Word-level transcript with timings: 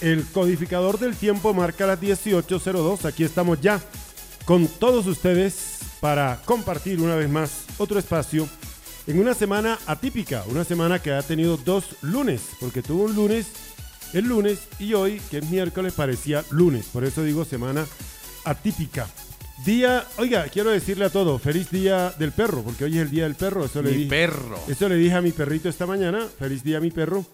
el 0.00 0.24
codificador 0.26 0.98
del 0.98 1.14
tiempo 1.16 1.52
marca 1.54 1.86
las 1.86 2.00
18.02, 2.00 3.04
aquí 3.04 3.24
estamos 3.24 3.60
ya 3.60 3.80
con 4.44 4.66
todos 4.66 5.06
ustedes 5.06 5.78
para 6.00 6.40
compartir 6.44 7.00
una 7.00 7.14
vez 7.16 7.28
más 7.28 7.64
otro 7.78 7.98
espacio 7.98 8.48
en 9.06 9.18
una 9.18 9.34
semana 9.34 9.78
atípica, 9.86 10.44
una 10.48 10.64
semana 10.64 11.00
que 11.00 11.12
ha 11.12 11.22
tenido 11.22 11.56
dos 11.56 11.96
lunes, 12.02 12.42
porque 12.60 12.82
tuvo 12.82 13.04
un 13.04 13.14
lunes, 13.14 13.46
el 14.12 14.26
lunes 14.26 14.60
y 14.78 14.94
hoy, 14.94 15.20
que 15.30 15.38
es 15.38 15.50
miércoles, 15.50 15.92
parecía 15.92 16.44
lunes, 16.50 16.86
por 16.92 17.04
eso 17.04 17.22
digo 17.22 17.44
semana 17.44 17.86
atípica. 18.44 19.06
Día, 19.64 20.06
oiga, 20.16 20.44
quiero 20.48 20.70
decirle 20.70 21.04
a 21.04 21.10
todos, 21.10 21.42
feliz 21.42 21.70
día 21.70 22.14
del 22.18 22.32
perro, 22.32 22.62
porque 22.62 22.84
hoy 22.84 22.96
es 22.96 23.02
el 23.02 23.10
día 23.10 23.24
del 23.24 23.34
perro, 23.34 23.66
eso 23.66 23.82
le 23.82 23.90
Mi 23.90 23.96
dije. 23.98 24.08
perro. 24.10 24.58
Eso 24.68 24.88
le 24.88 24.94
dije 24.94 25.14
a 25.14 25.20
mi 25.20 25.32
perrito 25.32 25.68
esta 25.68 25.84
mañana. 25.84 26.26
Feliz 26.38 26.62
día, 26.64 26.80
mi 26.80 26.90
perro. 26.90 27.26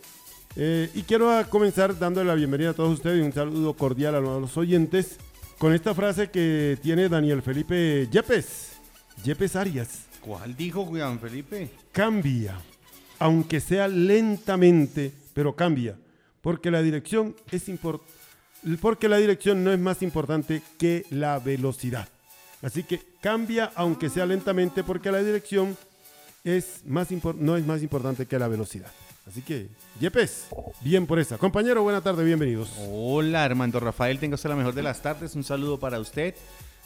Eh, 0.56 0.90
y 0.94 1.02
quiero 1.02 1.30
comenzar 1.50 1.98
dándole 1.98 2.28
la 2.28 2.34
bienvenida 2.34 2.70
a 2.70 2.74
todos 2.74 2.94
ustedes 2.94 3.18
y 3.22 3.26
un 3.26 3.32
saludo 3.32 3.74
cordial 3.74 4.14
a 4.14 4.20
los 4.20 4.56
oyentes 4.56 5.18
con 5.58 5.74
esta 5.74 5.94
frase 5.94 6.30
que 6.30 6.78
tiene 6.82 7.08
Daniel 7.08 7.42
Felipe 7.42 8.08
Yepes. 8.10 8.72
Yepes 9.22 9.54
Arias. 9.56 10.04
¿Cuál 10.20 10.56
dijo 10.56 10.84
Juan 10.86 11.20
Felipe? 11.20 11.68
Cambia, 11.92 12.58
aunque 13.18 13.60
sea 13.60 13.86
lentamente, 13.86 15.12
pero 15.34 15.54
cambia, 15.54 15.96
porque 16.40 16.70
la 16.70 16.82
dirección 16.82 17.36
es 17.50 17.68
impor- 17.68 18.00
porque 18.80 19.08
la 19.08 19.18
dirección 19.18 19.62
no 19.62 19.72
es 19.72 19.78
más 19.78 20.02
importante 20.02 20.62
que 20.78 21.04
la 21.10 21.38
velocidad. 21.38 22.08
Así 22.62 22.82
que 22.82 23.00
cambia, 23.20 23.70
aunque 23.76 24.08
sea 24.08 24.26
lentamente, 24.26 24.82
porque 24.82 25.12
la 25.12 25.22
dirección 25.22 25.76
es 26.44 26.80
más 26.86 27.08
no 27.38 27.56
es 27.56 27.66
más 27.66 27.82
importante 27.82 28.26
que 28.26 28.38
la 28.38 28.48
velocidad. 28.48 28.90
Así 29.26 29.42
que, 29.42 29.68
Yepes, 30.00 30.46
bien 30.82 31.04
por 31.06 31.18
esa. 31.18 31.36
Compañero, 31.36 31.82
buena 31.82 32.00
tarde, 32.00 32.22
bienvenidos. 32.22 32.70
Hola, 32.88 33.42
Armando 33.44 33.80
Rafael, 33.80 34.20
tenga 34.20 34.36
usted 34.36 34.48
la 34.50 34.54
mejor 34.56 34.72
de 34.74 34.84
las 34.84 35.02
tardes. 35.02 35.34
Un 35.34 35.42
saludo 35.42 35.80
para 35.80 35.98
usted, 35.98 36.36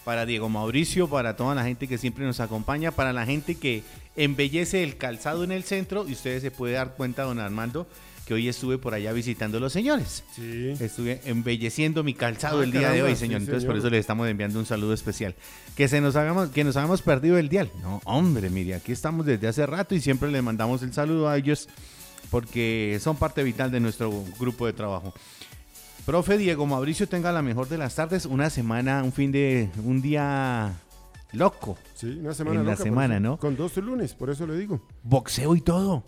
para 0.04 0.24
Diego 0.24 0.48
Mauricio, 0.48 1.06
para 1.06 1.36
toda 1.36 1.54
la 1.54 1.64
gente 1.64 1.86
que 1.86 1.98
siempre 1.98 2.24
nos 2.24 2.40
acompaña, 2.40 2.92
para 2.92 3.12
la 3.12 3.26
gente 3.26 3.56
que 3.56 3.82
embellece 4.16 4.82
el 4.82 4.96
calzado 4.96 5.44
en 5.44 5.52
el 5.52 5.64
centro. 5.64 6.08
Y 6.08 6.12
ustedes 6.12 6.40
se 6.40 6.50
puede 6.50 6.74
dar 6.74 6.94
cuenta, 6.94 7.24
don 7.24 7.40
Armando, 7.40 7.86
que 8.24 8.32
hoy 8.32 8.48
estuve 8.48 8.78
por 8.78 8.94
allá 8.94 9.12
visitando 9.12 9.58
a 9.58 9.60
los 9.60 9.74
señores. 9.74 10.24
Sí. 10.34 10.70
Estuve 10.80 11.20
embelleciendo 11.26 12.02
mi 12.02 12.14
calzado 12.14 12.60
Ah, 12.60 12.64
el 12.64 12.72
día 12.72 12.88
de 12.90 13.02
hoy, 13.02 13.16
sí, 13.16 13.20
señor. 13.20 13.42
Entonces, 13.42 13.66
por 13.66 13.76
eso 13.76 13.90
les 13.90 14.00
estamos 14.00 14.26
enviando 14.26 14.58
un 14.58 14.64
saludo 14.64 14.94
especial. 14.94 15.34
Que 15.76 15.88
se 15.88 16.00
nos 16.00 16.16
hagamos, 16.16 16.48
que 16.48 16.64
nos 16.64 16.74
hagamos 16.78 17.02
perdido 17.02 17.36
el 17.36 17.50
dial. 17.50 17.70
No, 17.82 18.00
hombre, 18.06 18.48
mire, 18.48 18.76
aquí 18.76 18.92
estamos 18.92 19.26
desde 19.26 19.46
hace 19.46 19.66
rato 19.66 19.94
y 19.94 20.00
siempre 20.00 20.30
le 20.30 20.40
mandamos 20.40 20.82
el 20.82 20.94
saludo 20.94 21.28
a 21.28 21.36
ellos 21.36 21.68
porque 22.30 22.98
son 23.00 23.16
parte 23.16 23.42
vital 23.42 23.70
de 23.70 23.80
nuestro 23.80 24.10
grupo 24.38 24.66
de 24.66 24.72
trabajo. 24.72 25.12
Profe 26.06 26.38
Diego 26.38 26.66
Mauricio, 26.66 27.06
tenga 27.08 27.30
la 27.32 27.42
mejor 27.42 27.68
de 27.68 27.78
las 27.78 27.94
tardes. 27.94 28.26
Una 28.26 28.48
semana, 28.50 29.02
un 29.04 29.12
fin 29.12 29.30
de, 29.32 29.70
un 29.84 30.00
día 30.00 30.72
loco. 31.32 31.76
Sí, 31.94 32.18
una 32.20 32.32
semana 32.34 32.60
En 32.60 32.66
la 32.66 32.72
loca, 32.72 32.82
semana, 32.82 33.14
eso- 33.16 33.22
¿no? 33.22 33.36
Con 33.38 33.56
dos 33.56 33.76
lunes, 33.76 34.14
por 34.14 34.30
eso 34.30 34.46
le 34.46 34.56
digo. 34.56 34.80
Boxeo 35.02 35.54
y 35.54 35.60
todo. 35.60 36.02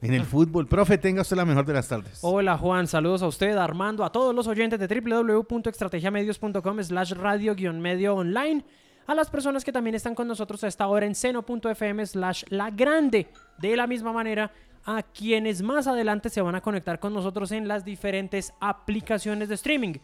En 0.00 0.14
el 0.14 0.24
fútbol. 0.24 0.68
Profe, 0.68 0.96
tenga 0.96 1.22
usted 1.22 1.36
la 1.36 1.44
mejor 1.44 1.66
de 1.66 1.72
las 1.72 1.88
tardes. 1.88 2.18
Hola 2.22 2.56
Juan, 2.56 2.86
saludos 2.86 3.20
a 3.22 3.26
usted, 3.26 3.56
Armando, 3.56 4.04
a 4.04 4.12
todos 4.12 4.32
los 4.32 4.46
oyentes 4.46 4.78
de 4.78 4.86
www.estrategiamedios.com 4.86 6.82
slash 6.84 7.12
radio-medio 7.14 8.14
online, 8.14 8.64
a 9.08 9.14
las 9.16 9.28
personas 9.28 9.64
que 9.64 9.72
también 9.72 9.96
están 9.96 10.14
con 10.14 10.28
nosotros 10.28 10.62
a 10.62 10.68
esta 10.68 10.86
hora 10.86 11.04
en 11.06 11.16
seno.fm 11.16 12.06
slash 12.06 12.44
la 12.50 12.70
grande, 12.70 13.26
de 13.58 13.74
la 13.76 13.88
misma 13.88 14.12
manera 14.12 14.52
a 14.90 15.02
quienes 15.02 15.60
más 15.60 15.86
adelante 15.86 16.30
se 16.30 16.40
van 16.40 16.54
a 16.54 16.62
conectar 16.62 16.98
con 16.98 17.12
nosotros 17.12 17.52
en 17.52 17.68
las 17.68 17.84
diferentes 17.84 18.54
aplicaciones 18.58 19.50
de 19.50 19.54
streaming. 19.56 19.94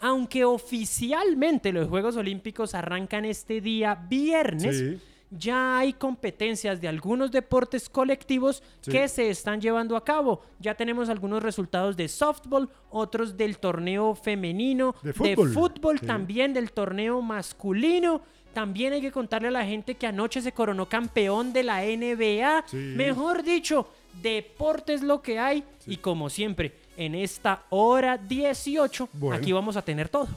Aunque 0.00 0.44
oficialmente 0.44 1.72
los 1.72 1.88
Juegos 1.88 2.16
Olímpicos 2.16 2.74
arrancan 2.74 3.24
este 3.24 3.60
día 3.60 3.94
viernes, 3.94 4.76
Sí. 4.78 4.98
ya 5.30 5.78
hay 5.78 5.92
competencias 5.92 6.80
de 6.80 6.88
algunos 6.88 7.30
deportes 7.30 7.88
colectivos 7.88 8.64
Sí. 8.80 8.90
que 8.90 9.06
se 9.06 9.30
están 9.30 9.60
llevando 9.60 9.96
a 9.96 10.04
cabo. 10.04 10.42
Ya 10.58 10.74
tenemos 10.74 11.08
algunos 11.08 11.40
resultados 11.40 11.96
de 11.96 12.08
softball, 12.08 12.68
otros 12.90 13.36
del 13.36 13.58
torneo 13.58 14.16
femenino, 14.16 14.96
De 15.04 15.12
fútbol. 15.12 15.52
fútbol 15.52 15.98
Sí. 16.00 16.06
también 16.06 16.52
del 16.52 16.72
torneo 16.72 17.22
masculino. 17.22 18.22
También 18.52 18.92
hay 18.92 19.00
que 19.00 19.12
contarle 19.12 19.48
a 19.48 19.52
la 19.52 19.64
gente 19.64 19.94
que 19.94 20.06
anoche 20.06 20.42
se 20.42 20.52
coronó 20.52 20.86
campeón 20.86 21.52
de 21.54 21.62
la 21.62 21.84
NBA. 21.84 22.64
Mejor 22.72 23.42
dicho, 23.42 23.88
deporte 24.20 24.94
es 24.94 25.02
lo 25.02 25.22
que 25.22 25.38
hay. 25.38 25.64
Y 25.86 25.96
como 25.98 26.28
siempre, 26.30 26.72
en 26.96 27.14
esta 27.14 27.64
hora 27.70 28.18
18, 28.18 29.08
Bueno. 29.14 29.36
aquí 29.36 29.52
vamos 29.52 29.76
a 29.76 29.82
tener 29.82 30.08
todo. 30.08 30.28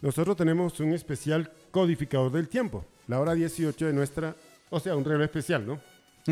Nosotros 0.00 0.36
tenemos 0.36 0.78
un 0.80 0.92
especial 0.92 1.50
codificador 1.70 2.32
del 2.32 2.48
tiempo. 2.48 2.84
La 3.08 3.20
hora 3.20 3.34
18 3.34 3.86
de 3.86 3.92
nuestra, 3.92 4.34
o 4.70 4.80
sea, 4.80 4.96
un 4.96 5.04
reloj 5.04 5.24
especial, 5.24 5.66
¿no? 5.66 5.80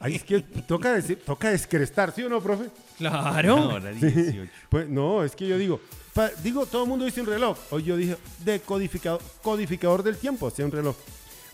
Ay, 0.00 0.14
es 0.14 0.24
que 0.24 0.40
toca, 0.66 0.92
decir, 0.94 1.18
toca 1.24 1.50
descrestar, 1.50 2.12
¿sí 2.12 2.22
o 2.22 2.28
no, 2.28 2.40
profe? 2.40 2.70
Claro. 2.98 3.56
Ahora 3.56 3.90
18. 3.90 4.50
Pues 4.70 4.88
no, 4.88 5.22
es 5.24 5.36
que 5.36 5.46
yo 5.46 5.58
digo, 5.58 5.80
pa- 6.14 6.30
digo, 6.42 6.64
todo 6.66 6.84
el 6.84 6.88
mundo 6.88 7.04
dice 7.04 7.20
un 7.20 7.26
reloj. 7.26 7.58
Hoy 7.70 7.84
yo 7.84 7.96
dije 7.96 8.16
de 8.44 8.60
codificador, 8.60 9.20
codificador 9.42 10.02
del 10.02 10.16
tiempo, 10.16 10.46
o 10.46 10.50
sea, 10.50 10.64
un 10.64 10.72
reloj. 10.72 10.96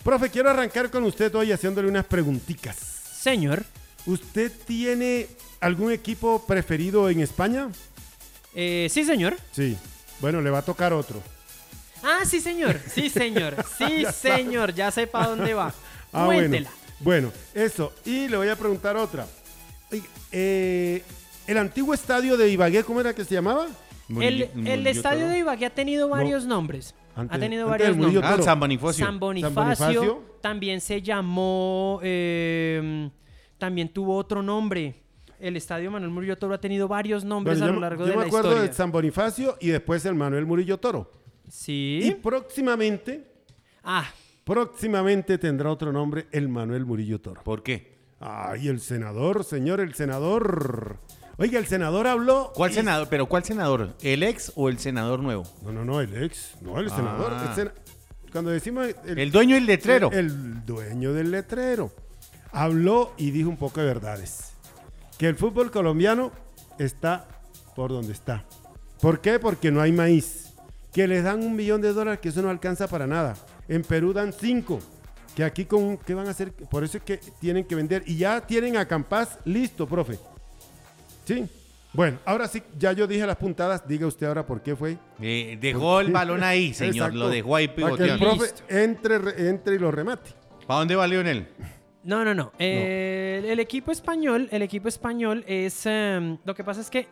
Profe, 0.04 0.30
quiero 0.30 0.50
arrancar 0.50 0.90
con 0.90 1.04
usted 1.04 1.34
hoy 1.34 1.52
haciéndole 1.52 1.88
unas 1.88 2.04
preguntitas. 2.06 2.76
Señor. 2.76 3.64
¿Usted 4.06 4.50
tiene 4.66 5.26
algún 5.60 5.92
equipo 5.92 6.44
preferido 6.46 7.08
en 7.08 7.20
España? 7.20 7.68
Eh, 8.54 8.88
sí, 8.90 9.04
señor. 9.04 9.36
Sí. 9.52 9.76
Bueno, 10.20 10.40
le 10.40 10.50
va 10.50 10.58
a 10.58 10.62
tocar 10.62 10.92
otro. 10.92 11.22
Ah, 12.02 12.20
sí, 12.24 12.40
señor. 12.40 12.80
Sí, 12.92 13.08
señor. 13.08 13.56
Sí, 13.78 14.04
señor. 14.12 14.74
Ya 14.74 14.90
sé 14.90 15.06
para 15.06 15.28
dónde 15.28 15.54
va. 15.54 15.72
Ah, 16.12 16.24
bueno. 16.26 16.40
Cuéntela. 16.40 16.70
Bueno, 17.00 17.32
eso. 17.54 17.92
Y 18.04 18.28
le 18.28 18.36
voy 18.36 18.48
a 18.48 18.56
preguntar 18.56 18.96
otra. 18.96 19.26
Oiga, 19.90 20.06
eh, 20.30 21.02
el 21.46 21.58
antiguo 21.58 21.94
estadio 21.94 22.36
de 22.36 22.48
Ibagué, 22.50 22.84
¿cómo 22.84 23.00
era 23.00 23.14
que 23.14 23.24
se 23.24 23.34
llamaba? 23.34 23.68
El, 24.20 24.50
el 24.66 24.86
estadio 24.86 25.28
de 25.28 25.38
Ibagué 25.38 25.66
ha 25.66 25.70
tenido 25.70 26.08
varios 26.08 26.44
No. 26.44 26.56
nombres. 26.56 26.94
Antes- 27.14 27.36
ha 27.36 27.40
tenido 27.40 27.68
varios 27.68 27.96
nombres. 27.96 28.22
Ah. 28.24 28.38
San 28.42 28.58
Bonifacio. 28.60 29.04
San 29.06 29.18
Bonifacio, 29.18 29.54
Bonifacio. 29.62 30.22
También 30.40 30.80
se 30.80 31.02
llamó. 31.02 32.00
eh, 32.02 33.10
también 33.62 33.92
tuvo 33.92 34.16
otro 34.16 34.42
nombre. 34.42 34.96
El 35.38 35.56
estadio 35.56 35.88
Manuel 35.88 36.10
Murillo 36.10 36.36
Toro 36.36 36.52
ha 36.52 36.60
tenido 36.60 36.88
varios 36.88 37.24
nombres 37.24 37.58
Bueno, 37.60 37.64
a 37.64 37.68
yo 37.68 37.74
lo 37.74 37.80
me- 37.80 37.86
largo 37.86 38.04
yo 38.06 38.10
de 38.10 38.16
me 38.16 38.22
la 38.22 38.26
acuerdo 38.26 38.48
historia. 38.48 38.68
de 38.68 38.74
San 38.74 38.90
Bonifacio 38.90 39.56
y 39.60 39.68
después 39.68 40.04
el 40.04 40.16
Manuel 40.16 40.46
Murillo 40.46 40.78
Toro. 40.78 41.12
Y 41.46 41.50
Sí. 41.52 42.16
próximamente, 42.20 43.24
Ah, 43.84 44.04
próximamente 44.42 45.38
tendrá 45.38 45.70
otro 45.70 45.92
nombre, 45.92 46.26
el 46.32 46.48
Manuel 46.48 46.84
Murillo 46.84 47.20
Toro. 47.20 47.40
¿Por 47.44 47.62
qué? 47.62 47.98
Ay, 48.18 48.66
el 48.66 48.80
senador, 48.80 49.44
señor, 49.44 49.78
el 49.78 49.94
senador. 49.94 50.98
Oiga, 51.38 51.60
el 51.60 51.66
senador 51.66 52.08
habló. 52.08 52.50
¿Cuál 52.56 52.72
y- 52.72 52.74
senador? 52.74 53.06
¿Pero 53.08 53.26
cuál 53.26 53.44
senador? 53.44 53.94
¿El 54.02 54.24
ex 54.24 54.50
o 54.56 54.68
el 54.68 54.78
senador 54.80 55.20
nuevo? 55.20 55.44
No, 55.62 55.70
no, 55.70 55.84
no, 55.84 56.00
el 56.00 56.20
ex. 56.24 56.56
No, 56.62 56.80
el 56.80 56.90
senador. 56.90 57.30
Ah. 57.32 57.46
el 57.48 57.54
sena- 57.54 57.74
Cuando 58.32 58.50
decimos. 58.50 58.88
El 59.06 59.30
dueño 59.30 59.54
del 59.54 59.66
letrero. 59.66 60.10
El, 60.10 60.18
el 60.26 60.64
dueño 60.66 61.12
del 61.12 61.30
letrero. 61.30 61.92
Habló 62.52 63.12
y 63.16 63.30
dijo 63.30 63.48
un 63.48 63.56
poco 63.56 63.80
de 63.80 63.86
verdades. 63.86 64.52
Que 65.18 65.26
el 65.28 65.36
fútbol 65.36 65.70
colombiano 65.70 66.32
está 66.78 67.26
por 67.74 67.90
donde 67.90 68.12
está. 68.12 68.44
¿Por 69.00 69.20
qué? 69.20 69.38
Porque 69.38 69.70
no 69.70 69.80
hay 69.80 69.92
maíz. 69.92 70.52
Que 70.92 71.08
les 71.08 71.24
dan 71.24 71.40
un 71.42 71.56
millón 71.56 71.80
de 71.80 71.92
dólares, 71.92 72.20
que 72.20 72.28
eso 72.28 72.42
no 72.42 72.50
alcanza 72.50 72.86
para 72.88 73.06
nada. 73.06 73.34
En 73.68 73.82
Perú 73.82 74.12
dan 74.12 74.32
cinco. 74.32 74.78
Que 75.34 75.44
aquí 75.44 75.64
con 75.64 75.96
¿qué 75.96 76.12
van 76.12 76.26
a 76.28 76.32
hacer? 76.32 76.52
Por 76.52 76.84
eso 76.84 76.98
es 76.98 77.04
que 77.04 77.16
tienen 77.40 77.64
que 77.64 77.74
vender. 77.74 78.02
Y 78.06 78.16
ya 78.16 78.40
tienen 78.42 78.76
a 78.76 78.86
Campas 78.86 79.38
listo, 79.46 79.86
profe. 79.86 80.18
¿Sí? 81.24 81.48
Bueno, 81.94 82.18
ahora 82.26 82.48
sí, 82.48 82.62
ya 82.78 82.92
yo 82.92 83.06
dije 83.06 83.26
las 83.26 83.36
puntadas. 83.36 83.86
Diga 83.88 84.06
usted 84.06 84.26
ahora 84.26 84.44
por 84.44 84.60
qué 84.62 84.76
fue. 84.76 84.98
Eh, 85.20 85.56
dejó 85.60 86.00
el 86.00 86.12
balón 86.12 86.42
ahí, 86.42 86.74
señor. 86.74 86.94
Exacto. 86.96 87.16
Lo 87.18 87.28
dejó 87.30 87.56
ahí 87.56 87.68
Para 87.68 87.96
que 87.96 88.02
el 88.04 88.18
pivoteando. 88.18 88.36
profe 88.36 88.52
entre, 88.84 89.18
re- 89.18 89.48
entre 89.48 89.76
y 89.76 89.78
lo 89.78 89.90
remate. 89.90 90.30
¿Para 90.66 90.80
dónde 90.80 90.94
va 90.96 91.06
Lionel? 91.06 91.48
No, 92.04 92.24
no, 92.24 92.34
no. 92.34 92.52
Eh, 92.58 93.44
El 93.46 93.60
equipo 93.60 93.92
español, 93.92 94.48
el 94.50 94.62
equipo 94.62 94.88
español 94.88 95.44
es. 95.46 95.86
em, 95.86 96.38
lo 96.44 96.54
que 96.54 96.64
pasa 96.64 96.80
es 96.80 96.90
que 96.90 97.06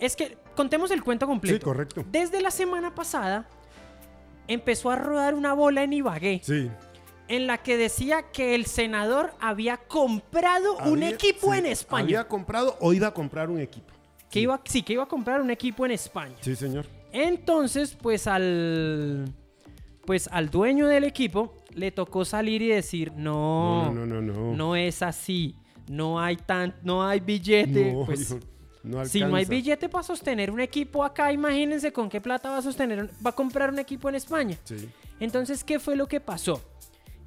Es 0.00 0.16
que 0.16 0.36
contemos 0.56 0.90
el 0.90 1.02
cuento 1.04 1.26
completo. 1.26 1.56
Sí, 1.58 1.62
correcto. 1.62 2.04
Desde 2.10 2.40
la 2.42 2.50
semana 2.50 2.94
pasada 2.94 3.46
empezó 4.48 4.90
a 4.90 4.96
rodar 4.96 5.34
una 5.34 5.52
bola 5.54 5.82
en 5.84 5.92
Ibagué 5.92 6.40
Sí. 6.42 6.68
en 7.28 7.46
la 7.46 7.58
que 7.58 7.76
decía 7.76 8.30
que 8.32 8.54
el 8.54 8.66
senador 8.66 9.32
había 9.40 9.76
comprado 9.78 10.76
un 10.78 11.02
equipo 11.02 11.52
sí, 11.52 11.58
en 11.60 11.66
España. 11.66 12.02
Había 12.04 12.28
comprado 12.28 12.76
o 12.80 12.92
iba 12.92 13.06
a 13.08 13.14
comprar 13.14 13.48
un 13.50 13.60
equipo. 13.60 13.92
Que 14.30 14.40
iba, 14.40 14.60
sí, 14.64 14.82
que 14.82 14.94
iba 14.94 15.04
a 15.04 15.08
comprar 15.08 15.40
un 15.40 15.50
equipo 15.50 15.86
en 15.86 15.92
España. 15.92 16.34
Sí, 16.40 16.56
señor. 16.56 16.86
Entonces, 17.12 17.96
pues 18.00 18.26
al 18.26 19.32
pues 20.04 20.28
al 20.32 20.50
dueño 20.50 20.86
del 20.88 21.04
equipo 21.04 21.54
le 21.74 21.90
tocó 21.90 22.24
salir 22.24 22.62
y 22.62 22.68
decir, 22.68 23.12
no, 23.16 23.92
No, 23.92 24.06
no, 24.06 24.20
no, 24.20 24.32
no. 24.32 24.54
no 24.56 24.76
es 24.76 25.02
así, 25.02 25.56
no 25.88 26.20
hay 26.20 26.36
tan, 26.36 26.74
no 26.82 27.04
hay 27.06 27.20
billete, 27.20 27.92
No, 27.92 28.06
pues 28.06 28.36
no 28.82 29.04
si 29.06 29.20
no 29.20 29.34
hay 29.36 29.44
billete 29.46 29.88
para 29.88 30.02
sostener 30.04 30.50
un 30.50 30.60
equipo 30.60 31.02
acá, 31.04 31.32
imagínense 31.32 31.92
con 31.92 32.08
qué 32.08 32.20
plata 32.20 32.50
va 32.50 32.58
a 32.58 32.62
sostener, 32.62 33.08
va 33.24 33.30
a 33.30 33.34
comprar 33.34 33.70
un 33.70 33.78
equipo 33.78 34.08
en 34.08 34.14
España. 34.14 34.58
Sí. 34.64 34.88
Entonces, 35.20 35.64
¿qué 35.64 35.78
fue 35.78 35.96
lo 35.96 36.06
que 36.06 36.20
pasó? 36.20 36.60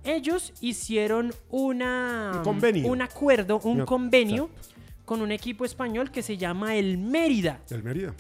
Ellos 0.04 0.54
hicieron 0.62 1.34
una, 1.50 2.32
Un 2.38 2.44
convenio. 2.44 2.88
un 2.92 3.02
acuerdo, 3.02 3.60
un 3.64 3.86
convenio 3.86 4.50
con 5.04 5.22
un 5.22 5.32
equipo 5.32 5.66
español 5.66 6.12
que 6.12 6.22
se 6.22 6.38
llama 6.38 6.76
el 6.76 6.98
Mérida. 6.98 7.60
Del 7.70 7.82
Mérida. 7.84 8.14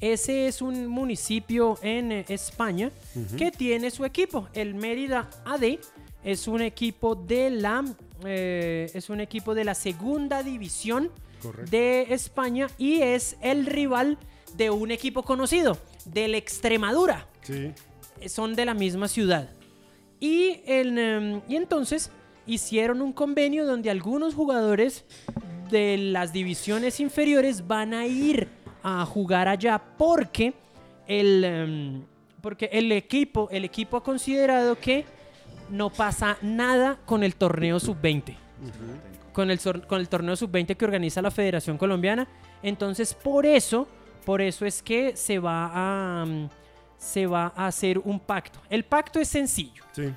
Ese 0.00 0.46
es 0.46 0.62
un 0.62 0.86
municipio 0.86 1.78
en 1.82 2.12
eh, 2.12 2.24
España 2.28 2.90
que 3.36 3.50
tiene 3.50 3.90
su 3.90 4.04
equipo. 4.04 4.48
El 4.54 4.74
Mérida 4.74 5.28
AD 5.44 5.78
es 6.24 6.48
un 6.48 6.62
equipo 6.62 7.14
de 7.14 7.50
la 7.50 7.84
eh, 8.24 8.90
es 8.94 9.10
un 9.10 9.20
equipo 9.20 9.54
de 9.54 9.64
la 9.64 9.74
segunda 9.74 10.42
división 10.42 11.10
Correcto. 11.42 11.70
de 11.70 12.06
España 12.10 12.68
y 12.78 13.00
es 13.00 13.36
el 13.42 13.66
rival 13.66 14.18
de 14.56 14.70
un 14.70 14.90
equipo 14.90 15.22
conocido, 15.22 15.78
del 16.04 16.34
Extremadura. 16.34 17.26
Sí. 17.42 17.72
Eh, 18.20 18.28
Son 18.28 18.54
de 18.54 18.64
la 18.64 18.74
misma 18.74 19.08
ciudad. 19.08 19.50
Y, 20.18 20.60
el, 20.66 20.98
em, 20.98 21.40
y 21.48 21.56
entonces 21.56 22.10
hicieron 22.46 23.00
un 23.00 23.12
convenio 23.12 23.64
donde 23.64 23.90
algunos 23.90 24.34
jugadores 24.34 25.04
de 25.70 25.96
las 25.96 26.32
divisiones 26.32 27.00
inferiores 27.00 27.66
van 27.66 27.94
a 27.94 28.06
ir 28.06 28.48
a 28.82 29.04
jugar 29.04 29.48
allá 29.48 29.80
porque 29.98 30.54
el, 31.06 31.44
em, 31.44 32.02
porque 32.40 32.68
el 32.72 32.92
equipo, 32.92 33.48
el 33.50 33.64
equipo 33.64 33.96
ha 33.96 34.02
considerado 34.02 34.78
que 34.78 35.04
no 35.70 35.90
pasa 35.90 36.36
nada 36.42 36.98
con 37.04 37.22
el 37.22 37.34
torneo 37.36 37.78
sub-20. 37.80 38.34
Con 39.32 39.50
el, 39.50 39.60
con 39.60 40.00
el 40.00 40.08
torneo 40.08 40.36
sub-20 40.36 40.76
que 40.76 40.84
organiza 40.84 41.22
la 41.22 41.30
Federación 41.30 41.78
Colombiana. 41.78 42.26
Entonces, 42.62 43.14
por 43.14 43.46
eso, 43.46 43.86
por 44.24 44.40
eso 44.40 44.66
es 44.66 44.82
que 44.82 45.16
se 45.16 45.38
va 45.38 45.70
a, 45.72 46.24
mm, 46.26 46.48
se 46.98 47.26
va 47.26 47.52
a 47.56 47.66
hacer 47.66 47.98
un 47.98 48.20
pacto. 48.20 48.60
El 48.68 48.84
pacto 48.84 49.20
es 49.20 49.28
sencillo. 49.28 49.84
Sí. 49.92 50.12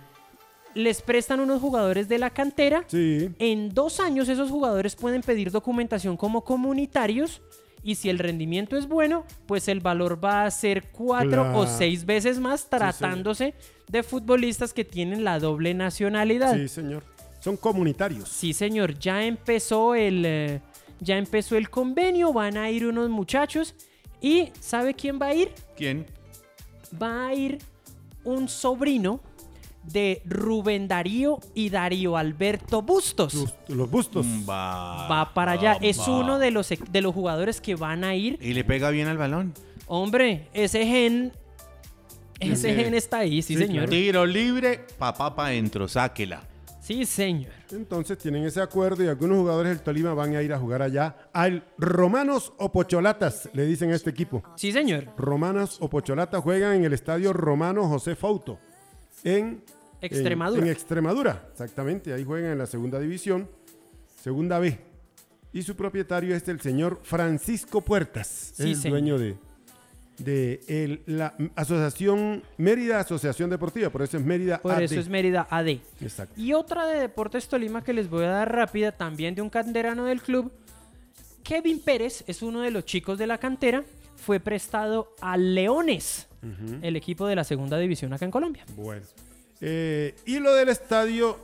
Les 0.74 1.02
prestan 1.02 1.40
unos 1.40 1.62
jugadores 1.62 2.10
de 2.10 2.18
la 2.18 2.32
cantera. 2.32 2.84
Sí. 2.88 3.30
En 3.38 3.74
dos 3.74 4.00
años 4.00 4.28
esos 4.28 4.50
jugadores 4.50 4.96
pueden 4.96 5.22
pedir 5.22 5.52
documentación 5.52 6.18
como 6.18 6.44
comunitarios 6.44 7.42
y 7.84 7.96
si 7.96 8.10
el 8.10 8.20
rendimiento 8.20 8.78
es 8.78 8.88
bueno, 8.88 9.26
pues 9.46 9.68
el 9.68 9.82
valor 9.82 10.24
va 10.24 10.46
a 10.46 10.52
ser 10.52 10.90
cuatro 10.92 11.58
o 11.58 11.68
seis 11.68 12.06
veces 12.06 12.40
más 12.40 12.70
tratándose 12.70 13.54
de 13.90 14.04
futbolistas 14.04 14.74
que 14.74 14.86
tienen 14.86 15.24
la 15.24 15.40
doble 15.40 15.74
nacionalidad. 15.74 16.56
Sí, 16.56 16.68
señor. 16.68 17.04
Son 17.40 17.58
comunitarios. 17.58 18.30
Sí, 18.30 18.54
señor, 18.54 18.98
ya 18.98 19.26
empezó 19.26 19.96
el 19.96 20.24
eh, 20.26 20.62
ya 21.02 21.18
empezó 21.18 21.58
el 21.58 21.70
convenio, 21.70 22.32
van 22.32 22.58
a 22.58 22.72
ir 22.72 22.86
unos 22.88 23.10
muchachos 23.10 23.76
y 24.22 24.52
¿sabe 24.62 24.94
quién 24.94 25.20
va 25.22 25.28
a 25.28 25.36
ir? 25.36 25.52
¿Quién? 25.76 26.06
Va 27.02 27.28
a 27.28 27.34
ir 27.34 27.58
un 28.24 28.48
sobrino 28.48 29.20
de 29.84 30.22
Rubén 30.26 30.88
Darío 30.88 31.40
y 31.54 31.70
Darío 31.70 32.18
Alberto 32.18 32.82
Bustos. 32.82 33.34
Los, 33.34 33.54
los 33.68 33.90
bustos. 33.90 34.26
Mm, 34.26 34.50
Va, 34.50 35.08
Va 35.08 35.34
para 35.34 35.54
allá, 35.54 35.78
es 35.82 36.00
va. 36.00 36.20
uno 36.20 36.40
de 36.40 36.52
los 36.52 36.70
de 36.70 37.02
los 37.02 37.14
jugadores 37.14 37.62
que 37.62 37.76
van 37.76 38.04
a 38.04 38.16
ir. 38.16 38.38
Y 38.42 38.54
le 38.54 38.64
pega 38.64 38.90
bien 38.90 39.08
al 39.08 39.18
balón. 39.18 39.54
Hombre, 39.88 40.48
ese 40.54 40.86
gen 40.86 41.34
ese 42.40 42.76
gen 42.76 42.94
está 42.94 43.20
ahí, 43.20 43.42
sí, 43.42 43.56
Sí, 43.56 43.66
señor. 43.66 43.90
Tiro 43.90 44.26
libre, 44.26 44.86
papá 44.98 45.36
pa' 45.36 45.48
adentro, 45.48 45.88
sáquela. 45.88 46.44
Sí, 46.82 47.06
señor. 47.06 47.52
Entonces 47.72 48.18
tienen 48.18 48.44
ese 48.44 48.62
acuerdo 48.62 49.04
y 49.04 49.08
algunos 49.08 49.38
jugadores 49.38 49.70
del 49.72 49.82
Tolima 49.82 50.14
van 50.14 50.36
a 50.36 50.42
ir 50.42 50.52
a 50.52 50.60
jugar 50.60 50.82
allá 50.82 51.16
al 51.32 51.64
Romanos 51.78 52.52
o 52.58 52.74
Pocholatas, 52.74 53.50
le 53.54 53.66
dicen 53.66 53.92
a 53.92 53.96
este 53.96 54.10
equipo. 54.10 54.44
Sí, 54.58 54.74
señor. 54.74 55.08
Romanas 55.18 55.78
o 55.80 55.90
Pocholatas 55.90 56.42
juegan 56.44 56.74
en 56.76 56.84
el 56.84 56.92
estadio 56.92 57.32
Romano 57.32 57.88
José 57.88 58.16
Fauto 58.18 58.60
en 59.24 59.64
Extremadura. 60.02 60.62
En, 60.62 60.68
en 60.68 60.72
Extremadura, 60.74 61.48
exactamente. 61.52 62.14
Ahí 62.14 62.24
juegan 62.24 62.52
en 62.52 62.58
la 62.58 62.66
segunda 62.66 63.00
división, 63.00 63.48
segunda 64.22 64.60
B. 64.60 64.78
Y 65.54 65.62
su 65.62 65.76
propietario 65.76 66.36
es 66.36 66.48
el 66.48 66.60
señor 66.62 67.00
Francisco 67.04 67.82
Puertas, 67.82 68.54
Sí, 68.56 68.72
el 68.72 68.76
señor. 68.76 68.92
dueño 69.00 69.18
de, 69.20 69.36
de 70.18 70.62
el- 70.68 71.02
la 71.06 71.36
Asociación 71.56 72.42
Mérida 72.58 73.00
Asociación 73.00 73.50
Deportiva, 73.52 73.90
por 73.92 74.02
eso 74.02 74.18
es 74.18 74.24
Mérida 74.26 74.60
Por 74.60 74.74
AD. 74.74 74.82
eso 74.84 75.00
es 75.00 75.08
Mérida 75.10 75.48
AD. 75.50 75.80
Exacto. 76.02 76.34
Y 76.42 76.54
otra 76.54 76.88
de 76.88 77.00
Deportes 77.00 77.48
Tolima 77.48 77.84
que 77.84 77.94
les 77.94 78.10
voy 78.10 78.24
a 78.26 78.30
dar 78.30 78.52
rápida, 78.52 78.92
también 78.94 79.36
de 79.36 79.42
un 79.44 79.50
canterano 79.50 80.06
del 80.06 80.22
club. 80.22 80.52
Kevin 81.44 81.80
Pérez 81.82 82.24
es 82.28 82.42
uno 82.42 82.62
de 82.62 82.72
los 82.72 82.86
chicos 82.86 83.18
de 83.20 83.28
la 83.28 83.38
cantera. 83.38 83.84
Fue 84.26 84.40
prestado 84.40 85.14
a 85.22 85.36
Leones, 85.38 86.28
el 86.82 86.96
equipo 86.96 87.26
de 87.28 87.36
la 87.36 87.44
segunda 87.44 87.78
división 87.78 88.14
acá 88.14 88.26
en 88.26 88.32
Colombia. 88.32 88.66
Bueno. 88.76 89.06
Eh, 89.62 90.16
y 90.26 90.40
lo 90.40 90.54
del 90.54 90.70
estadio, 90.70 91.38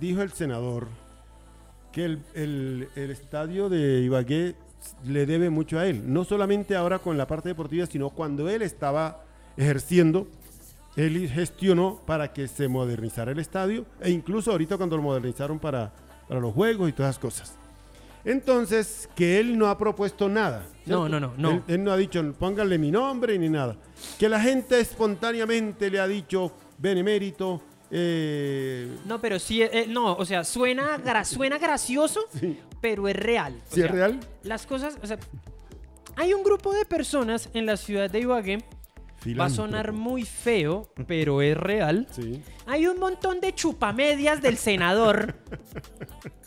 dijo 0.00 0.22
el 0.22 0.32
senador 0.32 0.86
que 1.92 2.04
el, 2.04 2.18
el- 2.34 2.88
el 2.96 3.10
estadio 3.10 3.68
de 3.68 4.00
Ibagué 4.00 4.54
le 5.06 5.26
debe 5.26 5.50
mucho 5.50 5.78
a 5.78 5.86
él. 5.86 6.12
No 6.12 6.24
solamente 6.24 6.74
ahora 6.76 6.98
con 6.98 7.16
la 7.18 7.26
parte 7.26 7.48
deportiva, 7.48 7.86
sino 7.86 8.10
cuando 8.10 8.48
él 8.48 8.62
estaba 8.62 9.22
ejerciendo, 9.56 10.26
él 10.96 11.28
gestionó 11.28 12.00
para 12.06 12.32
que 12.32 12.48
se 12.48 12.68
modernizara 12.68 13.32
el 13.32 13.38
estadio 13.38 13.86
e 14.00 14.10
incluso 14.10 14.50
ahorita 14.50 14.76
cuando 14.76 14.96
lo 14.96 15.02
modernizaron 15.02 15.58
para, 15.58 15.92
para 16.28 16.40
los 16.40 16.52
juegos 16.54 16.88
y 16.88 16.92
todas 16.92 17.10
esas 17.10 17.20
cosas. 17.22 17.58
Entonces, 18.24 19.08
que 19.16 19.40
él 19.40 19.58
no 19.58 19.68
ha 19.68 19.76
propuesto 19.78 20.28
nada. 20.28 20.66
No, 20.86 21.06
¿cierto? 21.06 21.08
no, 21.08 21.20
no, 21.20 21.34
no. 21.36 21.50
Él, 21.50 21.62
él 21.68 21.84
no 21.84 21.92
ha 21.92 21.96
dicho, 21.96 22.32
pónganle 22.38 22.78
mi 22.78 22.90
nombre 22.90 23.38
ni 23.38 23.48
nada. 23.48 23.76
Que 24.18 24.28
la 24.28 24.40
gente 24.40 24.78
espontáneamente 24.80 25.90
le 25.90 25.98
ha 26.00 26.06
dicho, 26.06 26.52
benemérito, 26.78 27.60
eh, 27.90 28.88
No, 29.04 29.20
pero 29.20 29.38
sí, 29.38 29.60
eh, 29.62 29.86
no, 29.88 30.14
o 30.14 30.24
sea, 30.24 30.44
suena, 30.44 30.98
gra- 30.98 31.24
suena 31.24 31.58
gracioso, 31.58 32.20
Sí. 32.40 32.58
pero 32.80 33.06
es 33.08 33.16
real. 33.16 33.60
O 33.70 33.74
¿sí 33.74 33.82
es 33.82 33.90
real? 33.90 34.18
Las 34.44 34.66
cosas, 34.66 34.96
o 35.02 35.06
sea, 35.06 35.18
hay 36.16 36.32
un 36.32 36.42
grupo 36.42 36.72
de 36.72 36.84
personas 36.86 37.48
en 37.54 37.66
la 37.66 37.76
ciudad 37.76 38.10
de 38.10 38.20
Ibagué, 38.20 38.58
va 39.38 39.44
a 39.44 39.50
sonar 39.50 39.92
muy 39.92 40.24
feo, 40.24 40.88
pero 41.06 41.42
es 41.42 41.56
real. 41.56 42.06
Sí. 42.10 42.42
Hay 42.66 42.86
un 42.86 42.98
montón 42.98 43.40
de 43.40 43.54
chupamedias 43.54 44.40
del 44.42 44.56
senador 44.56 45.36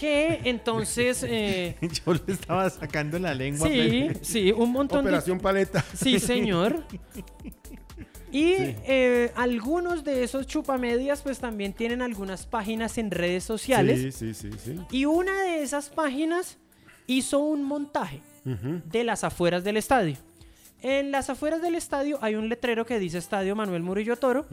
que 0.00 0.40
entonces... 0.44 1.22
eh, 1.28 1.76
Yo 1.80 2.14
le 2.14 2.32
estaba 2.32 2.68
sacando 2.70 3.18
la 3.18 3.34
lengua. 3.34 3.68
sí, 3.68 4.06
pero- 4.08 4.20
sí, 4.22 4.52
un 4.52 4.72
montón 4.72 5.04
de... 5.04 5.10
Operación 5.10 5.38
Paleta. 5.38 5.84
Sí, 5.94 6.18
señor. 6.18 6.82
Y 8.32 8.54
eh, 8.54 9.32
algunos 9.34 10.04
de 10.04 10.22
esos 10.22 10.46
chupamedias 10.46 11.20
pues 11.20 11.38
también 11.40 11.72
tienen 11.72 12.00
algunas 12.00 12.46
páginas 12.46 12.96
en 12.96 13.10
redes 13.10 13.44
sociales. 13.44 14.14
Sí, 14.16 14.32
sí, 14.32 14.50
sí, 14.50 14.50
sí. 14.64 14.80
Y 14.90 15.04
una 15.04 15.42
de 15.42 15.62
esas 15.62 15.90
páginas 15.90 16.56
hizo 17.06 17.40
un 17.40 17.62
montaje 17.64 18.20
de 18.44 19.04
las 19.04 19.22
afueras 19.24 19.64
del 19.64 19.76
estadio. 19.76 20.16
En 20.82 21.10
las 21.10 21.28
afueras 21.30 21.60
del 21.60 21.74
estadio 21.74 22.18
hay 22.22 22.34
un 22.36 22.48
letrero 22.48 22.86
que 22.86 22.98
dice 22.98 23.18
Estadio 23.18 23.54
Manuel 23.54 23.82
Murillo 23.82 24.16
Toro. 24.16 24.46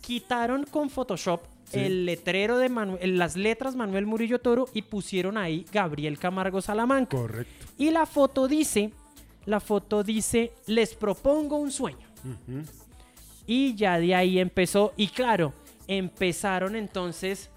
Quitaron 0.00 0.64
con 0.64 0.90
Photoshop 0.90 1.40
Sí. 1.64 1.78
el 1.80 2.04
letrero 2.04 2.58
de 2.58 2.68
Manuel, 2.68 3.16
las 3.18 3.34
letras 3.34 3.74
Manuel 3.76 4.04
Murillo 4.04 4.40
Toro 4.40 4.68
y 4.74 4.82
pusieron 4.82 5.38
ahí 5.38 5.64
Gabriel 5.72 6.18
Camargo 6.18 6.60
Salamanca. 6.60 7.16
Correcto. 7.16 7.66
Y 7.78 7.90
la 7.90 8.04
foto 8.04 8.46
dice, 8.46 8.92
la 9.46 9.58
foto 9.58 10.02
dice, 10.04 10.52
les 10.66 10.94
propongo 10.94 11.56
un 11.56 11.70
sueño. 11.72 12.06
Y 13.46 13.74
ya 13.74 13.98
de 13.98 14.14
ahí 14.14 14.38
empezó, 14.38 14.92
y 14.98 15.08
claro, 15.08 15.54
empezaron 15.88 16.76
entonces 16.76 17.48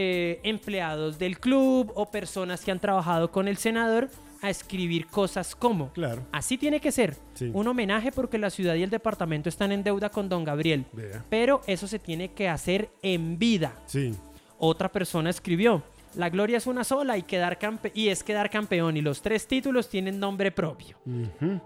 eh, 0.00 0.38
empleados 0.44 1.18
del 1.18 1.40
club 1.40 1.90
o 1.96 2.06
personas 2.08 2.64
que 2.64 2.70
han 2.70 2.78
trabajado 2.78 3.32
con 3.32 3.48
el 3.48 3.56
senador 3.56 4.08
a 4.42 4.48
escribir 4.50 5.08
cosas 5.08 5.56
como, 5.56 5.92
Claro. 5.92 6.22
así 6.30 6.56
tiene 6.56 6.78
que 6.80 6.92
ser, 6.92 7.16
Sí. 7.34 7.50
un 7.52 7.66
homenaje 7.66 8.12
porque 8.12 8.38
la 8.38 8.50
ciudad 8.50 8.76
y 8.76 8.84
el 8.84 8.90
departamento 8.90 9.48
están 9.48 9.72
en 9.72 9.82
deuda 9.82 10.08
con 10.10 10.28
don 10.28 10.44
Gabriel, 10.44 10.84
Vea. 10.92 11.24
pero 11.28 11.62
eso 11.66 11.88
se 11.88 11.98
tiene 11.98 12.30
que 12.32 12.48
hacer 12.48 12.88
en 13.02 13.36
vida. 13.40 13.72
Sí. 13.86 14.14
Otra 14.58 14.90
persona 14.92 15.30
escribió, 15.30 15.82
La 16.14 16.30
gloria 16.30 16.56
es 16.56 16.66
una 16.66 16.84
sola 16.84 17.18
y, 17.18 17.22
quedar 17.22 17.58
campe- 17.58 17.92
y 17.94 18.08
es 18.08 18.22
quedar 18.22 18.48
campeón. 18.48 18.96
Y 18.96 19.02
los 19.02 19.20
tres 19.20 19.46
títulos 19.46 19.88
tienen 19.90 20.18
nombre 20.18 20.50
propio. 20.50 20.96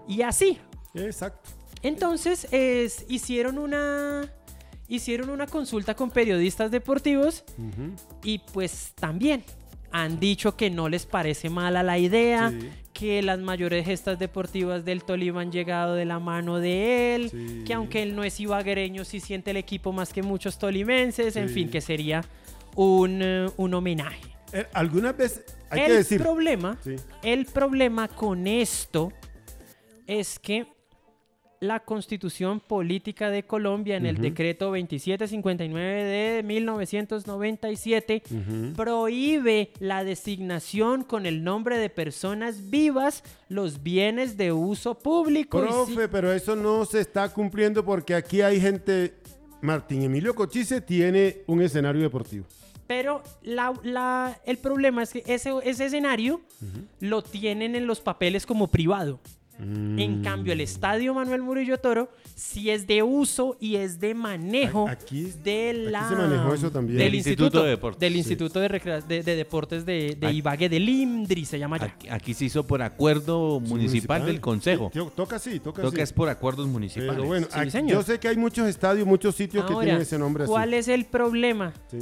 Y 0.07 0.21
así. 0.21 0.59
Exacto. 0.93 1.49
Entonces 1.81 2.47
es- 2.51 3.05
hicieron 3.07 3.57
una 3.57 4.29
hicieron 4.95 5.29
una 5.29 5.47
consulta 5.47 5.95
con 5.95 6.11
periodistas 6.11 6.71
deportivos 6.71 7.43
y 8.23 8.39
pues 8.39 8.93
también 8.95 9.43
han 9.91 10.19
dicho 10.19 10.55
que 10.55 10.69
no 10.69 10.89
les 10.89 11.05
parece 11.05 11.49
mala 11.49 11.83
la 11.83 11.97
idea, 11.99 12.49
Sí. 12.49 12.69
que 12.93 13.21
las 13.21 13.39
mayores 13.39 13.85
gestas 13.85 14.17
deportivas 14.19 14.85
del 14.85 15.03
Tolima 15.03 15.41
han 15.41 15.51
llegado 15.51 15.93
de 15.95 16.05
la 16.05 16.19
mano 16.19 16.59
de 16.59 17.15
él, 17.15 17.29
Sí. 17.29 17.63
que 17.65 17.73
aunque 17.73 18.01
él 18.03 18.15
no 18.15 18.23
es 18.23 18.39
ibaguereño, 18.39 19.05
sí 19.05 19.19
siente 19.19 19.51
el 19.51 19.57
equipo 19.57 19.91
más 19.91 20.11
que 20.13 20.21
muchos 20.23 20.57
tolimenses, 20.57 21.35
en 21.35 21.49
fin, 21.49 21.69
que 21.69 21.79
sería 21.81 22.23
un, 22.75 23.19
eh, 23.21 23.47
un 23.57 23.73
homenaje. 23.73 24.21
Eh, 24.51 24.65
Algunas 24.73 25.15
veces 25.17 25.43
hay 25.69 25.81
el 25.81 25.87
que 25.87 25.93
decir. 25.93 26.21
problema, 26.21 26.77
el 27.23 27.45
problema 27.45 28.07
con 28.07 28.45
esto 28.47 29.11
es 30.07 30.37
que 30.39 30.67
la 31.63 31.79
constitución 31.79 32.59
política 32.59 33.29
de 33.29 33.43
Colombia 33.43 33.95
en 33.97 34.05
el 34.05 34.17
decreto 34.17 34.65
2759 34.65 36.03
de 36.03 36.43
1997 36.43 38.23
Ujú. 38.29 38.73
prohíbe 38.75 39.71
la 39.79 40.03
designación 40.03 41.03
con 41.03 41.25
el 41.25 41.43
nombre 41.43 41.77
de 41.77 41.89
personas 41.89 42.69
vivas 42.69 43.23
los 43.49 43.81
bienes 43.83 44.35
de 44.37 44.51
uso 44.51 44.95
público. 44.99 45.59
Profe, 45.61 46.07
pero 46.09 46.31
eso 46.33 46.55
no 46.55 46.85
se 46.85 46.99
está 46.99 47.29
cumpliendo 47.29 47.83
porque 47.85 48.13
aquí 48.15 48.41
hay 48.41 48.59
gente. 48.59 49.13
Martín 49.61 50.01
Emilio 50.03 50.35
Cochise 50.35 50.81
tiene 50.81 51.37
un 51.47 51.61
escenario 51.61 52.01
deportivo. 52.01 52.45
Pero 52.85 53.23
la- 53.43 53.73
la- 53.83 54.37
el 54.45 54.57
problema 54.57 55.03
es 55.03 55.13
que 55.13 55.23
ese, 55.25 55.51
ese 55.63 55.85
escenario 55.85 56.41
lo 56.99 57.21
tienen 57.21 57.75
en 57.75 57.87
los 57.87 58.01
papeles 58.01 58.45
como 58.45 58.67
privado. 58.67 59.21
En 59.59 60.19
Mm. 60.19 60.23
cambio, 60.23 60.51
el 60.53 60.61
estadio 60.61 61.13
Manuel 61.13 61.43
Murillo 61.43 61.77
Toro 61.77 62.09
sí 62.35 62.71
es 62.71 62.87
de 62.87 63.03
uso 63.03 63.55
y 63.59 63.75
es 63.75 63.99
de 63.99 64.15
manejo 64.15 64.89
aquí- 64.89 65.31
de 65.43 65.69
aquí 65.69 65.79
la, 65.91 66.09
se 66.09 66.15
manejó 66.15 66.53
eso 66.55 66.71
también. 66.71 66.97
del 66.97 67.13
Instituto, 67.15 67.43
Instituto 67.45 67.63
de 67.63 67.69
Deportes. 67.69 67.99
Del 67.99 68.13
Sí. 68.13 68.17
Instituto 68.19 68.59
de, 68.59 69.01
de- 69.07 69.23
de 69.23 69.35
Deportes 69.35 69.85
de, 69.85 70.17
de 70.19 70.27
Aquí- 70.27 70.37
Ibagué, 70.37 70.69
del 70.69 70.89
IMDRI 70.89 71.45
se 71.45 71.59
llama 71.59 71.77
ya. 71.77 71.85
Aquí, 71.85 72.09
aquí 72.09 72.33
se 72.33 72.45
hizo 72.45 72.65
por 72.65 72.81
acuerdo 72.81 73.59
municipal, 73.59 74.25
del 74.25 74.41
consejo. 74.41 74.89
Sí, 74.91 74.99
toca 75.15 75.35
así, 75.35 75.59
toca 75.59 75.81
Creo 75.81 75.91
que 75.91 76.01
así. 76.01 76.09
es 76.11 76.13
por 76.13 76.29
acuerdos 76.29 76.67
municipales. 76.67 77.13
Pero 77.13 77.27
bueno, 77.27 77.47
Sí, 77.49 77.59
aquí- 77.59 77.69
señor. 77.71 77.91
yo 77.91 78.03
sé 78.03 78.19
que 78.19 78.27
hay 78.29 78.37
muchos 78.37 78.67
estadios, 78.67 79.05
muchos 79.07 79.35
sitios 79.35 79.65
que 79.65 79.73
tienen 79.75 80.01
ese 80.01 80.17
nombre 80.17 80.45
¿cuál 80.45 80.69
así. 80.69 80.77
es 80.79 80.87
el 80.87 81.05
problema? 81.05 81.73
Sí. 81.91 81.99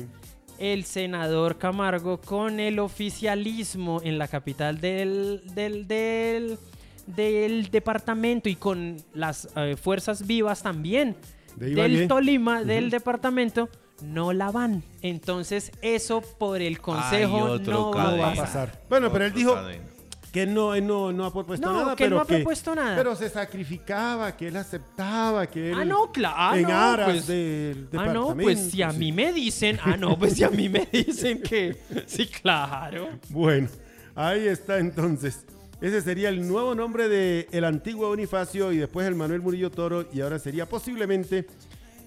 el 0.60 0.84
senador 0.84 1.58
Camargo 1.58 2.22
con 2.22 2.60
el 2.60 2.78
oficialismo 2.78 4.00
en 4.04 4.20
la 4.20 4.28
capital 4.28 4.80
del, 4.80 5.42
del, 5.56 5.88
del, 5.88 6.60
del 7.08 7.70
departamento 7.72 8.50
y 8.50 8.56
con 8.56 8.98
las 9.14 9.48
eh, 9.56 9.76
fuerzas 9.82 10.26
vivas 10.28 10.64
también 10.64 11.16
De 11.56 11.70
del 11.76 12.08
Tolima, 12.08 12.64
del 12.64 12.90
departamento, 12.90 13.70
no 14.04 14.34
la 14.34 14.52
van. 14.52 14.84
Entonces 15.02 15.72
eso 15.82 16.22
por 16.22 16.62
el 16.62 16.80
consejo 16.82 17.38
otro 17.38 17.92
no 17.94 18.18
va 18.18 18.32
a 18.32 18.36
pasar. 18.36 18.82
Bueno, 18.90 19.12
pero 19.12 19.26
él 19.26 19.34
dijo 19.34 19.54
cadena. 19.54 19.84
que 20.32 20.48
no, 20.48 20.74
él 20.74 20.88
no, 20.88 21.12
no 21.12 21.26
ha 21.26 21.32
propuesto 21.34 21.68
No, 21.72 21.82
nada. 21.82 21.96
que 21.96 22.06
pero 22.06 22.16
no 22.16 22.22
ha 22.22 22.26
propuesto 22.26 22.74
nada. 22.74 22.96
Pero 22.96 23.16
se 23.16 23.30
sacrificaba, 23.30 24.36
que 24.36 24.48
él 24.48 24.56
aceptaba, 24.58 25.46
que 25.48 25.72
él. 25.72 25.78
Ah, 25.80 25.86
no, 25.86 26.12
claro. 26.12 26.58
En 26.58 26.66
aras 26.72 27.10
pues, 27.10 27.28
del 27.28 27.90
Ah, 27.94 28.06
no, 28.08 28.30
departamento. 28.32 28.44
pues 28.44 28.60
si 28.72 28.82
a 28.82 28.92
sí. 28.92 28.98
mí 28.98 29.12
me 29.12 29.34
dicen, 29.34 29.78
ah, 29.84 29.98
no, 29.98 30.18
pues 30.18 30.34
si 30.34 30.44
a 30.44 30.50
mí 30.50 30.68
me 30.70 30.88
dicen 30.92 31.42
que, 31.42 31.78
sí, 32.08 32.26
claro. 32.28 33.10
Bueno, 33.30 33.68
ahí 34.16 34.48
está 34.48 34.80
entonces. 34.80 35.46
Ese 35.82 36.02
sería 36.02 36.30
el 36.30 36.48
nuevo 36.48 36.76
nombre 36.76 37.10
de 37.10 37.48
el 37.52 37.64
antiguo 37.66 38.08
Bonifacio 38.08 38.72
y 38.72 38.78
después 38.78 39.08
el 39.08 39.16
Manuel 39.16 39.42
Murillo 39.42 39.72
Toro 39.72 40.06
y 40.14 40.22
ahora 40.22 40.38
sería 40.38 40.68
posiblemente 40.68 41.48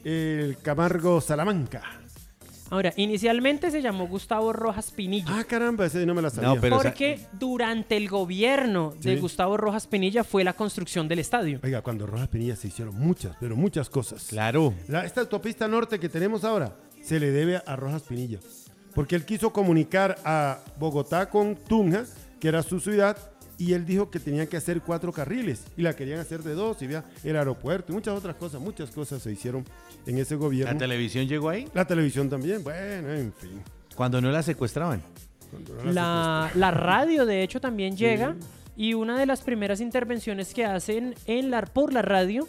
el 0.04 0.57
Camargo 0.62 1.21
Salamanca. 1.21 1.83
Ahora, 2.71 2.93
inicialmente 2.97 3.71
se 3.71 3.83
llamó 3.83 4.09
Gustavo 4.09 4.52
Rojas 4.52 4.90
Pinilla. 4.90 5.26
Ah, 5.28 5.45
caramba, 5.45 5.87
ese 5.87 6.04
no 6.07 6.14
me 6.14 6.23
la 6.23 6.31
sabía. 6.31 6.54
No, 6.54 6.61
pero- 6.61 6.76
porque 6.78 7.21
durante 7.33 7.97
el 7.97 8.09
gobierno 8.09 8.95
de 9.00 9.14
Sí. 9.16 9.21
Gustavo 9.21 9.57
Rojas 9.57 9.87
Pinilla 9.87 10.25
fue 10.25 10.45
la 10.45 10.54
construcción 10.54 11.07
del 11.07 11.19
estadio. 11.19 11.61
Oiga, 11.62 11.83
cuando 11.83 12.07
Rojas 12.07 12.28
Pinilla 12.28 12.57
se 12.57 12.69
hicieron 12.69 12.95
muchas, 12.97 13.37
pero 13.38 13.54
muchas 13.54 13.90
cosas. 13.90 14.26
Claro. 14.28 14.73
La- 14.88 15.04
esta 15.04 15.21
autopista 15.21 15.69
norte 15.69 15.99
que 16.00 16.09
tenemos 16.09 16.43
ahora 16.43 16.75
se 17.02 17.21
le 17.21 17.31
debe 17.33 17.61
a 17.64 17.76
Rojas 17.76 18.02
Pinilla. 18.02 18.38
Porque 18.95 19.14
él 19.16 19.25
quiso 19.25 19.52
comunicar 19.52 20.16
a 20.25 20.59
Bogotá 20.78 21.28
con 21.28 21.57
Tunja, 21.57 22.04
que 22.40 22.49
era 22.49 22.62
su 22.62 22.81
ciudad, 22.81 23.16
y 23.58 23.73
él 23.73 23.87
dijo 23.87 24.11
que 24.11 24.18
tenían 24.18 24.46
que 24.46 24.56
hacer 24.56 24.80
cuatro 24.80 25.12
carriles 25.12 25.64
y 25.76 25.82
la 25.82 25.94
querían 25.94 26.18
hacer 26.20 26.42
de 26.42 26.54
dos 26.54 26.80
y 26.82 26.87
vea 26.87 27.04
el 27.23 27.37
aeropuerto 27.37 27.92
y 27.92 27.94
muchas 27.94 28.16
otras 28.16 28.34
cosas, 28.37 28.61
muchas 28.61 28.90
cosas 28.90 29.23
se 29.23 29.30
hicieron 29.32 29.64
en 30.06 30.18
ese 30.18 30.37
gobierno. 30.37 30.73
¿La 30.73 30.78
televisión 30.78 31.26
llegó 31.26 31.49
ahí? 31.49 31.68
La 31.75 31.87
televisión 31.87 32.28
también, 32.28 32.62
bueno, 32.64 33.12
en 33.12 33.32
fin. 33.32 33.62
Cuando 33.94 34.20
no 34.20 34.30
la 34.30 34.42
secuestraban. 34.42 35.02
No 35.76 35.84
la 35.84 35.92
La, 35.92 36.50
la 36.54 36.70
radio, 36.73 37.26
de 37.26 37.42
hecho, 37.42 37.61
también 37.61 37.96
llega. 37.96 38.34
Y 38.76 38.94
una 38.94 39.16
de 39.16 39.26
las 39.26 39.42
primeras 39.42 39.80
intervenciones 39.80 40.52
que 40.52 40.64
hacen 40.64 41.14
en 41.26 41.50
la, 41.50 41.62
por 41.62 41.92
la 41.92 42.02
radio 42.02 42.49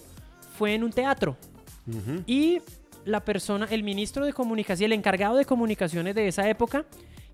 fue 0.57 0.73
en 0.73 0.83
un 0.83 0.91
teatro. 0.91 1.37
secuestran. 1.85 2.15
Ujú. 2.17 2.23
Y 2.25 2.61
la 3.05 3.23
persona, 3.23 3.67
el 3.69 3.83
ministro 3.83 4.25
de 4.25 4.33
comunicación, 4.33 4.87
el 4.91 4.97
encargado 4.97 5.37
de 5.37 5.45
comunicaciones 5.45 6.15
de 6.15 6.27
esa 6.27 6.49
época, 6.49 6.83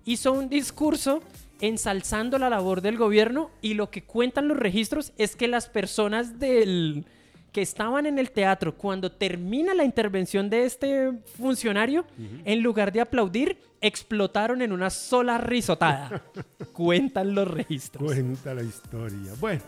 hizo 0.04 0.32
un 0.32 0.50
discurso 0.50 1.20
ensalzando 1.62 2.38
la 2.38 2.50
labor 2.50 2.82
del 2.82 2.98
gobierno 2.98 3.50
y 3.62 3.74
lo 3.74 3.90
que 3.90 4.02
cuentan 4.02 4.48
los 4.48 4.58
registros 4.58 5.12
es 5.16 5.36
que 5.36 5.46
las 5.48 5.68
personas 5.68 6.38
del 6.40 7.06
que 7.52 7.62
estaban 7.62 8.06
en 8.06 8.18
el 8.18 8.32
teatro 8.32 8.76
cuando 8.76 9.12
termina 9.12 9.72
la 9.72 9.84
intervención 9.84 10.50
de 10.50 10.64
este 10.64 11.12
funcionario, 11.36 12.04
en 12.44 12.62
lugar 12.62 12.92
de 12.92 13.02
aplaudir, 13.02 13.58
explotaron 13.80 14.60
en 14.62 14.72
una 14.72 14.90
sola 14.90 15.38
risotada. 15.38 16.22
cuentan 16.72 17.34
los 17.34 17.46
registros. 17.46 18.04
Cuenta 18.04 18.54
la 18.54 18.62
historia. 18.62 19.32
Bueno, 19.38 19.62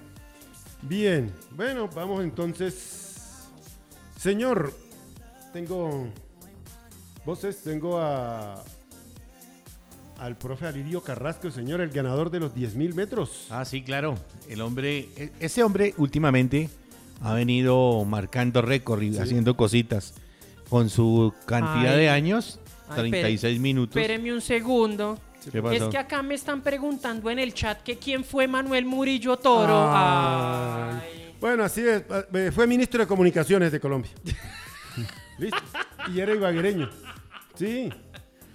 bien. 0.82 1.30
Bueno, 1.50 1.88
vamos 1.94 2.24
entonces. 2.24 3.46
Señor, 4.18 4.72
tengo 5.52 6.08
voces, 7.24 7.62
tengo 7.62 8.00
a 8.00 8.64
al 10.18 10.37
profe 10.37 10.66
Alirio 10.66 11.02
Carrasco, 11.02 11.50
señor, 11.50 11.80
el 11.80 11.90
ganador 11.90 12.30
de 12.30 12.40
los 12.40 12.54
10.000 12.54 12.94
metros. 12.94 13.47
Ah, 13.50 13.64
sí, 13.64 13.83
claro. 13.83 14.14
El 14.49 14.61
hombre, 14.61 15.09
e- 15.16 15.33
ese 15.40 15.62
hombre 15.62 15.94
últimamente 15.99 16.68
ha 17.23 17.35
venido 17.35 18.04
marcando 18.04 18.62
récord 18.62 19.02
y 19.02 19.16
haciendo 19.18 19.56
cositas. 19.56 20.14
Con 20.68 20.88
su 20.90 21.33
cantidad 21.47 21.92
Ay. 21.94 22.00
de 22.00 22.09
años, 22.11 22.59
Ay, 22.88 22.97
36 23.11 23.61
minutos. 23.61 23.97
Espéreme 23.97 24.33
un 24.33 24.40
segundo. 24.40 25.18
¿Qué 25.52 25.59
Es 25.76 25.83
que 25.85 25.99
acá 25.99 26.23
me 26.23 26.35
están 26.35 26.62
preguntando 26.62 27.28
en 27.28 27.38
el 27.38 27.52
chat 27.52 27.83
que 27.83 27.99
quién 27.99 28.25
fue 28.25 28.49
Manuel 28.49 28.87
Murillo 28.87 29.37
Toro. 29.37 29.90
Ay. 29.92 31.00
Ay. 31.02 31.35
Bueno, 31.38 31.64
así 31.64 31.83
es. 31.83 32.02
eh, 32.33 32.50
Fue 32.52 32.66
ministro 32.66 33.00
de 33.00 33.06
Comunicaciones 33.06 33.71
de 33.71 33.78
Colombia. 33.78 34.11
¿Listo? 35.38 35.59
Y 36.14 36.21
era 36.21 36.33
ibaguereño. 36.35 36.88
Sí. 37.54 37.90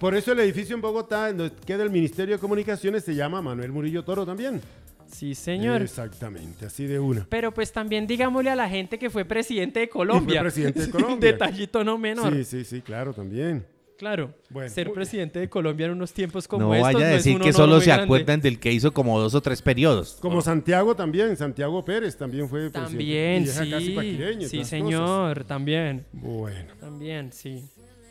Por 0.00 0.16
eso 0.16 0.32
el 0.32 0.40
edificio 0.40 0.74
en 0.74 0.80
Bogotá, 0.80 1.28
en 1.28 1.36
donde 1.36 1.54
queda 1.64 1.82
el 1.84 1.90
Ministerio 1.90 2.34
de 2.34 2.40
Comunicaciones, 2.40 3.04
se 3.04 3.14
llama 3.14 3.40
Manuel 3.42 3.70
Murillo 3.70 4.02
Toro 4.02 4.26
también. 4.26 4.60
Sí, 5.06 5.34
señor. 5.34 5.82
Exactamente, 5.82 6.66
así 6.66 6.86
de 6.86 6.98
una. 6.98 7.26
Pero 7.28 7.52
pues 7.52 7.70
también 7.72 8.06
digámosle 8.06 8.50
a 8.50 8.56
la 8.56 8.68
gente 8.68 8.98
que 8.98 9.10
fue 9.10 9.24
presidente 9.24 9.80
de 9.80 9.88
Colombia. 9.88 10.40
presidente 10.40 10.80
de 10.80 10.86
Un 10.86 10.92
Colombia. 10.92 11.32
detallito 11.32 11.84
no 11.84 11.98
menor. 11.98 12.32
Sí, 12.34 12.44
sí, 12.44 12.64
sí, 12.64 12.80
claro, 12.80 13.12
también. 13.12 13.66
Claro. 13.98 14.32
Bueno. 14.48 14.70
Ser 14.72 14.90
presidente 14.92 15.38
de 15.40 15.50
Colombia 15.50 15.84
en 15.84 15.92
unos 15.92 16.14
tiempos 16.14 16.48
como 16.48 16.68
no 16.68 16.74
estos 16.74 16.94
vaya 16.94 17.06
a 17.06 17.10
no 17.10 17.16
decir 17.16 17.36
un 17.36 17.42
que 17.42 17.52
solo 17.52 17.80
se 17.80 17.86
grande. 17.88 18.04
acuerdan 18.04 18.40
del 18.40 18.58
que 18.58 18.72
hizo 18.72 18.92
como 18.94 19.20
dos 19.20 19.34
o 19.34 19.42
tres 19.42 19.60
periodos. 19.60 20.16
Como 20.22 20.40
Santiago 20.40 20.94
también, 20.96 21.36
Santiago 21.36 21.84
Pérez 21.84 22.16
también 22.16 22.48
fue 22.48 22.70
presidente. 22.70 23.52
También, 23.52 24.40
sí. 24.40 24.48
Sí, 24.48 24.64
señor, 24.64 25.44
también. 25.44 26.06
Bueno. 26.12 26.72
También, 26.80 27.30
sí. 27.30 27.62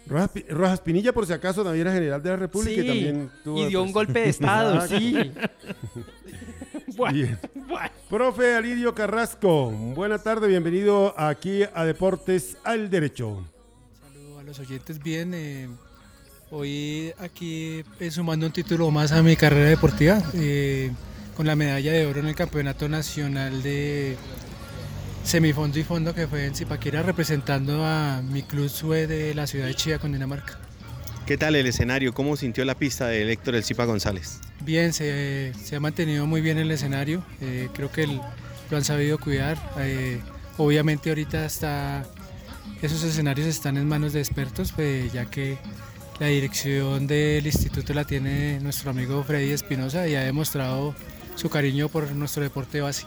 Rojas, 0.08 0.29
Pi- 0.29 0.46
Rojas 0.50 0.82
Pinilla, 0.82 1.13
por 1.13 1.25
si 1.27 1.34
acaso, 1.34 1.63
también 1.63 1.86
era 1.88 1.94
general 1.96 2.22
de 2.24 2.29
la 2.29 2.36
República 2.38 2.82
Sí, 2.82 2.88
y 2.88 2.88
también 2.88 3.29
tuvo... 3.44 3.60
y 3.60 3.65
dio 3.68 3.82
un 3.84 3.91
pues, 3.94 4.06
golpe 4.08 4.20
de 4.22 4.29
estado, 4.29 4.88
sí. 4.88 5.32
Bien. 7.12 7.38
Profe 8.10 8.56
Alirio 8.56 8.94
Carrasco, 8.96 9.70
buena 9.72 10.18
tarde, 10.18 10.48
bienvenido 10.48 11.13
aquí 11.20 11.62
a 11.74 11.86
Deportes 11.86 12.58
al 12.63 12.89
Derecho. 12.89 13.46
Saludo 14.01 14.39
a 14.39 14.44
los 14.44 14.60
oyentes 14.60 15.00
bien. 15.01 15.34
eh, 15.34 15.70
hoy 16.51 17.13
aquí 17.20 17.84
eh, 18.00 18.10
sumando 18.12 18.48
un 18.48 18.51
título 18.51 18.89
más 18.91 19.12
a 19.12 19.22
mi 19.22 19.36
carrera 19.36 19.70
deportiva 19.70 20.22
eh, 20.34 20.91
con 21.38 21.46
la 21.46 21.56
medalla 21.56 21.91
de 21.94 22.06
oro 22.08 22.20
en 22.22 22.27
el 22.27 22.36
Campeonato 22.36 22.89
Nacional 22.89 23.62
de 23.62 24.18
Semifondo 25.33 25.77
y 25.77 25.83
Fondo 25.83 26.15
que 26.15 26.25
fue 26.27 26.45
en 26.48 26.55
Zipaquira 26.55 27.03
representando 27.03 27.86
a 27.86 28.24
mi 28.24 28.41
club 28.41 28.67
SUE 28.67 29.05
de 29.05 29.36
la 29.36 29.45
ciudad 29.45 29.67
de 29.67 29.75
Chía 29.75 30.00
con 30.00 30.12
Dinamarca. 30.12 30.57
¿Qué 31.27 31.38
tal 31.38 31.55
el 31.55 31.67
escenario? 31.67 32.15
¿Cómo 32.15 32.36
sintió 32.36 32.65
la 32.65 32.74
pista 32.74 33.05
de 33.05 33.31
Héctor 33.31 33.53
El 33.53 33.63
Zipa 33.63 33.86
González? 33.86 34.39
Bien, 34.62 34.91
se, 34.91 35.53
se 35.63 35.75
ha 35.75 35.79
mantenido 35.79 36.25
muy 36.25 36.41
bien 36.41 36.57
el 36.57 36.71
escenario. 36.71 37.24
eh, 37.41 37.69
creo 37.75 37.91
que 37.91 38.03
el- 38.05 38.19
lo 38.71 38.77
han 38.77 38.83
sabido 38.83 39.19
cuidar. 39.19 39.57
eh, 39.77 40.19
obviamente 40.57 41.09
ahorita 41.09 41.45
está, 41.45 42.03
esos 42.81 43.03
escenarios 43.03 43.45
están 43.48 43.77
en 43.77 43.88
manos 43.88 44.13
de 44.13 44.21
expertos, 44.21 44.71
pues, 44.71 45.13
ya 45.13 45.25
que 45.25 45.59
la 46.19 46.25
dirección 46.25 47.05
del 47.05 47.45
instituto 47.45 47.93
la 47.93 48.03
tiene 48.03 48.59
nuestro 48.62 48.89
amigo 48.89 49.24
Freddy 49.24 49.51
Espinosa 49.51 50.07
y 50.07 50.15
ha 50.15 50.21
demostrado 50.21 50.95
su 51.36 51.50
cariño 51.51 51.88
por 51.88 52.12
nuestro 52.13 52.41
deporte 52.41 52.81
base. 52.81 53.05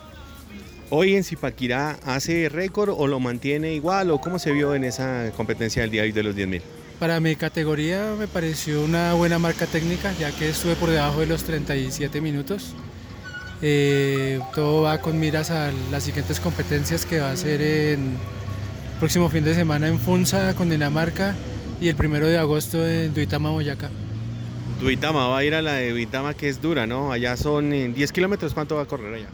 ¿Hoy 0.94 1.16
en 1.16 1.24
Zipaquirá 1.24 1.98
hace 2.04 2.50
récord 2.50 2.90
o 2.90 3.06
lo 3.06 3.18
mantiene 3.18 3.72
igual 3.72 4.10
o 4.10 4.20
cómo 4.20 4.38
se 4.38 4.52
vio 4.52 4.74
en 4.74 4.84
esa 4.84 5.32
competencia 5.34 5.80
del 5.80 5.90
día 5.90 6.02
de 6.02 6.08
hoy 6.08 6.12
de 6.12 6.22
los 6.22 6.36
10.000? 6.36 6.60
Para 6.98 7.18
mi 7.18 7.34
categoría 7.34 8.14
me 8.18 8.28
pareció 8.28 8.84
una 8.84 9.14
buena 9.14 9.38
marca 9.38 9.64
técnica, 9.64 10.12
ya 10.20 10.30
que 10.32 10.50
estuve 10.50 10.74
por 10.76 10.90
debajo 10.90 11.20
de 11.20 11.28
los 11.28 11.44
37 11.44 12.20
minutos. 12.20 12.74
Eh, 13.62 14.38
todo 14.54 14.82
va 14.82 15.00
con 15.00 15.18
miras 15.18 15.50
a 15.50 15.72
las 15.90 16.02
siguientes 16.02 16.38
competencias 16.40 17.06
que 17.06 17.20
va 17.20 17.30
a 17.30 17.36
ser 17.38 17.62
en 17.62 18.18
próximo 19.00 19.30
fin 19.30 19.44
de 19.44 19.54
semana 19.54 19.88
en 19.88 19.98
Funza 19.98 20.54
con 20.54 20.68
Dinamarca 20.68 21.34
y 21.80 21.88
el 21.88 21.96
primero 21.96 22.26
de 22.26 22.36
agosto 22.36 22.86
en 22.86 23.14
Duitama, 23.14 23.48
Boyacá. 23.48 23.88
Duitama, 24.78 25.26
va 25.28 25.38
a 25.38 25.44
ir 25.44 25.54
a 25.54 25.62
la 25.62 25.72
de 25.72 25.92
Duitama 25.92 26.34
que 26.34 26.50
es 26.50 26.60
dura, 26.60 26.86
¿no? 26.86 27.12
Allá 27.12 27.38
son 27.38 27.72
eh, 27.72 27.88
10 27.88 28.12
kilómetros, 28.12 28.52
¿cuánto 28.52 28.76
va 28.76 28.82
a 28.82 28.86
correr 28.86 29.14
allá? 29.14 29.28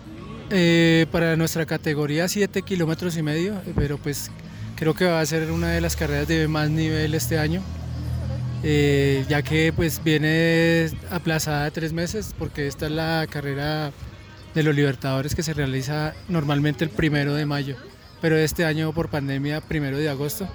Eh, 0.50 1.06
para 1.12 1.36
nuestra 1.36 1.66
categoría 1.66 2.26
7 2.26 2.62
kilómetros 2.62 3.16
y 3.18 3.22
medio, 3.22 3.60
pero 3.76 3.98
pues 3.98 4.30
creo 4.76 4.94
que 4.94 5.04
va 5.04 5.20
a 5.20 5.26
ser 5.26 5.50
una 5.50 5.68
de 5.68 5.82
las 5.82 5.94
carreras 5.94 6.26
de 6.26 6.48
más 6.48 6.70
nivel 6.70 7.12
este 7.12 7.38
año, 7.38 7.62
eh, 8.62 9.26
ya 9.28 9.42
que 9.42 9.74
pues 9.74 10.02
viene 10.02 10.90
aplazada 11.10 11.70
tres 11.70 11.92
meses 11.92 12.34
porque 12.38 12.66
esta 12.66 12.86
es 12.86 12.92
la 12.92 13.26
carrera 13.28 13.92
de 14.54 14.62
los 14.62 14.74
Libertadores 14.74 15.34
que 15.34 15.42
se 15.42 15.52
realiza 15.52 16.14
normalmente 16.28 16.82
el 16.82 16.90
primero 16.90 17.34
de 17.34 17.44
mayo, 17.44 17.76
pero 18.22 18.36
este 18.38 18.64
año 18.64 18.94
por 18.94 19.10
pandemia 19.10 19.60
primero 19.60 19.98
de 19.98 20.08
agosto. 20.08 20.48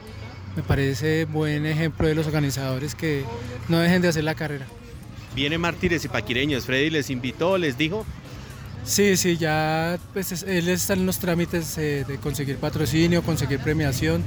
Me 0.56 0.64
parece 0.64 1.26
buen 1.26 1.68
ejemplo 1.68 2.08
de 2.08 2.16
los 2.16 2.26
organizadores 2.26 2.96
que 2.96 3.26
no 3.70 3.78
dejen 3.78 4.02
de 4.02 4.08
hacer 4.08 4.24
la 4.24 4.36
carrera. 4.36 4.66
Viene 5.36 5.58
mártires 5.58 6.02
zipaquireños, 6.02 6.66
Freddy 6.66 6.90
les 6.90 7.10
invitó, 7.10 7.58
les 7.58 7.78
dijo. 7.78 8.06
Sí, 8.86 9.16
sí, 9.16 9.38
ya 9.38 9.98
pues 10.14 10.32
es- 10.34 10.44
él 10.44 10.68
está 10.70 10.94
en 10.94 11.06
los 11.06 11.20
trámites 11.20 11.78
eh, 11.78 12.04
de 12.08 12.18
conseguir 12.18 12.58
patrocinio, 12.58 13.24
conseguir 13.24 13.60
premiación, 13.60 14.24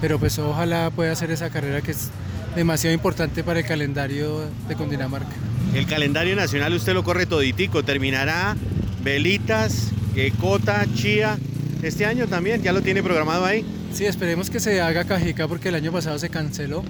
pero 0.00 0.18
pues 0.18 0.38
ojalá 0.38 0.90
pueda 0.90 1.12
hacer 1.12 1.30
esa 1.30 1.50
carrera 1.50 1.80
que 1.82 1.92
es 1.92 2.08
demasiado 2.56 2.92
importante 2.94 3.44
para 3.44 3.60
el 3.60 3.66
calendario 3.66 4.40
de 4.68 4.74
Cundinamarca. 4.74 5.30
El 5.74 5.86
calendario 5.86 6.34
nacional 6.34 6.74
usted 6.74 6.94
lo 6.94 7.04
corre 7.04 7.26
toditico, 7.26 7.84
terminará 7.84 8.56
Velitas, 9.04 9.90
eh, 10.16 10.32
Cota, 10.40 10.84
Chía. 10.94 11.38
Este 11.82 12.04
año 12.04 12.26
también, 12.26 12.62
ya 12.62 12.72
lo 12.72 12.82
tiene 12.82 13.02
programado 13.02 13.44
ahí. 13.44 13.64
Sí, 13.92 14.04
esperemos 14.04 14.50
que 14.50 14.60
se 14.60 14.80
haga 14.80 15.04
Cajica 15.04 15.48
porque 15.48 15.68
el 15.68 15.74
año 15.76 15.92
pasado 15.92 16.18
se 16.18 16.28
canceló. 16.28 16.84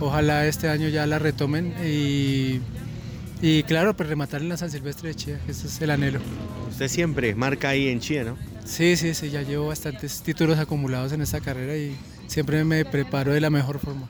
Ojalá 0.00 0.46
este 0.46 0.68
año 0.68 0.88
ya 0.88 1.06
la 1.06 1.18
retomen 1.18 1.74
y, 1.86 2.60
y 3.42 3.62
claro, 3.64 3.94
pues 3.96 4.08
rematar 4.08 4.40
en 4.40 4.48
la 4.48 4.56
San 4.56 4.70
Silvestre 4.70 5.08
de 5.10 5.14
Chía, 5.16 5.40
que 5.44 5.50
ese 5.52 5.66
es 5.66 5.82
el 5.82 5.90
anhelo. 5.90 6.20
Usted 6.70 6.88
siempre 6.88 7.34
marca 7.34 7.68
ahí 7.70 7.88
en 7.88 8.00
Chía, 8.00 8.24
¿no? 8.24 8.38
Sí, 8.64 8.96
sí, 8.96 9.12
sí, 9.14 9.30
ya 9.30 9.42
llevo 9.42 9.66
bastantes 9.68 10.22
títulos 10.22 10.58
acumulados 10.58 11.12
en 11.12 11.20
esta 11.20 11.40
carrera 11.40 11.76
y 11.76 11.96
siempre 12.28 12.62
me 12.64 12.84
preparo 12.84 13.32
de 13.32 13.40
la 13.40 13.50
mejor 13.50 13.78
forma. 13.78 14.08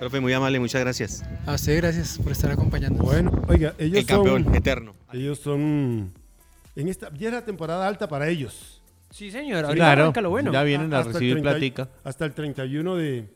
Profe, 0.00 0.18
muy 0.20 0.32
amable, 0.32 0.58
muchas 0.58 0.80
gracias. 0.80 1.22
A 1.46 1.54
usted 1.54 1.76
gracias 1.76 2.18
por 2.18 2.32
estar 2.32 2.50
acompañándonos. 2.50 3.06
Bueno, 3.06 3.42
oiga, 3.48 3.74
ellos 3.78 4.00
El 4.00 4.06
campeón 4.06 4.44
son... 4.44 4.54
eterno. 4.56 4.94
Ellos 5.12 5.38
son... 5.38 6.12
En 6.74 6.88
esta, 6.88 7.12
ya 7.14 7.28
es 7.28 7.34
la 7.34 7.44
temporada 7.44 7.86
alta 7.86 8.08
para 8.08 8.28
ellos. 8.28 8.82
Sí, 9.10 9.30
señor. 9.30 9.64
Ahorita 9.64 9.74
Claro, 9.84 10.02
arranca 10.02 10.20
lo 10.20 10.30
bueno. 10.30 10.52
ya 10.52 10.62
vienen 10.64 10.92
a 10.92 10.98
Hasta 11.00 11.12
recibir 11.12 11.34
30 11.34 11.50
platica. 11.50 11.88
Hasta 12.02 12.24
el 12.24 12.32
31 12.32 12.96
de, 12.96 13.28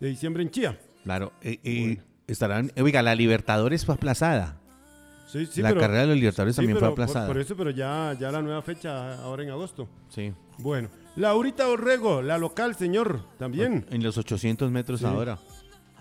de 0.00 0.08
diciembre 0.08 0.42
en 0.44 0.50
Chía. 0.50 0.78
Claro, 1.02 1.32
eh, 1.42 1.58
eh, 1.62 1.98
estarán, 2.26 2.72
oiga, 2.80 3.02
la 3.02 3.14
Libertadores 3.14 3.84
fue 3.84 3.94
aplazada. 3.96 4.60
Sí, 5.26 5.46
sí, 5.46 5.62
la 5.62 5.70
pero- 5.70 5.80
carrera 5.80 6.00
de 6.02 6.06
los 6.08 6.16
Libertadores 6.16 6.54
sí, 6.54 6.58
también 6.60 6.76
pero 6.78 6.94
fue 6.94 7.04
aplazada. 7.04 7.26
Por, 7.26 7.38
eso, 7.38 7.56
pero 7.56 7.70
ya, 7.70 8.16
ya 8.20 8.30
la 8.30 8.42
nueva 8.42 8.62
fecha 8.62 9.14
ahora 9.22 9.42
en 9.42 9.50
agosto. 9.50 9.88
Sí. 10.08 10.32
Bueno, 10.58 10.88
Laurita 11.16 11.68
Orrego, 11.68 12.22
la 12.22 12.38
local, 12.38 12.74
señor, 12.76 13.24
también. 13.38 13.86
En 13.90 14.02
los 14.02 14.16
800 14.18 14.70
metros 14.70 15.00
Sí. 15.00 15.06
ahora. 15.06 15.38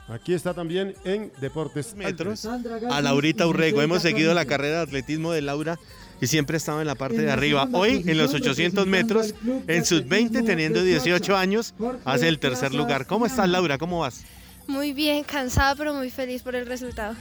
Aquí 0.10 0.34
está 0.34 0.54
también 0.54 0.94
en 1.06 1.32
Deportes 1.40 1.96
Metros. 1.96 2.46
A 2.46 3.02
Laurita 3.02 3.48
Urrego. 3.48 3.82
Hemos 3.82 4.02
seguido 4.02 4.34
la 4.34 4.44
carrera 4.46 4.78
de 4.78 4.82
atletismo 4.84 5.32
de 5.32 5.42
Laura 5.42 5.80
y 6.20 6.28
siempre 6.28 6.58
estaba 6.58 6.82
en 6.82 6.88
la 6.88 6.96
parte 6.96 7.22
de 7.22 7.32
arriba. 7.32 7.70
Hoy, 7.72 8.04
en 8.06 8.18
los 8.18 8.34
800 8.34 8.86
metros, 8.86 9.34
en 9.68 9.86
sus 9.86 10.06
20, 10.06 10.44
teniendo 10.44 10.84
18 10.84 11.38
años, 11.38 11.74
hace 12.04 12.28
el 12.28 12.38
tercer 12.40 12.74
lugar. 12.74 13.08
¿Cómo 13.08 13.26
estás, 13.26 13.48
Laura? 13.48 13.78
¿Cómo 13.78 14.00
vas? 14.00 14.26
Muy 14.68 14.92
bien, 14.94 15.24
cansada 15.24 15.74
pero 15.76 15.94
muy 15.94 16.10
feliz 16.10 16.42
por 16.44 16.56
el 16.56 16.66
resultado. 16.66 17.16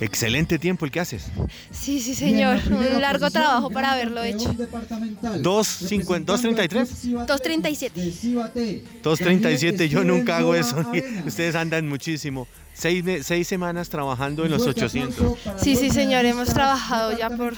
Excelente 0.00 0.58
tiempo 0.58 0.84
el 0.84 0.90
que 0.90 1.00
haces. 1.00 1.26
Sí, 1.70 2.00
sí, 2.00 2.14
señor. 2.14 2.58
Un 2.70 3.00
largo 3.00 3.30
trabajo 3.30 3.70
para 3.70 3.92
haberlo 3.92 4.22
hecho. 4.22 4.52
2.50, 4.52 6.24
2.33. 6.24 7.26
2.37. 7.26 8.82
2.37, 9.02 9.88
yo 9.88 10.04
nunca 10.04 10.38
hago 10.38 10.54
eso. 10.54 10.76
Ustedes 11.26 11.54
andan 11.54 11.88
muchísimo. 11.88 12.46
Seis, 12.74 13.04
seis 13.22 13.48
semanas 13.48 13.88
trabajando 13.88 14.44
en 14.44 14.50
los 14.50 14.66
800. 14.66 15.38
Sí, 15.56 15.76
sí, 15.76 15.88
señor. 15.88 16.26
Hemos 16.26 16.48
trabajado 16.48 17.16
ya 17.16 17.30
por 17.30 17.54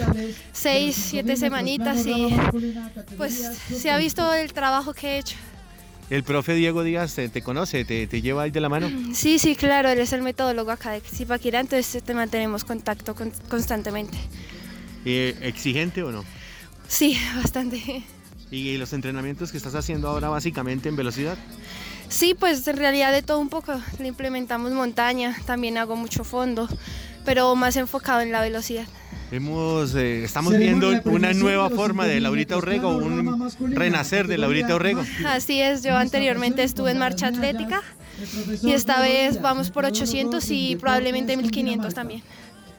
seis, 0.52 0.94
siete 0.96 1.36
semanitas 1.36 2.06
y 2.06 2.28
pues 3.16 3.50
se 3.74 3.90
ha 3.90 3.98
visto 3.98 4.32
el 4.32 4.52
trabajo 4.52 4.94
que 4.94 5.08
he 5.08 5.18
hecho. 5.18 5.36
El 6.10 6.22
profe 6.24 6.54
Diego 6.54 6.82
Díaz 6.84 7.14
te, 7.14 7.28
te 7.28 7.42
conoce, 7.42 7.84
te, 7.84 8.06
te 8.06 8.22
lleva 8.22 8.42
ahí 8.44 8.50
de 8.50 8.60
la 8.60 8.68
mano. 8.70 8.90
Sí, 9.14 9.38
sí, 9.38 9.54
claro. 9.54 9.90
Él 9.90 9.98
es 9.98 10.12
el 10.14 10.22
metodólogo 10.22 10.70
acá 10.70 10.92
de 10.92 11.00
Zipaquirá, 11.00 11.60
entonces 11.60 12.02
te 12.02 12.14
mantenemos 12.14 12.64
contacto 12.64 13.14
con- 13.14 13.32
constantemente. 13.50 14.16
Eh, 15.04 15.36
¿Exigente 15.42 16.02
o 16.02 16.10
no? 16.10 16.24
Sí, 16.88 17.18
bastante. 17.36 18.02
¿Y 18.50 18.78
los 18.78 18.94
entrenamientos 18.94 19.50
que 19.52 19.58
estás 19.58 19.74
haciendo 19.74 20.08
ahora 20.08 20.30
básicamente 20.30 20.88
en 20.88 20.96
velocidad? 20.96 21.36
Sí, 22.08 22.34
pues 22.34 22.66
en 22.66 22.78
realidad 22.78 23.12
de 23.12 23.20
todo 23.22 23.38
un 23.38 23.50
poco. 23.50 23.78
Le 23.98 24.08
implementamos 24.08 24.72
montaña, 24.72 25.36
también 25.44 25.76
hago 25.76 25.94
mucho 25.94 26.24
fondo, 26.24 26.66
pero 27.26 27.54
más 27.54 27.76
enfocado 27.76 28.22
en 28.22 28.32
la 28.32 28.40
velocidad. 28.40 28.86
Hemos, 29.30 29.94
eh, 29.94 30.24
estamos 30.24 30.56
viendo 30.56 30.90
una 31.04 31.34
nueva 31.34 31.68
forma 31.68 32.06
de 32.06 32.18
Laurita 32.18 32.56
Orrego, 32.56 32.96
un 32.96 33.50
renacer 33.74 34.26
de 34.26 34.38
Laurita 34.38 34.74
Orrego. 34.74 35.04
Así 35.26 35.60
es, 35.60 35.82
yo 35.82 35.96
anteriormente 35.96 36.62
estuve 36.62 36.92
en 36.92 36.98
marcha 36.98 37.26
atlética 37.26 37.82
y 38.62 38.72
esta 38.72 39.00
vez 39.02 39.40
vamos 39.42 39.70
por 39.70 39.84
800 39.84 40.44
y 40.50 40.76
probablemente 40.76 41.36
1500 41.36 41.92
también. 41.92 42.22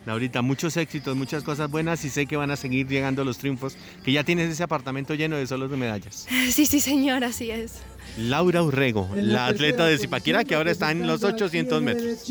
Laurita, 0.08 0.42
muchos 0.42 0.76
éxitos, 0.78 1.16
muchas 1.16 1.44
cosas 1.44 1.70
buenas 1.70 2.04
y 2.04 2.10
sé 2.10 2.26
que 2.26 2.36
van 2.36 2.50
a 2.50 2.56
seguir 2.56 2.88
llegando 2.88 3.24
los 3.24 3.38
triunfos, 3.38 3.78
que 4.04 4.12
ya 4.12 4.24
tienes 4.24 4.50
ese 4.50 4.64
apartamento 4.64 5.14
lleno 5.14 5.36
de 5.38 5.46
solos 5.46 5.70
de 5.70 5.78
medallas. 5.78 6.26
Sí, 6.52 6.66
sí, 6.66 6.80
señor, 6.80 7.24
así 7.24 7.52
es. 7.52 7.74
Laura 8.18 8.64
Urrego, 8.64 9.08
la 9.16 9.46
atleta 9.46 9.86
de 9.86 10.00
Zipaquirá 10.00 10.44
que 10.46 10.56
ahora 10.56 10.72
está 10.72 10.90
en 10.90 11.06
los 11.06 11.24
800 11.24 11.82
metros. 11.84 12.26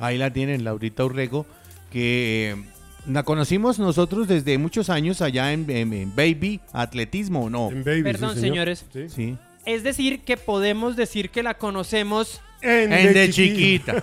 Ahí 0.00 0.18
la 0.18 0.32
tienen, 0.32 0.64
Laurita 0.64 1.04
Urrego, 1.04 1.46
que 1.92 2.50
eh, 2.50 2.71
la 3.06 3.22
conocimos 3.24 3.78
nosotros 3.78 4.28
desde 4.28 4.58
muchos 4.58 4.90
años 4.90 5.20
allá 5.22 5.52
en, 5.52 5.68
en- 5.70 5.92
en 5.92 6.14
Baby 6.14 6.60
Atletismo, 6.72 7.50
¿no? 7.50 7.70
En 7.70 7.84
Baby, 7.84 8.02
Perdón, 8.02 8.34
sí, 8.34 8.40
señor. 8.40 8.76
señores. 8.76 8.84
Sí. 8.92 9.08
Sí. 9.08 9.38
Es 9.66 9.82
decir, 9.82 10.20
que 10.20 10.36
podemos 10.36 10.96
decir 10.96 11.30
que 11.30 11.42
la 11.42 11.54
conocemos. 11.54 12.40
En, 12.62 12.92
En 12.92 13.12
de 13.12 13.30
chiquita. 13.30 14.02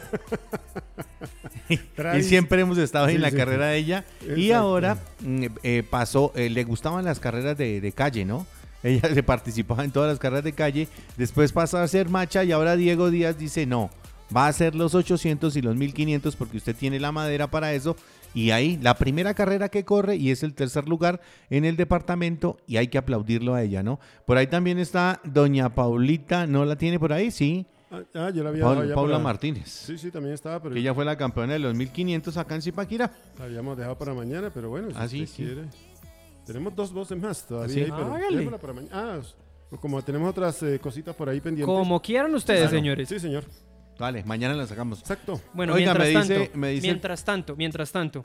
chiquita. 1.69 2.17
y 2.17 2.23
siempre 2.23 2.61
hemos 2.61 2.77
estado 2.77 3.07
Sí, 3.07 3.15
en 3.15 3.21
la 3.21 3.29
sí, 3.29 3.37
carrera 3.37 3.65
sí. 3.67 3.71
de 3.71 3.77
ella. 3.77 4.05
Y 4.35 4.51
ahora 4.51 4.97
mm, 5.21 5.45
eh, 5.63 5.83
pasó, 5.89 6.31
eh, 6.35 6.49
le 6.49 6.63
gustaban 6.63 7.05
las 7.05 7.19
carreras 7.19 7.57
de, 7.57 7.79
de 7.81 7.91
calle, 7.91 8.25
¿no? 8.25 8.45
Ella 8.83 9.13
se 9.13 9.23
participaba 9.23 9.83
en 9.83 9.91
todas 9.91 10.09
las 10.09 10.19
carreras 10.19 10.43
de 10.45 10.53
calle. 10.53 10.87
Después 11.17 11.51
pasó 11.51 11.77
a 11.79 11.87
ser 11.87 12.09
macha 12.09 12.43
y 12.43 12.51
ahora 12.53 12.75
Diego 12.77 13.11
Díaz 13.11 13.37
dice 13.37 13.65
no. 13.65 13.89
Va 14.35 14.47
a 14.47 14.53
ser 14.53 14.75
los 14.75 14.93
800 14.95 15.55
y 15.55 15.61
los 15.61 15.75
1500 15.75 16.35
porque 16.35 16.57
usted 16.57 16.75
tiene 16.75 16.99
la 16.99 17.11
madera 17.11 17.47
para 17.47 17.73
eso. 17.73 17.95
Y 18.33 18.51
ahí, 18.51 18.77
la 18.81 18.93
primera 18.95 19.33
carrera 19.33 19.69
que 19.69 19.83
corre 19.85 20.15
y 20.15 20.29
es 20.31 20.43
el 20.43 20.53
tercer 20.53 20.87
lugar 20.87 21.19
en 21.49 21.65
el 21.65 21.75
departamento 21.75 22.57
y 22.67 22.77
hay 22.77 22.87
que 22.87 22.97
aplaudirlo 22.99 23.55
a 23.55 23.63
ella, 23.63 23.81
¿no? 23.81 23.99
Por 24.25 24.37
ahí 24.37 24.47
también 24.47 24.77
está 24.79 25.19
Doña 25.23 25.73
Paulita, 25.73 26.45
¿no 26.45 26.63
la 26.65 26.75
tiene 26.75 26.99
por 26.99 27.11
ahí? 27.11 27.31
Sí. 27.31 27.65
Ah, 27.91 28.01
ah, 28.13 28.29
yo 28.29 28.43
la 28.43 28.49
había 28.49 28.63
Paul- 28.63 28.75
dejado 28.81 28.93
Paula 28.95 29.13
para- 29.13 29.23
Martínez. 29.23 29.67
Sí, 29.67 29.97
sí, 29.97 30.11
también 30.11 30.35
estaba, 30.35 30.61
pero 30.61 30.75
Que 30.75 30.79
ella 30.79 30.93
fue 30.93 31.05
la 31.05 31.17
campeona 31.17 31.53
de 31.53 31.59
los 31.59 31.73
1500 31.73 32.37
acá 32.37 32.53
en 32.53 32.61
Zipaquirá. 32.61 33.11
la 33.39 33.45
habíamos 33.45 33.75
dejado 33.75 33.97
para 33.97 34.13
mañana, 34.13 34.51
pero 34.53 34.69
bueno, 34.69 34.89
si 34.91 34.95
Ah, 34.95 35.07
sí, 35.07 35.23
usted 35.23 35.35
sí. 35.35 35.43
quiere. 35.45 35.63
Tenemos 36.45 36.75
dos 36.75 36.93
voces 36.93 37.17
más 37.17 37.47
todavía 37.47 37.71
¿Ah, 37.71 37.73
sí? 37.73 37.79
ahí, 37.81 37.91
pero 37.91 38.13
Hágale. 38.13 38.37
déjala 38.37 38.57
para 38.59 38.73
mañana. 38.73 38.91
Ah, 38.93 39.19
como 39.81 40.01
tenemos 40.03 40.29
otras 40.29 40.61
eh, 40.63 40.79
cositas 40.79 41.15
por 41.15 41.29
ahí 41.29 41.41
pendientes. 41.41 41.65
Como 41.65 41.99
quieran 42.01 42.33
ustedes, 42.35 42.69
señores. 42.69 43.09
Sí, 43.09 43.19
señor. 43.19 43.43
Vale, 43.99 44.23
mañana 44.23 44.55
la 44.55 44.65
sacamos. 44.65 44.99
Exacto. 44.99 45.41
Bueno, 45.53 45.73
Oiga, 45.73 45.93
mientras, 45.93 46.13
me 46.13 46.19
dice- 46.21 46.35
tanto, 46.45 46.57
me 46.57 46.69
dice- 46.69 46.87
mientras 46.87 47.25
tanto, 47.25 47.55
mientras 47.57 47.91
tanto, 47.91 48.21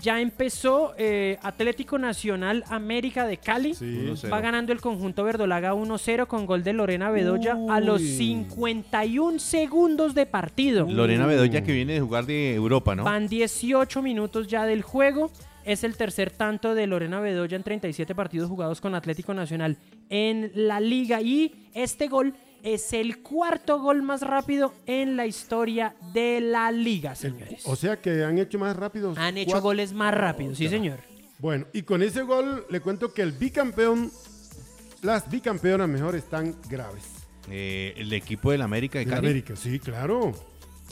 ya 0.00 0.20
empezó 0.20 0.94
eh, 0.98 1.38
Atlético 1.42 1.96
Nacional 1.96 2.64
América 2.68 3.24
de 3.26 3.36
Cali. 3.36 3.74
Sí. 3.74 3.84
1-0. 4.10 4.32
Va 4.32 4.40
ganando 4.40 4.72
el 4.72 4.80
conjunto 4.80 5.22
verdolaga 5.22 5.74
1-0 5.74 6.26
con 6.26 6.44
gol 6.44 6.64
de 6.64 6.72
Lorena 6.72 7.10
Bedoya 7.10 7.56
a 7.70 7.78
los 7.78 8.00
Uy. 8.00 8.08
51 8.16 9.38
segundos 9.38 10.14
de 10.14 10.26
partido. 10.26 10.86
Lorena 10.90 11.26
Bedoya 11.26 11.62
que 11.62 11.72
viene 11.72 11.92
de 11.94 12.00
jugar 12.00 12.26
de 12.26 12.54
Europa, 12.54 12.96
¿no? 12.96 13.04
Van 13.04 13.28
18 13.28 14.02
minutos 14.02 14.48
ya 14.48 14.64
del 14.66 14.82
juego. 14.82 15.30
Es 15.64 15.84
el 15.84 15.96
tercer 15.96 16.32
tanto 16.32 16.74
de 16.74 16.88
Lorena 16.88 17.20
Bedoya 17.20 17.56
en 17.56 17.62
37 17.62 18.16
partidos 18.16 18.48
jugados 18.48 18.80
con 18.80 18.96
Atlético 18.96 19.32
Nacional 19.34 19.76
en 20.10 20.50
la 20.56 20.80
liga. 20.80 21.20
Y 21.22 21.68
este 21.74 22.08
gol 22.08 22.34
es 22.62 22.92
el 22.92 23.22
cuarto 23.22 23.80
gol 23.80 24.02
más 24.02 24.20
rápido 24.22 24.72
en 24.86 25.16
la 25.16 25.26
historia 25.26 25.94
de 26.12 26.40
la 26.40 26.70
liga, 26.72 27.14
señores. 27.14 27.62
O 27.66 27.76
sea 27.76 28.00
que 28.00 28.24
han 28.24 28.38
hecho 28.38 28.58
más 28.58 28.76
rápidos. 28.76 29.16
Han 29.18 29.36
hecho 29.38 29.50
cuatro- 29.52 29.62
goles 29.62 29.92
más 29.92 30.14
rápidos, 30.14 30.58
sí, 30.58 30.68
señor. 30.68 31.00
Bueno, 31.38 31.66
y 31.72 31.82
con 31.82 32.02
ese 32.02 32.22
gol 32.22 32.66
le 32.70 32.80
cuento 32.80 33.12
que 33.12 33.22
el 33.22 33.32
bicampeón, 33.32 34.10
las 35.02 35.28
bicampeonas 35.30 35.88
mejor 35.88 36.14
están 36.14 36.54
graves. 36.68 37.02
Eh, 37.50 37.94
el 37.96 38.12
equipo 38.12 38.52
del 38.52 38.62
América 38.62 39.00
de 39.00 39.06
Cali. 39.06 39.18
América, 39.18 39.56
sí, 39.56 39.80
claro. 39.80 40.32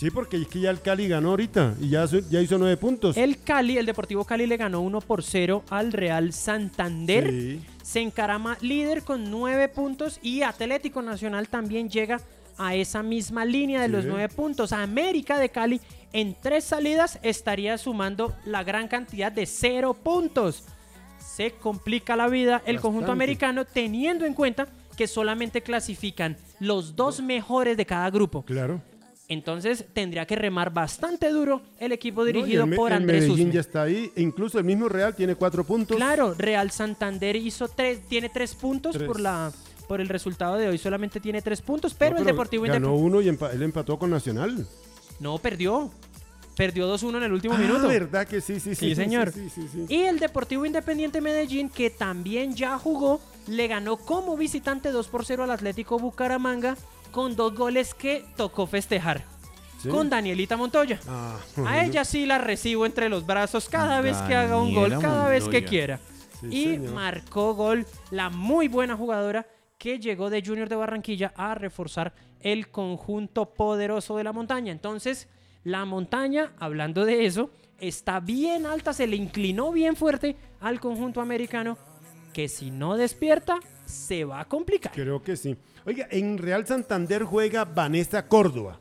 Sí, 0.01 0.11
porque 0.11 0.39
es 0.39 0.47
que 0.49 0.61
ya 0.61 0.71
el 0.71 0.81
Cali 0.81 1.09
ganó 1.09 1.29
ahorita 1.29 1.75
y 1.79 1.91
ya, 1.91 2.05
hizo 2.07 2.57
nueve 2.57 2.79
puntos. 2.79 3.19
El 3.19 3.43
Cali, 3.43 3.77
el 3.77 3.85
Deportivo 3.85 4.25
Cali 4.25 4.47
le 4.47 4.57
ganó 4.57 4.81
1 4.81 5.03
por 5.03 5.23
0 5.23 5.63
al 5.69 5.93
Real 5.93 6.33
Santander. 6.33 7.29
Sí. 7.31 7.61
Se 7.83 8.01
encarama 8.01 8.57
líder 8.63 9.03
con 9.03 9.31
9 9.31 9.69
puntos 9.69 10.19
y 10.23 10.41
Atlético 10.41 11.03
Nacional 11.03 11.49
también 11.49 11.91
llega 11.91 12.19
a 12.57 12.75
esa 12.75 13.03
misma 13.03 13.45
línea 13.45 13.83
de 13.83 13.89
Sí. 13.89 13.93
los 13.93 14.07
9 14.07 14.31
puntos. 14.31 14.73
América 14.73 15.39
de 15.39 15.51
Cali 15.51 15.83
en 16.15 16.35
tres 16.41 16.65
salidas 16.65 17.19
estaría 17.23 17.77
sumando 17.77 18.35
la 18.47 18.65
gran 18.65 18.89
cantidad 18.89 19.31
de 19.31 19.45
0 19.45 19.93
puntos. 19.93 20.65
Se 21.19 21.51
complica 21.51 22.17
la 22.17 22.29
vida 22.29 22.63
el 22.65 22.81
conjunto 22.81 23.13
americano 23.13 23.67
teniendo 23.67 24.25
en 24.25 24.33
cuenta 24.33 24.67
que 24.97 25.07
solamente 25.07 25.61
clasifican 25.61 26.39
los 26.59 26.97
dos 26.97 27.21
mejores 27.21 27.77
de 27.77 27.85
cada 27.85 28.09
grupo. 28.09 28.43
Claro. 28.47 28.81
Entonces 29.31 29.85
tendría 29.95 30.27
que 30.27 30.35
remar 30.35 30.73
bastante 30.75 31.31
duro 31.31 31.63
el 31.79 31.93
equipo 31.93 32.23
No, 32.23 32.27
dirigido 32.27 32.65
el 32.65 32.71
Me- 32.71 32.77
por 32.77 32.91
el 32.91 32.97
Andrés 32.99 33.23
Medellín 33.23 33.47
Usme. 33.47 33.55
ya 33.55 33.61
está 33.61 33.83
ahí. 33.83 34.11
E 34.17 34.23
incluso 34.23 34.59
el 34.59 34.65
mismo 34.65 34.89
Real 34.89 35.15
tiene 35.15 35.37
cuatro 35.37 35.63
puntos. 35.63 35.97
Claro, 35.97 36.35
Real 36.37 36.73
Santander 36.73 37.37
hizo 37.37 37.69
tres, 37.69 38.01
tiene 38.09 38.29
tres 38.29 38.57
puntos 38.57 38.93
Tres. 38.97 39.07
por 39.07 39.21
la 39.21 39.53
por 39.87 40.01
el 40.01 40.09
resultado 40.09 40.57
de 40.57 40.69
hoy. 40.69 40.79
Solamente 40.79 41.19
tiene 41.21 41.43
tres 41.43 41.63
puntos, 41.63 41.95
pero, 41.95 42.13
No, 42.15 42.19
el 42.21 42.25
Deportivo 42.27 42.65
ganó 42.65 42.95
uno 42.95 43.21
y 43.21 43.27
empa- 43.29 43.53
él 43.53 43.63
empató 43.63 43.99
con 43.99 44.11
Nacional. 44.11 44.67
no 45.21 45.39
perdió. 45.39 45.91
Perdió 46.57 46.87
2-1 46.89 47.19
en 47.19 47.25
el 47.25 47.33
último 47.33 47.55
Ah, 47.55 47.59
minuto. 47.59 47.87
verdad 47.89 48.27
que 48.27 48.41
sí, 48.41 48.59
sí, 48.61 48.75
sí. 48.75 48.89
Sí, 48.91 48.95
señor. 48.97 49.33
Sí, 49.33 49.49
sí, 49.49 49.63
sí, 49.73 49.85
sí. 49.89 49.95
Y 49.95 50.03
el 50.03 50.19
Deportivo 50.19 50.67
Independiente 50.67 51.21
Medellín, 51.21 51.69
que 51.71 51.89
también 51.89 52.55
ya 52.55 52.77
jugó, 52.79 53.21
le 53.47 53.67
ganó 53.69 53.97
como 53.97 54.37
visitante 54.37 54.91
2 54.91 55.07
por 55.09 55.25
0 55.25 55.45
al 55.45 55.51
Atlético 55.53 55.99
Bucaramanga 55.99 56.77
con 57.11 57.37
dos 57.37 57.55
goles 57.55 57.95
que 57.95 58.25
tocó 58.37 58.67
festejar. 58.67 59.25
Sí. 59.83 59.89
Con 59.89 60.11
Danielita 60.11 60.57
Montoya. 60.57 61.01
Ah, 61.09 61.39
A 61.67 61.85
ella 61.85 62.05
sí 62.05 62.27
la 62.27 62.39
recibo 62.39 62.85
entre 62.85 63.09
los 63.09 63.25
brazos 63.25 63.69
cada 63.69 64.01
vez 64.03 64.17
que 64.19 64.35
haga 64.35 64.61
un 64.61 64.75
gol, 64.75 64.99
cada 65.01 65.29
vez 65.29 65.49
que 65.49 65.65
quiera. 65.65 65.99
Sí, 66.41 66.47
y 66.51 66.65
señor. 66.75 66.95
marcó 66.95 67.55
gol 67.55 67.87
la 68.11 68.29
muy 68.31 68.69
buena 68.69 68.97
jugadora 68.97 69.47
que 69.79 69.99
llegó 69.99 70.29
de 70.29 70.43
Junior 70.45 70.69
de 70.69 70.77
Barranquilla 70.77 71.33
a 71.37 71.55
reforzar 71.55 72.13
el 72.41 72.69
conjunto 72.69 73.55
poderoso 73.55 74.17
de 74.17 74.25
la 74.25 74.33
montaña. 74.33 74.73
Entonces, 74.73 75.29
la 75.65 75.87
montaña, 75.87 76.53
hablando 76.59 77.07
de 77.07 77.25
eso, 77.25 77.51
está 77.79 78.21
bien 78.21 78.67
alta, 78.67 78.93
se 78.93 79.07
le 79.07 79.17
inclinó 79.17 79.73
bien 79.73 79.97
fuerte 79.97 80.37
al 80.61 80.81
conjunto 80.81 81.23
americano, 81.23 81.79
que 82.35 82.49
si 82.49 82.71
no 82.71 82.97
despierta, 82.97 83.59
se 83.91 84.25
va 84.25 84.41
a 84.41 84.45
complicar. 84.47 84.93
Creo 84.93 85.23
que 85.23 85.37
sí. 85.37 85.57
Oiga, 85.85 86.07
en 86.11 86.39
Real 86.39 86.67
Santander 86.67 87.25
juega 87.25 87.65
Vanessa 87.65 88.27
Córdoba. 88.27 88.79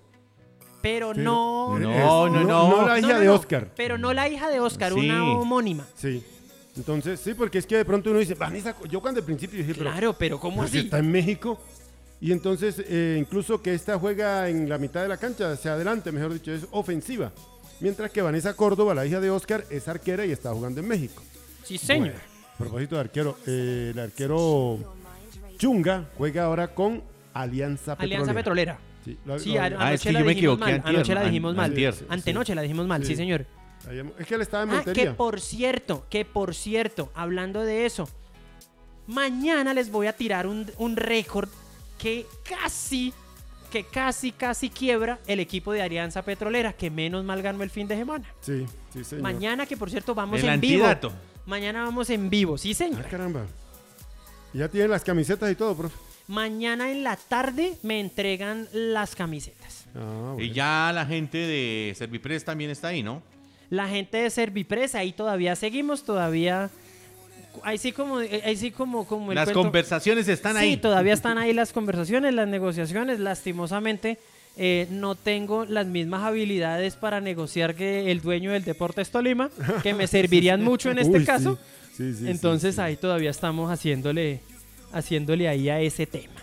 Pero 0.82 1.14
no, 1.14 1.78
No, 1.78 2.28
Es- 2.28 2.32
no, 2.32 2.44
no. 2.44 2.88
la 2.88 2.94
no, 2.94 2.98
hija 3.00 3.14
no, 3.16 3.20
de 3.20 3.26
no, 3.26 3.34
Oscar. 3.34 3.72
Pero 3.76 3.98
no 3.98 4.14
la 4.14 4.30
hija 4.30 4.50
de 4.50 4.60
Oscar, 4.62 4.94
Sí. 4.94 5.00
una 5.00 5.26
homónima. 5.34 5.86
Sí. 5.96 6.24
Entonces, 6.78 7.20
sí, 7.20 7.34
porque 7.34 7.58
es 7.58 7.66
que 7.66 7.76
de 7.76 7.84
pronto 7.84 8.10
uno 8.12 8.20
dice, 8.20 8.36
Vanessa, 8.36 8.74
yo 8.90 9.02
cuando 9.02 9.20
al 9.20 9.26
principio 9.26 9.58
dije, 9.60 9.74
pero 9.76 9.92
Claro, 9.92 10.14
pero 10.18 10.40
¿cómo 10.40 10.64
así? 10.64 10.80
está 10.80 11.00
en 11.00 11.12
México. 11.12 11.60
Y 12.22 12.32
entonces, 12.32 12.82
eh, 12.88 13.18
incluso 13.20 13.62
que 13.62 13.74
esta 13.74 13.98
juega 14.00 14.48
en 14.50 14.70
la 14.70 14.78
mitad 14.78 15.02
de 15.02 15.10
la 15.10 15.18
cancha, 15.18 15.52
hacia 15.52 15.74
adelante, 15.74 16.12
mejor 16.14 16.34
dicho, 16.34 16.52
es 16.54 16.66
ofensiva. 16.72 17.32
Mientras 17.82 18.12
que 18.12 18.22
Vanessa 18.22 18.54
Córdoba, 18.56 18.94
la 18.94 19.06
hija 19.06 19.20
de 19.20 19.30
Oscar, 19.30 19.66
es 19.70 19.88
arquera 19.90 20.26
y 20.26 20.32
está 20.32 20.54
jugando 20.54 20.80
en 20.80 20.88
México. 20.88 21.22
Sí, 21.64 21.78
señor. 21.78 22.10
Bueno, 22.12 22.20
a 22.54 22.58
propósito 22.58 22.96
de 22.96 23.02
arquero, 23.02 23.38
eh, 23.48 23.90
el 23.94 24.00
arquero 24.00 24.80
Chunga 25.60 26.10
juega 26.18 26.46
ahora 26.46 26.70
con 26.74 27.04
Alianza 27.34 27.96
Petrolera. 27.96 28.22
Alianza 28.22 28.34
Petrolera. 28.34 28.80
Sí, 29.06 29.18
lo- 29.26 29.38
Sí, 29.40 29.54
lo- 29.54 29.60
a- 29.62 29.64
Ah, 29.64 29.68
anoche 29.68 29.94
es 29.94 30.02
que 30.02 30.12
la 30.14 30.20
yo 30.20 30.26
me 30.26 30.34
dijimos 30.34 30.54
equivoqué 30.56 30.72
antier, 30.74 30.96
Anoche 30.96 31.14
la 31.14 31.20
an- 31.22 31.26
dijimos 31.28 31.56
mal. 31.56 31.66
antier. 31.66 31.94
Sí, 31.94 32.06
Antenoche 32.10 32.56
la 32.56 32.62
dijimos 32.64 32.88
mal, 32.88 33.02
sí, 33.04 33.08
Sí. 33.10 33.16
señor. 33.18 33.46
es 34.20 34.28
que 34.28 34.36
él 34.36 34.42
estaba 34.42 34.64
en 34.64 34.70
Ah, 34.72 34.84
que 34.94 35.12
por 35.12 35.40
cierto, 35.40 36.06
que 36.10 36.26
por 36.26 36.54
cierto, 36.56 37.12
hablando 37.16 37.64
de 37.64 37.86
eso, 37.86 38.10
mañana 39.08 39.74
les 39.74 39.90
voy 39.92 40.08
a 40.08 40.14
tirar 40.14 40.48
un, 40.48 40.70
un 40.78 40.96
récord 40.98 41.50
que 41.98 42.26
casi, 42.48 43.14
que 43.72 43.84
casi, 43.86 44.32
casi 44.32 44.70
quiebra 44.70 45.20
el 45.28 45.40
equipo 45.40 45.72
de 45.72 45.82
Alianza 45.82 46.22
Petrolera, 46.24 46.74
que 46.74 46.90
menos 46.92 47.24
mal 47.24 47.42
ganó 47.42 47.64
el 47.64 47.70
fin 47.70 47.88
de 47.88 47.96
semana. 47.98 48.26
Sí, 48.42 48.66
sí, 48.94 49.04
señor. 49.04 49.24
Mañana, 49.24 49.66
que 49.66 49.78
por 49.78 49.90
cierto, 49.90 50.14
vamos 50.14 50.42
El 50.42 50.50
en 50.50 50.60
vivo. 50.62 50.86
antidato. 50.86 51.12
Mañana 51.46 51.84
vamos 51.84 52.10
en 52.10 52.30
vivo, 52.30 52.58
sí, 52.58 52.72
Ah, 52.72 52.76
señor. 52.76 53.06
caramba. 53.08 53.46
Ya 54.54 54.68
tienen 54.68 54.90
las 54.92 55.04
camisetas 55.04 55.52
y 55.52 55.56
todo, 55.56 55.76
profe. 55.76 55.96
Mañana 56.28 56.92
en 56.92 57.04
la 57.04 57.16
tarde 57.16 57.74
me 57.82 58.00
entregan 58.00 58.68
las 58.72 59.16
camisetas. 59.16 59.86
Ah, 59.96 60.36
Y 60.40 60.52
ya 60.52 60.92
la 60.94 61.06
gente 61.06 61.38
de 61.38 61.94
Servipres 61.98 62.46
también 62.46 62.70
está 62.70 62.90
ahí, 62.90 63.02
¿no? 63.04 63.22
La 63.70 63.88
gente 63.88 64.18
de 64.18 64.30
Servipres, 64.30 64.96
ahí 64.96 65.12
todavía 65.12 65.56
seguimos, 65.56 66.04
todavía. 66.04 66.70
Ahí 67.64 67.78
sí 67.78 67.92
como, 67.92 68.18
ahí 68.20 68.56
sí 68.56 68.72
como, 68.72 69.06
como 69.08 69.32
el 69.32 69.36
Las 69.36 69.46
cuento- 69.50 69.62
conversaciones 69.64 70.28
están 70.28 70.54
Sí, 70.54 70.60
ahí. 70.60 70.78
todavía 70.78 71.14
están 71.14 71.38
ahí 71.40 71.54
las 71.54 71.72
conversaciones, 71.74 72.34
las 72.34 72.48
negociaciones. 72.48 73.20
Lastimosamente, 73.20 74.18
eh, 74.58 74.88
no 74.92 75.16
tengo 75.16 75.66
las 75.66 75.86
mismas 75.88 76.24
habilidades 76.24 76.96
para 76.96 77.22
negociar 77.22 77.76
que 77.76 78.12
el 78.12 78.22
dueño 78.22 78.52
del 78.52 78.64
Deportes 78.64 79.10
Tolima, 79.12 79.50
que 79.84 79.94
me 79.94 80.08
servirían 80.08 80.64
mucho 80.64 80.90
en 80.92 81.00
este 81.00 81.14
Uy, 81.14 81.20
sí. 81.22 81.26
caso. 81.26 81.56
Sí, 81.56 81.62
sí, 82.00 82.14
sí, 82.16 82.28
Entonces 82.30 82.76
sí. 82.76 82.82
ahí 82.82 82.96
todavía 82.96 83.30
estamos 83.30 83.70
haciéndole, 83.72 84.40
haciéndole 84.92 85.48
ahí 85.48 85.70
a 85.70 85.80
ese 85.82 86.08
tema. 86.08 86.42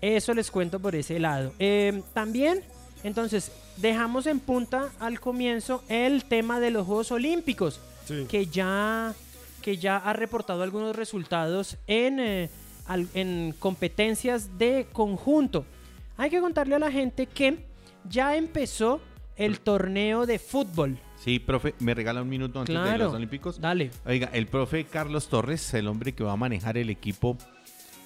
Eso 0.00 0.34
les 0.34 0.50
cuento 0.50 0.78
por 0.78 0.94
ese 0.94 1.18
lado. 1.18 1.52
Eh, 1.58 2.02
también, 2.12 2.62
entonces, 3.02 3.50
dejamos 3.78 4.26
en 4.26 4.40
punta 4.40 4.90
al 5.00 5.20
comienzo 5.20 5.82
el 5.88 6.24
tema 6.24 6.60
de 6.60 6.70
los 6.70 6.86
Juegos 6.86 7.10
Olímpicos 7.12 7.80
que 8.28 8.46
ya, 8.46 9.14
que 9.62 9.78
ya 9.78 9.96
ha 9.96 10.12
reportado 10.12 10.62
algunos 10.62 10.94
resultados 10.94 11.76
en, 11.88 12.20
eh, 12.20 12.50
al- 12.86 13.08
en 13.14 13.52
competencias 13.58 14.58
de 14.58 14.86
conjunto. 14.92 15.64
Hay 16.16 16.30
que 16.30 16.40
contarle 16.40 16.76
a 16.76 16.78
la 16.78 16.92
gente 16.92 17.26
que 17.26 17.58
ya 18.08 18.36
empezó 18.36 19.00
el 19.36 19.60
torneo 19.60 20.26
de 20.26 20.38
fútbol. 20.38 20.98
Sí, 21.22 21.38
profe, 21.38 21.74
me 21.80 21.94
regala 21.94 22.22
un 22.22 22.28
minuto 22.28 22.60
antes 22.60 22.74
de 22.74 22.80
Claro. 22.82 23.04
los 23.06 23.14
Olímpicos. 23.14 23.60
Dale. 23.60 23.90
Oiga, 24.06 24.30
el 24.32 24.46
profe 24.46 24.84
Carlos 24.84 25.28
Torres, 25.28 25.74
el 25.74 25.88
hombre 25.88 26.12
que 26.12 26.22
va 26.24 26.32
a 26.32 26.36
manejar 26.36 26.76
el 26.78 26.90
equipo 26.90 27.36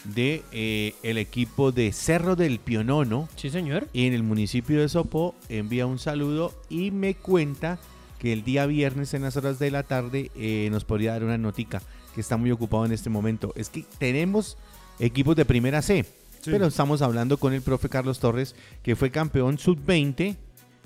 de 0.05 0.43
eh, 0.53 0.95
el 1.03 1.19
equipo 1.19 1.73
de 1.73 1.93
Cerro 1.93 2.35
del 2.35 2.59
Pionono 2.59 3.29
Sí, 3.37 3.51
señor. 3.51 3.87
en 3.93 4.15
el 4.15 4.23
municipio 4.23 4.81
de 4.81 4.89
Sopó, 4.89 5.35
envía 5.51 5.87
un 5.87 5.99
saludo 5.99 6.55
y 6.71 6.91
me 6.91 7.15
cuenta 7.15 7.79
que 8.19 8.33
el 8.33 8.43
día 8.45 8.65
viernes 8.67 9.13
en 9.13 9.23
las 9.23 9.37
horas 9.37 9.59
de 9.59 9.71
la 9.71 9.83
tarde 9.83 10.31
eh, 10.37 10.69
nos 10.71 10.85
podría 10.85 11.13
dar 11.13 11.25
una 11.25 11.37
notica 11.37 11.83
que 12.15 12.21
está 12.23 12.37
muy 12.39 12.51
ocupado 12.51 12.87
en 12.87 12.93
este 12.93 13.11
momento. 13.11 13.53
Es 13.57 13.69
que 13.69 13.85
tenemos 13.99 14.57
equipos 14.99 15.37
de 15.37 15.45
primera 15.45 15.83
C, 15.83 16.05
Sí. 16.41 16.51
pero 16.51 16.67
estamos 16.67 17.03
hablando 17.03 17.37
con 17.37 17.53
el 17.53 17.61
profe 17.61 17.91
Carlos 17.91 18.19
Torres, 18.21 18.55
que 18.83 18.97
fue 18.97 19.11
campeón 19.11 19.59
sub-20 19.59 20.37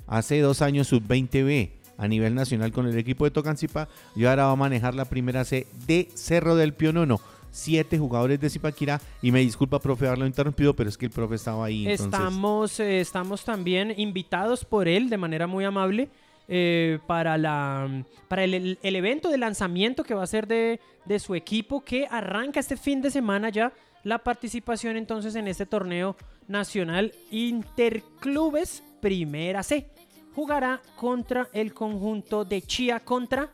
hace 0.07 0.39
dos 0.39 0.61
años 0.61 0.87
sub-20B 0.87 1.71
a 1.97 2.07
nivel 2.07 2.35
nacional 2.35 2.71
con 2.71 2.87
el 2.87 2.97
equipo 2.97 3.25
de 3.25 3.31
Tocancipá 3.31 3.87
y 4.15 4.25
ahora 4.25 4.45
va 4.45 4.51
a 4.51 4.55
manejar 4.55 4.95
la 4.95 5.05
primera 5.05 5.45
C 5.45 5.67
de 5.87 6.09
Cerro 6.13 6.55
del 6.55 6.73
Pionono. 6.73 7.19
Siete 7.51 7.97
jugadores 7.97 8.41
de 8.41 8.49
Zipaquirá 8.49 8.99
y 9.21 9.31
me 9.31 9.39
disculpa, 9.39 9.79
profe, 9.79 10.07
haberlo 10.07 10.27
interrumpido, 10.27 10.75
pero 10.75 10.89
es 10.89 10.97
que 10.97 11.05
el 11.05 11.11
profe 11.11 11.35
estaba 11.35 11.65
ahí. 11.65 11.87
Estamos, 11.87 12.81
eh, 12.81 12.99
estamos 12.99 13.45
también 13.45 13.93
invitados 13.95 14.65
por 14.65 14.89
él 14.89 15.09
de 15.09 15.17
manera 15.17 15.47
muy 15.47 15.63
amable 15.63 16.09
eh, 16.49 16.99
para, 17.07 17.37
la, 17.37 18.03
para 18.27 18.43
el, 18.43 18.77
el 18.83 18.95
evento 18.97 19.29
de 19.29 19.37
lanzamiento 19.37 20.03
que 20.03 20.13
va 20.13 20.23
a 20.23 20.27
ser 20.27 20.47
de, 20.47 20.81
de 21.05 21.19
su 21.19 21.33
equipo 21.33 21.83
que 21.85 22.07
arranca 22.11 22.59
este 22.59 22.75
fin 22.75 23.01
de 23.01 23.09
semana 23.09 23.49
ya 23.49 23.71
la 24.03 24.19
participación 24.19 24.97
entonces 24.97 25.33
en 25.35 25.47
este 25.47 25.65
torneo 25.65 26.15
nacional 26.47 27.13
Interclubes 27.31 28.83
Primera 29.01 29.63
C. 29.63 29.89
Jugará 30.35 30.81
contra 30.97 31.47
el 31.53 31.73
conjunto 31.73 32.43
de 32.45 32.61
Chía 32.61 32.99
contra... 32.99 33.49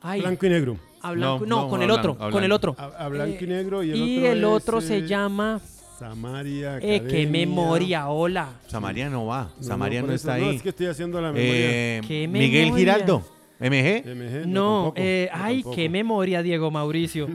Ay, 0.00 0.20
Blanco 0.20 0.46
y 0.46 0.48
negro. 0.48 0.76
a 1.02 1.12
Blanco- 1.12 1.46
No, 1.46 1.56
no, 1.56 1.62
no, 1.64 1.68
con 1.68 1.80
a 1.80 1.84
el 1.84 1.90
otro, 1.90 2.14
Blanco, 2.14 2.32
con 2.32 2.44
el 2.44 2.48
Blanco. 2.50 2.70
otro. 2.70 2.76
A, 2.78 3.04
a 3.04 3.08
blanco 3.08 3.36
y 3.40 3.44
Eh, 3.44 3.46
negro 3.48 3.82
y 3.82 3.90
el 3.90 3.96
y 3.96 4.16
otro, 4.18 4.32
el 4.32 4.44
otro 4.44 4.78
es, 4.78 4.84
se 4.86 4.96
eh, 4.98 5.06
llama... 5.06 5.60
Samaria. 5.98 6.78
Eh, 6.80 7.04
qué 7.08 7.26
memoria, 7.26 8.08
hola. 8.08 8.50
Samaria 8.68 9.10
no 9.10 9.26
va. 9.26 9.50
No, 9.56 9.62
Samaria 9.64 10.00
no, 10.00 10.06
eso, 10.12 10.14
está 10.14 10.38
No, 10.38 10.48
ahí. 10.50 10.56
es 10.56 10.62
que 10.62 10.68
estoy 10.68 10.86
haciendo 10.86 11.20
la 11.20 11.32
memoria. 11.32 11.52
Eh, 11.52 12.00
¿Qué 12.06 12.28
Miguel 12.28 12.66
memoria? 12.66 12.94
Giraldo. 12.94 13.22
MG. 13.58 14.04
MG, 14.06 14.46
No, 14.46 14.74
tampoco, 14.76 14.92
eh, 14.96 15.28
no, 15.34 15.44
ay, 15.44 15.54
tampoco. 15.56 15.74
qué 15.76 15.88
memoria, 15.88 16.42
Diego 16.42 16.70
Mauricio. 16.70 17.26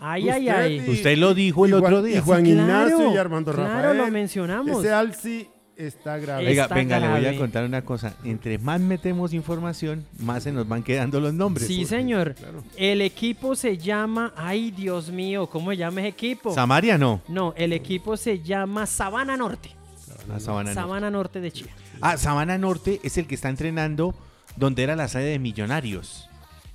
Ay, 0.00 0.30
ay, 0.30 0.48
ay. 0.48 0.88
Usted 0.88 1.18
lo 1.18 1.34
dijo 1.34 1.66
el 1.66 1.72
Juan- 1.72 1.84
otro 1.84 2.02
día. 2.02 2.16
Y 2.16 2.20
Juan 2.22 2.44
Sí, 2.46 2.52
Ignacio 2.52 2.96
claro, 2.96 3.12
y 3.14 3.16
Armando 3.18 3.52
claro, 3.52 3.74
Rafael. 3.74 3.98
lo 3.98 4.06
mencionamos. 4.10 4.78
Ese 4.78 4.90
Alci 4.92 5.48
está 5.76 6.18
grave. 6.18 6.46
Oiga, 6.46 6.64
Está 6.64 6.74
venga, 6.74 7.00
le 7.00 7.08
voy 7.08 7.26
a 7.26 7.36
contar 7.38 7.64
una 7.64 7.82
cosa. 7.82 8.14
Entre 8.24 8.58
más 8.58 8.80
metemos 8.80 9.32
información, 9.32 10.04
más 10.20 10.42
se 10.44 10.52
nos 10.52 10.68
van 10.68 10.82
quedando 10.82 11.20
los 11.20 11.34
nombres. 11.34 11.66
Sí, 11.66 11.84
señor. 11.84 12.34
claro. 12.34 12.62
El 12.76 13.00
equipo 13.02 13.54
se 13.56 13.76
llama, 13.78 14.32
ay, 14.36 14.70
Dios 14.70 15.10
mío, 15.10 15.46
¿cómo 15.48 15.70
se 15.70 15.76
llama 15.78 16.00
ese 16.00 16.08
equipo? 16.08 16.54
Samaria 16.54 16.98
no. 16.98 17.20
no, 17.28 17.54
el 17.56 17.72
equipo 17.72 18.16
se 18.16 18.40
llama 18.40 18.86
Sabana 18.86 19.36
Norte. 19.36 19.70
Ah, 20.32 20.38
Sabana. 20.38 20.72
Sabana 20.74 21.10
Norte 21.10 21.40
de 21.40 21.50
Chía. 21.50 21.72
Ah, 22.00 22.16
Sabana 22.16 22.58
Norte 22.58 23.00
es 23.02 23.18
el 23.18 23.26
que 23.26 23.34
está 23.34 23.48
entrenando 23.48 24.14
donde 24.56 24.82
era 24.82 24.94
la 24.96 25.08
sede 25.08 25.30
de 25.30 25.38
Millonarios. 25.38 26.28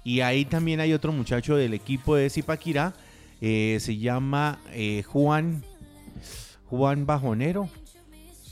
Y 0.03 0.21
ahí 0.21 0.45
también 0.45 0.79
hay 0.79 0.93
otro 0.93 1.11
muchacho 1.11 1.55
del 1.55 1.73
equipo 1.73 2.15
de 2.15 2.29
Zipaquirá. 2.29 2.93
eh, 3.41 3.77
se 3.79 3.97
llama 3.97 4.59
eh, 4.71 5.03
Juan 5.05 5.63
Juan 6.69 7.05
Bajonero. 7.05 7.69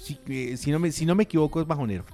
Si, 0.06 0.20
eh, 0.28 0.56
si 0.56 0.70
no 0.70 0.78
me, 0.78 0.92
si 0.92 1.06
no 1.06 1.16
me 1.16 1.24
equivoco 1.24 1.60
es 1.60 1.66
Bajonero. 1.66 2.06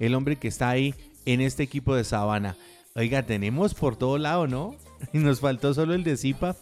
El 0.00 0.14
hombre 0.16 0.34
que 0.34 0.48
está 0.48 0.68
ahí 0.68 0.94
en 1.24 1.40
este 1.40 1.62
equipo 1.62 1.94
de 1.94 2.02
Sabana. 2.02 2.56
Oiga, 2.96 3.22
tenemos 3.22 3.72
por 3.72 3.94
todo 3.96 4.18
lado, 4.18 4.46
¿no? 4.48 4.74
Y 5.12 5.18
nos 5.18 5.38
faltó 5.40 5.72
solo 5.72 5.94
el 5.94 6.02
de 6.02 6.16
Zipa. 6.16 6.56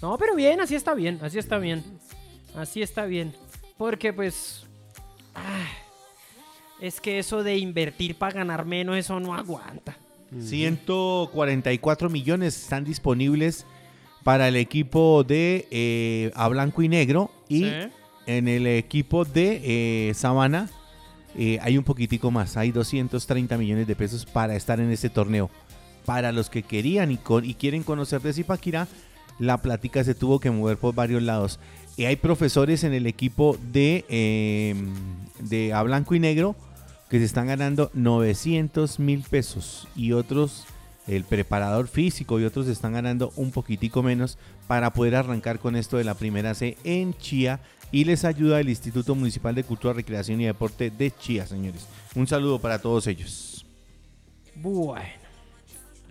No, 0.00 0.16
pero 0.16 0.34
bien, 0.34 0.60
así 0.60 0.74
está 0.76 0.94
bien, 0.94 1.18
así 1.22 1.38
está 1.38 1.58
bien. 1.58 1.84
Así 2.56 2.80
está 2.80 3.04
bien. 3.04 3.34
Porque 3.76 4.12
pues... 4.12 4.66
ah, 5.34 5.66
es 6.80 7.00
que 7.00 7.18
eso 7.18 7.42
de 7.42 7.58
invertir 7.58 8.14
para 8.14 8.32
ganar 8.32 8.64
menos, 8.64 8.96
eso 8.96 9.20
no 9.20 9.34
aguanta. 9.34 9.98
144 10.40 12.08
millones 12.10 12.62
están 12.62 12.84
disponibles 12.84 13.66
para 14.24 14.48
el 14.48 14.56
equipo 14.56 15.24
de 15.24 15.66
eh, 15.70 16.30
a 16.34 16.48
blanco 16.48 16.82
y 16.82 16.88
negro 16.88 17.30
y 17.48 17.64
Sí. 17.64 17.70
En 18.28 18.46
el 18.46 18.66
equipo 18.66 19.24
de 19.24 19.62
eh, 20.10 20.14
Sabana 20.14 20.68
eh, 21.34 21.58
hay 21.62 21.78
un 21.78 21.84
poquitico 21.84 22.30
más, 22.30 22.58
hay 22.58 22.70
230 22.72 23.56
millones 23.56 23.86
de 23.86 23.96
pesos 23.96 24.26
para 24.26 24.54
estar 24.54 24.80
en 24.80 24.90
este 24.90 25.08
torneo. 25.08 25.50
Para 26.04 26.30
los 26.30 26.50
que 26.50 26.62
querían 26.62 27.10
y, 27.10 27.16
quieren 27.54 27.82
conocer 27.82 28.20
de 28.20 28.34
Zipaquirá, 28.34 28.86
la 29.38 29.62
plática 29.62 30.04
se 30.04 30.14
tuvo 30.14 30.40
que 30.40 30.50
mover 30.50 30.76
por 30.76 30.94
varios 30.94 31.22
lados. 31.22 31.58
Y 31.96 32.04
hay 32.04 32.16
profesores 32.16 32.84
en 32.84 32.92
el 32.92 33.06
equipo 33.06 33.58
de, 33.72 34.04
eh, 34.10 34.74
de 35.40 35.72
a 35.72 35.82
blanco 35.82 36.14
y 36.14 36.20
negro 36.20 36.54
que 37.08 37.18
se 37.18 37.24
están 37.24 37.46
ganando 37.46 37.90
900 37.94 38.98
mil 38.98 39.22
pesos 39.22 39.88
y 39.96 40.12
otros, 40.12 40.66
el 41.06 41.24
preparador 41.24 41.88
físico 41.88 42.38
y 42.38 42.44
otros 42.44 42.68
están 42.68 42.92
ganando 42.92 43.32
un 43.36 43.52
poquitico 43.52 44.02
menos 44.02 44.36
para 44.66 44.92
poder 44.92 45.14
arrancar 45.14 45.58
con 45.58 45.76
esto 45.76 45.96
de 45.96 46.04
la 46.04 46.14
primera 46.14 46.54
C 46.54 46.76
en 46.84 47.14
Chía 47.14 47.60
y 47.90 48.04
les 48.04 48.24
ayuda 48.24 48.60
el 48.60 48.68
Instituto 48.68 49.14
Municipal 49.14 49.54
de 49.54 49.64
Cultura, 49.64 49.94
Recreación 49.94 50.40
y 50.40 50.46
Deporte 50.46 50.90
de 50.90 51.10
Chía, 51.10 51.46
señores. 51.46 51.86
Un 52.14 52.26
saludo 52.26 52.58
para 52.58 52.78
todos 52.78 53.06
ellos. 53.06 53.64
Bueno. 54.54 55.02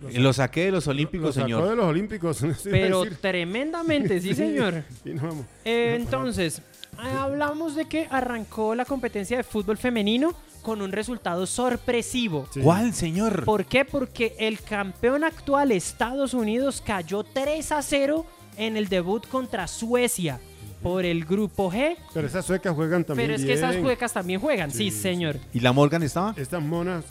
Lo 0.00 0.32
saqué 0.32 0.66
de 0.66 0.70
los 0.70 0.86
Lo 0.86 0.92
Olímpicos, 0.92 1.34
sacó 1.34 1.46
señor. 1.46 1.68
de 1.68 1.76
los 1.76 1.86
Olímpicos. 1.86 2.44
Pero 2.64 3.04
tremendamente, 3.20 4.20
sí, 4.20 4.34
señor. 4.34 4.84
Sí, 5.02 5.12
no, 5.12 5.22
vamos. 5.22 5.46
Eh, 5.64 5.96
entonces, 5.98 6.58
eh, 6.58 7.08
hablamos 7.18 7.74
de 7.74 7.86
que 7.86 8.06
arrancó 8.10 8.74
la 8.74 8.84
competencia 8.84 9.36
de 9.36 9.42
fútbol 9.42 9.76
femenino 9.76 10.34
con 10.62 10.82
un 10.82 10.92
resultado 10.92 11.46
sorpresivo. 11.46 12.46
Sí. 12.52 12.60
¿Cuál, 12.60 12.94
señor? 12.94 13.44
¿Por 13.44 13.64
qué? 13.64 13.84
Porque 13.84 14.36
el 14.38 14.60
campeón 14.60 15.24
actual 15.24 15.72
Estados 15.72 16.32
Unidos 16.32 16.80
cayó 16.84 17.24
3 17.24 17.72
a 17.72 17.82
0 17.82 18.24
en 18.56 18.76
el 18.76 18.88
debut 18.88 19.26
contra 19.26 19.66
Suecia 19.66 20.40
por 20.82 21.04
el 21.04 21.24
grupo 21.24 21.70
G. 21.70 21.96
Pero 22.14 22.26
esas 22.26 22.44
suecas 22.44 22.74
juegan 22.74 23.04
también 23.04 23.28
Pero 23.28 23.38
es 23.40 23.44
que 23.44 23.52
esas 23.52 23.72
bien. 23.72 23.84
juecas 23.84 24.12
también 24.12 24.40
juegan, 24.40 24.70
sí, 24.70 24.76
Sí, 24.84 24.90
sí. 24.90 25.00
señor. 25.00 25.36
¿Y 25.52 25.60
la 25.60 25.72
Morgan 25.72 26.02
estaba? 26.02 26.34
Estas 26.36 26.62
monas. 26.62 27.04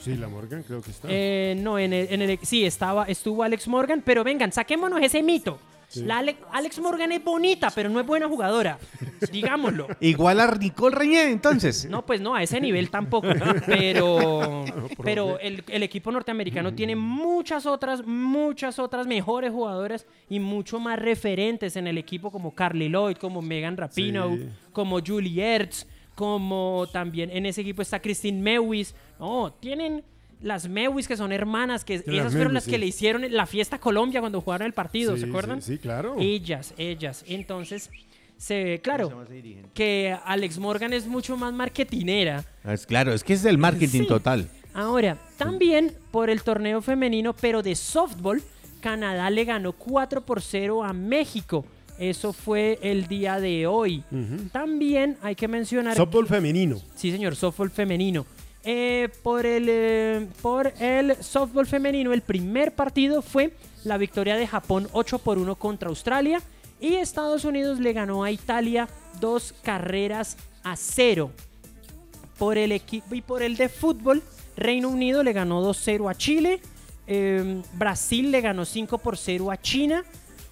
Sí, 0.00 0.14
la 0.16 0.28
Morgan 0.28 0.62
creo 0.62 0.80
que 0.82 0.90
está. 0.92 1.08
Eh, 1.10 1.56
no, 1.58 1.78
en 1.78 1.92
el, 1.92 2.06
en 2.12 2.22
el- 2.22 2.38
sí, 2.42 2.64
estaba, 2.64 3.04
estuvo 3.06 3.42
Alex 3.42 3.66
Morgan, 3.66 4.02
pero 4.04 4.22
vengan, 4.22 4.52
saquémonos 4.52 5.00
ese 5.02 5.22
mito. 5.22 5.58
Sí. 5.88 6.02
La 6.04 6.18
Ale- 6.18 6.36
Alex 6.52 6.78
Morgan 6.80 7.12
es 7.12 7.22
bonita, 7.22 7.70
pero 7.74 7.88
no 7.88 8.00
es 8.00 8.06
buena 8.06 8.28
jugadora. 8.28 8.78
Digámoslo. 9.32 9.86
Igual 10.00 10.40
a 10.40 10.50
Nicole 10.54 10.94
Reñé, 10.96 11.30
entonces. 11.30 11.88
No, 11.88 12.04
pues 12.04 12.20
no, 12.20 12.34
a 12.34 12.42
ese 12.42 12.60
nivel 12.60 12.90
tampoco. 12.90 13.28
Pero, 13.66 14.64
pero 15.02 15.38
el, 15.38 15.62
el 15.68 15.82
equipo 15.82 16.10
norteamericano 16.10 16.74
tiene 16.74 16.96
muchas 16.96 17.66
otras, 17.66 18.04
muchas 18.06 18.78
otras 18.78 19.06
mejores 19.06 19.52
jugadoras 19.52 20.06
y 20.28 20.40
mucho 20.40 20.78
más 20.80 20.98
referentes 20.98 21.76
en 21.76 21.86
el 21.86 21.98
equipo 21.98 22.30
como 22.30 22.54
Carly 22.54 22.88
Lloyd, 22.88 23.16
como 23.16 23.42
Megan 23.42 23.76
Rapinoe, 23.76 24.36
Sí. 24.38 24.48
como 24.72 25.00
Julie 25.04 25.42
Ertz, 25.54 25.86
como 26.14 26.86
también 26.92 27.30
en 27.30 27.46
ese 27.46 27.60
equipo 27.60 27.82
está 27.82 28.00
Christine 28.00 28.40
Mewis. 28.40 28.94
No, 29.18 29.52
tienen 29.60 30.02
las 30.42 30.68
Mewis 30.68 31.08
que 31.08 31.16
son 31.16 31.32
hermanas, 31.32 31.84
que 31.84 31.98
Las 31.98 32.06
esas 32.08 32.32
fueron 32.32 32.52
Mewis, 32.52 32.54
las 32.54 32.64
que 32.64 32.70
sí. 32.72 32.78
le 32.78 32.86
hicieron 32.86 33.24
la 33.30 33.46
fiesta 33.46 33.76
a 33.76 33.78
Colombia 33.80 34.20
cuando 34.20 34.40
jugaron 34.40 34.66
el 34.66 34.72
partido, 34.72 35.14
Sí, 35.14 35.20
¿se 35.22 35.26
acuerdan? 35.28 35.62
Sí, 35.62 35.72
sí, 35.74 35.78
claro. 35.78 36.16
Ellas, 36.18 36.74
ellas. 36.76 37.24
Entonces, 37.26 37.90
se, 38.36 38.80
claro, 38.82 39.24
que 39.72 40.16
Alex 40.24 40.58
Morgan 40.58 40.92
es 40.92 41.06
mucho 41.06 41.36
más 41.36 41.52
marketinera. 41.54 42.44
Es 42.64 42.86
claro, 42.86 43.12
es 43.14 43.24
que 43.24 43.32
es 43.32 43.44
el 43.44 43.56
marketing 43.58 44.02
Sí. 44.02 44.06
total. 44.06 44.48
Ahora, 44.74 45.16
también 45.38 45.94
por 46.10 46.28
el 46.28 46.42
torneo 46.42 46.82
femenino, 46.82 47.34
pero 47.34 47.62
de 47.62 47.74
softball, 47.74 48.42
Canadá 48.82 49.30
le 49.30 49.44
ganó 49.46 49.72
4 49.72 50.20
por 50.26 50.42
0 50.42 50.84
a 50.84 50.92
México. 50.92 51.64
Eso 51.98 52.34
fue 52.34 52.78
el 52.82 53.06
día 53.06 53.40
de 53.40 53.66
hoy. 53.66 54.04
También 54.52 55.16
hay 55.22 55.34
que 55.34 55.48
mencionar... 55.48 55.96
Softball 55.96 56.26
femenino. 56.26 56.78
Sí, 56.94 57.10
señor, 57.10 57.34
softball 57.36 57.70
femenino. 57.70 58.26
Eh, 58.68 59.10
por, 59.22 59.46
el, 59.46 59.68
eh, 59.68 60.26
por 60.42 60.72
el 60.80 61.22
softball 61.22 61.68
femenino, 61.68 62.12
el 62.12 62.20
primer 62.20 62.74
partido 62.74 63.22
fue 63.22 63.52
la 63.84 63.96
victoria 63.96 64.34
de 64.34 64.48
Japón 64.48 64.88
8 64.92 65.20
por 65.20 65.38
1 65.38 65.54
contra 65.54 65.88
Australia. 65.88 66.42
Y 66.80 66.94
Estados 66.94 67.44
Unidos 67.44 67.78
le 67.78 67.92
ganó 67.92 68.24
a 68.24 68.32
Italia 68.32 68.88
dos 69.20 69.54
carreras 69.62 70.36
a 70.64 70.74
cero. 70.74 71.30
Por 72.38 72.58
el 72.58 72.72
equipo 72.72 73.14
y 73.14 73.22
por 73.22 73.40
el 73.42 73.56
de 73.56 73.68
fútbol, 73.68 74.20
Reino 74.56 74.88
Unido 74.88 75.22
le 75.22 75.32
ganó 75.32 75.62
2-0 75.62 76.10
a 76.10 76.14
Chile. 76.14 76.60
eh, 77.06 77.62
Brasil 77.74 78.32
le 78.32 78.40
ganó 78.40 78.64
5 78.64 78.98
por 78.98 79.16
0 79.16 79.52
a 79.52 79.56
China. 79.56 80.04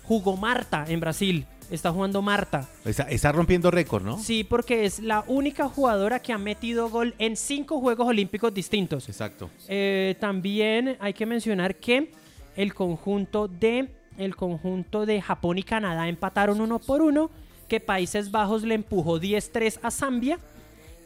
Jugó 0.04 0.36
Marta 0.36 0.84
en 0.86 1.00
Brasil. 1.00 1.46
Está 1.70 1.92
jugando 1.92 2.22
Marta. 2.22 2.68
Está, 2.84 3.04
está 3.04 3.32
rompiendo 3.32 3.70
récord, 3.70 4.04
¿no? 4.04 4.18
Sí, 4.18 4.44
porque 4.44 4.84
es 4.84 5.00
la 5.00 5.24
única 5.26 5.68
jugadora 5.68 6.20
que 6.20 6.32
ha 6.32 6.38
metido 6.38 6.90
gol 6.90 7.14
en 7.18 7.36
cinco 7.36 7.80
Juegos 7.80 8.06
Olímpicos 8.06 8.52
distintos. 8.52 9.08
Exacto. 9.08 9.50
Eh, 9.68 10.16
también 10.20 10.96
hay 11.00 11.14
que 11.14 11.26
mencionar 11.26 11.76
que 11.76 12.12
el 12.56 12.74
conjunto 12.74 13.48
de 13.48 13.88
el 14.16 14.36
conjunto 14.36 15.06
de 15.06 15.20
Japón 15.20 15.58
y 15.58 15.62
Canadá 15.62 16.08
empataron 16.08 16.60
uno 16.60 16.78
por 16.78 17.02
uno, 17.02 17.30
que 17.68 17.80
Países 17.80 18.30
Bajos 18.30 18.62
le 18.62 18.74
empujó 18.74 19.20
10-3 19.20 19.80
a 19.82 19.90
Zambia 19.90 20.38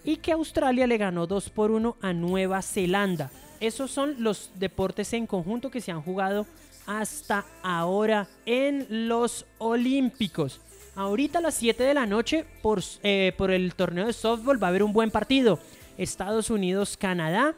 y 0.05 0.17
que 0.17 0.33
Australia 0.33 0.87
le 0.87 0.99
ganó 0.99 1.27
2 1.27 1.51
por 1.51 1.71
1 1.71 1.97
a 2.01 2.13
Nueva 2.13 2.61
Zelanda. 2.63 3.31
Esos 3.61 3.91
son 3.91 4.17
los 4.23 4.51
deportes 4.57 5.13
en 5.13 5.27
conjunto 5.27 5.71
que 5.71 5.81
se 5.81 5.91
han 5.91 6.03
jugado 6.03 6.47
hasta 6.89 7.45
ahora 7.63 8.27
en 8.47 9.09
los 9.09 9.45
Olímpicos. 9.59 10.61
Ahorita 10.97 11.39
a 11.39 11.43
las 11.43 11.55
7 11.55 11.85
de 11.85 11.95
la 11.95 12.07
noche, 12.07 12.45
por, 12.63 12.83
eh, 13.03 13.33
por 13.37 13.53
el 13.53 13.75
torneo 13.75 14.07
de 14.07 14.13
softball, 14.13 14.61
va 14.61 14.69
a 14.69 14.71
haber 14.71 14.83
un 14.83 14.93
buen 14.93 15.11
partido. 15.11 15.61
Estados 15.99 16.51
Unidos-Canadá. 16.51 17.55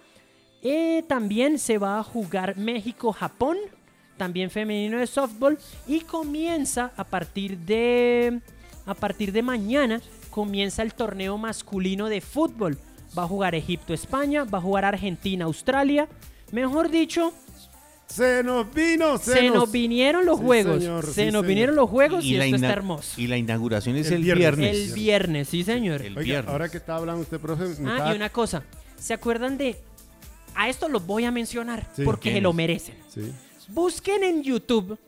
Eh, 0.62 1.04
también 1.08 1.58
se 1.58 1.78
va 1.78 2.00
a 2.00 2.02
jugar 2.02 2.56
México-Japón. 2.58 3.56
También 4.16 4.50
femenino 4.50 4.98
de 4.98 5.06
softball. 5.06 5.58
Y 5.86 6.00
comienza 6.00 6.92
a 6.96 7.04
partir 7.04 7.56
de. 7.56 8.40
A 8.84 8.94
partir 8.94 9.32
de 9.32 9.42
mañana. 9.42 10.02
Comienza 10.30 10.82
el 10.82 10.92
torneo 10.92 11.38
masculino 11.38 12.08
de 12.08 12.20
fútbol. 12.20 12.78
Va 13.16 13.22
a 13.22 13.28
jugar 13.28 13.54
Egipto-España. 13.54 14.44
Va 14.44 14.58
a 14.58 14.62
jugar 14.62 14.84
Argentina-Australia. 14.84 16.08
Mejor 16.52 16.90
dicho, 16.90 17.32
Se 18.10 18.42
nos 18.42 18.72
vino, 18.74 19.18
se, 19.18 19.32
Se 19.32 19.50
nos 19.50 19.70
vinieron 19.70 20.26
los 20.26 20.38
Sí, 20.38 20.44
juegos. 20.44 20.82
señor, 20.82 21.06
se 21.06 21.12
sí, 21.12 21.20
nos 21.26 21.30
señor. 21.32 21.46
vinieron 21.46 21.76
los 21.76 21.88
juegos 21.90 22.24
y, 22.24 22.34
la 22.36 22.44
esto 22.44 22.56
está 22.56 22.72
hermoso. 22.72 23.20
y 23.20 23.26
la 23.28 23.36
inauguración 23.36 23.96
es 23.96 24.08
El 24.08 24.14
el, 24.14 24.22
viernes. 24.24 24.56
viernes. 24.58 24.76
El 24.88 24.92
viernes, 24.94 25.48
sí, 25.48 25.62
señor. 25.64 26.02
El 26.02 26.12
Oiga, 26.18 26.24
viernes. 26.24 26.50
ahora 26.52 26.68
que 26.68 26.76
está 26.78 26.96
hablando 26.96 27.22
usted, 27.22 27.38
profe, 27.38 27.64
Ah, 27.64 27.68
estaba- 27.70 28.12
y 28.12 28.16
una 28.16 28.30
cosa. 28.30 28.62
¿Se 28.98 29.14
acuerdan 29.14 29.56
de.? 29.56 29.76
A 30.56 30.68
esto 30.68 30.88
los 30.88 31.06
voy 31.06 31.24
a 31.24 31.30
mencionar 31.30 31.86
Sí. 31.94 32.02
porque 32.04 32.32
se 32.32 32.40
lo 32.40 32.52
merecen. 32.52 32.96
Sí, 33.08 33.32
Busquen 33.68 34.24
en 34.24 34.42
YouTube 34.42 34.98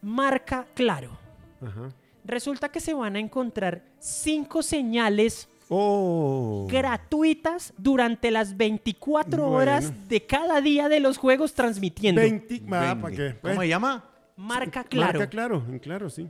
marca 0.00 0.66
claro. 0.74 1.18
ajá. 1.60 1.90
Resulta 2.24 2.68
que 2.70 2.78
se 2.78 2.94
van 2.94 3.16
a 3.16 3.18
encontrar 3.18 3.82
cinco 3.98 4.62
señales 4.62 5.48
Oh. 5.74 6.66
gratuitas 6.70 7.72
durante 7.78 8.30
las 8.30 8.56
24 8.58 9.42
Bueno. 9.44 9.56
horas 9.56 10.08
de 10.08 10.26
cada 10.26 10.60
día 10.60 10.88
de 10.90 11.00
los 11.00 11.16
juegos 11.16 11.54
transmitiendo. 11.54 12.20
20, 12.20 12.62
ah, 12.72 12.96
¿para 13.00 13.16
qué? 13.16 13.36
¿Cómo 13.40 13.54
Pues, 13.54 13.58
se 13.60 13.68
llama? 13.68 14.04
Marca 14.36 14.84
claro. 14.84 15.18
Marca 15.18 15.30
claro, 15.30 15.64
en 15.70 15.78
claro, 15.78 16.10
sí. 16.10 16.28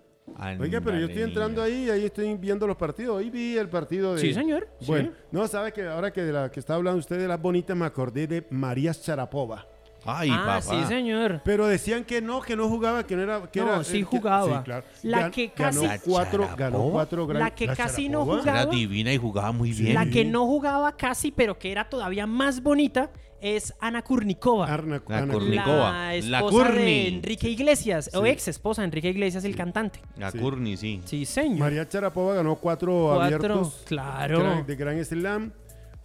Oiga, 0.61 0.81
pero 0.81 0.99
yo 0.99 1.07
estoy 1.07 1.23
entrando 1.23 1.61
ahí, 1.61 1.91
ahí 1.91 2.05
estoy 2.05 2.35
viendo 2.37 2.67
los 2.67 2.77
partidos. 2.77 3.17
Hoy 3.17 3.31
vi 3.31 3.57
el 3.59 3.69
partido 3.69 4.15
de. 4.15 4.21
Sí, 4.21 4.33
señor. 4.33 4.69
Bueno, 4.87 5.11
Sí. 5.11 5.17
no, 5.33 5.49
sabe 5.49 5.73
que 5.73 5.83
ahora 5.87 6.13
que 6.13 6.23
de 6.23 6.33
la 6.33 6.51
que 6.51 6.61
está 6.61 6.75
hablando 6.77 7.01
usted 7.01 7.19
de 7.19 7.27
las 7.27 7.41
bonitas, 7.43 7.77
me 7.77 7.85
acordé 7.85 8.27
de 8.29 8.47
María 8.51 8.93
Sharapova. 8.93 9.67
Ay, 10.05 10.31
ah, 10.33 10.61
papá. 10.61 10.63
sí, 10.63 10.85
señor. 10.89 11.41
Pero 11.45 11.67
decían 11.67 12.05
que 12.05 12.21
no, 12.21 12.41
que 12.41 12.57
no 12.57 12.69
jugaba, 12.69 13.07
que 13.07 13.15
no 13.17 13.23
era. 13.23 13.51
Que 13.51 13.61
No, 13.61 13.69
era, 13.69 13.85
sí 13.85 13.99
que- 13.99 14.05
jugaba. 14.05 14.59
sí, 14.59 14.65
claro. 14.65 14.85
La 15.03 15.21
Gan- 15.23 15.31
que 15.31 15.51
casi- 15.53 15.87
Ganó 15.87 16.01
cuatro, 16.05 16.43
¿La 16.45 16.55
ganó 16.57 16.83
cuatro 16.91 17.27
gran- 17.27 17.43
La 17.43 17.55
que 17.55 17.67
casi 17.69 18.09
no 18.09 18.25
jugaba. 18.25 18.63
Era 18.63 18.67
divina 18.67 19.13
y 19.13 19.17
jugaba 19.19 19.53
muy 19.53 19.73
bien. 19.73 19.95
La 19.95 20.07
que 20.07 20.25
no 20.25 20.47
jugaba 20.47 20.97
casi, 20.97 21.31
pero 21.31 21.59
que 21.59 21.71
era 21.71 21.89
todavía 21.89 22.27
más 22.27 22.63
bonita, 22.63 23.11
es 23.41 23.75
Ana 23.81 24.03
Kurnikova. 24.03 24.67
Arna- 24.73 25.03
La 25.09 25.19
Ana- 25.19 25.33
Kurnikova. 25.35 25.91
La 25.93 26.15
esposa 26.17 26.67
Kurni. 26.69 26.83
de 26.85 27.09
Enrique 27.09 27.49
Iglesias, 27.51 28.11
o 28.15 28.25
ex 28.25 28.47
esposa 28.49 28.83
de 28.83 28.87
Enrique 28.87 29.09
Iglesias, 29.11 29.45
el 29.45 29.57
cantante. 29.57 30.01
La 30.17 30.31
Sí. 30.31 30.39
Courtney, 30.39 30.77
sí. 30.77 31.01
Sí, 31.05 31.25
señor. 31.25 31.59
María 31.59 31.87
Sharapova 31.91 32.35
ganó 32.35 32.55
cuatro, 32.57 33.13
Cuatro, 33.17 33.23
abiertos 33.23 33.83
claro. 33.85 34.39
gran- 34.41 34.67
de 34.67 34.77
Gran 34.77 35.05
Slam. 35.05 35.53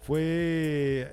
Fue 0.00 0.18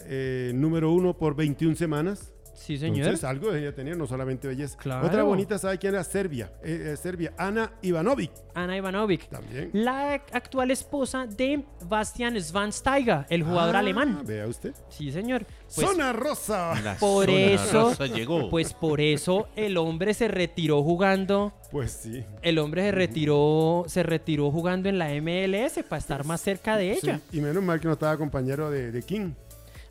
eh, 0.08 0.52
número 0.56 0.92
uno 0.92 1.18
por 1.18 1.36
21 1.36 1.76
semanas. 1.76 2.32
Sí, 2.56 2.78
señor. 2.78 3.00
Entonces, 3.00 3.24
algo 3.24 3.54
ella 3.54 3.74
tenía, 3.76 3.94
no 3.96 4.08
solamente 4.08 4.48
belleza. 4.48 4.78
Claro. 4.78 5.06
Otra 5.06 5.24
bonita, 5.24 5.60
¿sabe 5.60 5.78
quién 5.78 5.94
era? 5.94 6.04
Serbia. 6.04 6.52
Eh, 6.64 6.92
eh, 6.94 6.98
Serbia, 6.98 7.34
Ana 7.38 7.74
Ivanovic. 7.82 8.32
Ana 8.54 8.76
Ivanovic. 8.78 9.28
También. 9.30 9.70
La 9.74 10.14
actual 10.14 10.72
esposa 10.72 11.28
de 11.28 11.64
Bastian 11.88 12.40
Schweinsteiger, 12.42 13.26
el 13.30 13.44
jugador 13.44 13.76
Ah, 13.76 13.80
alemán. 13.80 14.22
Vea 14.26 14.48
usted. 14.48 14.74
Sí, 14.90 15.12
señor. 15.12 15.46
Pues, 15.76 15.88
Zona 15.88 16.14
Rosa. 16.14 16.80
La 16.82 16.96
por 16.96 17.26
zona 17.26 17.38
eso, 17.38 17.84
rosa 17.90 18.08
llegó. 18.08 18.50
pues 18.50 18.74
por 18.74 19.02
eso 19.02 19.48
el 19.56 19.78
hombre 19.78 20.14
se 20.14 20.28
retiró 20.28 20.82
jugando. 20.84 21.54
Pues 21.72 21.92
sí. 21.92 22.24
El 22.42 22.58
hombre 22.60 22.84
se 22.84 22.92
retiró, 22.94 23.84
se 23.88 24.02
retiró 24.04 24.50
jugando 24.52 24.88
en 24.88 24.98
la 24.98 25.10
MLS 25.22 25.84
para 25.90 26.00
estar 26.00 26.26
más 26.26 26.40
cerca 26.42 26.78
de 26.78 26.92
ella. 26.94 27.20
Sí, 27.32 27.38
Y 27.38 27.42
menos 27.42 27.62
mal 27.64 27.80
que 27.82 27.88
no 27.88 27.94
estaba 27.94 28.16
compañero 28.18 28.70
de, 28.72 28.92
de 28.92 29.02
King. 29.04 29.32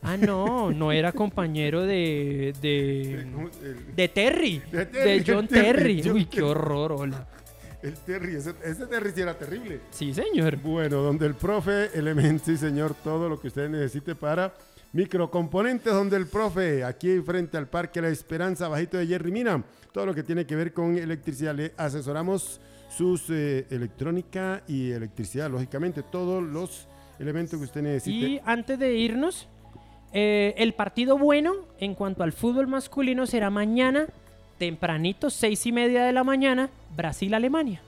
Ah, 0.05 0.17
no, 0.19 0.71
no 0.71 0.93
era 0.93 1.13
compañero 1.13 1.83
de, 1.83 2.55
de, 2.61 3.27
de 3.97 4.09
Terry, 4.09 4.63
De 4.71 4.87
Terry, 4.87 5.21
de 5.21 5.25
John 5.27 5.49
Terry, 5.49 6.03
Terry. 6.03 6.11
Uy, 6.11 6.27
qué 6.27 6.43
horror, 6.43 6.93
hola. 6.93 7.27
el 7.83 7.95
Terry, 7.95 8.37
ese, 8.37 8.53
ese 8.65 8.87
Terry 8.87 9.13
sí 9.15 9.21
era 9.23 9.37
terrible. 9.39 9.81
Sí, 9.91 10.13
señor. 10.13 10.57
Bueno, 10.59 10.97
donde 10.99 11.27
el 11.27 11.35
profe 11.35 11.91
Element, 11.95 12.43
sí 12.45 12.57
señor, 12.57 12.95
todo 13.03 13.29
lo 13.29 13.41
que 13.41 13.49
usted 13.49 13.69
necesite 13.69 14.15
para 14.15 14.55
microcomponentes, 14.93 15.93
donde 15.93 16.17
el 16.17 16.27
profe, 16.27 16.85
aquí 16.85 17.21
frente 17.21 17.57
al 17.57 17.67
Parque 17.67 18.01
La 18.01 18.09
Esperanza, 18.09 18.69
bajito 18.69 18.97
de 18.99 19.07
Jerry 19.07 19.33
Mina, 19.33 19.65
todo 19.93 20.07
lo 20.07 20.15
que 20.15 20.23
tiene 20.23 20.45
que 20.47 20.55
ver 20.55 20.73
con 20.73 20.97
electricidad, 20.97 21.55
le 21.55 21.73
asesoramos 21.77 22.61
sus 22.89 23.29
eh, 23.31 23.67
electrónica 23.71 24.63
y 24.69 24.91
electricidad, 24.91 25.51
lógicamente, 25.51 26.03
todos 26.03 26.43
los 26.43 26.87
elementos 27.19 27.59
que 27.59 27.65
usted 27.65 27.83
necesite. 27.83 28.27
Y 28.27 28.41
antes 28.45 28.79
de 28.79 28.95
irnos, 28.95 29.49
eh, 30.15 30.55
el 30.59 30.73
partido 30.73 31.19
bueno 31.19 31.53
en 31.81 31.95
cuanto 31.95 32.23
al 32.23 32.33
fútbol 32.33 32.67
masculino 32.69 33.27
será 33.27 33.51
mañana, 33.51 34.07
tempranito, 34.59 35.29
seis 35.29 35.67
y 35.67 35.73
media 35.73 36.05
de 36.05 36.13
la 36.13 36.25
mañana, 36.25 36.71
Brasil-Alemania. 36.97 37.83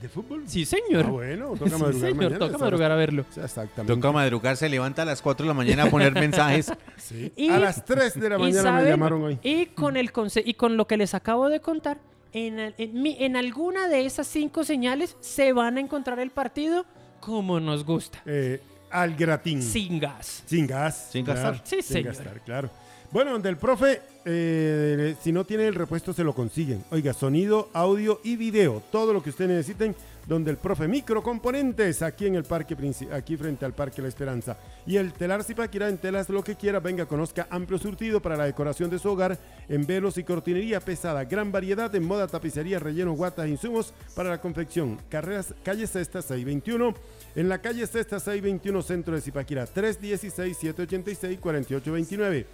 ¿De 0.00 0.08
fútbol? 0.08 0.44
Sí, 0.46 0.64
señor. 0.64 1.06
Ah, 1.06 1.10
bueno, 1.10 1.46
toca 1.58 1.70
Sí, 1.70 1.70
madrugar 1.72 1.94
señor, 1.94 2.14
mañana, 2.16 2.38
toca 2.38 2.58
madrugar 2.58 2.92
a 2.92 2.94
verlo. 2.94 3.24
Exactamente. 3.36 3.94
Toca 3.94 4.12
madrugar, 4.12 4.56
se 4.56 4.68
levanta 4.68 5.02
a 5.02 5.04
las 5.04 5.20
4 5.20 5.44
de 5.44 5.48
la 5.48 5.54
mañana 5.54 5.82
a 5.84 5.90
poner 5.90 6.12
mensajes. 6.14 6.72
Sí. 6.96 7.32
Y- 7.36 7.48
a 7.50 7.58
las 7.58 7.84
3 7.84 8.18
de 8.20 8.30
la 8.30 8.38
mañana 8.38 8.62
me 8.62 8.68
saben- 8.80 8.88
llamaron 8.90 9.22
hoy. 9.24 9.38
Y 9.42 9.66
con, 9.66 9.96
el 9.96 10.12
conse- 10.12 10.42
y 10.44 10.54
con 10.54 10.76
lo 10.76 10.86
que 10.86 10.96
les 10.96 11.14
acabo 11.14 11.48
de 11.48 11.60
contar, 11.60 11.98
en, 12.32 12.58
el- 12.60 12.74
en 12.78 13.02
mi- 13.02 13.16
en 13.18 13.36
alguna 13.36 13.88
de 13.88 14.06
esas 14.06 14.26
cinco 14.28 14.62
señales 14.62 15.16
se 15.20 15.52
van 15.52 15.78
a 15.78 15.80
encontrar 15.80 16.20
el 16.20 16.30
partido 16.30 16.84
como 17.20 17.58
nos 17.58 17.84
gusta. 17.84 18.22
Eh, 18.24 18.60
al 18.90 19.14
gratín. 19.14 19.62
Sin 19.62 19.98
gas. 19.98 20.42
Sin 20.46 20.66
gas. 20.66 21.08
Sin 21.10 21.24
claro, 21.24 21.40
gastar. 21.42 21.66
Sí, 21.66 21.82
sin 21.82 21.96
señor. 21.96 22.14
gastar, 22.14 22.40
claro. 22.40 22.70
Bueno, 23.10 23.32
donde 23.32 23.48
el 23.48 23.56
profe, 23.56 24.02
eh, 24.26 25.16
si 25.22 25.32
no 25.32 25.46
tiene 25.46 25.66
el 25.66 25.74
repuesto, 25.74 26.12
se 26.12 26.22
lo 26.22 26.34
consiguen. 26.34 26.84
Oiga, 26.90 27.14
sonido, 27.14 27.70
audio 27.72 28.20
y 28.22 28.36
video. 28.36 28.82
Todo 28.92 29.14
lo 29.14 29.22
que 29.22 29.30
ustedes 29.30 29.50
necesiten. 29.50 29.96
Donde 30.26 30.50
el 30.50 30.58
profe 30.58 30.88
microcomponentes, 30.88 32.02
aquí 32.02 32.26
en 32.26 32.34
el 32.34 32.44
parque, 32.44 32.76
aquí 33.10 33.38
frente 33.38 33.64
al 33.64 33.72
Parque 33.72 34.02
La 34.02 34.08
Esperanza. 34.08 34.58
Y 34.86 34.96
el 34.96 35.14
telar 35.14 35.42
Zipaquirá 35.42 35.88
en 35.88 35.96
telas, 35.96 36.28
lo 36.28 36.44
que 36.44 36.54
quiera, 36.54 36.80
venga, 36.80 37.06
conozca 37.06 37.46
amplio 37.48 37.78
surtido 37.78 38.20
para 38.20 38.36
la 38.36 38.44
decoración 38.44 38.90
de 38.90 38.98
su 38.98 39.08
hogar, 39.08 39.38
en 39.70 39.86
velos 39.86 40.18
y 40.18 40.24
cortinería 40.24 40.80
pesada. 40.80 41.24
Gran 41.24 41.50
variedad 41.50 41.94
en 41.94 42.04
moda, 42.04 42.26
tapicería, 42.26 42.78
relleno, 42.78 43.14
guatas 43.14 43.48
insumos 43.48 43.94
para 44.14 44.28
la 44.28 44.42
confección. 44.42 44.98
Carreras, 45.08 45.54
calle 45.62 45.86
Sexta 45.86 46.20
621. 46.20 46.92
En 47.34 47.48
la 47.48 47.62
calle 47.62 47.86
Sexta 47.86 48.20
621, 48.20 48.82
centro 48.82 49.14
de 49.14 49.22
Zipaquirá, 49.22 49.66
316-786-4829. 49.66 52.44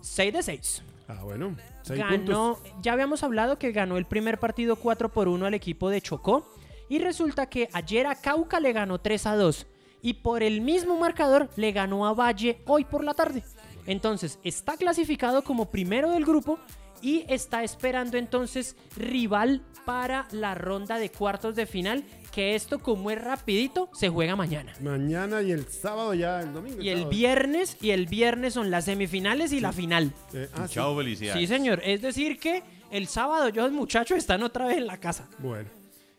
6 0.00 0.32
de 0.32 0.42
6. 0.42 0.82
Ah, 1.08 1.20
bueno. 1.24 1.56
seis 1.82 1.98
Ganó, 1.98 2.54
puntos. 2.56 2.72
ya 2.82 2.92
habíamos 2.92 3.22
hablado 3.22 3.58
que 3.58 3.72
ganó 3.72 3.96
el 3.96 4.04
primer 4.06 4.38
partido 4.38 4.76
4 4.76 5.08
por 5.08 5.28
1 5.28 5.46
al 5.46 5.54
equipo 5.54 5.88
de 5.90 6.00
Chocó. 6.00 6.46
Y 6.88 6.98
resulta 6.98 7.46
que 7.46 7.68
ayer 7.72 8.06
a 8.06 8.14
Cauca 8.16 8.58
le 8.60 8.72
ganó 8.72 8.98
3 9.00 9.26
a 9.26 9.36
2. 9.36 9.66
Y 10.02 10.14
por 10.14 10.42
el 10.42 10.60
mismo 10.60 10.98
marcador 10.98 11.48
le 11.56 11.72
ganó 11.72 12.06
a 12.06 12.14
Valle 12.14 12.60
hoy 12.66 12.84
por 12.84 13.04
la 13.04 13.14
tarde. 13.14 13.42
Entonces, 13.86 14.38
está 14.44 14.76
clasificado 14.76 15.42
como 15.42 15.70
primero 15.70 16.10
del 16.10 16.24
grupo 16.24 16.58
y 17.02 17.24
está 17.28 17.62
esperando 17.62 18.18
entonces 18.18 18.76
rival 18.96 19.62
para 19.84 20.28
la 20.32 20.54
ronda 20.54 20.98
de 20.98 21.10
cuartos 21.10 21.56
de 21.56 21.66
final, 21.66 22.04
que 22.32 22.54
esto 22.54 22.78
como 22.78 23.10
es 23.10 23.22
rapidito, 23.22 23.88
se 23.92 24.08
juega 24.08 24.36
mañana. 24.36 24.72
Mañana 24.80 25.42
y 25.42 25.50
el 25.50 25.66
sábado 25.66 26.14
ya, 26.14 26.40
el 26.40 26.52
domingo. 26.52 26.80
Y 26.80 26.88
el 26.90 26.98
sábado. 26.98 27.10
viernes, 27.10 27.76
y 27.80 27.90
el 27.90 28.06
viernes 28.06 28.54
son 28.54 28.70
las 28.70 28.84
semifinales 28.84 29.52
y 29.52 29.60
la 29.60 29.72
final. 29.72 30.12
Eh, 30.32 30.48
ah, 30.54 30.68
sí. 30.68 30.74
Chao, 30.74 30.96
felicidades. 30.96 31.40
Sí, 31.40 31.46
señor. 31.46 31.80
Es 31.84 32.02
decir 32.02 32.38
que 32.38 32.62
el 32.90 33.06
sábado 33.08 33.48
yo 33.48 33.62
los 33.62 33.72
muchachos 33.72 34.18
están 34.18 34.42
otra 34.42 34.66
vez 34.66 34.76
en 34.78 34.86
la 34.86 34.98
casa. 34.98 35.28
Bueno, 35.38 35.68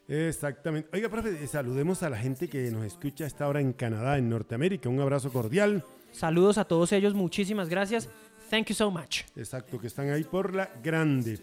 exactamente. 0.08 0.90
Oiga, 0.94 1.10
profe, 1.10 1.44
eh, 1.44 1.48
saludemos 1.48 2.04
a 2.04 2.10
la 2.10 2.18
gente 2.18 2.50
que 2.50 2.72
nos 2.72 2.86
escucha 2.86 3.24
a 3.24 3.28
esta 3.28 3.48
hora 3.48 3.62
en 3.62 3.74
Canadá, 3.74 4.18
en 4.18 4.30
Norteamérica. 4.30 4.90
Un 4.90 5.00
abrazo 5.00 5.32
cordial. 5.32 5.84
Saludos 6.12 6.58
a 6.58 6.66
todos 6.66 6.92
ellos, 6.92 7.14
muchísimas 7.14 7.70
gracias. 7.70 8.10
Thank 8.52 8.68
you 8.68 8.76
so 8.76 8.91
much. 8.91 9.22
Exacto, 9.36 9.80
que 9.80 9.88
están 9.88 10.12
ahí 10.12 10.24
por 10.26 10.54
la 10.54 10.70
grande. 10.84 11.39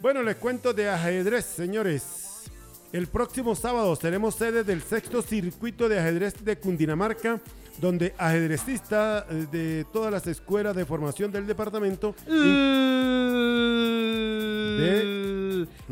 Bueno, 0.00 0.22
les 0.22 0.36
cuento 0.36 0.74
de 0.74 0.90
ajedrez, 0.90 1.46
señores. 1.46 2.50
El 2.92 3.06
próximo 3.06 3.54
sábado 3.54 3.94
seremos 3.96 4.34
sede 4.34 4.64
del 4.64 4.82
sexto 4.82 5.22
circuito 5.22 5.88
de 5.88 5.98
ajedrez 6.00 6.44
de 6.44 6.58
Cundinamarca, 6.58 7.40
donde 7.80 8.12
ajedrecistas 8.18 9.24
eh, 9.30 9.46
de 9.52 9.86
todas 9.92 10.10
las 10.10 10.26
escuelas 10.26 10.74
de 10.74 10.84
formación 10.84 11.30
del 11.30 11.46
departamento 11.46 12.14
de. 12.26 12.88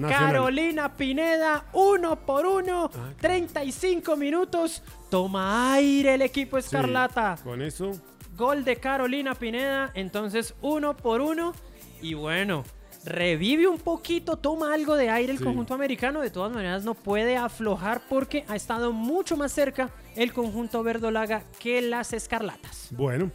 Carolina 0.08 0.92
Pineda, 0.94 1.64
uno 1.72 2.16
por 2.16 2.46
uno, 2.46 2.90
Ah, 2.94 3.12
35 3.20 4.16
minutos. 4.16 4.82
Toma 5.10 5.72
aire 5.74 6.14
el 6.14 6.22
equipo 6.22 6.60
Sí, 6.60 6.66
Escarlata. 6.66 7.38
con 7.42 7.62
eso, 7.62 7.92
Gol 8.36 8.64
de 8.64 8.76
Carolina 8.76 9.34
Pineda, 9.34 9.90
entonces 9.94 10.54
uno 10.60 10.96
por 10.96 11.20
uno. 11.20 11.54
Y 12.02 12.14
bueno, 12.14 12.64
revive 13.04 13.66
un 13.66 13.78
poquito, 13.78 14.36
toma 14.36 14.74
algo 14.74 14.94
de 14.96 15.08
aire 15.10 15.32
el 15.32 15.38
Sí. 15.38 15.44
conjunto 15.44 15.74
americano. 15.74 16.20
De 16.20 16.30
todas 16.30 16.52
maneras, 16.52 16.84
no 16.84 16.94
puede 16.94 17.36
aflojar 17.36 18.02
porque 18.08 18.44
ha 18.48 18.56
estado 18.56 18.92
mucho 18.92 19.36
más 19.36 19.52
cerca 19.52 19.90
el 20.14 20.32
conjunto 20.32 20.82
verdolaga 20.82 21.44
que 21.58 21.80
las 21.82 22.12
escarlatas. 22.12 22.88
Bueno, 22.90 23.30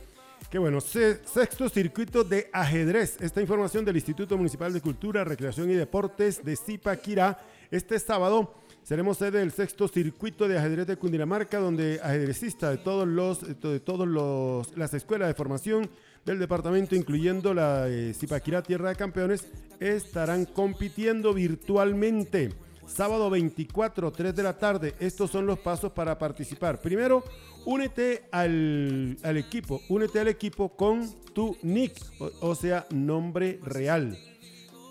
qué 0.49 0.59
bueno. 0.59 0.79
Se- 0.81 1.25
sexto 1.25 1.69
circuito 1.69 2.23
de 2.23 2.49
ajedrez. 2.53 3.17
Esta 3.21 3.41
información 3.41 3.83
del 3.85 3.95
Instituto 3.95 4.37
Municipal 4.37 4.71
de 4.73 4.81
Cultura, 4.81 5.23
Recreación 5.23 5.69
y 5.71 5.73
Deportes 5.73 6.43
de 6.43 6.55
Zipaquirá. 6.55 7.39
Este 7.71 7.97
sábado 7.99 8.53
seremos 8.91 9.19
sede 9.19 9.39
del 9.39 9.53
sexto 9.53 9.87
circuito 9.87 10.49
de 10.49 10.57
ajedrez 10.57 10.85
de 10.85 10.97
Cundinamarca, 10.97 11.59
donde 11.59 12.01
ajedrecistas 12.03 12.71
de 12.71 12.77
todos 12.77 13.07
los, 13.07 13.39
de 13.61 13.79
todos 13.79 14.05
los, 14.05 14.77
las 14.77 14.93
escuelas 14.93 15.29
de 15.29 15.33
formación 15.33 15.89
del 16.25 16.39
departamento, 16.39 16.93
incluyendo 16.93 17.53
la 17.53 17.87
eh, 17.87 18.13
Zipaquirá 18.13 18.61
Tierra 18.61 18.89
de 18.89 18.97
Campeones, 18.97 19.47
estarán 19.79 20.43
compitiendo 20.43 21.33
virtualmente. 21.33 22.49
Sábado 22.85 23.29
24, 23.29 24.11
3 24.11 24.35
de 24.35 24.43
la 24.43 24.57
tarde. 24.57 24.93
Estos 24.99 25.31
son 25.31 25.45
los 25.45 25.59
pasos 25.59 25.93
para 25.93 26.19
participar. 26.19 26.81
Primero, 26.81 27.23
únete 27.63 28.25
al, 28.29 29.15
al 29.23 29.37
equipo. 29.37 29.79
Únete 29.87 30.19
al 30.19 30.27
equipo 30.27 30.75
con 30.75 31.09
tu 31.33 31.55
nick, 31.61 31.95
o, 32.19 32.29
o 32.41 32.55
sea, 32.55 32.85
nombre 32.89 33.57
real. 33.63 34.17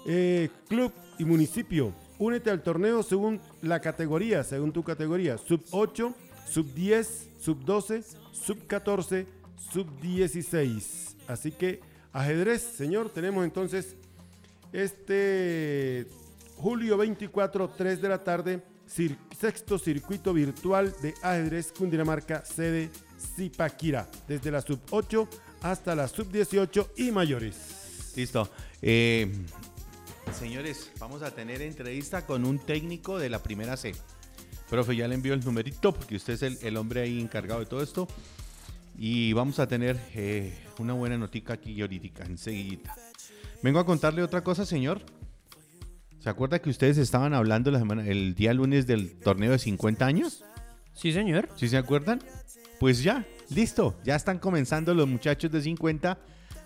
Eh, 0.07 0.49
club 0.69 0.91
y 1.19 1.27
municipio. 1.27 1.93
Únete 2.21 2.51
al 2.51 2.63
torneo 2.63 3.03
según 3.03 3.41
la 3.63 3.81
categoría, 3.81 4.45
según 4.45 4.73
tu 4.73 4.85
categoría. 4.85 5.39
Sub 5.39 5.65
8, 5.71 6.15
sub 6.47 6.75
10, 6.75 7.31
sub 7.41 7.65
12, 7.65 8.05
sub 8.31 8.67
14, 8.67 9.27
sub 9.73 10.01
16. 10.03 11.17
Así 11.27 11.51
que 11.51 11.81
ajedrez, 12.13 12.61
señor. 12.61 13.09
Tenemos 13.09 13.43
entonces 13.43 13.97
este 14.71 16.07
julio 16.57 16.99
24, 16.99 17.71
3 17.71 18.03
de 18.03 18.09
la 18.11 18.23
tarde, 18.23 18.63
sexto 18.87 19.79
circuito 19.79 20.35
virtual 20.35 20.95
de 21.01 21.15
ajedrez 21.23 21.73
Cundinamarca, 21.73 22.45
sede 22.45 22.91
Zipaquira, 23.35 24.07
desde 24.29 24.51
la 24.51 24.61
sub 24.61 24.79
8 24.91 25.27
hasta 25.63 25.95
la 25.95 26.07
sub 26.07 26.31
18 26.31 26.91
y 26.99 27.13
mayores. 27.13 28.13
Listo. 28.15 28.51
Eh, 28.83 29.33
señores, 30.35 30.93
vamos 30.99 31.23
a 31.23 31.31
tener 31.33 31.61
entrevista 31.63 32.25
con 32.25 32.45
un 32.45 32.59
técnico 32.59 33.19
de 33.19 33.29
la 33.29 33.43
primera 33.43 33.77
C. 33.77 33.95
Profe, 34.69 34.95
ya 34.95 35.09
le 35.09 35.15
envío 35.17 35.35
el 35.35 35.45
numerito 35.45 35.93
porque 35.93 36.17
usted 36.17 36.35
es 36.35 36.43
el, 36.43 36.59
el 36.63 36.77
hombre 36.77 37.01
ahí 37.01 37.21
encargado 37.21 37.61
de 37.61 37.67
todo 37.67 37.83
esto. 37.83 38.07
Y 38.97 39.33
vamos 39.33 39.59
a 39.59 39.67
tener 39.67 39.99
eh, 40.15 40.57
una 40.79 40.93
buena 40.93 41.17
notica 41.17 41.55
aquí 41.55 41.81
ahorita, 41.81 42.25
enseguida. 42.25 42.95
Vengo 43.63 43.81
a 43.81 43.87
contarle 43.87 44.23
otra 44.23 44.43
cosa, 44.43 44.65
señor. 44.65 45.03
¿Se 46.21 46.29
acuerda 46.29 46.61
que 46.61 46.71
ustedes 46.71 46.99
estaban 46.99 47.35
hablando 47.35 47.71
la 47.71 47.79
semana, 47.79 48.07
el 48.07 48.35
día 48.35 48.53
lunes 48.53 48.87
del 48.87 49.19
torneo 49.21 49.53
de 49.53 49.59
50 49.59 50.05
años? 50.05 50.45
Sí, 50.93 51.13
señor. 51.13 51.49
¿Sí 51.57 51.69
se 51.69 51.79
acuerdan? 51.79 52.21
Pues 52.79 53.03
ya, 53.03 53.27
listo. 53.49 53.97
Ya 54.05 54.17
están 54.17 54.39
comenzando 54.39 54.95
los 54.95 55.09
muchachos 55.09 55.51
de 55.51 55.63
50 55.63 56.19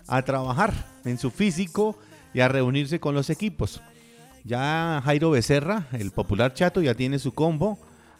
a 0.06 0.22
trabajar 0.22 0.74
en 1.04 1.18
su 1.18 1.30
físico 1.30 1.98
y 2.34 2.40
a 2.40 2.48
reunirse 2.48 3.00
con 3.00 3.14
los 3.14 3.30
equipos. 3.30 3.80
Ya 4.44 5.00
Jairo 5.02 5.30
Becerra, 5.30 5.86
el 5.92 6.10
popular 6.10 6.52
chato, 6.52 6.82
ya 6.82 6.94
tiene 6.94 7.18
su 7.18 7.32
combo. 7.32 7.78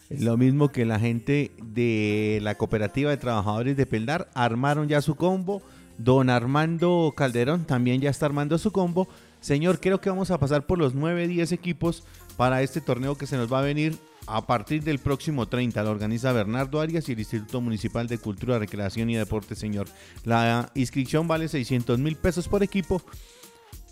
Lo 0.08 0.36
mismo 0.36 0.68
que 0.68 0.84
la 0.84 0.98
gente 0.98 1.52
de 1.62 2.38
la 2.42 2.54
cooperativa 2.54 3.10
de 3.10 3.16
trabajadores 3.16 3.76
de 3.76 3.86
Peldar 3.86 4.30
armaron 4.34 4.88
ya 4.88 5.02
su 5.02 5.16
combo. 5.16 5.62
Don 5.98 6.30
Armando 6.30 7.12
Calderón 7.16 7.66
también 7.66 8.00
ya 8.00 8.10
está 8.10 8.26
armando 8.26 8.56
su 8.58 8.72
combo. 8.72 9.08
Señor, 9.40 9.80
creo 9.80 10.00
que 10.00 10.08
vamos 10.08 10.30
a 10.30 10.38
pasar 10.38 10.66
por 10.66 10.78
los 10.78 10.94
9, 10.94 11.28
10 11.28 11.52
equipos 11.52 12.04
para 12.36 12.62
este 12.62 12.80
torneo 12.80 13.16
que 13.16 13.26
se 13.26 13.36
nos 13.36 13.52
va 13.52 13.58
a 13.58 13.62
venir 13.62 13.98
a 14.26 14.46
partir 14.46 14.82
del 14.82 14.98
próximo 14.98 15.46
30. 15.46 15.82
Lo 15.82 15.90
organiza 15.90 16.32
Bernardo 16.32 16.80
Arias 16.80 17.08
y 17.08 17.12
el 17.12 17.18
Instituto 17.18 17.60
Municipal 17.60 18.06
de 18.08 18.18
Cultura, 18.18 18.58
Recreación 18.58 19.10
y 19.10 19.16
Deporte, 19.16 19.54
señor. 19.54 19.86
La 20.24 20.70
inscripción 20.74 21.28
vale 21.28 21.48
600 21.48 21.98
mil 21.98 22.16
pesos 22.16 22.48
por 22.48 22.62
equipo. 22.62 23.02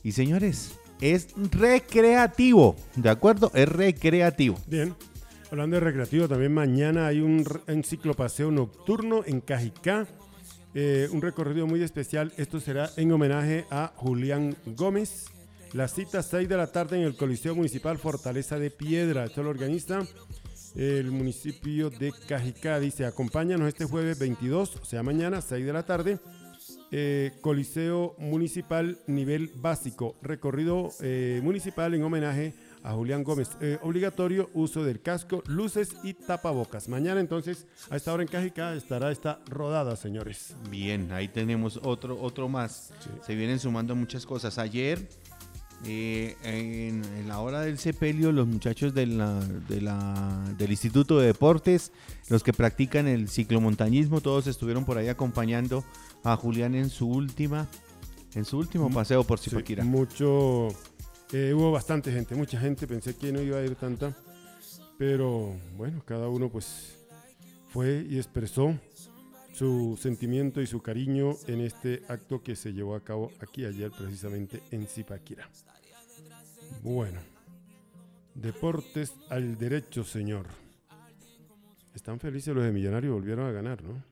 Y 0.02 0.12
señores, 0.12 0.72
es 1.00 1.28
recreativo, 1.36 2.76
¿de 2.96 3.08
acuerdo? 3.10 3.50
Es 3.54 3.68
recreativo. 3.68 4.58
Bien. 4.66 4.94
Hablando 5.50 5.76
de 5.76 5.80
recreativo, 5.80 6.28
también 6.28 6.52
mañana 6.54 7.06
hay 7.06 7.20
un, 7.20 7.40
r- 7.40 7.74
un 7.74 7.84
ciclopaseo 7.84 8.50
nocturno 8.50 9.22
en 9.26 9.40
Cajicá. 9.40 10.06
Eh, 10.74 11.08
un 11.12 11.20
recorrido 11.20 11.66
muy 11.66 11.82
especial. 11.82 12.32
Esto 12.38 12.58
será 12.58 12.88
en 12.96 13.12
homenaje 13.12 13.66
a 13.70 13.92
Julián 13.96 14.56
Gómez. 14.76 15.26
La 15.74 15.88
cita 15.88 16.22
6 16.22 16.48
de 16.48 16.56
la 16.56 16.68
tarde 16.72 16.96
en 16.96 17.02
el 17.02 17.16
Coliseo 17.16 17.54
Municipal 17.54 17.98
Fortaleza 17.98 18.58
de 18.58 18.70
Piedra. 18.70 19.24
Esto 19.26 19.42
lo 19.42 19.50
organiza 19.50 20.06
el 20.74 21.10
municipio 21.10 21.90
de 21.90 22.12
Cajicá. 22.26 22.80
Dice, 22.80 23.04
acompáñanos 23.04 23.68
este 23.68 23.84
jueves 23.84 24.18
22, 24.18 24.76
o 24.80 24.84
sea, 24.86 25.02
mañana, 25.02 25.42
6 25.42 25.66
de 25.66 25.72
la 25.74 25.82
tarde. 25.84 26.18
Eh, 26.94 27.32
Coliseo 27.40 28.14
Municipal 28.18 28.98
Nivel 29.06 29.50
Básico. 29.56 30.14
Recorrido 30.20 30.90
eh, 31.00 31.40
municipal 31.42 31.94
en 31.94 32.02
homenaje 32.02 32.52
a 32.82 32.92
Julián 32.92 33.24
Gómez. 33.24 33.48
Eh, 33.62 33.78
obligatorio 33.80 34.50
uso 34.52 34.84
del 34.84 35.00
casco, 35.00 35.42
luces 35.46 35.96
y 36.02 36.12
tapabocas. 36.12 36.88
Mañana 36.90 37.20
entonces, 37.20 37.66
a 37.88 37.96
esta 37.96 38.12
hora 38.12 38.22
en 38.24 38.28
Cajicá, 38.28 38.74
estará 38.74 39.10
esta 39.10 39.40
rodada, 39.48 39.96
señores. 39.96 40.54
Bien, 40.70 41.10
ahí 41.12 41.28
tenemos 41.28 41.80
otro, 41.82 42.20
otro 42.20 42.48
más. 42.50 42.92
Sí. 43.00 43.08
Se 43.26 43.34
vienen 43.36 43.58
sumando 43.58 43.96
muchas 43.96 44.26
cosas. 44.26 44.58
Ayer, 44.58 45.08
eh, 45.86 46.36
en, 46.44 47.02
en 47.18 47.26
la 47.26 47.40
hora 47.40 47.62
del 47.62 47.78
sepelio, 47.78 48.32
los 48.32 48.46
muchachos 48.46 48.92
de 48.94 49.06
la- 49.06 49.40
de 49.68 49.80
la- 49.80 50.54
del 50.58 50.70
Instituto 50.72 51.18
de 51.18 51.28
Deportes, 51.28 51.90
los 52.28 52.42
que 52.42 52.52
practican 52.52 53.08
el 53.08 53.28
ciclomontañismo, 53.28 54.20
todos 54.20 54.46
estuvieron 54.46 54.84
por 54.84 54.98
ahí 54.98 55.08
acompañando 55.08 55.84
a 56.24 56.36
Julián 56.36 56.74
en 56.74 56.90
su 56.90 57.08
última, 57.08 57.68
en 58.34 58.44
su 58.44 58.58
último 58.58 58.90
paseo 58.90 59.24
por 59.24 59.38
Sí, 59.38 59.50
Zipaquirá. 59.50 59.84
mucho, 59.84 60.68
eh, 61.32 61.52
hubo 61.54 61.72
bastante 61.72 62.12
gente, 62.12 62.34
mucha 62.34 62.58
gente. 62.60 62.86
Pensé 62.86 63.16
que 63.16 63.32
no 63.32 63.40
iba 63.40 63.58
a 63.58 63.64
ir 63.64 63.74
tanta. 63.74 64.16
Pero 64.98 65.56
bueno, 65.76 66.02
cada 66.04 66.28
uno 66.28 66.48
pues 66.48 66.96
fue 67.68 68.06
y 68.08 68.18
expresó 68.18 68.78
su 69.52 69.98
sentimiento 70.00 70.60
y 70.60 70.66
su 70.66 70.80
cariño 70.80 71.34
en 71.46 71.60
este 71.60 72.02
acto 72.08 72.42
que 72.42 72.54
se 72.56 72.72
llevó 72.72 72.94
a 72.94 73.00
cabo 73.00 73.32
aquí 73.40 73.64
ayer 73.64 73.90
precisamente 73.90 74.62
en 74.70 74.86
Zipaquirá. 74.86 75.48
Bueno, 76.82 77.20
deportes 78.34 79.12
al 79.28 79.58
derecho, 79.58 80.04
señor. 80.04 80.46
Están 81.94 82.20
felices 82.20 82.54
los 82.54 82.64
de 82.64 82.72
Millonarios, 82.72 83.12
volvieron 83.12 83.46
a 83.46 83.52
ganar, 83.52 83.82
¿no? 83.82 84.11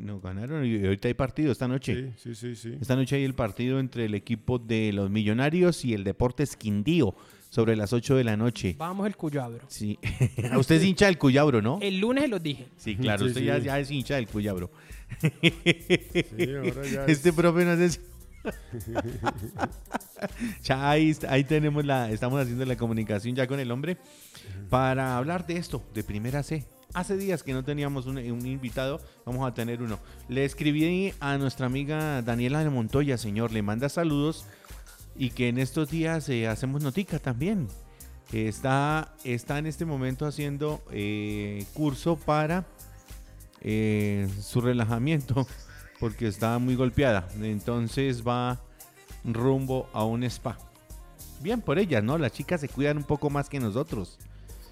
No 0.00 0.20
ganaron 0.20 0.64
y 0.64 0.84
ahorita 0.84 1.08
hay 1.08 1.14
partido 1.14 1.50
esta 1.50 1.66
noche. 1.66 2.12
Sí, 2.16 2.34
sí, 2.34 2.36
sí, 2.36 2.56
sí. 2.56 2.78
Esta 2.80 2.94
noche 2.94 3.16
hay 3.16 3.24
el 3.24 3.34
partido 3.34 3.80
entre 3.80 4.04
el 4.04 4.14
equipo 4.14 4.58
de 4.58 4.92
los 4.92 5.10
Millonarios 5.10 5.84
y 5.84 5.94
el 5.94 6.04
Deportes 6.04 6.56
Quindío. 6.56 7.14
sobre 7.50 7.76
las 7.76 7.92
8 7.94 8.14
de 8.16 8.24
la 8.24 8.36
noche. 8.36 8.76
Vamos 8.78 9.06
el 9.06 9.16
Cuyabro. 9.16 9.64
Sí. 9.68 9.98
usted 10.58 10.74
es 10.76 10.84
hincha 10.84 11.06
del 11.06 11.16
Cuyabro, 11.18 11.62
¿no? 11.62 11.78
El 11.80 11.98
lunes 11.98 12.28
los 12.28 12.42
dije. 12.42 12.68
Sí, 12.76 12.94
claro, 12.94 13.20
Sí, 13.24 13.28
usted 13.30 13.40
sí. 13.40 13.46
Ya, 13.46 13.58
ya 13.58 13.80
es 13.80 13.90
hincha 13.90 14.16
del 14.16 14.28
Cuyabro. 14.28 14.70
Sí, 15.20 15.30
ahora 16.54 16.86
ya 16.86 17.04
Este 17.06 17.30
es- 17.30 17.34
profe 17.34 17.64
no 17.64 17.72
es... 17.72 18.00
ya 20.62 20.90
ahí, 20.90 21.10
está- 21.10 21.32
ahí 21.32 21.44
tenemos 21.44 21.84
la, 21.84 22.10
estamos 22.10 22.40
haciendo 22.40 22.64
la 22.64 22.76
comunicación 22.76 23.34
ya 23.34 23.46
con 23.46 23.60
el 23.60 23.70
hombre 23.70 23.96
para 24.68 25.16
hablar 25.16 25.46
de 25.46 25.56
esto, 25.56 25.82
de 25.94 26.04
primera 26.04 26.42
C. 26.42 26.64
Hace 26.94 27.18
días 27.18 27.42
que 27.42 27.52
no 27.52 27.62
teníamos 27.64 28.06
un, 28.06 28.18
invitado, 28.18 29.00
vamos 29.26 29.46
a 29.46 29.52
tener 29.52 29.82
uno. 29.82 29.98
Le 30.28 30.44
escribí 30.44 31.12
a 31.20 31.36
nuestra 31.36 31.66
amiga 31.66 32.22
Daniela 32.22 32.64
de 32.64 32.70
Montoya, 32.70 33.18
señor, 33.18 33.52
le 33.52 33.62
manda 33.62 33.90
saludos 33.90 34.46
y 35.14 35.30
que 35.30 35.48
en 35.48 35.58
estos 35.58 35.90
días 35.90 36.28
eh, 36.30 36.48
hacemos 36.48 36.82
notica 36.82 37.18
también. 37.18 37.68
Está, 38.32 39.14
está 39.24 39.58
en 39.58 39.66
este 39.66 39.84
momento 39.84 40.26
haciendo 40.26 40.82
eh, 40.90 41.64
curso 41.74 42.16
para 42.16 42.66
eh, 43.60 44.28
su 44.40 44.60
relajamiento 44.60 45.46
porque 46.00 46.26
está 46.26 46.58
muy 46.58 46.74
golpeada. 46.74 47.28
Entonces 47.40 48.26
va 48.26 48.62
rumbo 49.24 49.90
a 49.92 50.04
un 50.04 50.24
spa. 50.24 50.56
Bien 51.42 51.60
por 51.60 51.78
ellas, 51.78 52.02
¿no? 52.02 52.16
Las 52.16 52.32
chicas 52.32 52.62
se 52.62 52.68
cuidan 52.68 52.96
un 52.96 53.04
poco 53.04 53.28
más 53.28 53.48
que 53.50 53.60
nosotros. 53.60 54.18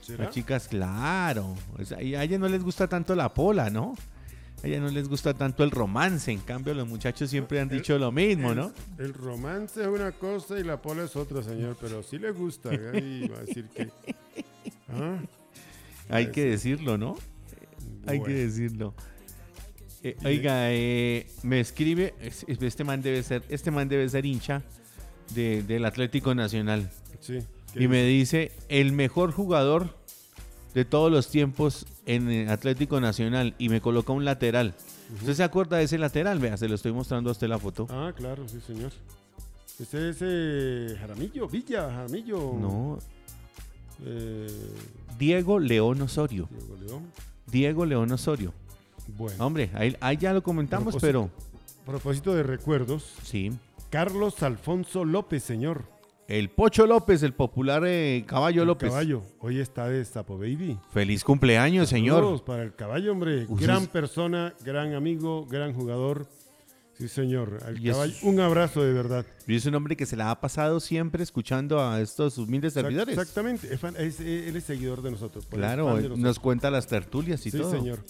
¿Será? 0.06 0.24
Las 0.24 0.34
chicas, 0.34 0.68
claro. 0.68 1.54
O 1.78 1.84
sea, 1.84 2.02
y 2.02 2.14
a 2.14 2.22
ellas 2.22 2.38
no 2.40 2.48
les 2.48 2.62
gusta 2.62 2.86
tanto 2.88 3.14
la 3.14 3.32
pola, 3.34 3.70
¿no? 3.70 3.94
A 4.62 4.66
ellas 4.66 4.80
no 4.80 4.88
les 4.88 5.08
gusta 5.08 5.34
tanto 5.34 5.64
el 5.64 5.70
romance. 5.70 6.30
En 6.32 6.40
cambio, 6.40 6.72
los 6.74 6.86
muchachos 6.88 7.28
siempre 7.30 7.60
han 7.60 7.68
dicho 7.68 7.98
lo 7.98 8.10
mismo, 8.12 8.54
¿no? 8.54 8.72
El 8.98 9.12
romance 9.12 9.80
es 9.82 9.86
una 9.88 10.12
cosa 10.12 10.58
y 10.58 10.64
la 10.64 10.80
pola 10.80 11.04
es 11.04 11.14
otra, 11.16 11.42
señor, 11.42 11.76
pero 11.80 12.02
sí 12.02 12.18
le 12.18 12.30
gusta. 12.30 12.70
Ahí 12.70 13.28
va 13.28 13.36
a 13.38 13.40
decir 13.42 13.68
que. 13.68 13.90
Ah, 14.88 15.18
Hay 16.08 16.30
que 16.30 16.44
decirlo, 16.44 16.96
¿no? 16.96 17.16
Hay 18.06 18.22
que 18.22 18.32
decirlo. 18.32 18.94
Eh, 20.02 20.16
oiga, 20.24 20.72
eh, 20.72 21.26
me 21.42 21.58
escribe, 21.58 22.14
es- 22.20 22.44
es- 22.46 22.62
este 22.62 22.84
man 22.84 23.02
debe 23.02 23.22
ser, 23.24 23.42
este 23.48 23.70
man 23.72 23.88
debe 23.88 24.08
ser 24.08 24.24
hincha 24.24 24.62
de- 25.34 25.62
del 25.64 25.84
Atlético 25.84 26.32
Nacional. 26.34 26.88
Sí. 27.20 27.40
¿Qué 27.76 27.84
Y 27.84 27.88
me 27.88 28.04
dice, 28.04 28.52
el 28.68 28.92
mejor 28.92 29.32
jugador 29.32 29.94
de 30.74 30.84
todos 30.84 31.10
los 31.10 31.28
tiempos 31.28 31.86
en 32.04 32.48
Atlético 32.50 33.00
Nacional. 33.00 33.54
Y 33.58 33.68
me 33.68 33.80
coloca 33.80 34.12
un 34.12 34.24
lateral. 34.24 34.74
¿Usted 35.20 35.34
se 35.34 35.42
acuerda 35.44 35.76
de 35.78 35.84
ese 35.84 35.98
lateral? 35.98 36.38
Vea, 36.38 36.56
se 36.56 36.68
lo 36.68 36.74
estoy 36.74 36.92
mostrando 36.92 37.30
a 37.30 37.32
usted 37.32 37.48
la 37.48 37.58
foto. 37.58 37.86
Ah, 37.90 38.12
claro, 38.14 38.46
sí, 38.48 38.60
señor. 38.60 38.90
Este 39.78 40.08
es 40.10 40.16
eh, 40.20 40.96
Jaramillo, 40.98 41.48
Villa, 41.48 41.82
Jaramillo. 41.90 42.38
No, 42.58 42.98
Eh, 44.04 44.46
Diego 45.18 45.58
León 45.58 46.02
Osorio. 46.02 46.48
Diego 46.50 46.76
León. 46.86 47.02
Diego 47.46 47.86
León 47.86 48.12
Osorio. 48.12 48.52
Bueno, 49.16 49.46
Hombre, 49.46 49.70
ahí, 49.74 49.96
ahí 50.00 50.16
ya 50.16 50.32
lo 50.34 50.42
comentamos, 50.42 50.94
Propósito. 50.94 51.06
pero 51.06 51.30
a 51.82 51.86
propósito 51.86 52.34
de 52.34 52.42
recuerdos, 52.42 53.04
sí. 53.22 53.52
Carlos 53.88 54.42
Alfonso 54.42 55.04
López, 55.04 55.42
señor. 55.44 55.84
El 56.28 56.50
Pocho 56.50 56.86
López, 56.86 57.22
el 57.22 57.34
popular 57.34 57.84
eh, 57.86 58.24
Caballo 58.26 58.62
El 58.62 58.68
López. 58.68 58.90
Caballo. 58.90 59.22
Hoy 59.38 59.60
está 59.60 59.88
de 59.88 60.04
Sapo 60.04 60.36
Baby. 60.36 60.76
Feliz 60.92 61.22
cumpleaños, 61.22 61.88
señor. 61.88 62.16
Saludos 62.16 62.42
para 62.42 62.64
el 62.64 62.74
caballo, 62.74 63.12
hombre. 63.12 63.44
Usted 63.48 63.64
gran 63.66 63.82
es- 63.84 63.88
persona, 63.88 64.52
gran 64.64 64.94
amigo, 64.94 65.46
gran 65.46 65.72
jugador. 65.72 66.26
Sí, 66.98 67.06
señor. 67.08 67.60
Al 67.64 67.78
Y 67.78 67.90
es- 67.90 67.94
caballo, 67.94 68.14
un 68.22 68.40
abrazo 68.40 68.82
de 68.82 68.92
verdad. 68.92 69.24
Y 69.46 69.54
es 69.54 69.66
un 69.66 69.74
hombre 69.76 69.96
que 69.96 70.04
se 70.06 70.16
la 70.16 70.30
ha 70.32 70.40
pasado 70.40 70.80
siempre 70.80 71.22
escuchando 71.22 71.80
a 71.80 72.00
estos 72.00 72.38
humildes 72.38 72.72
Exact- 72.74 72.82
servidores. 72.82 73.16
Exactamente. 73.18 73.72
Es 73.72 73.78
fan- 73.78 73.94
es- 73.96 74.18
eh, 74.18 74.48
él 74.48 74.56
es 74.56 74.64
seguidor 74.64 75.02
de 75.02 75.12
nosotros. 75.12 75.44
pues, 75.46 75.52
es 75.52 75.58
Claro, 75.64 75.84
fan 75.84 75.94
de 75.94 76.00
él 76.00 76.08
nosotros. 76.08 76.24
nos 76.26 76.38
cuenta 76.40 76.70
las 76.72 76.88
tertulias 76.88 77.46
y 77.46 77.50
Sí, 77.52 77.58
todo. 77.58 77.70
señor. 77.70 78.00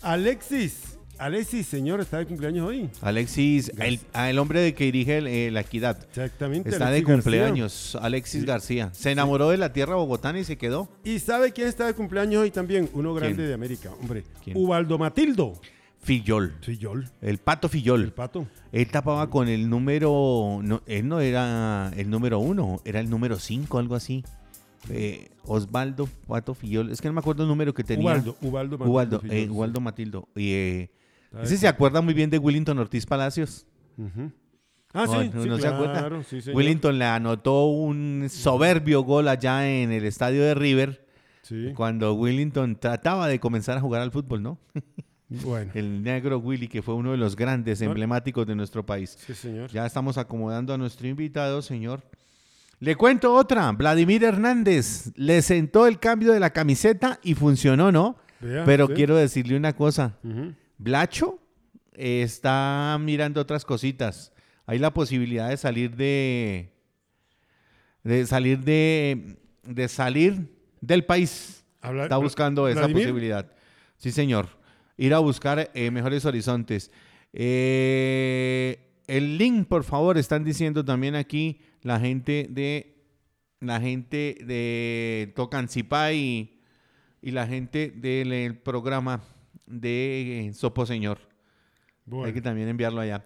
Alexis. 0.00 0.96
Alexis, 1.22 1.68
señor, 1.68 2.00
está 2.00 2.18
de 2.18 2.26
cumpleaños 2.26 2.66
hoy. 2.66 2.90
Alexis, 3.00 3.70
el, 3.78 4.00
ah, 4.12 4.28
el 4.28 4.40
hombre 4.40 4.60
de 4.60 4.74
que 4.74 4.86
dirige 4.86 5.18
el, 5.18 5.28
eh, 5.28 5.52
la 5.52 5.60
equidad. 5.60 5.96
Exactamente. 6.08 6.70
Está 6.70 6.90
de 6.90 7.02
García. 7.02 7.14
cumpleaños, 7.14 7.96
Alexis 8.02 8.44
García. 8.44 8.90
Se 8.92 9.12
enamoró 9.12 9.48
de 9.50 9.56
la 9.56 9.72
tierra 9.72 9.94
bogotana 9.94 10.40
y 10.40 10.44
se 10.44 10.58
quedó. 10.58 10.88
¿Y 11.04 11.20
sabe 11.20 11.52
quién 11.52 11.68
está 11.68 11.86
de 11.86 11.94
cumpleaños 11.94 12.42
hoy 12.42 12.50
también? 12.50 12.90
Uno 12.92 13.14
grande 13.14 13.36
¿Quién? 13.36 13.46
de 13.46 13.54
América, 13.54 13.90
hombre. 14.00 14.24
¿Quién? 14.42 14.56
Ubaldo 14.56 14.98
Matildo. 14.98 15.60
Fillol, 16.00 16.56
Fillol. 16.60 17.08
el 17.20 17.38
pato 17.38 17.68
Fillol. 17.68 18.02
El 18.02 18.12
pato. 18.12 18.48
Él 18.72 18.88
tapaba 18.88 19.30
con 19.30 19.46
el 19.46 19.70
número. 19.70 20.58
No, 20.60 20.82
él 20.86 21.06
no 21.06 21.20
era 21.20 21.92
el 21.96 22.10
número 22.10 22.40
uno, 22.40 22.80
era 22.84 22.98
el 22.98 23.08
número 23.08 23.38
cinco, 23.38 23.78
algo 23.78 23.94
así. 23.94 24.24
Eh, 24.90 25.28
Osvaldo 25.44 26.08
Pato 26.26 26.54
Fillol. 26.54 26.90
Es 26.90 27.00
que 27.00 27.06
no 27.06 27.14
me 27.14 27.20
acuerdo 27.20 27.44
el 27.44 27.48
número 27.48 27.72
que 27.72 27.84
tenía. 27.84 28.06
Ubaldo. 28.06 28.36
Ubaldo 28.42 28.78
Matildo. 28.78 28.92
Ubaldo, 28.92 29.22
eh. 29.30 29.48
Ubaldo 29.48 29.80
Matildo. 29.80 30.28
Y, 30.34 30.52
eh, 30.54 30.90
Ese 31.40 31.56
se 31.56 31.68
acuerda 31.68 32.00
muy 32.00 32.14
bien 32.14 32.30
de 32.30 32.38
Willington 32.38 32.78
Ortiz 32.78 33.06
Palacios. 33.06 33.66
Ah, 34.94 35.06
No, 35.06 35.22
sí, 35.22 35.30
no, 35.32 35.42
sí, 35.42 35.48
no 35.48 35.56
se 35.56 36.24
sí, 36.28 36.40
señor. 36.42 36.56
Willington 36.56 36.98
le 36.98 37.04
anotó 37.06 37.66
un 37.66 38.26
soberbio 38.30 39.02
gol 39.02 39.28
allá 39.28 39.68
en 39.68 39.92
el 39.92 40.04
estadio 40.04 40.42
de 40.42 40.54
River 40.54 41.06
Sí, 41.42 41.72
cuando 41.74 42.14
Willington 42.14 42.76
trataba 42.76 43.26
de 43.26 43.40
comenzar 43.40 43.76
a 43.76 43.80
jugar 43.80 44.00
al 44.00 44.12
fútbol, 44.12 44.42
¿no? 44.42 44.58
bueno. 45.28 45.72
El 45.74 46.02
negro 46.02 46.38
Willy, 46.38 46.68
que 46.68 46.82
fue 46.82 46.94
uno 46.94 47.10
de 47.10 47.16
los 47.16 47.34
grandes 47.34 47.80
emblemáticos 47.80 48.46
de 48.46 48.54
nuestro 48.54 48.86
país. 48.86 49.16
Sí, 49.26 49.34
señor. 49.34 49.70
Ya 49.70 49.84
estamos 49.84 50.18
acomodando 50.18 50.72
a 50.72 50.78
nuestro 50.78 51.08
invitado, 51.08 51.60
señor. 51.60 52.02
Le 52.78 52.94
cuento 52.96 53.34
otra. 53.34 53.70
Vladimir 53.72 54.22
Hernández 54.24 55.12
le 55.16 55.42
sentó 55.42 55.86
el 55.86 55.98
cambio 55.98 56.32
de 56.32 56.40
la 56.40 56.50
camiseta 56.50 57.18
y 57.22 57.34
funcionó, 57.34 57.90
¿no? 57.90 58.16
Vea, 58.40 58.64
Pero 58.64 58.86
sí. 58.88 58.94
quiero 58.94 59.16
decirle 59.16 59.56
una 59.56 59.72
cosa. 59.72 60.16
Ujú. 60.22 60.52
Blacho 60.82 61.38
eh, 61.92 62.22
está 62.22 62.98
mirando 63.00 63.40
otras 63.40 63.64
cositas. 63.64 64.32
Hay 64.66 64.78
la 64.78 64.92
posibilidad 64.92 65.48
de 65.48 65.56
salir 65.56 65.94
de. 65.96 66.72
de 68.02 68.26
salir 68.26 68.58
de. 68.60 69.36
de 69.62 69.88
salir 69.88 70.48
del 70.80 71.04
país. 71.04 71.64
Habla- 71.80 72.04
Está 72.04 72.16
buscando 72.16 72.68
esa 72.68 72.80
Vladimir, 72.80 73.04
posibilidad. 73.04 73.52
Sí, 73.96 74.10
señor. 74.10 74.48
Ir 74.96 75.14
a 75.14 75.18
buscar 75.20 75.70
eh, 75.74 75.90
mejores 75.90 76.24
horizontes. 76.24 76.90
Eh, 77.32 78.78
el 79.06 79.38
link, 79.38 79.66
por 79.68 79.84
favor, 79.84 80.18
están 80.18 80.44
diciendo 80.44 80.84
también 80.84 81.14
aquí 81.14 81.60
la 81.82 81.98
gente 82.00 82.46
de 82.50 82.88
la 83.60 83.80
gente 83.80 84.36
de 84.44 85.32
Tocancipá 85.36 86.12
y, 86.12 86.58
y 87.20 87.30
la 87.30 87.46
gente 87.46 87.90
del 87.94 88.58
programa 88.58 89.22
de 89.72 90.48
eh, 90.48 90.52
Sopo 90.52 90.86
Señor. 90.86 91.18
Bueno. 92.04 92.26
Hay 92.26 92.32
que 92.32 92.42
también 92.42 92.68
enviarlo 92.68 93.00
allá. 93.00 93.24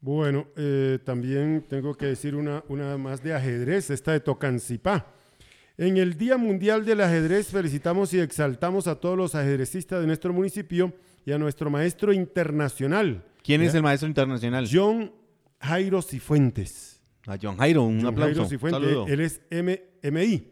Bueno, 0.00 0.46
eh, 0.56 0.98
también 1.04 1.64
tengo 1.68 1.94
que 1.94 2.06
decir 2.06 2.34
una, 2.34 2.62
una 2.68 2.98
más 2.98 3.22
de 3.22 3.34
ajedrez, 3.34 3.90
esta 3.90 4.12
de 4.12 4.20
Tocancipá. 4.20 5.06
En 5.76 5.96
el 5.96 6.16
Día 6.16 6.36
Mundial 6.36 6.84
del 6.84 7.00
Ajedrez 7.00 7.48
felicitamos 7.48 8.12
y 8.14 8.20
exaltamos 8.20 8.86
a 8.86 9.00
todos 9.00 9.16
los 9.16 9.34
ajedrecistas 9.34 10.00
de 10.00 10.06
nuestro 10.06 10.32
municipio 10.32 10.92
y 11.24 11.32
a 11.32 11.38
nuestro 11.38 11.70
maestro 11.70 12.12
internacional, 12.12 13.24
¿Quién 13.44 13.60
es 13.60 13.74
el 13.74 13.82
maestro 13.82 14.08
internacional? 14.08 14.66
John 14.70 15.12
Jairo 15.60 16.00
Cifuentes. 16.00 16.98
A 17.26 17.36
John 17.40 17.58
Jairo, 17.58 17.82
un 17.82 18.00
John 18.00 18.14
aplauso. 18.14 18.34
Jairo 18.34 18.48
Cifuentes, 18.48 18.82
Saludo. 18.82 19.06
Él 19.06 19.20
es 19.20 19.42
MMI, 19.50 20.50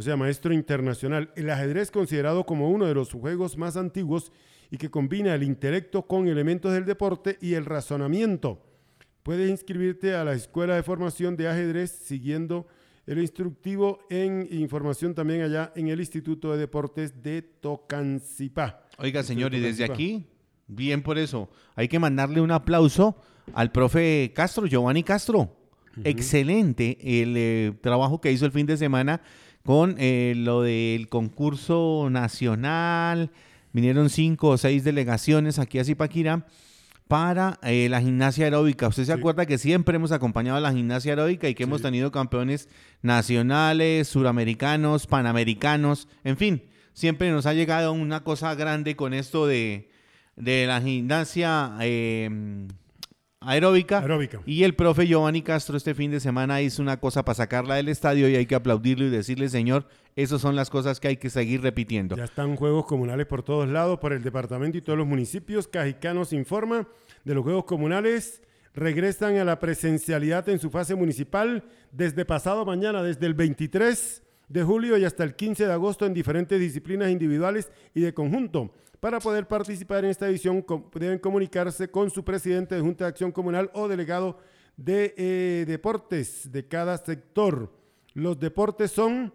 o 0.00 0.02
sea, 0.02 0.16
maestro 0.16 0.54
internacional. 0.54 1.30
El 1.36 1.50
ajedrez 1.50 1.90
considerado 1.90 2.46
como 2.46 2.70
uno 2.70 2.86
de 2.86 2.94
los 2.94 3.12
juegos 3.12 3.58
más 3.58 3.76
antiguos 3.76 4.32
y 4.70 4.78
que 4.78 4.90
combina 4.90 5.34
el 5.34 5.42
intelecto 5.42 6.06
con 6.06 6.26
elementos 6.26 6.72
del 6.72 6.86
deporte 6.86 7.36
y 7.42 7.52
el 7.52 7.66
razonamiento. 7.66 8.64
Puedes 9.22 9.50
inscribirte 9.50 10.14
a 10.14 10.24
la 10.24 10.32
Escuela 10.32 10.74
de 10.74 10.82
Formación 10.82 11.36
de 11.36 11.48
Ajedrez 11.48 11.90
siguiendo 11.90 12.66
el 13.06 13.18
instructivo 13.18 13.98
en 14.08 14.48
información 14.50 15.14
también 15.14 15.42
allá 15.42 15.70
en 15.76 15.88
el 15.88 16.00
Instituto 16.00 16.50
de 16.52 16.60
Deportes 16.60 17.22
de 17.22 17.42
Tocancipá. 17.42 18.86
Oiga, 18.96 19.22
señor, 19.22 19.52
y 19.52 19.60
desde 19.60 19.84
aquí, 19.84 20.24
bien 20.66 21.02
por 21.02 21.18
eso, 21.18 21.50
hay 21.74 21.88
que 21.88 21.98
mandarle 21.98 22.40
un 22.40 22.52
aplauso 22.52 23.16
al 23.52 23.70
profe 23.70 24.32
Castro, 24.34 24.64
Giovanni 24.64 25.02
Castro. 25.02 25.58
Excelente 26.04 26.96
el 27.02 27.34
eh, 27.36 27.72
trabajo 27.82 28.20
que 28.22 28.32
hizo 28.32 28.46
el 28.46 28.52
fin 28.52 28.64
de 28.64 28.78
semana 28.78 29.20
con 29.64 29.96
eh, 29.98 30.34
lo 30.36 30.62
del 30.62 31.08
concurso 31.08 32.08
nacional. 32.10 33.30
Vinieron 33.72 34.10
cinco 34.10 34.48
o 34.48 34.58
seis 34.58 34.82
delegaciones 34.84 35.58
aquí 35.58 35.78
a 35.78 35.84
Zipaquirá 35.84 36.46
para 37.06 37.58
eh, 37.62 37.88
la 37.90 38.00
gimnasia 38.00 38.44
aeróbica. 38.44 38.88
Usted 38.88 39.04
se 39.04 39.12
Sí. 39.12 39.18
acuerda 39.18 39.46
que 39.46 39.58
siempre 39.58 39.96
hemos 39.96 40.12
acompañado 40.12 40.56
a 40.58 40.60
la 40.60 40.72
gimnasia 40.72 41.12
aeróbica 41.12 41.48
y 41.48 41.54
que 41.54 41.64
hemos 41.64 41.82
tenido 41.82 42.10
campeones 42.12 42.68
nacionales, 43.02 44.08
suramericanos, 44.08 45.06
panamericanos, 45.06 46.06
en 46.24 46.36
fin, 46.36 46.62
siempre 46.92 47.30
nos 47.30 47.46
ha 47.46 47.54
llegado 47.54 47.92
una 47.92 48.22
cosa 48.22 48.54
grande 48.54 48.94
con 48.96 49.12
esto 49.14 49.46
de, 49.46 49.90
de 50.36 50.66
la 50.66 50.80
gimnasia 50.80 51.76
eh, 51.80 52.68
aeróbica. 53.40 53.98
Aeróbica. 54.00 54.40
Y 54.44 54.64
el 54.64 54.74
profe 54.74 55.06
Giovanni 55.06 55.42
Castro 55.42 55.76
este 55.76 55.94
fin 55.94 56.10
de 56.10 56.20
semana 56.20 56.60
hizo 56.60 56.82
una 56.82 56.98
cosa 57.00 57.24
para 57.24 57.34
sacarla 57.34 57.76
del 57.76 57.88
estadio 57.88 58.28
y 58.28 58.36
hay 58.36 58.46
que 58.46 58.54
aplaudirlo 58.54 59.06
y 59.06 59.10
decirle, 59.10 59.48
señor, 59.48 59.86
esas 60.14 60.40
son 60.40 60.56
las 60.56 60.70
cosas 60.70 61.00
que 61.00 61.08
hay 61.08 61.16
que 61.16 61.30
seguir 61.30 61.62
repitiendo. 61.62 62.16
Ya 62.16 62.24
están 62.24 62.56
juegos 62.56 62.84
comunales 62.86 63.26
por 63.26 63.42
todos 63.42 63.68
lados, 63.68 63.98
por 63.98 64.12
el 64.12 64.22
departamento 64.22 64.78
y 64.78 64.82
todos 64.82 64.98
los 64.98 65.06
municipios. 65.06 65.66
Cajicanos 65.66 66.32
informa 66.32 66.86
de 67.24 67.34
los 67.34 67.42
juegos 67.42 67.64
comunales. 67.64 68.42
Regresan 68.74 69.36
a 69.38 69.44
la 69.44 69.58
presencialidad 69.58 70.48
en 70.48 70.58
su 70.58 70.70
fase 70.70 70.94
municipal 70.94 71.64
desde 71.90 72.24
pasado 72.24 72.64
mañana, 72.64 73.02
desde 73.02 73.26
el 73.26 73.34
23 73.34 74.22
de 74.48 74.62
julio 74.62 74.98
y 74.98 75.04
hasta 75.04 75.24
el 75.24 75.34
15 75.34 75.66
de 75.66 75.72
agosto 75.72 76.06
en 76.06 76.14
diferentes 76.14 76.60
disciplinas 76.60 77.10
individuales 77.10 77.70
y 77.94 78.00
de 78.00 78.12
conjunto. 78.12 78.72
Para 79.00 79.18
poder 79.18 79.48
participar 79.48 80.04
en 80.04 80.10
esta 80.10 80.28
edición 80.28 80.64
deben 80.94 81.18
comunicarse 81.18 81.90
con 81.90 82.10
su 82.10 82.22
presidente 82.22 82.74
de 82.74 82.82
Junta 82.82 83.04
de 83.04 83.08
Acción 83.08 83.32
Comunal 83.32 83.70
o 83.72 83.88
delegado 83.88 84.38
de 84.76 85.14
eh, 85.16 85.64
deportes 85.66 86.52
de 86.52 86.68
cada 86.68 86.98
sector. 86.98 87.72
Los 88.12 88.38
deportes 88.38 88.90
son 88.90 89.32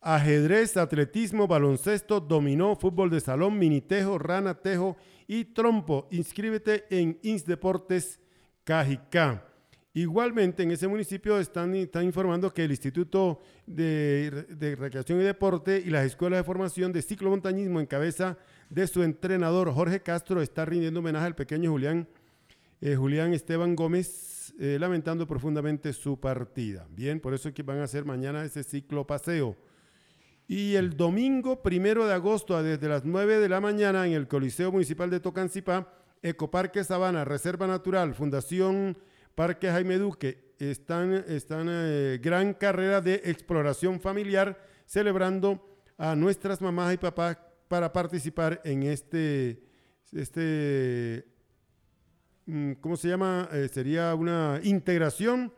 ajedrez, 0.00 0.76
atletismo, 0.76 1.48
baloncesto, 1.48 2.20
dominó, 2.20 2.76
fútbol 2.76 3.10
de 3.10 3.20
salón, 3.20 3.58
minitejo, 3.58 4.18
rana, 4.18 4.54
tejo 4.54 4.96
y 5.26 5.46
trompo. 5.46 6.06
Inscríbete 6.12 6.84
en 6.88 7.18
Insdeportes 7.22 8.20
Cajicá. 8.62 9.48
Igualmente, 9.94 10.62
en 10.62 10.70
ese 10.70 10.86
municipio 10.86 11.40
están, 11.40 11.74
están 11.74 12.04
informando 12.04 12.54
que 12.54 12.62
el 12.62 12.70
Instituto 12.70 13.40
de, 13.66 14.46
de 14.50 14.76
Recreación 14.76 15.20
y 15.20 15.24
Deporte 15.24 15.82
y 15.84 15.90
las 15.90 16.04
escuelas 16.04 16.38
de 16.38 16.44
formación 16.44 16.92
de 16.92 17.02
ciclomontañismo 17.02 17.80
en 17.80 17.86
cabeza 17.86 18.38
de 18.70 18.86
su 18.86 19.02
entrenador 19.02 19.72
Jorge 19.72 20.00
Castro 20.00 20.42
está 20.42 20.64
rindiendo 20.64 21.00
homenaje 21.00 21.26
al 21.26 21.34
pequeño 21.34 21.70
Julián, 21.70 22.08
eh, 22.80 22.96
Julián 22.96 23.32
Esteban 23.32 23.76
Gómez, 23.76 24.54
eh, 24.58 24.78
lamentando 24.80 25.26
profundamente 25.26 25.92
su 25.92 26.18
partida. 26.18 26.86
Bien, 26.90 27.20
por 27.20 27.34
eso 27.34 27.48
es 27.48 27.54
que 27.54 27.62
van 27.62 27.78
a 27.78 27.84
hacer 27.84 28.04
mañana 28.04 28.44
ese 28.44 28.62
ciclo 28.62 29.06
paseo. 29.06 29.56
Y 30.48 30.74
el 30.74 30.96
domingo 30.96 31.62
primero 31.62 32.06
de 32.06 32.14
agosto, 32.14 32.62
desde 32.62 32.88
las 32.88 33.04
9 33.04 33.38
de 33.38 33.48
la 33.48 33.60
mañana, 33.60 34.06
en 34.06 34.12
el 34.12 34.28
Coliseo 34.28 34.70
Municipal 34.70 35.10
de 35.10 35.20
Tocancipá, 35.20 35.92
Ecoparque 36.22 36.84
Sabana, 36.84 37.24
Reserva 37.24 37.66
Natural, 37.66 38.14
Fundación 38.14 38.96
Parque 39.34 39.70
Jaime 39.70 39.98
Duque, 39.98 40.54
están, 40.58 41.12
están 41.28 41.66
eh, 41.68 42.18
gran 42.22 42.54
carrera 42.54 43.00
de 43.00 43.16
exploración 43.24 44.00
familiar, 44.00 44.58
celebrando 44.86 45.78
a 45.98 46.14
nuestras 46.16 46.62
mamás 46.62 46.94
y 46.94 46.96
papás 46.96 47.36
para 47.68 47.92
participar 47.92 48.60
en 48.64 48.82
este, 48.84 49.62
este 50.12 51.24
mm, 52.46 52.72
¿cómo 52.80 52.96
se 52.96 53.08
llama? 53.08 53.48
Eh, 53.52 53.68
sería 53.72 54.14
una 54.14 54.60
integración 54.62 55.52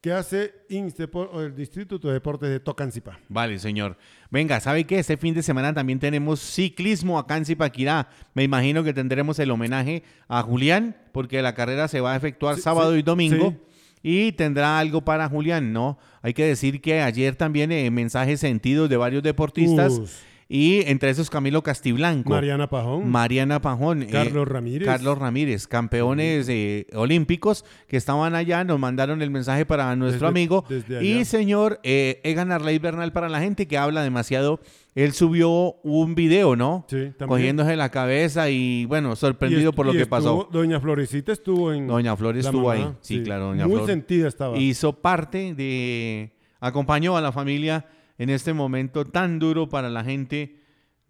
que 0.00 0.12
hace 0.12 0.54
el 0.70 1.54
Distrito 1.54 1.98
de 1.98 2.12
Deportes 2.14 2.48
de 2.48 2.58
Tocancipá. 2.58 3.20
Vale, 3.28 3.58
señor. 3.58 3.98
Venga, 4.30 4.58
¿sabe 4.58 4.84
qué? 4.84 4.98
Este 4.98 5.18
fin 5.18 5.34
de 5.34 5.42
semana 5.42 5.74
también 5.74 5.98
tenemos 5.98 6.40
ciclismo 6.40 7.18
acá 7.18 7.36
en 7.36 7.44
Zipaquirá. 7.44 8.08
Me 8.32 8.42
imagino 8.42 8.82
que 8.82 8.94
tendremos 8.94 9.38
el 9.38 9.50
homenaje 9.50 10.02
a 10.26 10.40
Julián, 10.42 10.96
porque 11.12 11.42
la 11.42 11.54
carrera 11.54 11.86
se 11.86 12.00
va 12.00 12.14
a 12.14 12.16
efectuar 12.16 12.56
Sí, 12.56 12.62
sábado 12.62 12.94
sí, 12.94 13.00
y 13.00 13.02
domingo. 13.02 13.50
sí. 13.50 13.58
Y 14.02 14.32
tendrá 14.32 14.78
algo 14.78 15.04
para 15.04 15.28
Julián, 15.28 15.74
¿no? 15.74 15.98
Hay 16.22 16.32
que 16.32 16.46
decir 16.46 16.80
que 16.80 17.02
ayer 17.02 17.36
también 17.36 17.70
eh, 17.70 17.90
mensajes 17.90 18.40
sentidos 18.40 18.88
de 18.88 18.96
varios 18.96 19.22
deportistas. 19.22 20.22
Y 20.52 20.82
entre 20.90 21.10
esos 21.10 21.30
Camilo 21.30 21.62
Castiblanco. 21.62 22.30
Mariana 22.30 22.68
Pajón. 22.68 23.08
Mariana 23.08 23.62
Pajón. 23.62 24.02
eh, 24.02 24.08
Carlos 24.10 24.48
Ramírez. 24.48 24.84
Carlos 24.84 25.16
Ramírez, 25.16 25.68
campeones 25.68 26.48
eh, 26.48 26.88
olímpicos 26.92 27.64
que 27.86 27.96
estaban 27.96 28.34
allá, 28.34 28.64
nos 28.64 28.80
mandaron 28.80 29.22
el 29.22 29.30
mensaje 29.30 29.64
para 29.64 29.94
nuestro 29.94 30.26
Desde- 30.26 30.40
amigo. 30.40 30.64
desde 30.68 31.04
Y 31.04 31.24
señor 31.24 31.78
eh, 31.84 32.20
Egan 32.24 32.50
Arley 32.50 32.80
Bernal, 32.80 33.12
para 33.12 33.28
la 33.28 33.38
gente 33.40 33.68
que 33.68 33.78
habla 33.78 34.02
demasiado, 34.02 34.58
él 34.96 35.12
subió 35.12 35.76
un 35.84 36.16
video, 36.16 36.56
¿no? 36.56 36.84
Sí, 36.88 36.96
también. 37.16 37.28
Cogiéndose 37.28 37.76
la 37.76 37.90
cabeza 37.90 38.50
y 38.50 38.86
bueno, 38.86 39.14
sorprendido 39.14 39.70
Y 39.70 39.72
por 39.72 39.86
lo 39.86 39.92
que 39.92 39.98
estuvo- 40.02 40.10
pasó. 40.16 40.48
Doña 40.50 40.80
Florecita 40.80 41.30
estuvo 41.30 41.72
en. 41.72 41.86
Doña 41.86 42.16
Flor 42.16 42.34
la 42.34 42.40
estuvo 42.40 42.68
mamá, 42.70 42.72
ahí. 42.88 42.92
Sí, 43.02 43.22
claro, 43.22 43.44
doña 43.50 43.68
Muy 43.68 43.76
Flor. 43.76 43.86
sentida 43.88 44.26
estaba. 44.26 44.58
Hizo 44.58 44.94
parte 44.94 45.54
de. 45.54 46.32
Acompañó 46.58 47.16
a 47.16 47.20
la 47.20 47.30
familia 47.30 47.86
en 48.20 48.28
este 48.30 48.52
momento 48.52 49.04
tan 49.06 49.38
duro 49.38 49.68
para 49.68 49.88
la 49.88 50.04
gente. 50.04 50.56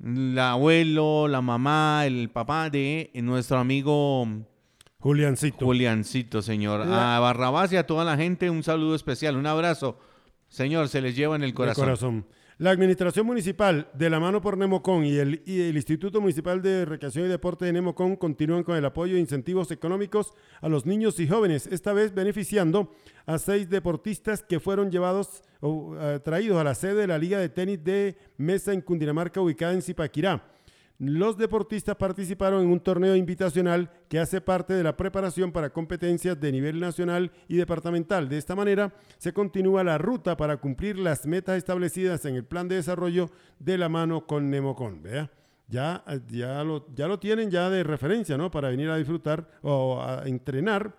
El 0.03 0.39
abuelo, 0.39 1.27
la 1.29 1.43
mamá, 1.43 2.05
el 2.07 2.31
papá 2.31 2.71
de 2.71 3.11
nuestro 3.15 3.59
amigo 3.59 4.27
Juliancito. 5.01 5.65
Juliancito, 5.67 6.41
señor. 6.41 6.87
La- 6.87 7.17
A 7.17 7.21
Barrabás 7.21 7.73
y 7.73 7.77
a 7.77 7.87
toda 7.87 8.05
la 8.05 8.17
gente 8.17 8.49
un 8.49 8.63
saludo 8.63 8.95
especial, 8.95 9.37
un 9.37 9.47
abrazo. 9.47 9.99
Señor, 10.49 10.89
se 10.89 11.01
les 11.03 11.17
lleva 11.17 11.37
en 11.37 11.43
el 11.43 11.53
corazón. 11.53 12.27
La 12.61 12.73
Administración 12.73 13.25
Municipal, 13.25 13.89
de 13.95 14.11
la 14.11 14.21
mano 14.21 14.43
por 14.43 14.59
Nemocon 14.59 15.07
y 15.07 15.17
el, 15.17 15.41
Instituto 15.75 16.21
Municipal 16.21 16.61
de 16.61 16.85
Recreación 16.85 17.25
y 17.25 17.29
Deporte 17.31 17.65
de 17.65 17.73
Nemocon 17.73 18.17
continúan 18.17 18.65
con 18.65 18.77
el 18.77 18.85
apoyo 18.85 19.17
e 19.17 19.19
incentivos 19.19 19.71
económicos 19.71 20.35
a 20.61 20.69
los 20.69 20.85
niños 20.85 21.19
y 21.21 21.27
jóvenes, 21.27 21.67
esta 21.69 21.95
vez 21.95 22.15
beneficiando 22.15 22.93
a 23.25 23.39
seis 23.39 23.71
deportistas 23.71 24.43
que 24.43 24.61
fueron 24.61 24.91
llevados 24.91 25.41
o 25.61 25.97
eh, 25.99 26.21
traídos 26.23 26.59
a 26.59 26.65
la 26.65 26.75
sede 26.75 26.97
de 26.97 27.07
la 27.07 27.17
Liga 27.17 27.39
de 27.39 27.49
Tenis 27.49 27.83
de 27.83 28.19
Mesa 28.37 28.75
en 28.75 28.83
Cundinamarca, 28.83 29.41
ubicada 29.41 29.73
en 29.73 29.81
Zipaquirá. 29.81 30.45
Los 31.01 31.39
deportistas 31.39 31.97
participaron 31.97 32.63
en 32.63 32.71
un 32.71 32.79
torneo 32.79 33.17
invitacional 33.17 33.91
que 34.11 34.19
hace 34.19 34.43
parte 34.43 34.75
de 34.75 34.83
la 34.83 34.99
preparación 34.99 35.51
para 35.51 35.73
competencias 35.73 36.39
de 36.39 36.53
nivel 36.53 36.79
nacional 36.79 37.33
y 37.49 37.57
departamental. 37.57 38.29
De 38.29 38.37
esta 38.37 38.55
manera, 38.55 38.93
se 39.17 39.33
continúa 39.33 39.83
la 39.83 39.97
ruta 39.97 40.37
para 40.37 40.59
cumplir 40.59 40.99
las 40.99 41.25
metas 41.25 41.57
establecidas 41.57 42.27
en 42.27 42.35
el 42.35 42.45
plan 42.45 42.69
de 42.69 42.75
desarrollo 42.75 43.31
de 43.59 43.79
la 43.79 43.89
mano 43.89 44.27
con 44.27 44.51
Nemocon. 44.51 45.03
Vea, 45.03 45.31
ya, 45.69 46.05
ya, 46.29 46.63
lo, 46.65 46.87
ya 46.95 47.09
lo 47.09 47.19
tienen 47.19 47.51
ya 47.51 47.71
de 47.71 47.83
referencia, 47.83 48.37
¿no? 48.37 48.51
Para 48.51 48.69
venir 48.69 48.91
a 48.91 48.99
disfrutar 48.99 49.49
o 49.63 50.03
a 50.03 50.29
entrenar 50.29 50.95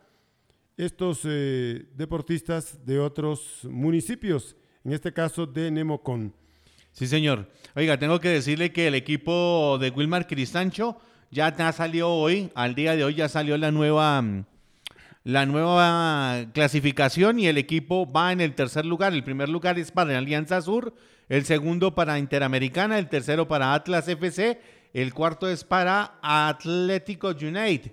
estos 0.77 1.21
eh, 1.25 1.85
deportistas 1.95 2.83
de 2.83 2.99
otros 2.99 3.67
municipios, 3.69 4.55
en 4.83 4.93
este 4.93 5.13
caso 5.13 5.45
de 5.45 5.69
Nemocon. 5.69 6.40
Sí, 6.91 7.07
señor. 7.07 7.49
Oiga, 7.75 7.97
tengo 7.97 8.19
que 8.19 8.29
decirle 8.29 8.71
que 8.71 8.87
el 8.87 8.95
equipo 8.95 9.77
de 9.79 9.89
Wilmar 9.89 10.27
Cristancho 10.27 10.99
ya, 11.31 11.71
salió 11.71 12.09
hoy, 12.09 12.51
al 12.55 12.75
día 12.75 12.95
de 12.95 13.05
hoy 13.05 13.15
ya 13.15 13.29
salió 13.29 13.57
la 13.57 13.71
nueva, 13.71 14.21
mm, 14.21 14.43
la 15.23 15.45
nueva 15.45 16.45
clasificación 16.53 17.39
y 17.39 17.47
el 17.47 17.57
equipo 17.57 18.11
va 18.11 18.33
en 18.33 18.41
el 18.41 18.53
tercer 18.53 18.85
lugar. 18.85 19.13
El 19.13 19.23
primer 19.23 19.47
lugar 19.47 19.79
es 19.79 19.91
para 19.91 20.17
Alianza 20.17 20.61
Sur, 20.61 20.93
el 21.29 21.45
segundo 21.45 21.95
para 21.95 22.19
Interamericana, 22.19 22.99
el 22.99 23.07
tercero 23.07 23.47
para 23.47 23.73
Atlas 23.73 24.09
FC, 24.09 24.59
el 24.93 25.13
cuarto 25.13 25.49
es 25.49 25.63
para 25.63 26.19
Atlético 26.21 27.29
United. 27.29 27.91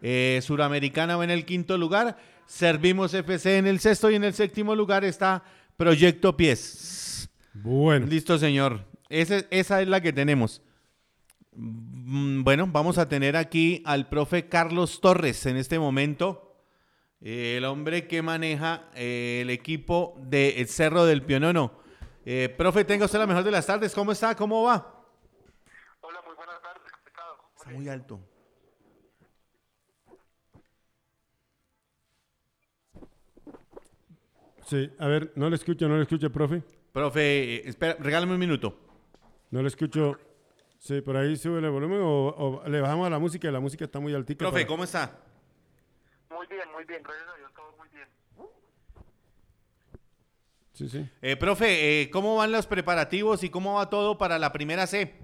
Eh, 0.00 0.40
Suramericana 0.42 1.16
va 1.16 1.24
en 1.24 1.30
el 1.30 1.44
quinto 1.44 1.76
lugar, 1.76 2.16
Servimos 2.46 3.12
FC 3.12 3.58
en 3.58 3.66
el 3.66 3.78
sexto 3.78 4.10
y 4.10 4.14
en 4.14 4.24
el 4.24 4.32
séptimo 4.32 4.74
lugar 4.74 5.04
está 5.04 5.44
Proyecto 5.76 6.34
Pies. 6.34 7.07
Bueno, 7.54 8.06
Listo, 8.06 8.38
señor. 8.38 8.84
Ese- 9.08 9.46
esa 9.50 9.80
es 9.82 9.88
la 9.88 10.00
que 10.00 10.12
tenemos. 10.12 10.62
Mm, 11.52 12.44
Bueno, 12.44 12.66
vamos 12.70 12.98
a 12.98 13.08
tener 13.08 13.36
aquí 13.36 13.82
al 13.84 14.08
profe 14.08 14.48
Carlos 14.48 15.00
Torres 15.00 15.46
en 15.46 15.56
este 15.56 15.78
momento. 15.78 16.44
eh, 17.20 17.56
el 17.56 17.64
hombre 17.64 18.06
que 18.06 18.22
maneja 18.22 18.84
eh, 18.94 19.40
el 19.42 19.50
equipo 19.50 20.14
del 20.20 20.68
Cerro 20.68 21.04
del 21.04 21.22
Pionono. 21.24 21.72
Eh, 22.24 22.48
profe, 22.56 22.84
tenga 22.84 23.06
usted 23.06 23.18
la 23.18 23.26
mejor 23.26 23.42
de 23.42 23.50
las 23.50 23.66
tardes. 23.66 23.92
¿Cómo 23.92 24.12
está? 24.12 24.36
¿Cómo 24.36 24.62
va? 24.62 25.04
Hola, 26.00 26.20
muy 26.24 26.36
buenas 26.36 26.62
tardes. 26.62 26.92
Está 27.58 27.70
muy 27.72 27.88
alto. 27.88 28.20
sí, 34.66 34.90
a 34.98 35.06
ver, 35.08 35.32
no 35.36 35.48
le 35.48 35.56
escucho, 35.56 35.88
no 35.88 35.96
le 35.96 36.02
escucho, 36.02 36.30
profe. 36.30 36.62
Profe, 36.98 37.54
eh, 37.54 37.62
espera, 37.68 37.96
regálame 38.00 38.32
un 38.32 38.40
minuto. 38.40 38.76
No 39.50 39.62
le 39.62 39.68
escucho. 39.68 40.18
Sí, 40.80 41.00
por 41.00 41.16
ahí 41.16 41.36
sube 41.36 41.58
el 41.60 41.70
volumen 41.70 42.00
o, 42.02 42.28
o 42.62 42.68
le 42.68 42.80
bajamos 42.80 43.06
a 43.06 43.10
la 43.10 43.20
música, 43.20 43.48
la 43.52 43.60
música 43.60 43.84
está 43.84 44.00
muy 44.00 44.12
altica. 44.14 44.38
Profe, 44.38 44.54
para- 44.62 44.66
¿cómo 44.66 44.82
está? 44.82 45.16
Muy 46.30 46.46
bien, 46.48 46.68
muy 46.72 46.84
bien. 46.84 47.00
Gracias 47.04 47.28
a 47.28 47.36
Dios, 47.36 47.52
todo 47.54 47.72
muy 47.76 47.88
bien. 47.90 48.08
Sí, 50.72 50.88
sí. 50.88 51.08
Eh, 51.22 51.36
profe, 51.36 52.02
eh, 52.02 52.10
¿cómo 52.10 52.34
van 52.36 52.50
los 52.50 52.66
preparativos 52.66 53.42
y 53.44 53.50
cómo 53.50 53.74
va 53.74 53.88
todo 53.90 54.18
para 54.18 54.36
la 54.38 54.52
primera 54.52 54.86
C? 54.88 55.14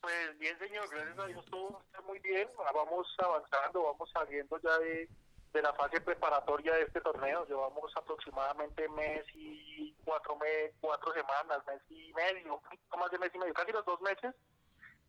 Pues 0.00 0.38
bien, 0.40 0.58
señor. 0.58 0.88
Gracias 0.90 1.18
a 1.18 1.26
Dios, 1.26 1.44
todo 1.50 1.80
está 1.86 2.00
muy 2.02 2.18
bien. 2.18 2.48
Vamos 2.74 3.06
avanzando, 3.18 3.84
vamos 3.84 4.10
saliendo 4.12 4.58
ya 4.62 4.76
de, 4.78 5.08
de 5.52 5.62
la 5.62 5.72
fase 5.74 6.00
preparatoria 6.00 6.74
de 6.74 6.82
este 6.82 7.00
torneo. 7.00 7.46
Llevamos 7.46 7.96
aproximadamente 7.96 8.88
mes 8.88 9.24
y 9.34 9.94
cuatro, 10.04 10.36
mes, 10.36 10.72
cuatro 10.80 11.12
semanas, 11.12 11.64
mes 11.66 11.82
y 11.90 12.12
medio, 12.14 12.60
un 12.92 13.00
más 13.00 13.10
de 13.10 13.18
mes 13.18 13.34
y 13.34 13.38
medio, 13.38 13.54
casi 13.54 13.72
los 13.72 13.84
dos 13.84 14.00
meses 14.00 14.34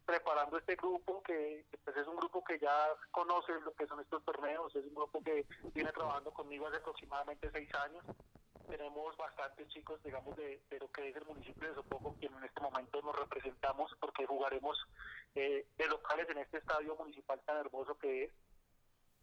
preparando 0.10 0.58
este 0.58 0.76
grupo 0.76 1.22
que, 1.22 1.64
pues 1.84 1.96
es 1.96 2.08
un 2.08 2.16
grupo 2.16 2.44
que 2.44 2.58
ya 2.58 2.88
conoce 3.12 3.54
lo 3.62 3.72
que 3.76 3.86
son 3.86 4.00
estos 4.00 4.26
torneos, 4.26 4.76
es 4.76 4.84
un 4.84 4.96
grupo 4.96 5.22
que 5.24 5.46
viene 5.76 5.92
trabajando 5.92 6.32
conmigo 6.32 6.66
hace 6.66 6.78
aproximadamente 6.78 7.52
seis 7.52 7.70
años. 7.76 8.04
Tenemos 8.68 9.16
bastantes 9.18 9.68
chicos, 9.68 10.02
digamos, 10.02 10.36
de, 10.36 10.64
de 10.68 10.80
lo 10.80 10.92
que 10.92 11.10
es 11.10 11.16
el 11.16 11.26
municipio 11.26 11.70
de 11.70 11.76
Sopoco, 11.76 12.16
quien 12.20 12.34
en 12.36 12.44
este 12.44 12.60
momento 12.60 13.00
nos 13.04 13.20
representamos 13.20 13.96
porque 14.00 14.26
jugaremos 14.26 14.84
eh, 15.36 15.68
de 15.78 15.88
locales 15.88 16.28
en 16.30 16.40
este 16.40 16.58
estadio 16.58 16.96
municipal 16.96 17.40
tan 17.46 17.58
hermoso 17.58 17.96
que 18.00 18.24
es. 18.24 18.32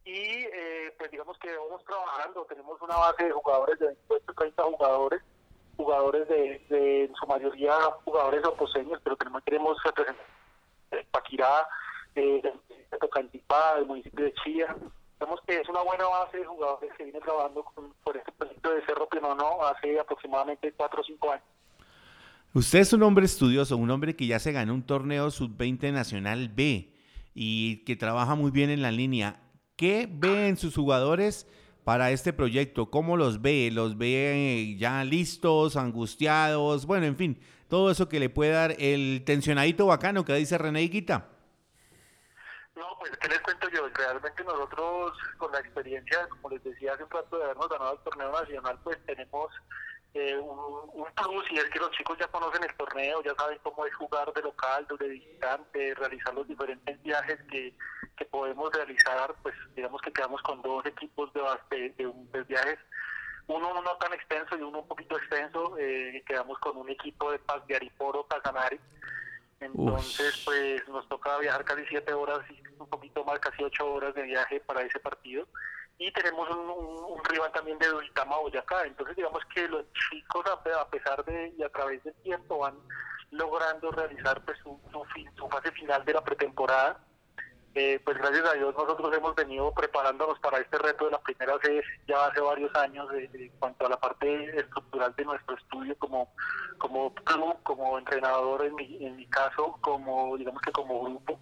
Y 0.07 0.45
eh, 0.53 0.95
pues 0.97 1.11
digamos 1.11 1.37
que 1.39 1.53
vamos 1.53 1.83
trabajando, 1.83 2.45
tenemos 2.45 2.81
una 2.81 2.95
base 2.95 3.25
de 3.25 3.31
jugadores 3.31 3.77
de 3.77 3.87
28, 3.87 4.33
30 4.37 4.63
jugadores, 4.63 5.21
jugadores 5.75 6.29
de, 6.29 6.65
de 6.69 7.03
en 7.03 7.15
su 7.15 7.27
mayoría 7.27 7.73
jugadores 8.05 8.45
oposeños, 8.45 9.01
pero 9.03 9.17
también 9.17 9.43
queremos 9.45 9.77
representar 9.83 10.25
Paquirá, 11.11 11.67
eh, 12.15 12.41
de 12.41 12.97
Tocantipá, 12.97 13.75
del 13.75 13.85
municipio 13.85 14.23
de 14.23 14.33
Chía. 14.35 14.73
Vemos 15.19 15.41
que 15.45 15.59
es 15.59 15.67
una 15.67 15.81
buena 15.81 16.05
base 16.05 16.37
de 16.37 16.45
jugadores 16.45 16.89
que 16.97 17.03
viene 17.03 17.19
trabajando 17.19 17.63
con, 17.63 17.93
por 18.01 18.15
este 18.15 18.31
proyecto 18.31 18.73
de 18.73 18.85
Cerro 18.85 19.09
Pinono 19.09 19.61
hace 19.65 19.99
aproximadamente 19.99 20.71
4 20.71 21.01
o 21.01 21.03
5 21.03 21.31
años. 21.33 21.45
Usted 22.53 22.79
es 22.79 22.93
un 22.93 23.03
hombre 23.03 23.25
estudioso, 23.25 23.75
un 23.75 23.91
hombre 23.91 24.15
que 24.15 24.25
ya 24.25 24.39
se 24.39 24.53
ganó 24.53 24.73
un 24.73 24.83
torneo 24.83 25.29
sub-20 25.31 25.91
nacional 25.91 26.47
B 26.47 26.93
y 27.35 27.83
que 27.83 27.97
trabaja 27.97 28.35
muy 28.35 28.51
bien 28.51 28.69
en 28.69 28.81
la 28.81 28.91
línea. 28.91 29.41
¿Qué 29.77 30.09
ve 30.11 30.47
en 30.47 30.57
sus 30.57 30.73
jugadores 30.73 31.45
para 31.83 32.09
este 32.09 32.33
proyecto? 32.33 32.89
¿Cómo 32.89 33.15
los 33.15 33.43
ve? 33.43 33.69
¿Los 33.71 33.95
ve 33.95 34.75
ya 34.79 35.03
listos, 35.03 35.75
angustiados? 35.75 36.87
Bueno, 36.87 37.05
en 37.05 37.15
fin, 37.15 37.39
todo 37.67 37.91
eso 37.91 38.09
que 38.09 38.19
le 38.19 38.31
puede 38.31 38.53
dar 38.53 38.75
el 38.79 39.21
tensionadito 39.23 39.85
bacano 39.85 40.25
que 40.25 40.33
dice 40.33 40.57
René 40.57 40.81
Higuita. 40.81 41.29
No, 42.75 42.85
pues 42.99 43.11
¿qué 43.17 43.27
les 43.27 43.39
cuento 43.41 43.69
yo? 43.69 43.87
Realmente 43.93 44.43
nosotros 44.43 45.13
con 45.37 45.51
la 45.51 45.59
experiencia, 45.59 46.27
como 46.27 46.49
les 46.49 46.63
decía 46.63 46.93
hace 46.93 47.03
un 47.03 47.11
rato 47.11 47.37
de 47.37 47.43
habernos 47.43 47.69
ganado 47.69 47.93
el 47.93 47.99
torneo 47.99 48.31
nacional, 48.31 48.79
pues 48.83 48.97
tenemos 49.05 49.51
eh, 50.17 50.37
un, 50.37 50.89
un 50.93 51.05
plus 51.13 51.51
y 51.51 51.57
es 51.57 51.65
que 51.65 51.79
los 51.79 51.91
chicos 51.91 52.17
ya 52.19 52.27
conocen 52.27 52.63
el 52.63 52.75
torneo, 52.75 53.21
ya 53.23 53.35
saben 53.35 53.59
cómo 53.63 53.85
es 53.85 53.93
jugar 53.95 54.31
de 54.33 54.41
local, 54.41 54.87
de 54.99 55.07
visitante, 55.07 55.93
realizar 55.95 56.33
los 56.33 56.47
diferentes 56.47 57.01
viajes 57.03 57.39
que, 57.51 57.73
que 58.15 58.25
podemos 58.25 58.73
realizar, 58.73 59.35
pues 59.43 59.55
digamos 59.75 60.01
que 60.01 60.11
quedamos 60.11 60.41
con 60.41 60.61
dos 60.61 60.85
equipos 60.85 61.31
de, 61.33 61.41
de, 61.69 61.89
de, 61.91 62.11
de 62.31 62.43
viajes 62.43 62.79
uno 63.47 63.81
no 63.81 63.95
tan 63.97 64.13
extenso 64.13 64.57
y 64.57 64.61
uno 64.61 64.79
un 64.79 64.87
poquito 64.87 65.17
extenso, 65.17 65.77
eh, 65.79 66.21
quedamos 66.27 66.59
con 66.59 66.77
un 66.77 66.89
equipo 66.89 67.31
de 67.31 67.39
Paz 67.39 67.65
de 67.67 67.77
Ariporo, 67.77 68.27
Casanare. 68.27 68.79
Entonces, 69.59 70.37
Uf. 70.39 70.45
pues 70.45 70.87
nos 70.89 71.07
toca 71.07 71.37
viajar 71.39 71.63
casi 71.63 71.85
siete 71.87 72.13
horas 72.13 72.39
y 72.49 72.61
un 72.77 72.89
poquito 72.89 73.23
más, 73.23 73.39
casi 73.39 73.63
ocho 73.63 73.91
horas 73.91 74.13
de 74.13 74.23
viaje 74.23 74.59
para 74.59 74.81
ese 74.81 74.99
partido. 74.99 75.47
Y 75.99 76.11
tenemos 76.11 76.49
un, 76.49 77.23
rival 77.25 77.51
también 77.51 77.77
de 77.79 77.87
Duitama, 77.87 78.37
Boyacá. 78.37 78.85
Entonces, 78.85 79.15
digamos 79.15 79.43
que 79.53 79.67
los 79.67 79.83
chicos, 79.93 80.45
a, 80.45 80.89
pesar 80.89 81.25
de 81.25 81.53
y 81.57 81.63
a 81.63 81.69
través 81.69 82.03
del 82.03 82.13
tiempo, 82.21 82.59
van 82.59 82.75
logrando 83.31 83.91
realizar 83.91 84.43
pues 84.45 84.57
su, 84.59 84.79
fin, 85.13 85.29
su 85.35 85.47
fase 85.49 85.71
final 85.71 86.05
de 86.05 86.13
la 86.13 86.23
pretemporada 86.23 86.99
eh, 87.79 88.01
pues 88.03 88.17
gracias 88.17 88.43
a 88.43 88.53
Dios 88.53 88.73
nosotros 88.75 89.15
hemos 89.15 89.35
venido 89.35 89.71
preparándonos 89.71 90.39
para 90.39 90.57
este 90.57 90.79
reto 90.79 91.05
de 91.05 91.11
la 91.11 91.21
primera 91.21 91.57
vez 91.57 91.85
ya 92.07 92.25
hace 92.25 92.41
varios 92.41 92.73
años 92.75 93.07
de, 93.11 93.51
cuanto 93.59 93.85
a 93.85 93.89
la 93.89 93.99
parte 93.99 94.57
estructural 94.57 95.13
de 95.15 95.25
nuestro 95.25 95.55
estudio 95.55 95.95
como 95.99 96.33
como 96.79 97.13
club, 97.13 97.55
como 97.61 97.99
entrenador 97.99 98.65
en 98.65 98.73
mi, 98.73 99.05
en 99.05 99.15
mi 99.15 99.27
caso, 99.27 99.77
como 99.81 100.35
digamos 100.37 100.59
que 100.63 100.71
como 100.71 101.03
grupo. 101.03 101.39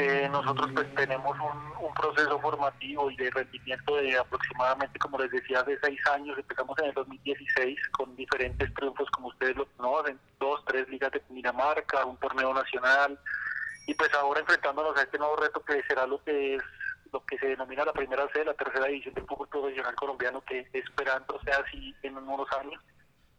Eh, 0.00 0.28
nosotros 0.30 0.70
pues 0.72 0.94
tenemos 0.94 1.36
un, 1.40 1.84
un, 1.84 1.92
proceso 1.92 2.38
formativo 2.38 3.10
y 3.10 3.16
de 3.16 3.30
rendimiento 3.32 3.96
de 3.96 4.16
aproximadamente, 4.16 4.96
como 5.00 5.18
les 5.18 5.28
decía, 5.32 5.64
de 5.64 5.76
seis 5.82 5.98
años. 6.12 6.38
Empezamos 6.38 6.78
en 6.78 6.84
el 6.84 6.94
2016 6.94 7.76
con 7.90 8.14
diferentes 8.14 8.72
triunfos, 8.74 9.10
como 9.10 9.26
ustedes 9.26 9.56
lo 9.56 9.66
conocen, 9.76 10.20
dos, 10.38 10.64
tres 10.66 10.88
ligas 10.88 11.10
de 11.10 11.20
Dinamarca, 11.30 12.04
un 12.04 12.16
torneo 12.18 12.54
nacional, 12.54 13.18
y 13.88 13.94
pues 13.94 14.14
ahora 14.14 14.38
enfrentándonos 14.38 14.96
a 14.96 15.02
este 15.02 15.18
nuevo 15.18 15.34
reto 15.34 15.64
que 15.64 15.82
será 15.88 16.06
lo 16.06 16.22
que 16.22 16.54
es 16.54 16.62
lo 17.12 17.24
que 17.24 17.36
se 17.38 17.46
denomina 17.46 17.84
la 17.84 17.92
primera 17.92 18.28
C, 18.32 18.44
la 18.44 18.54
tercera 18.54 18.86
división 18.86 19.14
del 19.14 19.26
fútbol 19.26 19.48
profesional 19.48 19.96
colombiano, 19.96 20.42
que 20.42 20.68
esperando 20.74 21.40
sea 21.40 21.56
así 21.66 21.92
en 22.04 22.16
unos 22.16 22.46
años. 22.52 22.80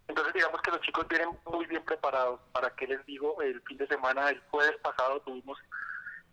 Entonces 0.09 0.33
digamos 0.33 0.61
que 0.61 0.71
los 0.71 0.81
chicos 0.81 1.07
vienen 1.07 1.29
muy 1.45 1.65
bien 1.67 1.85
preparados. 1.85 2.41
¿Para 2.51 2.69
qué 2.71 2.85
les 2.85 3.05
digo? 3.05 3.41
El 3.41 3.61
fin 3.61 3.77
de 3.77 3.87
semana, 3.87 4.29
el 4.29 4.41
jueves 4.49 4.75
pasado 4.81 5.21
tuvimos 5.21 5.57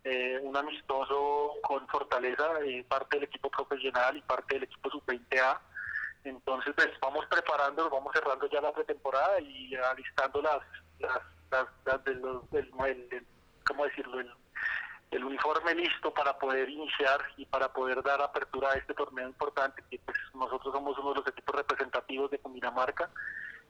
eh, 0.09 0.39
un 0.41 0.57
amistoso 0.57 1.55
con 1.63 1.85
Fortaleza, 1.89 2.61
eh, 2.65 2.85
parte 2.89 3.17
del 3.17 3.25
equipo 3.25 3.51
profesional 3.51 4.17
y 4.17 4.23
parte 4.23 4.55
del 4.55 4.63
equipo 4.63 4.89
sub-20A. 4.89 5.59
Entonces 6.23 6.73
pues 6.77 6.91
vamos 7.01 7.27
preparando, 7.27 7.91
vamos 7.91 8.13
cerrando 8.15 8.49
ya 8.49 8.61
la 8.61 8.73
pretemporada 8.73 9.41
y 9.41 9.75
alistando 9.75 10.41
las, 10.43 10.59
las, 11.01 11.21
las, 11.51 11.67
las 11.85 12.05
de 12.05 12.15
los, 12.15 12.49
del, 12.53 12.71
del 13.09 13.27
¿cómo 13.67 13.85
decirlo? 13.85 14.21
El, 14.21 14.33
el, 15.11 15.25
uniforme 15.25 15.75
listo 15.75 16.15
para 16.15 16.39
poder 16.39 16.71
iniciar 16.71 17.21
y 17.37 17.45
para 17.47 17.73
poder 17.73 18.01
dar 18.05 18.23
apertura 18.23 18.71
a 18.71 18.75
este 18.75 18.95
torneo 18.95 19.27
importante, 19.27 19.83
que 19.91 19.99
pues 19.99 20.17
nosotros 20.35 20.73
somos 20.73 20.97
uno 20.99 21.15
de 21.15 21.21
los 21.21 21.29
equipos 21.29 21.57
representativos 21.57 22.31
de 22.31 22.39
Cundinamarca, 22.39 23.11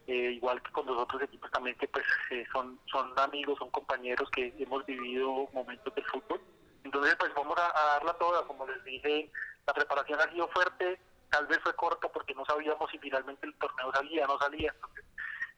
eh, 0.06 0.32
igual 0.32 0.62
que 0.62 0.72
con 0.72 0.86
los 0.86 0.96
otros 0.98 1.22
equipos 1.22 1.50
también 1.50 1.76
que 1.76 1.88
pues 1.88 2.04
eh, 2.30 2.44
son, 2.52 2.78
son 2.86 3.12
amigos, 3.18 3.58
son 3.58 3.70
compañeros 3.70 4.30
que 4.30 4.54
hemos 4.58 4.84
vivido 4.86 5.48
momentos 5.52 5.94
del 5.94 6.04
fútbol. 6.06 6.40
Entonces 6.84 7.16
pues 7.18 7.32
vamos 7.34 7.58
a, 7.58 7.66
a 7.66 7.86
darla 7.94 8.12
toda, 8.14 8.46
como 8.46 8.66
les 8.66 8.82
dije, 8.84 9.30
la 9.66 9.74
preparación 9.74 10.20
ha 10.20 10.30
sido 10.30 10.48
fuerte, 10.48 10.98
tal 11.30 11.46
vez 11.46 11.58
fue 11.62 11.74
corta 11.74 12.08
porque 12.08 12.34
no 12.34 12.44
sabíamos 12.44 12.90
si 12.90 12.98
finalmente 12.98 13.46
el 13.46 13.54
torneo 13.54 13.92
salía 13.92 14.24
o 14.24 14.28
no 14.28 14.38
salía. 14.38 14.72
Entonces, 14.74 15.04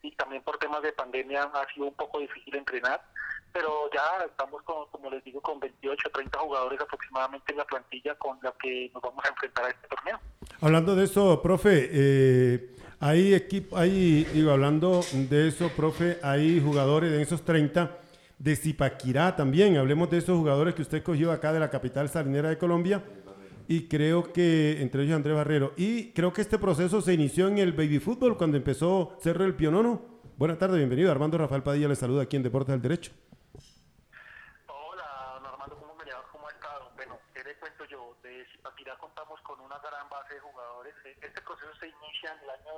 y 0.01 0.11
también 0.11 0.41
por 0.43 0.57
temas 0.57 0.81
de 0.81 0.93
pandemia 0.93 1.43
ha 1.43 1.73
sido 1.73 1.87
un 1.87 1.93
poco 1.93 2.19
difícil 2.19 2.55
entrenar, 2.55 3.01
pero 3.51 3.89
ya 3.93 4.25
estamos, 4.25 4.61
con, 4.63 4.87
como 4.87 5.09
les 5.09 5.23
digo, 5.23 5.41
con 5.41 5.59
28 5.59 6.07
o 6.07 6.11
30 6.11 6.39
jugadores 6.39 6.81
aproximadamente 6.81 7.51
en 7.51 7.57
la 7.57 7.65
plantilla 7.65 8.15
con 8.15 8.39
la 8.41 8.53
que 8.53 8.89
nos 8.93 9.01
vamos 9.01 9.23
a 9.25 9.29
enfrentar 9.29 9.65
a 9.65 9.69
este 9.69 9.87
torneo. 9.87 10.19
Hablando 10.61 10.95
de 10.95 11.03
eso, 11.05 11.41
profe, 11.41 11.89
eh, 11.91 12.75
hay 12.99 13.33
equipo, 13.33 13.77
hay, 13.77 14.25
digo, 14.25 14.51
hablando 14.51 15.01
de 15.13 15.47
eso, 15.47 15.69
profe, 15.69 16.17
hay 16.21 16.61
jugadores 16.61 17.11
de 17.11 17.21
esos 17.21 17.43
30 17.43 17.97
de 18.37 18.55
Zipaquirá 18.55 19.35
también. 19.35 19.77
Hablemos 19.77 20.09
de 20.09 20.17
esos 20.17 20.37
jugadores 20.37 20.75
que 20.75 20.81
usted 20.81 21.03
cogió 21.03 21.31
acá 21.31 21.53
de 21.53 21.59
la 21.59 21.69
capital 21.69 22.09
salinera 22.09 22.49
de 22.49 22.57
Colombia. 22.57 23.03
Y 23.67 23.87
creo 23.87 24.33
que, 24.33 24.81
entre 24.81 25.03
ellos 25.03 25.15
Andrés 25.15 25.35
Barrero. 25.35 25.73
Y 25.77 26.11
creo 26.11 26.33
que 26.33 26.41
este 26.41 26.57
proceso 26.57 27.01
se 27.01 27.13
inició 27.13 27.47
en 27.47 27.59
el 27.59 27.71
baby 27.71 27.99
fútbol 27.99 28.35
cuando 28.35 28.57
empezó 28.57 29.15
Cerro 29.21 29.43
del 29.43 29.53
Pionono. 29.53 30.01
Buenas 30.37 30.57
tardes, 30.57 30.77
bienvenido. 30.77 31.11
Armando 31.11 31.37
Rafael 31.37 31.63
Padilla 31.63 31.87
le 31.87 31.95
saluda 31.95 32.23
aquí 32.23 32.35
en 32.35 32.43
Deportes 32.43 32.73
del 32.73 32.81
Derecho. 32.81 33.11
Hola, 34.67 35.37
Armando, 35.53 35.77
¿cómo 35.77 35.95
me 35.95 36.05
llamas? 36.05 36.25
¿Cómo 36.31 36.47
ha 36.47 36.51
estado? 36.51 36.91
Bueno, 36.95 37.19
¿qué 37.33 37.43
le 37.43 37.55
cuento 37.55 37.85
yo? 37.85 38.17
De 38.23 38.45
Zipaquirá 38.51 38.97
contamos 38.97 39.38
con 39.49 39.59
una 39.61 39.79
gran 39.79 40.07
base 40.09 40.35
de 40.35 40.39
jugadores. 40.41 40.93
Este 41.03 41.41
proceso 41.41 41.73
se 41.79 41.87
inicia 41.87 42.31
en 42.33 42.43
el 42.43 42.49
año 42.51 42.71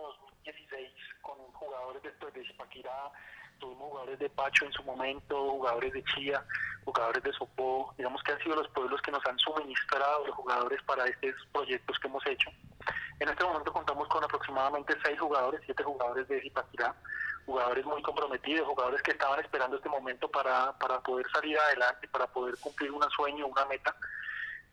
2016 0.44 0.90
con 1.22 1.36
jugadores 1.52 2.02
después 2.02 2.34
de 2.34 2.46
Zipaquirá 2.48 3.12
tuvimos 3.60 3.90
jugadores 3.90 4.18
de 4.18 4.30
Pacho 4.30 4.66
en 4.66 4.72
su 4.72 4.82
momento, 4.84 5.52
jugadores 5.52 5.94
de 5.94 6.04
Chía, 6.06 6.44
jugadores 6.86 7.22
de 7.22 7.34
Sopó, 7.34 7.94
digamos 7.96 8.24
que 8.24 8.32
han 8.32 8.40
sido 8.40 8.56
los 8.56 8.68
pueblos 8.70 9.00
que 9.02 9.12
nos 9.12 9.24
han 9.28 9.38
suministrado 9.38 10.26
los 10.26 10.36
jugadores 10.36 10.82
para 10.84 11.06
estos 11.06 11.46
proyectos 11.52 12.00
que 12.00 12.08
hemos 12.08 12.26
hecho. 12.26 12.50
En 13.20 13.30
este 13.30 13.44
momento 13.44 13.72
contamos 13.72 14.08
con 14.08 14.24
aproximadamente 14.24 14.96
seis 15.04 15.20
jugadores, 15.20 15.62
siete 15.66 15.84
jugadores 15.84 16.28
de 16.30 16.42
Zipaquirá, 16.42 16.96
jugadores 17.46 17.86
muy 17.86 18.02
comprometidos, 18.02 18.66
jugadores 18.66 19.02
que 19.04 19.12
estaban 19.12 19.42
esperando 19.42 19.76
este 19.76 19.90
momento 19.90 20.32
para, 20.32 20.76
para 20.80 21.00
poder 21.02 21.30
salir 21.32 21.60
adelante, 21.60 22.08
para 22.08 22.26
poder 22.28 22.58
cumplir 22.60 22.92
un 22.92 23.04
sueño, 23.12 23.46
una 23.46 23.66
meta. 23.66 23.96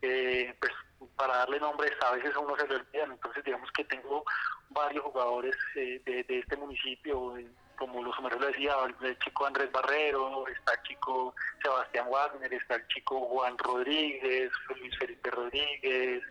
Eh, 0.01 0.55
pues 0.59 0.71
para 1.15 1.37
darle 1.37 1.59
nombres 1.59 1.91
a 2.01 2.11
veces 2.11 2.35
a 2.35 2.39
uno 2.39 2.55
se 2.57 2.67
le 2.67 2.75
olvidan, 2.75 3.11
entonces 3.11 3.43
digamos 3.43 3.69
que 3.71 3.83
tengo 3.85 4.23
varios 4.69 5.03
jugadores 5.03 5.55
eh, 5.75 6.01
de, 6.05 6.23
de, 6.23 6.39
este 6.39 6.55
municipio, 6.57 7.35
como 7.77 8.03
los 8.03 8.15
Sumeros 8.15 8.39
decía, 8.39 8.73
el 9.01 9.19
chico 9.19 9.45
Andrés 9.45 9.71
Barrero, 9.71 10.47
está 10.47 10.73
el 10.73 10.83
chico 10.83 11.33
Sebastián 11.61 12.07
Wagner, 12.09 12.53
está 12.53 12.75
el 12.75 12.87
chico 12.87 13.19
Juan 13.21 13.57
Rodríguez, 13.57 14.51
Luis 14.69 14.97
Felipe 14.97 15.31
Rodríguez, 15.31 16.23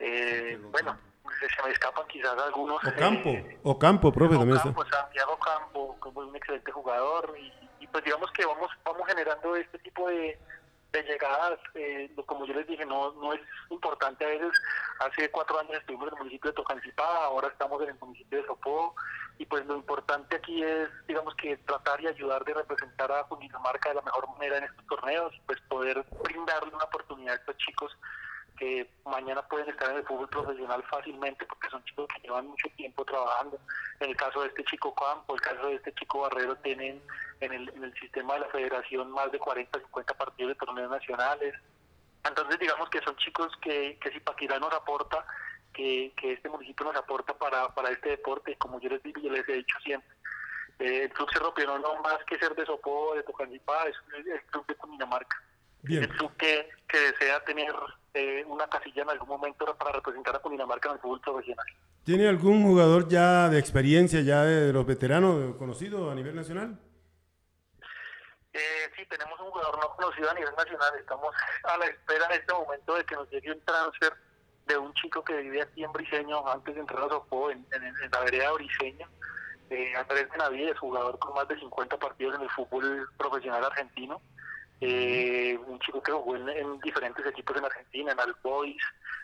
eh, 0.00 0.58
bueno, 0.70 0.98
se 1.40 1.62
me 1.62 1.72
escapan 1.72 2.06
quizás 2.08 2.36
algunos. 2.38 2.82
Ocampo, 2.84 3.30
eh, 3.30 3.58
Ocampo, 3.62 4.12
profe, 4.12 4.36
también 4.36 4.56
está. 4.56 4.74
Santiago 4.90 5.38
Campo, 5.38 5.96
como 6.00 6.20
un 6.20 6.34
excelente 6.36 6.72
jugador, 6.72 7.34
y, 7.38 7.52
y, 7.80 7.86
pues 7.86 8.04
digamos 8.04 8.30
que 8.32 8.44
vamos, 8.44 8.70
vamos 8.84 9.06
generando 9.06 9.56
este 9.56 9.78
tipo 9.78 10.08
de, 10.08 10.38
de 10.94 11.02
llegadas, 11.02 11.58
eh, 11.74 12.10
como 12.26 12.46
yo 12.46 12.54
les 12.54 12.66
dije, 12.66 12.86
no, 12.86 13.12
no 13.14 13.32
es 13.32 13.40
importante 13.70 14.24
a 14.24 14.28
veces. 14.28 14.52
Hace 15.00 15.30
cuatro 15.30 15.58
años 15.58 15.74
estuvimos 15.74 16.06
en 16.08 16.14
el 16.14 16.18
municipio 16.20 16.50
de 16.50 16.54
Tocancipá, 16.54 17.24
ahora 17.24 17.48
estamos 17.48 17.82
en 17.82 17.90
el 17.90 17.98
municipio 18.00 18.40
de 18.40 18.46
Sopó, 18.46 18.94
y 19.38 19.46
pues 19.46 19.66
lo 19.66 19.76
importante 19.76 20.36
aquí 20.36 20.62
es, 20.62 20.88
digamos 21.06 21.34
que 21.34 21.56
tratar 21.58 22.00
y 22.00 22.06
ayudar 22.06 22.44
de 22.44 22.54
representar 22.54 23.10
a 23.10 23.24
Cundinamarca 23.24 23.88
de 23.88 23.96
la 23.96 24.02
mejor 24.02 24.28
manera 24.30 24.58
en 24.58 24.64
estos 24.64 24.86
torneos, 24.86 25.34
pues 25.46 25.60
poder 25.62 26.04
brindarle 26.22 26.72
una 26.72 26.84
oportunidad 26.84 27.34
a 27.34 27.38
estos 27.38 27.56
chicos 27.56 27.96
que 28.56 28.88
mañana 29.04 29.42
pueden 29.42 29.68
estar 29.68 29.90
en 29.90 29.98
el 29.98 30.06
fútbol 30.06 30.28
profesional 30.28 30.82
fácilmente 30.90 31.44
porque 31.46 31.68
son 31.70 31.84
chicos 31.84 32.06
que 32.08 32.22
llevan 32.22 32.46
mucho 32.46 32.68
tiempo 32.76 33.04
trabajando. 33.04 33.58
En 34.00 34.10
el 34.10 34.16
caso 34.16 34.42
de 34.42 34.48
este 34.48 34.64
chico 34.64 34.94
Campo, 34.94 35.34
el 35.34 35.40
caso 35.40 35.66
de 35.66 35.74
este 35.74 35.92
chico 35.94 36.20
Barrero, 36.20 36.56
tienen 36.56 37.02
en 37.40 37.52
el, 37.52 37.68
en 37.70 37.84
el 37.84 37.94
sistema 37.94 38.34
de 38.34 38.40
la 38.40 38.48
federación 38.48 39.10
más 39.10 39.30
de 39.32 39.38
40, 39.38 39.78
50 39.78 40.14
partidos 40.14 40.50
de 40.50 40.66
torneos 40.66 40.90
nacionales. 40.90 41.54
Entonces 42.24 42.58
digamos 42.58 42.88
que 42.90 43.00
son 43.00 43.16
chicos 43.16 43.52
que, 43.60 43.98
que 44.00 44.10
si 44.10 44.20
Paquirá 44.20 44.58
nos 44.58 44.72
aporta, 44.72 45.26
que, 45.72 46.12
que 46.16 46.32
este 46.32 46.48
municipio 46.48 46.86
nos 46.86 46.96
aporta 46.96 47.36
para, 47.36 47.68
para 47.74 47.90
este 47.90 48.10
deporte, 48.10 48.56
como 48.56 48.80
yo 48.80 48.88
les, 48.88 49.02
digo, 49.02 49.20
yo 49.20 49.30
les 49.30 49.48
he 49.48 49.54
dicho 49.54 49.76
siempre. 49.84 50.14
Eh, 50.78 51.04
el 51.04 51.12
Club 51.12 51.28
Cerro 51.32 51.54
Piano 51.54 51.78
no 51.78 52.00
más 52.02 52.18
que 52.26 52.38
ser 52.38 52.54
de 52.54 52.64
Sopó, 52.66 53.14
de 53.14 53.22
Tocancipá, 53.22 53.84
es 53.84 53.96
el 54.16 54.42
Club 54.46 54.66
de 54.66 54.74
Cundinamarca. 54.76 55.42
Bien. 55.82 56.04
El 56.04 56.08
club 56.08 56.34
que, 56.38 56.70
que 56.88 56.98
desea 56.98 57.44
tener 57.44 57.74
eh, 58.14 58.44
una 58.46 58.68
casilla 58.68 59.02
en 59.02 59.10
algún 59.10 59.28
momento 59.28 59.76
para 59.76 59.92
representar 59.92 60.36
a 60.36 60.38
Cundinamarca 60.38 60.88
en 60.88 60.94
el 60.94 61.00
fútbol 61.00 61.20
profesional. 61.20 61.66
¿Tiene 62.04 62.28
algún 62.28 62.62
jugador 62.62 63.08
ya 63.08 63.48
de 63.48 63.58
experiencia, 63.58 64.20
ya 64.20 64.44
de 64.44 64.72
los 64.72 64.86
veteranos 64.86 65.56
conocido 65.56 66.10
a 66.10 66.14
nivel 66.14 66.36
nacional? 66.36 66.78
Eh, 68.52 68.90
sí, 68.96 69.04
tenemos 69.06 69.38
un 69.40 69.50
jugador 69.50 69.78
no 69.80 69.96
conocido 69.96 70.30
a 70.30 70.34
nivel 70.34 70.54
nacional. 70.56 70.92
Estamos 70.98 71.34
a 71.64 71.76
la 71.76 71.86
espera 71.86 72.26
en 72.26 72.32
este 72.32 72.52
momento 72.52 72.94
de 72.94 73.04
que 73.04 73.14
nos 73.16 73.28
llegue 73.30 73.52
un 73.52 73.60
transfer 73.64 74.12
de 74.66 74.78
un 74.78 74.94
chico 74.94 75.22
que 75.24 75.36
vivía 75.36 75.64
aquí 75.64 75.82
en 75.82 75.92
Briseño 75.92 76.46
antes 76.48 76.74
de 76.74 76.80
entrar 76.80 77.02
a 77.02 77.08
Sopó, 77.08 77.50
en, 77.50 77.66
en, 77.72 77.84
en 77.84 78.10
la 78.10 78.20
vereda 78.20 78.52
Briseña. 78.52 79.08
Eh, 79.70 79.92
Andrés 79.96 80.28
Benavides, 80.30 80.78
jugador 80.78 81.18
con 81.18 81.34
más 81.34 81.48
de 81.48 81.58
50 81.58 81.96
partidos 81.98 82.36
en 82.36 82.42
el 82.42 82.50
fútbol 82.50 83.08
profesional 83.18 83.64
argentino. 83.64 84.20
Eh, 84.80 85.58
un 85.66 85.78
chico 85.80 86.02
que 86.02 86.12
jugó 86.12 86.36
en, 86.36 86.48
en, 86.48 86.80
diferentes 86.80 87.24
equipos 87.26 87.56
en 87.56 87.64
Argentina, 87.64 88.12
en 88.12 88.20
Albois, 88.20 88.82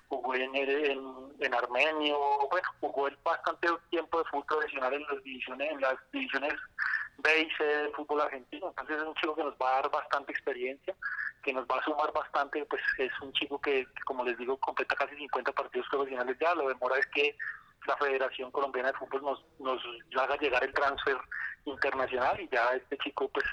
jugó 0.09 0.35
en, 0.35 0.55
en, 0.55 1.01
en 1.39 1.55
Armenio, 1.55 2.19
bueno, 2.51 2.69
jugó 2.81 3.09
el 3.09 3.17
bastante 3.23 3.69
tiempo 3.91 4.19
de 4.19 4.25
fútbol 4.25 4.47
profesional 4.47 4.95
en 4.95 5.03
las 5.03 5.23
divisiones, 5.23 5.71
en 5.73 5.81
las 5.81 5.95
divisiones 6.13 6.55
B 7.19 7.41
y 7.43 7.51
C 7.57 7.65
del 7.65 7.93
fútbol 7.93 8.23
argentino, 8.23 8.69
entonces 8.69 8.97
es 8.97 9.03
un 9.03 9.15
chico 9.15 9.35
que 9.35 9.45
nos 9.45 9.55
va 9.55 9.71
a 9.71 9.83
dar 9.83 9.91
bastante 9.91 10.33
experiencia, 10.33 10.95
que 11.43 11.53
nos 11.53 11.67
va 11.67 11.77
a 11.79 11.85
sumar 11.85 12.13
bastante, 12.13 12.65
pues 12.67 12.83
es 12.99 13.13
un 13.21 13.33
chico 13.33 13.61
que, 13.61 13.85
que 13.85 14.03
como 14.05 14.25
les 14.25 14.39
digo, 14.39 14.57
completa 14.59 14.95
casi 14.97 15.17
50 15.17 15.53
partidos 15.53 15.87
profesionales 15.91 16.37
ya, 16.41 16.55
lo 16.55 16.69
demora 16.69 16.99
es 16.99 17.07
que 17.07 17.37
la 17.87 17.97
Federación 17.97 18.51
Colombiana 18.51 18.93
de 18.93 18.99
Fútbol 18.99 19.23
nos, 19.23 19.45
nos 19.59 20.23
haga 20.23 20.37
llegar 20.37 20.63
el 20.65 20.73
transfer 20.73 21.17
internacional 21.65 22.41
y 22.41 22.49
ya 22.49 22.69
este 22.75 22.97
chico 22.99 23.29
pues 23.29 23.47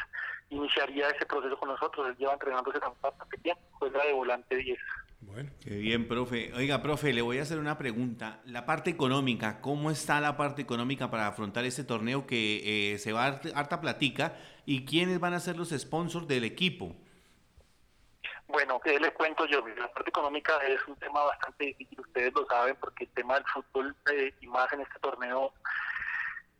iniciaría 0.49 1.09
ese 1.09 1.25
proceso 1.25 1.57
con 1.57 1.69
nosotros. 1.69 2.07
Él 2.07 2.17
lleva 2.17 2.33
entrenándose 2.33 2.79
tan 2.79 2.93
bastante 3.01 3.37
tiempo, 3.37 3.61
juega 3.73 4.05
de 4.05 4.13
volante 4.13 4.55
10. 4.55 4.79
Bueno. 5.21 5.49
Qué 5.63 5.75
bien, 5.75 6.07
profe. 6.07 6.53
Oiga, 6.55 6.81
profe, 6.81 7.11
le 7.13 7.21
voy 7.21 7.39
a 7.39 7.41
hacer 7.41 7.59
una 7.59 7.77
pregunta. 7.77 8.39
La 8.45 8.65
parte 8.65 8.89
económica, 8.89 9.61
¿cómo 9.61 9.91
está 9.91 10.21
la 10.21 10.37
parte 10.37 10.61
económica 10.61 11.11
para 11.11 11.27
afrontar 11.27 11.65
este 11.65 11.83
torneo 11.83 12.25
que 12.25 12.93
eh, 12.93 12.97
se 12.97 13.13
va 13.13 13.25
a 13.25 13.31
dar 13.31 13.41
harta 13.55 13.81
platica? 13.81 14.37
¿Y 14.65 14.85
quiénes 14.85 15.19
van 15.19 15.33
a 15.33 15.39
ser 15.39 15.57
los 15.57 15.69
sponsors 15.69 16.27
del 16.27 16.43
equipo? 16.43 16.95
Bueno, 18.47 18.79
¿qué 18.79 18.97
les 18.99 19.11
cuento 19.11 19.45
yo? 19.45 19.61
La 19.67 19.91
parte 19.91 20.09
económica 20.09 20.57
es 20.67 20.79
un 20.87 20.95
tema 20.95 21.21
bastante 21.23 21.65
difícil, 21.65 21.99
ustedes 21.99 22.33
lo 22.33 22.45
saben, 22.45 22.77
porque 22.79 23.03
el 23.03 23.09
tema 23.09 23.35
del 23.35 23.43
fútbol 23.45 23.95
eh, 24.13 24.33
y 24.39 24.47
más 24.47 24.71
en 24.71 24.81
este 24.81 24.99
torneo 24.99 25.53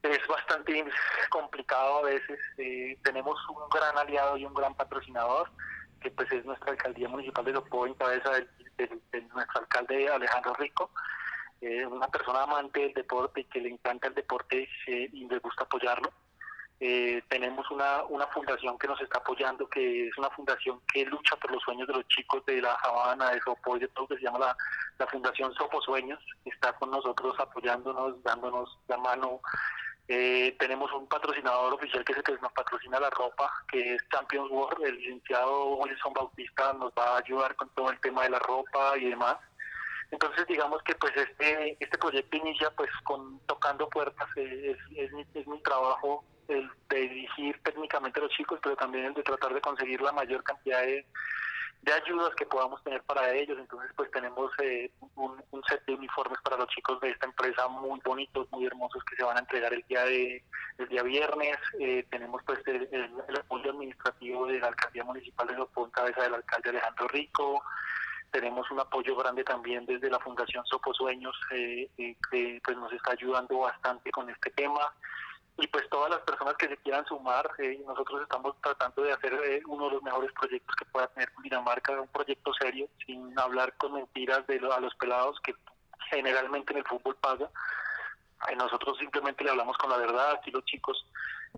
es 0.04 0.28
bastante 0.28 0.86
complicado 1.30 2.00
a 2.00 2.02
veces. 2.04 2.40
Eh, 2.58 2.98
tenemos 3.04 3.38
un 3.50 3.70
gran 3.70 3.98
aliado 3.98 4.38
y 4.38 4.46
un 4.46 4.54
gran 4.54 4.76
patrocinador, 4.76 5.52
que 6.02 6.12
pues 6.12 6.32
es 6.32 6.46
nuestra 6.46 6.72
alcaldía 6.72 7.10
municipal 7.10 7.46
de 7.46 7.54
Sopó 7.54 7.88
en 7.88 7.94
cabeza 7.96 8.32
de, 8.32 9.22
nuestro 9.34 9.62
alcalde 9.62 10.10
Alejandro 10.10 10.54
Rico. 10.56 10.92
Eh, 11.60 11.86
una 11.88 12.08
persona 12.08 12.44
amante 12.44 12.82
del 12.82 12.94
deporte 12.94 13.42
y 13.42 13.46
que 13.46 13.60
le 13.60 13.70
encanta 13.70 14.08
el 14.08 14.14
deporte 14.14 14.70
eh, 14.88 15.10
y 15.12 15.28
le 15.28 15.40
gusta 15.40 15.64
apoyarlo. 15.64 16.12
Eh, 16.80 17.24
tenemos 17.28 17.70
una, 17.72 18.04
una 18.04 18.28
fundación 18.28 18.78
que 18.78 18.88
nos 18.88 19.02
está 19.02 19.18
apoyando, 19.18 19.68
que 19.68 20.08
es 20.08 20.18
una 20.18 20.30
fundación 20.30 20.80
que 20.94 21.06
lucha 21.06 21.36
por 21.38 21.52
los 21.52 21.64
sueños 21.64 21.88
de 21.88 21.96
los 21.96 22.08
chicos 22.08 22.46
de 22.46 22.62
la 22.62 22.74
Habana, 22.74 23.32
de 23.32 23.42
Sopó 23.42 23.78
y 23.78 23.80
de 23.80 23.88
todo, 23.88 24.08
que 24.08 24.18
se 24.18 24.22
llama 24.22 24.40
la, 24.40 24.58
la 25.00 25.08
Fundación 25.08 25.52
Sopo 25.56 25.82
Sueños, 25.82 26.20
está 26.46 26.74
con 26.74 26.92
nosotros 26.92 27.36
apoyándonos, 27.40 28.22
dándonos 28.22 28.78
la 28.88 28.98
mano. 28.98 29.42
Eh, 30.10 30.56
tenemos 30.58 30.92
un 30.94 31.06
patrocinador 31.08 31.74
oficial 31.74 32.06
que 32.06 32.14
es 32.14 32.18
el 32.20 32.24
que 32.24 32.38
nos 32.42 32.54
patrocina 32.54 33.00
la 33.00 33.10
ropa, 33.10 33.52
que 33.70 33.96
es 33.96 34.08
Champions 34.10 34.50
World, 34.50 34.86
el 34.86 34.96
licenciado 34.96 35.76
Wilson 35.76 36.14
Bautista 36.14 36.72
nos 36.74 36.94
va 36.94 37.16
a 37.16 37.18
ayudar 37.18 37.56
con 37.58 37.68
todo 37.76 37.92
el 37.92 38.00
tema 38.00 38.24
de 38.24 38.30
la 38.30 38.40
ropa 38.40 38.98
y 38.98 39.10
demás. 39.10 39.36
Entonces 40.10 40.48
digamos 40.48 40.82
que 40.84 40.96
pues 40.96 41.12
este 41.18 41.76
este 41.78 41.98
proyecto 41.98 42.38
inicia 42.38 42.72
pues 42.72 42.90
con 43.04 43.40
tocando 43.48 43.90
puertas, 43.90 44.30
es, 44.38 44.78
es, 44.96 45.12
mi, 45.12 45.26
es 45.34 45.46
mi 45.46 45.62
trabajo 45.62 46.24
el 46.48 46.70
de 46.88 47.02
dirigir 47.02 47.62
técnicamente 47.64 48.22
a 48.22 48.24
los 48.24 48.32
chicos, 48.32 48.60
pero 48.64 48.78
también 48.78 49.06
el 49.06 49.14
de 49.14 49.24
tratar 49.24 49.54
de 49.54 49.60
conseguir 49.60 50.02
la 50.02 50.14
mayor 50.14 50.42
cantidad 50.44 50.82
de, 50.84 51.06
de 51.82 51.94
ayudas 51.94 52.34
que 52.36 52.46
podamos 52.46 52.84
tener 52.84 53.02
para 53.04 53.34
ellos. 53.34 53.58
Entonces, 53.60 53.92
pues 53.96 54.12
tenemos 54.12 54.52
eh, 54.62 54.92
un, 55.16 55.38
set 55.68 55.84
de 55.86 55.96
uniformes 55.96 56.40
para 56.44 56.58
los 56.58 56.68
chicos 56.68 57.00
de 57.02 57.10
esta 57.10 57.26
empresa 57.26 57.68
muy 57.68 58.00
bonitos, 58.04 58.48
muy 58.52 58.66
hermosos 58.66 59.04
que 59.04 59.16
se 59.16 59.24
van 59.24 59.38
a 59.38 59.42
entregar 59.42 59.74
el 59.74 59.84
día 59.88 60.04
de 60.06 60.44
el 60.78 60.88
día 60.88 61.04
viernes. 61.04 61.58
Eh, 61.80 62.06
tenemos 62.10 62.42
pues 62.46 62.60
el, 62.68 62.88
apoyo 63.40 63.72
administrativo 63.72 64.48
de 64.48 64.60
la 64.60 64.68
alcaldía 64.68 65.04
municipal 65.04 65.48
de 65.48 65.56
Sopó 65.56 65.90
cabeza 65.92 66.22
del 66.24 66.36
alcalde 66.36 66.70
Alejandro 66.70 67.08
Rico. 67.10 67.64
Tenemos 68.32 68.70
un 68.72 68.80
apoyo 68.80 69.16
grande 69.16 69.44
también 69.44 69.86
desde 69.86 70.10
la 70.10 70.20
Fundación 70.20 70.66
Sopo 70.66 70.94
Sueños, 70.94 71.36
eh, 71.52 71.90
que 71.98 72.62
pues 72.64 72.78
nos 72.78 72.92
está 72.92 73.14
ayudando 73.14 73.60
bastante 73.60 74.12
con 74.12 74.30
este 74.30 74.52
tema 74.52 74.94
y 75.58 75.68
pues 75.68 75.90
todas 75.90 76.12
las 76.12 76.20
personas 76.20 76.56
que 76.56 76.68
se 76.68 76.78
quieran 76.78 77.06
sumar, 77.06 77.50
eh, 77.58 77.82
nosotros 77.86 78.22
estamos 78.22 78.56
tratando 78.62 79.02
de 79.02 79.12
hacer 79.12 79.34
eh, 79.34 79.62
uno 79.68 79.86
de 79.86 79.94
los 79.94 80.04
mejores 80.04 80.32
proyectos 80.34 80.76
que 80.76 80.86
pueda 80.86 81.08
tener 81.08 81.32
Dinamarca, 81.42 82.00
un 82.00 82.08
proyecto 82.10 82.54
serio, 82.54 82.88
sin 83.06 83.38
hablar 83.40 83.74
con 83.78 83.94
mentiras 83.94 84.46
de 84.46 84.60
lo, 84.60 84.72
a 84.72 84.80
los 84.80 84.94
pelados 84.96 85.40
que 85.42 85.56
generalmente 86.12 86.74
en 86.74 86.80
el 86.80 86.86
fútbol 86.86 87.16
paga. 87.16 87.50
Eh, 88.50 88.56
nosotros 88.56 88.98
simplemente 89.00 89.44
le 89.44 89.50
hablamos 89.50 89.76
con 89.78 89.90
la 89.90 89.98
verdad, 89.98 90.34
aquí 90.34 90.52
los 90.52 90.64
chicos 90.66 91.04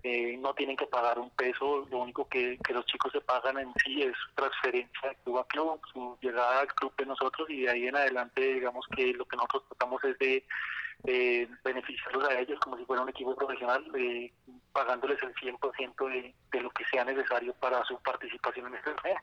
eh, 0.02 0.36
no 0.38 0.54
tienen 0.54 0.76
que 0.76 0.86
pagar 0.86 1.18
un 1.18 1.30
peso, 1.30 1.86
lo 1.90 1.98
único 1.98 2.28
que, 2.28 2.58
que 2.64 2.72
los 2.72 2.86
chicos 2.86 3.12
se 3.12 3.20
pagan 3.20 3.58
en 3.58 3.72
sí 3.84 4.02
es 4.02 4.12
su 4.16 4.34
transferencia 4.34 5.10
de 5.10 5.16
club 5.24 5.38
a 5.38 5.46
club, 5.46 5.80
su 5.92 6.16
llegada 6.20 6.60
al 6.60 6.68
club 6.68 6.92
de 6.96 7.06
nosotros 7.06 7.48
y 7.50 7.62
de 7.62 7.70
ahí 7.70 7.86
en 7.86 7.96
adelante 7.96 8.40
digamos 8.40 8.86
que 8.94 9.12
lo 9.12 9.24
que 9.26 9.36
nosotros 9.36 9.64
tratamos 9.68 10.02
es 10.04 10.18
de 10.18 10.44
eh, 11.04 11.48
beneficiarlos 11.64 12.28
a 12.28 12.38
ellos 12.38 12.58
como 12.60 12.76
si 12.76 12.84
fuera 12.84 13.02
un 13.02 13.08
equipo 13.08 13.34
profesional, 13.34 13.84
eh, 13.96 14.32
pagándoles 14.72 15.18
el 15.22 15.34
100% 15.34 16.08
de, 16.08 16.34
de 16.52 16.62
lo 16.62 16.70
que 16.70 16.84
sea 16.90 17.04
necesario 17.04 17.54
para 17.54 17.82
su 17.84 17.98
participación 18.02 18.66
en 18.66 18.74
este 18.74 18.90
torneo. 18.90 19.16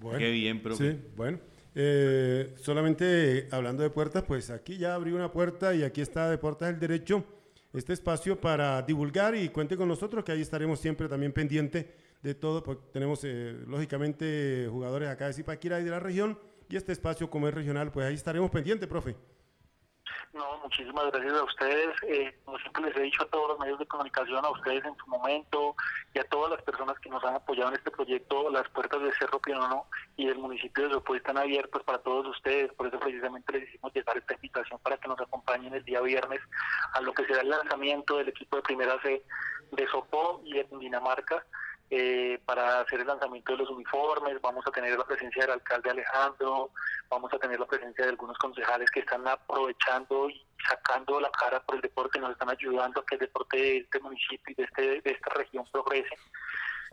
Bueno, 0.00 0.18
Qué 0.18 0.30
bien, 0.30 0.62
profe. 0.62 0.92
Sí, 0.92 1.00
bueno. 1.16 1.38
Eh, 1.74 2.54
solamente 2.58 3.48
hablando 3.50 3.82
de 3.82 3.90
puertas, 3.90 4.24
pues 4.24 4.50
aquí 4.50 4.76
ya 4.76 4.94
abrí 4.94 5.12
una 5.12 5.32
puerta 5.32 5.74
y 5.74 5.84
aquí 5.84 6.00
está 6.00 6.28
de 6.28 6.36
Puertas 6.36 6.68
del 6.68 6.80
Derecho, 6.80 7.24
este 7.72 7.92
espacio 7.92 8.40
para 8.40 8.82
divulgar 8.82 9.34
y 9.34 9.48
cuente 9.48 9.76
con 9.76 9.88
nosotros, 9.88 10.24
que 10.24 10.32
ahí 10.32 10.42
estaremos 10.42 10.78
siempre 10.80 11.08
también 11.08 11.32
pendiente 11.32 11.92
de 12.22 12.34
todo, 12.34 12.62
porque 12.62 12.82
tenemos 12.92 13.20
eh, 13.24 13.64
lógicamente 13.66 14.68
jugadores 14.70 15.08
acá 15.08 15.26
de 15.26 15.32
Zipaquirá 15.32 15.80
y 15.80 15.84
de 15.84 15.90
la 15.90 16.00
región, 16.00 16.38
y 16.68 16.76
este 16.76 16.92
espacio 16.92 17.28
como 17.28 17.48
es 17.48 17.54
regional, 17.54 17.90
pues 17.90 18.06
ahí 18.06 18.14
estaremos 18.14 18.50
pendientes, 18.50 18.88
profe. 18.88 19.16
No, 20.32 20.56
muchísimas 20.62 21.10
gracias 21.12 21.34
a 21.34 21.44
ustedes. 21.44 21.94
Eh, 22.04 22.34
como 22.44 22.58
siempre 22.58 22.84
les 22.84 22.96
he 22.96 23.02
dicho 23.02 23.22
a 23.22 23.28
todos 23.28 23.50
los 23.50 23.58
medios 23.58 23.78
de 23.78 23.86
comunicación, 23.86 24.42
a 24.42 24.50
ustedes 24.50 24.82
en 24.82 24.96
su 24.96 25.06
momento 25.06 25.76
y 26.14 26.20
a 26.20 26.24
todas 26.24 26.52
las 26.52 26.62
personas 26.62 26.98
que 27.00 27.10
nos 27.10 27.22
han 27.22 27.34
apoyado 27.34 27.68
en 27.68 27.76
este 27.76 27.90
proyecto, 27.90 28.48
las 28.50 28.66
puertas 28.70 29.02
de 29.02 29.12
Cerro 29.12 29.38
Pionono 29.40 29.86
y 30.16 30.26
del 30.26 30.38
municipio 30.38 30.84
de 30.84 30.94
Sopó 30.94 31.16
están 31.16 31.36
abiertas 31.36 31.82
para 31.82 31.98
todos 31.98 32.26
ustedes. 32.28 32.72
Por 32.72 32.86
eso 32.86 32.98
precisamente 32.98 33.52
les 33.52 33.68
hicimos 33.68 33.92
llegar 33.92 34.16
esta 34.16 34.34
invitación 34.34 34.80
para 34.82 34.96
que 34.96 35.08
nos 35.08 35.20
acompañen 35.20 35.74
el 35.74 35.84
día 35.84 36.00
viernes 36.00 36.40
a 36.94 37.02
lo 37.02 37.12
que 37.12 37.26
será 37.26 37.42
el 37.42 37.50
lanzamiento 37.50 38.16
del 38.16 38.30
equipo 38.30 38.56
de 38.56 38.62
primera 38.62 38.98
C 39.02 39.22
de 39.72 39.86
Sopó 39.88 40.40
y 40.46 40.54
de 40.54 40.66
Dinamarca. 40.78 41.44
Eh, 41.94 42.40
para 42.46 42.80
hacer 42.80 43.00
el 43.00 43.06
lanzamiento 43.06 43.52
de 43.52 43.58
los 43.58 43.68
uniformes, 43.68 44.40
vamos 44.40 44.66
a 44.66 44.70
tener 44.70 44.96
la 44.96 45.04
presencia 45.04 45.42
del 45.42 45.50
alcalde 45.50 45.90
Alejandro, 45.90 46.70
vamos 47.10 47.30
a 47.34 47.38
tener 47.38 47.60
la 47.60 47.66
presencia 47.66 48.04
de 48.04 48.12
algunos 48.12 48.38
concejales 48.38 48.90
que 48.90 49.00
están 49.00 49.28
aprovechando 49.28 50.30
y 50.30 50.42
sacando 50.66 51.20
la 51.20 51.30
cara 51.32 51.60
por 51.60 51.74
el 51.74 51.82
deporte, 51.82 52.18
nos 52.18 52.30
están 52.30 52.48
ayudando 52.48 53.02
a 53.02 53.04
que 53.04 53.16
el 53.16 53.20
deporte 53.20 53.58
de 53.58 53.76
este 53.76 54.00
municipio 54.00 54.42
y 54.48 54.54
de, 54.54 54.62
este, 54.62 54.82
de 55.02 55.10
esta 55.10 55.34
región 55.34 55.66
progrese. 55.70 56.16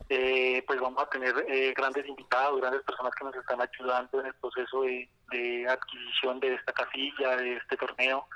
Eh, 0.09 0.65
pues 0.67 0.81
vamos 0.81 1.01
a 1.01 1.09
tener 1.09 1.45
eh, 1.47 1.73
grandes 1.77 2.05
invitados, 2.05 2.59
grandes 2.59 2.83
personas 2.83 3.13
que 3.15 3.23
nos 3.23 3.35
están 3.37 3.61
ayudando 3.61 4.19
en 4.19 4.25
el 4.25 4.33
proceso 4.33 4.81
de, 4.81 5.09
de 5.31 5.65
adquisición 5.65 6.41
de 6.41 6.55
esta 6.55 6.73
casilla, 6.73 7.37
de 7.37 7.55
este 7.55 7.77
torneo. 7.77 8.27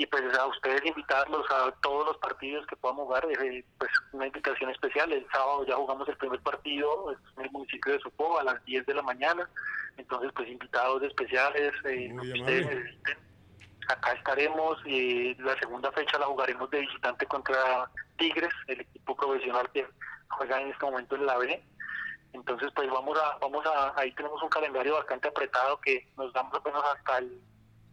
Y 0.00 0.06
pues 0.06 0.22
a 0.38 0.46
ustedes 0.46 0.86
invitarlos 0.86 1.44
a 1.50 1.72
todos 1.82 2.06
los 2.06 2.16
partidos 2.18 2.64
que 2.68 2.76
podamos 2.76 3.06
jugar, 3.06 3.26
eh, 3.30 3.64
pues 3.78 3.90
una 4.12 4.28
invitación 4.28 4.70
especial. 4.70 5.12
El 5.12 5.26
sábado 5.32 5.66
ya 5.66 5.74
jugamos 5.74 6.08
el 6.08 6.16
primer 6.16 6.40
partido 6.40 7.12
en 7.36 7.44
el 7.44 7.50
municipio 7.50 7.92
de 7.92 7.98
Sopó 7.98 8.38
a 8.38 8.44
las 8.44 8.64
10 8.64 8.86
de 8.86 8.94
la 8.94 9.02
mañana. 9.02 9.50
Entonces, 9.96 10.30
pues 10.36 10.48
invitados 10.48 11.02
especiales, 11.02 11.72
eh, 11.84 12.14
ustedes 12.14 12.66
necesiten. 12.66 13.18
Acá 13.88 14.12
estaremos 14.12 14.78
y 14.86 15.34
la 15.36 15.58
segunda 15.58 15.90
fecha 15.90 16.18
la 16.18 16.26
jugaremos 16.26 16.70
de 16.70 16.80
visitante 16.80 17.26
contra 17.26 17.90
Tigres, 18.18 18.54
el 18.68 18.82
equipo 18.82 19.16
profesional 19.16 19.68
que 19.72 19.84
juega 20.28 20.60
en 20.60 20.68
este 20.68 20.84
momento 20.84 21.16
en 21.16 21.26
la 21.26 21.38
B. 21.38 21.60
Entonces, 22.34 22.70
pues 22.72 22.88
vamos 22.88 23.18
a, 23.18 23.36
vamos 23.38 23.66
a, 23.66 23.98
ahí 23.98 24.12
tenemos 24.12 24.40
un 24.42 24.48
calendario 24.48 24.94
bastante 24.94 25.26
apretado 25.26 25.80
que 25.80 26.06
nos 26.16 26.32
da 26.32 26.44
más 26.44 26.54
o 26.54 26.62
menos 26.62 26.84
hasta 26.84 27.18
el 27.18 27.40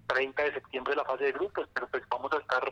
30 0.07 0.43
de 0.43 0.53
septiembre 0.53 0.95
la 0.95 1.05
fase 1.05 1.25
de 1.25 1.31
grupos, 1.31 1.67
pero 1.73 1.87
pues 1.87 2.03
vamos 2.09 2.31
a 2.33 2.37
estar 2.37 2.71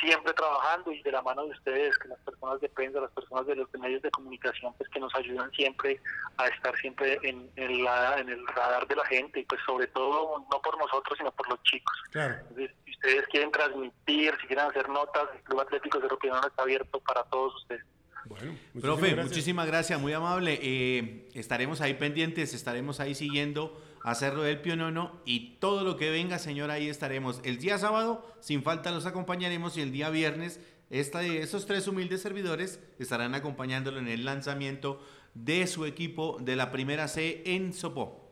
siempre 0.00 0.32
trabajando 0.32 0.92
y 0.92 1.02
de 1.02 1.12
la 1.12 1.22
mano 1.22 1.44
de 1.44 1.50
ustedes, 1.50 1.96
que 1.98 2.08
las 2.08 2.18
personas 2.20 2.60
de 2.60 2.68
prensa, 2.68 3.00
las 3.00 3.10
personas 3.12 3.46
de 3.46 3.56
los 3.56 3.68
medios 3.78 4.02
de 4.02 4.10
comunicación, 4.10 4.74
pues 4.76 4.88
que 4.90 5.00
nos 5.00 5.14
ayudan 5.14 5.50
siempre 5.52 6.00
a 6.36 6.48
estar 6.48 6.76
siempre 6.76 7.18
en, 7.22 7.50
en, 7.56 7.84
la, 7.84 8.18
en 8.18 8.28
el 8.28 8.46
radar 8.48 8.86
de 8.86 8.96
la 8.96 9.06
gente 9.06 9.40
y 9.40 9.44
pues 9.44 9.60
sobre 9.64 9.86
todo 9.88 10.44
no 10.50 10.62
por 10.62 10.78
nosotros, 10.78 11.16
sino 11.16 11.30
por 11.32 11.48
los 11.48 11.62
chicos. 11.62 11.96
Claro. 12.10 12.34
Entonces, 12.34 12.70
si 12.84 12.90
ustedes 12.90 13.26
quieren 13.28 13.50
transmitir, 13.50 14.34
si 14.40 14.46
quieren 14.46 14.66
hacer 14.66 14.88
notas, 14.88 15.24
el 15.34 15.42
Club 15.42 15.60
Atlético 15.60 16.00
Cerro 16.00 16.18
Pinón 16.18 16.42
está 16.44 16.62
abierto 16.62 17.00
para 17.00 17.22
todos 17.24 17.54
ustedes. 17.56 17.84
Bueno, 18.26 18.52
muchísimas 18.72 18.82
Profe, 18.82 19.06
gracias. 19.10 19.26
muchísimas 19.26 19.66
gracias, 19.66 20.00
muy 20.00 20.12
amable. 20.12 20.58
Eh, 20.62 21.28
estaremos 21.34 21.82
ahí 21.82 21.94
pendientes, 21.94 22.54
estaremos 22.54 22.98
ahí 22.98 23.14
siguiendo 23.14 23.78
a 24.04 24.14
Cerro 24.14 24.42
del 24.42 24.60
Pionono 24.60 25.12
y 25.24 25.56
todo 25.60 25.82
lo 25.82 25.96
que 25.96 26.10
venga, 26.10 26.38
señor, 26.38 26.70
ahí 26.70 26.88
estaremos. 26.88 27.40
El 27.42 27.56
día 27.58 27.78
sábado, 27.78 28.24
sin 28.38 28.62
falta, 28.62 28.92
los 28.92 29.06
acompañaremos 29.06 29.78
y 29.78 29.80
el 29.80 29.92
día 29.92 30.10
viernes, 30.10 30.60
esta, 30.90 31.24
esos 31.24 31.64
tres 31.64 31.88
humildes 31.88 32.20
servidores 32.20 32.80
estarán 32.98 33.34
acompañándolo 33.34 33.98
en 33.98 34.08
el 34.08 34.26
lanzamiento 34.26 35.00
de 35.32 35.66
su 35.66 35.86
equipo 35.86 36.36
de 36.38 36.54
la 36.54 36.70
primera 36.70 37.08
C 37.08 37.42
en 37.46 37.72
Sopó. 37.72 38.23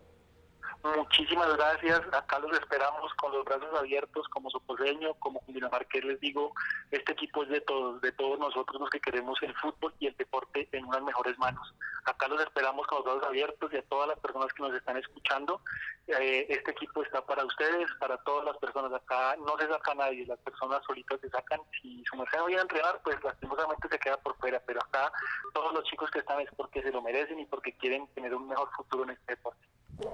Muchísimas 0.82 1.56
gracias. 1.56 2.00
Acá 2.12 2.40
los 2.40 2.52
esperamos 2.58 3.14
con 3.14 3.30
los 3.32 3.44
brazos 3.44 3.72
abiertos 3.78 4.26
como 4.28 4.50
soposeño, 4.50 5.14
como 5.20 5.38
cundinamarqués. 5.40 6.04
Les 6.04 6.18
digo, 6.18 6.52
este 6.90 7.12
equipo 7.12 7.44
es 7.44 7.50
de 7.50 7.60
todos, 7.60 8.00
de 8.00 8.10
todos 8.10 8.36
nosotros 8.40 8.80
los 8.80 8.90
que 8.90 8.98
queremos 8.98 9.40
el 9.42 9.54
fútbol 9.58 9.94
y 10.00 10.08
el 10.08 10.16
deporte 10.16 10.68
en 10.72 10.84
unas 10.84 11.02
mejores 11.02 11.38
manos. 11.38 11.72
Acá 12.04 12.26
los 12.26 12.42
esperamos 12.42 12.84
con 12.88 12.98
los 12.98 13.04
brazos 13.04 13.28
abiertos 13.28 13.72
y 13.72 13.76
a 13.76 13.82
todas 13.82 14.08
las 14.08 14.18
personas 14.18 14.52
que 14.52 14.62
nos 14.64 14.74
están 14.74 14.96
escuchando. 14.96 15.60
Eh, 16.08 16.46
este 16.48 16.72
equipo 16.72 17.04
está 17.04 17.24
para 17.24 17.44
ustedes, 17.44 17.88
para 18.00 18.16
todas 18.24 18.44
las 18.44 18.56
personas. 18.58 18.92
Acá 18.92 19.36
no 19.36 19.56
se 19.58 19.68
saca 19.68 19.94
nadie, 19.94 20.26
las 20.26 20.40
personas 20.40 20.82
solitas 20.84 21.20
se 21.20 21.30
sacan. 21.30 21.60
Si 21.80 22.02
su 22.10 22.16
merced 22.16 22.38
no 22.38 22.46
viene 22.46 22.60
a 22.60 22.62
entrenar, 22.62 23.00
pues 23.04 23.22
lastimosamente 23.22 23.88
se 23.88 23.98
queda 24.00 24.16
por 24.16 24.36
fuera. 24.38 24.60
Pero 24.66 24.80
acá 24.80 25.12
todos 25.54 25.72
los 25.74 25.84
chicos 25.84 26.10
que 26.10 26.18
están 26.18 26.40
es 26.40 26.50
porque 26.56 26.82
se 26.82 26.90
lo 26.90 27.00
merecen 27.02 27.38
y 27.38 27.46
porque 27.46 27.72
quieren 27.76 28.08
tener 28.14 28.34
un 28.34 28.48
mejor 28.48 28.68
futuro 28.72 29.04
en 29.04 29.10
este 29.10 29.36
deporte. 29.36 29.64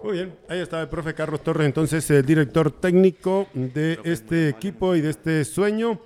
Muy 0.02 0.12
bien, 0.12 0.34
ahí 0.48 0.60
está 0.60 0.80
el 0.80 0.88
profe 0.88 1.12
Carlos 1.14 1.42
Torres, 1.42 1.66
entonces 1.66 2.08
el 2.10 2.24
director 2.24 2.70
técnico 2.70 3.48
de 3.52 3.98
este 4.04 4.48
equipo 4.48 4.94
y 4.94 5.00
de 5.00 5.10
este 5.10 5.44
sueño, 5.44 6.00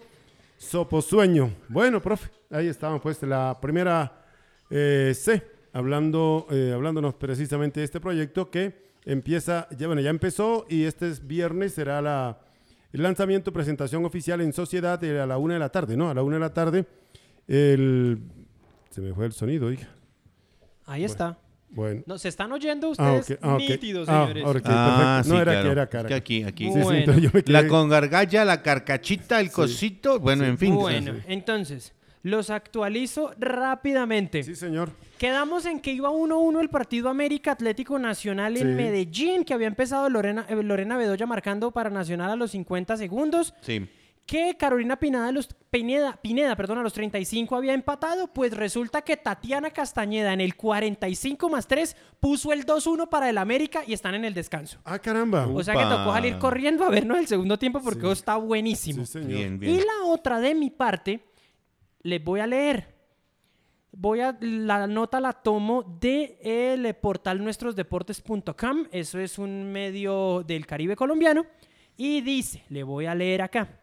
Soposueño. 0.56 1.54
Bueno, 1.68 2.00
profe, 2.00 2.30
ahí 2.50 2.68
estamos 2.68 3.00
pues 3.02 3.22
la 3.22 3.58
primera 3.60 4.24
eh, 4.70 5.12
C, 5.14 5.42
hablando, 5.72 6.46
eh, 6.50 6.72
hablándonos 6.74 7.14
precisamente 7.14 7.80
de 7.80 7.84
este 7.84 8.00
proyecto 8.00 8.50
que 8.50 8.92
empieza, 9.04 9.68
ya, 9.76 9.86
bueno, 9.86 10.00
ya 10.00 10.10
empezó 10.10 10.66
y 10.68 10.84
este 10.84 11.08
es 11.08 11.26
viernes 11.26 11.74
será 11.74 12.00
la, 12.00 12.38
el 12.92 13.02
lanzamiento, 13.02 13.52
presentación 13.52 14.04
oficial 14.04 14.40
en 14.40 14.52
sociedad 14.52 15.02
eh, 15.04 15.20
a 15.20 15.26
la 15.26 15.38
una 15.38 15.54
de 15.54 15.60
la 15.60 15.68
tarde, 15.68 15.96
¿no? 15.96 16.08
A 16.08 16.14
la 16.14 16.22
una 16.22 16.36
de 16.36 16.40
la 16.40 16.54
tarde, 16.54 16.86
el... 17.46 18.22
Se 18.90 19.00
me 19.00 19.14
fue 19.14 19.26
el 19.26 19.32
sonido, 19.32 19.72
hija. 19.72 19.88
Ahí 20.84 21.04
está. 21.04 21.38
Bueno. 21.74 22.02
No, 22.06 22.18
se 22.18 22.28
están 22.28 22.52
oyendo 22.52 22.92
Ah, 22.98 23.12
ustedes 23.14 23.38
ah, 23.42 23.54
ok. 23.54 23.60
nítidos, 23.60 24.08
Ah, 24.08 24.22
señores. 24.28 24.44
ok, 24.44 24.52
perfecto. 24.52 25.28
No, 25.34 25.40
era 25.40 25.62
que 25.62 25.68
era 25.70 25.82
Es 25.84 25.88
cara. 25.88 26.08
que 26.08 26.14
aquí, 26.14 26.42
aquí. 26.44 26.66
Sí, 26.66 26.72
sí, 26.74 26.78
Bueno. 26.80 26.98
entonces 27.00 27.22
yo 27.24 27.30
me 27.32 27.42
La 27.46 27.60
quedé- 27.62 27.68
con 27.68 27.88
gargalla, 27.88 28.44
la 28.44 28.62
carcachita, 28.62 29.40
el 29.40 29.50
cosito, 29.50 30.20
bueno, 30.20 30.44
en 30.44 30.58
fin. 30.58 30.74
Bueno, 30.74 31.14
entonces, 31.26 31.94
los 32.22 32.50
actualizo 32.50 33.32
rápidamente. 33.38 34.42
Sí, 34.42 34.54
señor. 34.54 34.90
Quedamos 35.18 35.66
en 35.66 35.80
que 35.80 35.92
iba 35.92 36.10
1-1 36.10 36.60
el 36.60 36.68
partido 36.68 37.08
América 37.08 37.52
Atlético 37.52 37.98
Nacional 37.98 38.56
en 38.56 38.62
Sí. 38.68 38.74
Medellín, 38.74 39.44
que 39.44 39.54
había 39.54 39.68
empezado 39.68 40.08
Lorena, 40.10 40.44
eh, 40.48 40.62
Lorena 40.62 40.96
Bedoya 40.96 41.26
marcando 41.26 41.70
para 41.70 41.90
Nacional 41.90 42.30
a 42.32 42.36
los 42.36 42.50
50 42.50 42.96
segundos. 42.96 43.54
Sí. 43.62 43.88
Que 44.26 44.56
Carolina 44.56 44.96
Pineda, 44.98 45.28
a 45.28 45.32
los, 45.32 45.48
Pineda, 45.68 46.16
Pineda 46.22 46.54
perdón, 46.56 46.78
a 46.78 46.82
los 46.82 46.92
35 46.92 47.56
había 47.56 47.74
empatado, 47.74 48.28
pues 48.32 48.52
resulta 48.56 49.02
que 49.02 49.16
Tatiana 49.16 49.70
Castañeda 49.72 50.32
en 50.32 50.40
el 50.40 50.54
45 50.56 51.48
más 51.50 51.66
3 51.66 51.96
puso 52.20 52.52
el 52.52 52.64
2-1 52.64 53.08
para 53.08 53.28
el 53.28 53.36
América 53.36 53.82
y 53.86 53.92
están 53.92 54.14
en 54.14 54.24
el 54.24 54.32
descanso. 54.32 54.78
Ah, 54.84 54.98
caramba. 55.00 55.46
O 55.48 55.62
sea 55.62 55.74
que 55.74 55.80
Upa. 55.80 55.98
tocó 55.98 56.12
salir 56.12 56.38
corriendo 56.38 56.84
a 56.84 56.88
vernos 56.90 57.18
el 57.18 57.26
segundo 57.26 57.58
tiempo 57.58 57.80
porque 57.82 58.00
Sí. 58.00 58.06
eso 58.06 58.12
está 58.12 58.36
buenísimo. 58.36 59.04
Sí, 59.04 59.12
señor. 59.12 59.28
Bien, 59.58 59.60
Y 59.62 59.78
la 59.78 60.04
otra 60.06 60.40
de 60.40 60.54
mi 60.54 60.70
parte, 60.70 61.24
les 62.02 62.22
voy 62.22 62.40
a 62.40 62.46
leer. 62.46 62.92
Voy 63.94 64.20
a, 64.20 64.34
la 64.40 64.86
nota 64.86 65.20
la 65.20 65.32
tomo 65.34 65.82
de 66.00 66.38
el 66.42 66.94
portal 66.94 67.42
nuestrosdeportes.com. 67.44 68.86
Eso 68.90 69.18
es 69.18 69.38
un 69.38 69.70
medio 69.70 70.42
del 70.46 70.64
Caribe 70.66 70.96
colombiano. 70.96 71.44
Y 71.96 72.22
dice, 72.22 72.62
le 72.70 72.84
voy 72.84 73.04
a 73.06 73.14
leer 73.14 73.42
acá. 73.42 73.80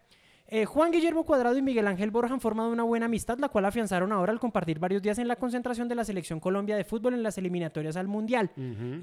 Eh, 0.52 0.66
Juan 0.66 0.92
Guillermo 0.92 1.26
Cuadrado 1.26 1.56
y 1.58 1.62
Miguel 1.62 1.86
Ángel 1.86 2.10
Borja 2.10 2.34
han 2.34 2.42
formado 2.42 2.72
una 2.72 2.82
buena 2.82 3.06
amistad, 3.06 3.38
la 3.38 3.50
cual 3.50 3.66
afianzaron 3.66 4.12
ahora 4.12 4.32
al 4.32 4.40
compartir 4.40 4.80
varios 4.80 5.04
días 5.04 5.20
en 5.20 5.28
la 5.28 5.36
concentración 5.36 5.88
de 5.88 5.94
la 5.94 6.04
selección 6.04 6.40
Colombia 6.40 6.76
de 6.76 6.84
fútbol 6.84 7.14
en 7.14 7.22
las 7.22 7.38
eliminatorias 7.38 7.96
al 7.96 8.08
Mundial. 8.08 8.50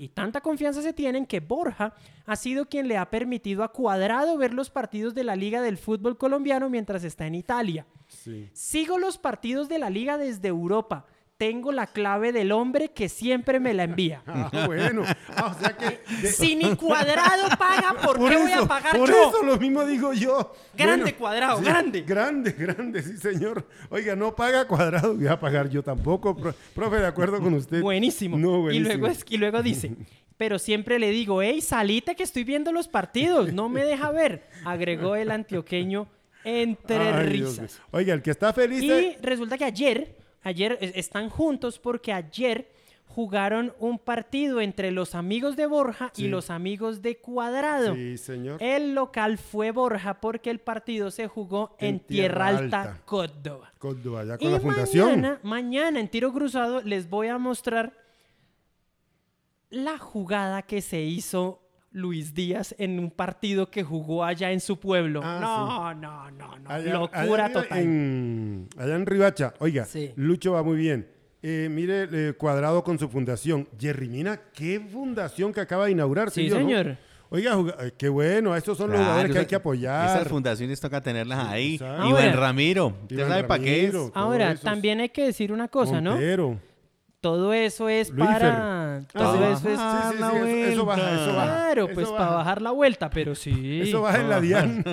Y 0.01 0.09
tanta 0.09 0.41
confianza 0.41 0.83
se 0.83 0.93
tienen 0.93 1.25
que 1.25 1.39
Borja 1.39 1.95
ha 2.27 2.35
sido 2.35 2.67
quien 2.67 2.89
le 2.89 2.97
ha 2.97 3.11
permitido 3.11 3.63
a 3.63 3.73
Cuadrado 3.73 4.37
ver 4.37 4.53
los 4.53 4.71
partidos 4.71 5.15
de 5.15 5.23
la 5.23 5.37
Liga 5.37 5.63
del 5.63 5.79
Fútbol 5.79 6.19
Colombiano 6.19 6.69
mientras 6.69 7.05
está 7.05 7.29
en 7.29 7.37
Italia. 7.37 7.87
Sí. 8.09 8.51
Sigo 8.53 8.99
los 8.99 9.17
partidos 9.17 9.69
de 9.69 9.79
la 9.79 9.89
Liga 9.89 10.19
desde 10.19 10.49
Europa. 10.49 11.07
Tengo 11.39 11.71
la 11.71 11.87
clave 11.87 12.33
del 12.33 12.51
hombre 12.51 12.89
que 12.93 13.11
siempre 13.11 13.61
me 13.61 13.75
la 13.75 13.85
envía. 13.85 14.23
Ah, 14.27 14.65
bueno. 14.67 15.03
Ah, 15.35 15.55
o 15.55 15.61
sea 15.61 15.77
que. 15.77 16.01
de- 16.23 16.29
Si 16.33 16.57
ni 16.57 16.75
Cuadrado 16.77 17.49
paga, 17.59 17.95
¿por, 18.03 18.17
por 18.17 18.29
qué 18.31 18.37
eso, 18.37 18.43
voy 18.45 18.53
a 18.53 18.67
pagar 18.67 18.97
por 18.97 19.09
yo? 19.11 19.29
eso 19.29 19.43
lo 19.43 19.57
mismo 19.59 19.85
digo 19.85 20.13
yo. 20.15 20.55
Grande 20.75 21.15
Cuadrado, 21.15 21.61
grande. 21.61 22.03
Grande, 22.03 22.53
grande, 22.53 23.03
sí, 23.03 23.19
señor. 23.19 23.67
Oiga, 23.91 24.17
no 24.17 24.35
paga 24.35 24.67
cuadrado, 24.67 25.15
voy 25.15 25.27
a 25.27 25.39
pagar 25.39 25.69
yo 25.69 25.83
tampoco. 25.83 26.35
pro- 26.37 26.55
profe, 26.75 26.97
de 26.97 27.07
acuerdo 27.07 27.41
con 27.41 27.53
usted. 27.55 27.83
Buenísimo. 27.83 28.39
No, 28.39 28.71
Y, 28.71 28.79
luego 28.79 29.07
es- 29.09 29.25
y 29.29 29.37
luego 29.37 29.63
dice, 29.63 29.93
pero 30.39 30.59
siempre 30.59 30.99
le 30.99 31.11
digo, 31.11 31.43
hey, 31.43 31.61
salite 31.61 32.15
que 32.15 32.23
estoy 32.23 32.45
viendo 32.45 32.73
los 32.73 32.89
partidos, 32.89 33.53
no 33.53 33.69
me 33.69 33.85
deja 33.85 34.11
ver, 34.11 34.49
agregó 34.65 35.17
el 35.17 35.31
antioqueño 35.31 36.07
entre 36.45 36.97
Ay, 37.13 37.27
risas. 37.27 37.81
Oiga, 37.91 38.15
el 38.15 38.23
que 38.23 38.31
está 38.31 38.53
feliz. 38.53 38.83
Y 38.83 39.17
resulta 39.21 39.59
que 39.59 39.65
ayer, 39.65 40.17
ayer 40.47 40.79
están 40.81 41.29
juntos 41.29 41.79
porque 41.79 42.13
ayer 42.13 42.71
jugaron 43.09 43.73
un 43.79 43.99
partido 43.99 44.61
entre 44.61 44.91
los 44.91 45.15
amigos 45.15 45.57
de 45.57 45.67
Borja 45.67 46.11
Sí. 46.15 46.25
y 46.27 46.29
los 46.29 46.51
amigos 46.51 47.03
de 47.03 47.17
Cuadrado. 47.19 47.95
Sí, 47.95 48.19
señor. 48.19 48.63
El 48.63 48.95
local 48.95 49.39
fue 49.39 49.71
Borja 49.71 50.21
porque 50.21 50.51
el 50.51 50.59
partido 50.61 51.11
se 51.11 51.27
jugó 51.27 51.75
en, 51.79 51.99
Tierra 52.01 52.49
Alta, 52.49 53.01
Córdoba. 53.05 53.73
Córdoba, 53.79 54.25
ya 54.25 54.39
con 54.39 54.49
Y 54.49 54.53
la 54.53 54.61
fundación. 54.61 55.09
mañana, 55.09 55.41
mañana 55.43 56.01
en 56.01 56.09
tiro 56.09 56.33
cruzado 56.33 56.83
les 56.83 57.09
voy 57.09 57.29
a 57.29 57.39
mostrar 57.39 57.93
la 59.71 59.99
jugada 59.99 60.63
que 60.63 60.81
se 60.83 61.01
hizo 61.01 61.61
Luis 61.97 62.35
Díaz 62.35 62.75
en 62.79 62.99
un 62.99 63.11
partido 63.11 63.71
que 63.71 63.83
jugó 63.83 64.23
allá 64.23 64.53
en 64.53 64.61
su 64.61 64.79
pueblo. 64.79 65.23
Ah, 65.25 65.95
no, 65.99 66.31
no, 66.31 66.31
no, 66.31 66.59
no, 66.59 66.71
Allá- 66.71 66.93
locura 66.93 67.47
allá 67.47 67.53
total. 67.55 67.79
En, 67.79 68.69
allá 68.77 68.95
en 68.97 69.07
Ribacha. 69.07 69.55
Oiga, 69.61 69.87
Sí. 69.87 70.13
Lucho 70.15 70.53
va 70.53 70.63
muy 70.63 70.77
bien. 70.77 71.09
Eh, 71.43 71.69
mire, 71.71 72.07
eh, 72.13 72.33
Cuadrado 72.35 72.85
con 72.85 72.99
su 72.99 73.09
fundación. 73.09 73.67
Jerry 73.79 74.09
Mina, 74.11 74.39
qué 74.53 74.79
fundación 74.81 75.53
que 75.55 75.61
acaba 75.61 75.87
de 75.87 75.93
inaugurar. 75.93 76.31
Sí, 76.31 76.49
yo, 76.49 76.57
no? 76.61 76.61
señor. 76.67 76.99
Oiga, 77.31 77.57
eh, 77.81 77.93
qué 77.97 78.09
bueno. 78.11 78.55
Estos 78.55 78.77
son 78.77 78.89
los 78.91 78.97
Claro, 78.97 79.05
jugadores 79.13 79.33
que 79.33 79.39
hay 79.41 79.47
que 79.47 79.55
apoyar. 79.57 80.17
Esas 80.17 80.29
fundaciones 80.29 80.79
toca 80.79 81.01
tenerlas 81.01 81.47
ahí. 81.49 81.77
Iván 81.77 82.35
Ramiro. 82.35 82.95
¿Usted 83.03 83.27
sabe 83.27 83.45
para 83.45 83.63
qué 83.63 83.87
es? 83.87 83.95
Ahora, 84.15 84.55
también 84.57 85.01
hay 85.01 85.09
que 85.09 85.25
decir 85.25 85.51
una 85.51 85.69
cosa, 85.69 86.01
¿no? 86.03 86.17
Todo 87.27 87.53
eso 87.53 87.89
es 87.89 88.11
Luífer. 88.11 88.35
para... 88.39 89.03
Todo 89.13 89.45
Ah, 89.45 89.53
eso 89.53 89.69
es... 89.69 89.79
Ah, 89.81 90.09
sí, 90.11 90.17
sí, 90.17 90.21
la 90.21 90.31
sí, 90.31 90.37
eso, 90.37 90.71
eso 90.73 90.85
baja, 90.87 91.15
eso 91.15 91.35
baja. 91.35 91.47
Claro, 91.47 91.85
Eso 91.87 91.95
pues 91.95 92.07
baja. 92.07 92.19
para 92.19 92.31
bajar 92.37 92.63
la 92.63 92.71
vuelta, 92.71 93.11
pero 93.11 93.35
sí. 93.35 93.81
Eso 93.83 94.03
baja 94.03 94.21
en 94.21 94.29
la 94.31 94.41
DIAN. 94.41 94.85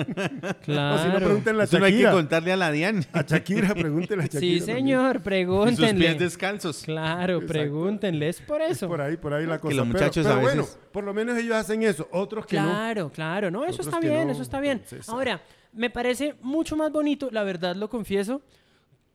Claro. 0.64 0.94
O 0.96 0.98
si 0.98 1.08
no, 1.08 1.14
pregúntenle 1.16 1.60
a 1.62 1.64
Eso 1.64 1.78
no 1.78 1.84
hay 1.84 1.92
que 1.92 1.98
Shakira. 1.98 2.12
contarle 2.12 2.52
a 2.52 2.56
la 2.56 2.70
Dian. 2.72 3.04
A 3.12 3.22
Shakira, 3.22 3.74
pregúntenle 3.74 4.24
a 4.24 4.26
Shakira. 4.26 4.40
Sí, 4.40 4.58
también. 4.58 4.76
señor, 4.78 5.10
Y 5.10 5.12
sus 5.14 5.22
pies 5.22 5.24
pregúntenle. 5.24 6.14
descalzos. 6.16 6.82
Claro, 6.82 7.34
Exacto. 7.34 7.52
pregúntenle, 7.52 8.28
es 8.28 8.40
por 8.40 8.60
eso. 8.62 8.88
Por 8.88 9.00
ahí, 9.00 9.16
por 9.16 9.32
ahí 9.32 9.46
la 9.46 9.58
cosa. 9.60 9.74
los 9.76 9.86
Pero- 9.86 9.92
muchachos 9.98 10.26
pero, 10.26 10.38
a 10.38 10.42
bueno, 10.42 10.62
veces- 10.62 10.78
por 10.90 11.04
lo 11.04 11.14
menos 11.14 11.38
ellos 11.38 11.54
hacen 11.54 11.82
eso. 11.84 12.08
Otros 12.10 12.46
que 12.46 12.56
no. 12.56 12.64
Claro, 12.64 13.10
claro, 13.14 13.50
no, 13.52 13.62
eso 13.64 13.74
Otros 13.74 13.86
está 13.86 14.00
que 14.00 14.08
bien, 14.08 14.26
no, 14.26 14.32
eso 14.32 14.42
está 14.42 14.58
bien. 14.60 14.78
entonces, 14.82 15.08
Ahora, 15.08 15.40
me 15.72 15.88
parece 15.90 16.34
mucho 16.42 16.76
más 16.76 16.90
bonito, 16.90 17.28
la 17.30 17.44
verdad 17.44 17.76
lo 17.76 17.88
confieso, 17.88 18.42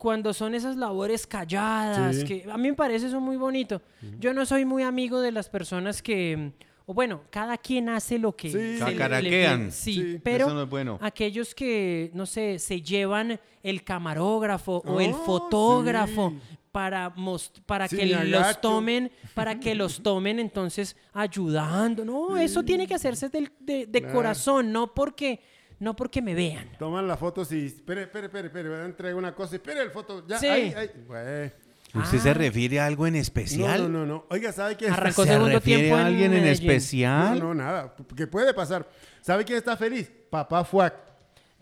cuando 0.00 0.32
son 0.32 0.54
esas 0.54 0.76
labores 0.78 1.26
calladas, 1.26 2.16
Sí. 2.16 2.24
que 2.24 2.50
a 2.50 2.56
mí 2.56 2.70
me 2.70 2.74
parece 2.74 3.08
eso 3.08 3.20
muy 3.20 3.36
bonito. 3.36 3.82
Yo 4.18 4.32
no 4.32 4.46
soy 4.46 4.64
muy 4.64 4.82
amigo 4.82 5.20
de 5.20 5.30
las 5.30 5.50
personas 5.50 6.00
que, 6.00 6.52
o 6.86 6.94
bueno, 6.94 7.20
cada 7.28 7.58
quien 7.58 7.90
hace 7.90 8.18
lo 8.18 8.34
que 8.34 8.48
Sí. 8.50 8.78
se 8.78 8.84
le- 8.86 8.96
Cacaraquean. 8.96 9.66
le- 9.66 9.70
sí, 9.70 9.92
Sí, 9.92 10.20
pero 10.24 10.46
eso 10.46 10.54
no 10.54 10.62
es 10.62 10.70
bueno. 10.70 10.98
aquellos 11.02 11.54
que, 11.54 12.10
no 12.14 12.24
sé, 12.24 12.58
se 12.58 12.80
llevan 12.80 13.38
el 13.62 13.84
camarógrafo 13.84 14.82
o 14.86 15.02
el 15.02 15.10
Oh, 15.12 15.16
fotógrafo 15.26 16.30
sí. 16.30 16.56
para, 16.72 17.10
most- 17.10 17.60
para 17.66 17.86
Sí, 17.86 17.98
que 17.98 18.06
los 18.06 18.58
tomen, 18.62 19.12
para 19.34 19.60
que 19.60 19.74
los 19.74 20.00
tomen 20.02 20.38
entonces 20.38 20.96
ayudando. 21.12 22.06
No, 22.06 22.38
eso 22.38 22.62
tiene 22.62 22.86
que 22.86 22.94
hacerse 22.94 23.28
del- 23.28 23.52
de, 23.60 23.84
de 23.84 24.00
Claro. 24.00 24.14
corazón, 24.14 24.72
no 24.72 24.94
porque, 24.94 25.42
no 25.80 25.96
porque 25.96 26.22
me 26.22 26.34
vean. 26.34 26.68
Toman 26.78 27.08
las 27.08 27.18
fotos 27.18 27.50
y. 27.52 27.66
Espere, 27.66 28.02
espere, 28.02 28.26
espere, 28.26 28.46
espere. 28.46 28.68
Voy 28.68 28.78
a 28.78 28.84
entregar 28.84 29.16
una 29.16 29.34
cosa. 29.34 29.56
Espere 29.56 29.82
el 29.82 29.90
foto. 29.90 30.24
Ya, 30.28 30.38
Sí. 30.38 30.46
ahí, 30.46 30.72
ahí. 30.76 30.90
Güey. 31.08 31.46
¿Usted 31.92 32.18
Ah. 32.18 32.22
se 32.22 32.34
refiere 32.34 32.78
a 32.78 32.86
algo 32.86 33.04
en 33.08 33.16
especial? 33.16 33.82
no, 33.82 33.88
no, 34.00 34.06
no. 34.06 34.24
Oiga, 34.30 34.52
¿sabe 34.52 34.76
quién 34.76 34.90
está 34.90 35.02
Arrancó 35.02 35.24
¿Se 35.24 35.36
refiere 35.36 35.60
tiempo 35.80 35.96
a 35.96 36.00
en 36.02 36.06
alguien 36.06 36.32
en 36.34 36.44
especial? 36.46 37.38
No, 37.40 37.46
no, 37.46 37.54
nada. 37.54 37.94
¿Qué 38.16 38.28
puede 38.28 38.54
pasar? 38.54 38.88
¿Sabe 39.20 39.44
quién 39.44 39.58
está 39.58 39.76
feliz? 39.76 40.08
Papá 40.30 40.62
Fuac. 40.64 40.94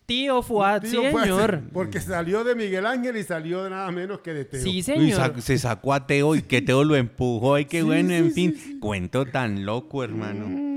Tío 0.04 0.42
Fuad, 0.42 0.82
Tío 0.82 1.10
Fuac, 1.10 1.22
señor. 1.24 1.60
Porque 1.72 2.00
salió 2.00 2.42
de 2.44 2.54
Miguel 2.54 2.86
Ángel 2.86 3.16
y 3.18 3.24
salió 3.24 3.64
de 3.64 3.70
nada 3.70 3.90
menos 3.90 4.20
que 4.20 4.32
de 4.34 4.44
Teo. 4.46 4.62
Sí, 4.62 4.82
señor. 4.82 5.16
sa- 5.34 5.40
se 5.40 5.58
sacó 5.58 5.92
a 5.94 6.06
Teo 6.06 6.34
y 6.34 6.42
que 6.42 6.60
Teo 6.62 6.82
lo 6.84 6.96
empujó 6.96 7.58
y 7.58 7.64
qué 7.66 7.80
Sí, 7.80 7.84
bueno, 7.86 8.08
sí, 8.10 8.14
en 8.16 8.24
sí, 8.28 8.32
fin. 8.34 8.56
sí. 8.56 8.78
Cuento 8.80 9.24
tan 9.26 9.64
loco, 9.66 10.02
hermano. 10.04 10.46
Mm, 10.46 10.67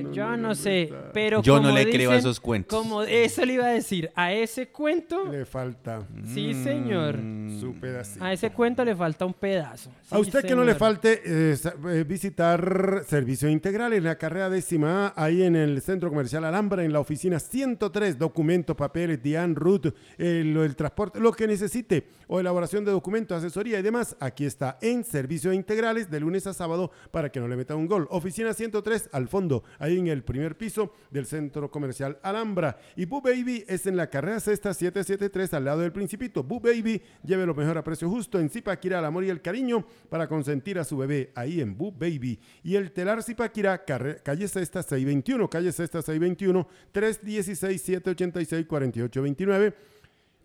no, 0.00 0.08
no, 0.08 0.14
Yo 0.14 0.24
no, 0.24 0.36
no, 0.36 0.48
no, 0.48 0.54
sé, 0.54 0.92
pero 1.12 1.42
Yo 1.42 1.56
no 1.56 1.62
como 1.68 1.74
le 1.74 1.84
creo 1.90 2.10
a 2.10 2.14
dicen, 2.14 2.18
esos 2.28 2.40
cuentos. 2.40 2.78
Como 2.78 3.02
eso 3.02 3.44
le 3.44 3.54
iba 3.54 3.66
a 3.66 3.70
decir, 3.70 4.10
a 4.14 4.32
ese 4.32 4.68
cuento, 4.68 5.24
Le 5.30 5.44
falta 5.44 6.06
sí, 6.32 6.54
señor. 6.54 7.16
su 7.60 7.74
pedacito. 7.80 8.24
A 8.24 8.32
ese 8.32 8.50
cuento 8.50 8.84
le 8.84 8.94
falta 8.96 9.24
un 9.24 9.34
pedazo. 9.34 9.90
A 10.10 10.18
usted 10.18 10.44
que 10.44 10.54
no 10.54 10.64
le 10.64 10.74
falte 10.74 11.20
eh, 11.24 11.56
eh, 11.90 12.04
visitar 12.06 13.02
Servicio 13.06 13.48
Integral 13.48 13.92
en 13.92 14.04
la 14.04 14.16
carrera 14.16 14.48
décima 14.50 15.08
A, 15.16 15.24
ahí 15.24 15.42
en 15.42 15.56
el 15.56 15.80
Centro 15.82 16.08
Comercial 16.08 16.44
Alhambra, 16.44 16.84
en 16.84 16.92
la 16.92 17.00
oficina 17.00 17.38
103, 17.38 18.18
documentos, 18.18 18.76
papeles, 18.76 19.22
DIAN, 19.22 19.54
RUT, 19.54 19.86
lo- 20.18 20.64
el 20.64 20.76
transporte, 20.76 21.20
lo 21.20 21.32
que 21.32 21.46
necesite, 21.46 22.06
o 22.26 22.40
elaboración 22.40 22.84
de 22.84 22.90
documentos, 22.92 23.36
asesoría 23.36 23.78
y 23.78 23.82
demás, 23.82 24.16
aquí 24.20 24.44
está 24.44 24.78
en 24.80 25.04
Servicios 25.04 25.54
Integrales 25.54 26.10
de 26.10 26.20
lunes 26.20 26.46
a 26.46 26.52
sábado 26.54 26.90
para 27.10 27.30
que 27.30 27.40
no 27.40 27.48
le 27.48 27.56
meta 27.56 27.74
un 27.76 27.86
gol. 27.86 28.06
Oficina 28.10 28.52
103 28.54 29.10
al 29.12 29.28
fondo, 29.28 29.64
ahí 29.82 29.98
en 29.98 30.06
el 30.06 30.22
primer 30.24 30.56
piso 30.56 30.92
del 31.10 31.26
Centro 31.26 31.70
Comercial 31.70 32.18
Alhambra. 32.22 32.78
Y 32.96 33.04
Boo 33.04 33.20
Baby 33.20 33.64
es 33.68 33.86
en 33.86 33.96
la 33.96 34.08
carrera 34.08 34.40
sexta 34.40 34.72
773 34.72 35.52
al 35.54 35.64
lado 35.64 35.80
del 35.80 35.92
Principito. 35.92 36.42
Boo 36.42 36.60
Baby 36.60 37.02
lleve 37.24 37.44
lo 37.44 37.54
mejor 37.54 37.76
a 37.76 37.84
precio 37.84 38.08
justo 38.08 38.38
en 38.38 38.48
Zipaquirá, 38.48 39.00
el 39.00 39.04
amor 39.04 39.24
y 39.24 39.30
el 39.30 39.42
cariño 39.42 39.84
para 40.08 40.28
consentir 40.28 40.78
a 40.78 40.84
su 40.84 40.96
bebé 40.96 41.32
ahí 41.34 41.60
en 41.60 41.76
Boo 41.76 41.92
Baby. 41.92 42.38
Y 42.62 42.76
el 42.76 42.92
telar 42.92 43.22
Zipaquirá, 43.22 43.84
calle 43.84 44.48
sexta 44.48 44.82
621, 44.82 45.50
calle 45.50 45.72
sexta 45.72 46.00
621, 46.00 46.66
316-786-4829. 46.94 49.74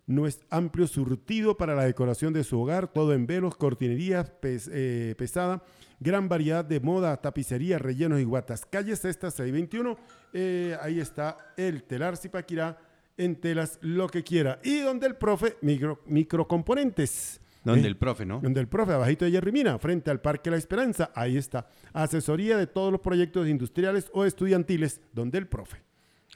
No 0.06 0.26
es 0.26 0.40
amplio 0.48 0.86
surtido 0.86 1.56
para 1.58 1.74
la 1.74 1.84
decoración 1.84 2.32
de 2.32 2.42
su 2.42 2.58
hogar, 2.60 2.90
todo 2.92 3.12
en 3.12 3.26
velos, 3.26 3.56
cortinerías 3.56 4.30
pes- 4.30 4.70
eh, 4.72 5.14
pesada, 5.18 5.62
gran 6.00 6.28
variedad 6.28 6.64
de 6.64 6.80
moda, 6.80 7.16
tapicería, 7.20 7.78
rellenos 7.78 8.20
y 8.20 8.24
guatas. 8.24 8.64
Calle 8.66 8.94
Sexta 8.96 9.30
621, 9.30 9.96
eh, 10.32 10.76
ahí 10.80 11.00
está 11.00 11.36
el 11.56 11.82
telar 11.84 12.16
Zipaquirá 12.16 12.78
en 13.16 13.36
telas 13.36 13.78
lo 13.82 14.08
que 14.08 14.22
quiera. 14.22 14.60
Y 14.62 14.80
donde 14.80 15.06
el 15.06 15.16
profe, 15.16 15.56
micro, 15.60 16.00
microcomponentes. 16.06 17.40
Donde 17.64 17.82
¿eh? 17.82 17.88
el 17.88 17.96
profe, 17.96 18.24
¿no? 18.24 18.40
Donde 18.40 18.60
el 18.60 18.68
profe, 18.68 18.92
abajito 18.92 19.24
de 19.24 19.32
Jerry 19.32 19.52
Mina, 19.52 19.78
frente 19.78 20.10
al 20.10 20.20
Parque 20.20 20.50
La 20.50 20.56
Esperanza, 20.56 21.10
ahí 21.14 21.36
está. 21.36 21.68
Asesoría 21.92 22.56
de 22.56 22.66
todos 22.66 22.92
los 22.92 23.00
proyectos 23.00 23.48
industriales 23.48 24.08
o 24.14 24.24
estudiantiles, 24.24 25.00
donde 25.12 25.38
el 25.38 25.48
profe. 25.48 25.76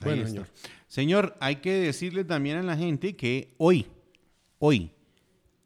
Ahí 0.01 0.05
Bueno, 0.05 0.23
está. 0.23 0.29
señor. 0.29 0.47
Señor, 0.89 1.37
hay 1.41 1.57
que 1.57 1.73
decirle 1.75 2.25
también 2.25 2.59
a 2.59 2.63
la 2.63 2.77
gente 2.77 3.17
que 3.17 3.55
hoy, 3.59 3.87
hoy, 4.59 4.91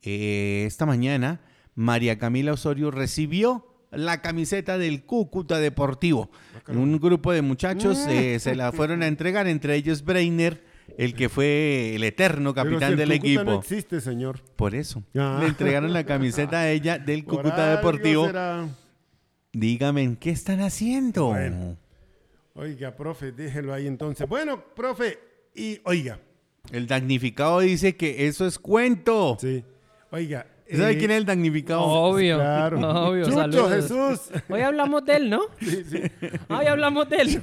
eh, 0.02 0.64
esta 0.66 0.86
mañana, 0.86 1.40
María 1.74 2.18
Camila 2.18 2.52
Osorio 2.52 2.90
recibió 2.90 3.66
la 3.90 4.20
camiseta 4.22 4.78
del 4.78 5.04
Cúcuta 5.04 5.58
Deportivo. 5.58 6.30
Un 6.68 6.98
grupo 6.98 7.32
de 7.32 7.42
muchachos 7.42 7.98
eh, 8.08 8.38
se 8.40 8.54
la 8.54 8.72
fueron 8.72 9.02
a 9.02 9.06
entregar, 9.06 9.46
entre 9.46 9.74
ellos 9.76 10.04
Breiner, 10.04 10.64
el 10.98 11.14
que 11.14 11.28
fue 11.28 11.94
el 11.94 12.04
eterno 12.04 12.54
Pero 12.54 12.64
capitán 12.64 12.88
si 12.88 12.92
el 13.02 13.08
del 13.08 13.18
Cúcuta 13.18 13.26
equipo. 13.28 13.44
no 13.44 13.58
existe, 13.60 14.00
señor. 14.00 14.40
Por 14.56 14.74
eso, 14.74 15.02
Ah. 15.16 15.38
le 15.40 15.46
entregaron 15.48 15.92
la 15.92 16.04
camiseta 16.04 16.60
a 16.60 16.70
ella 16.70 16.98
del 16.98 17.24
Por 17.24 17.36
Cúcuta 17.36 17.76
Deportivo. 17.76 18.26
será. 18.26 18.68
Dígame, 19.52 20.16
¿qué 20.20 20.30
están 20.30 20.60
haciendo? 20.60 21.28
Bueno. 21.28 21.76
Oiga, 22.54 22.94
profe, 22.96 23.32
déjelo 23.32 23.72
ahí 23.74 23.86
entonces. 23.86 24.26
Bueno, 24.28 24.62
profe, 24.74 25.18
y 25.54 25.80
oiga, 25.84 26.18
El 26.72 26.86
damnificado 26.86 27.60
dice 27.60 27.96
que 27.96 28.26
eso 28.26 28.46
es 28.46 28.58
cuento. 28.58 29.36
sí, 29.40 29.62
oiga. 30.10 30.46
¿Sabe 30.70 30.92
eh, 30.92 30.98
quién 30.98 31.10
es 31.12 31.16
el 31.18 31.24
damnificado? 31.24 31.80
Obvio, 31.82 32.36
Claro. 32.38 33.08
obvio. 33.08 33.24
Chucho 33.24 33.36
saludos. 33.36 33.72
Jesús. 33.72 34.42
Hoy 34.48 34.60
hablamos 34.62 35.04
de 35.04 35.16
él, 35.16 35.30
¿no? 35.30 35.42
Sí, 35.60 35.84
sí. 35.84 36.02
Hoy 36.48 36.66
hablamos 36.66 37.08
de 37.08 37.16
él. 37.16 37.38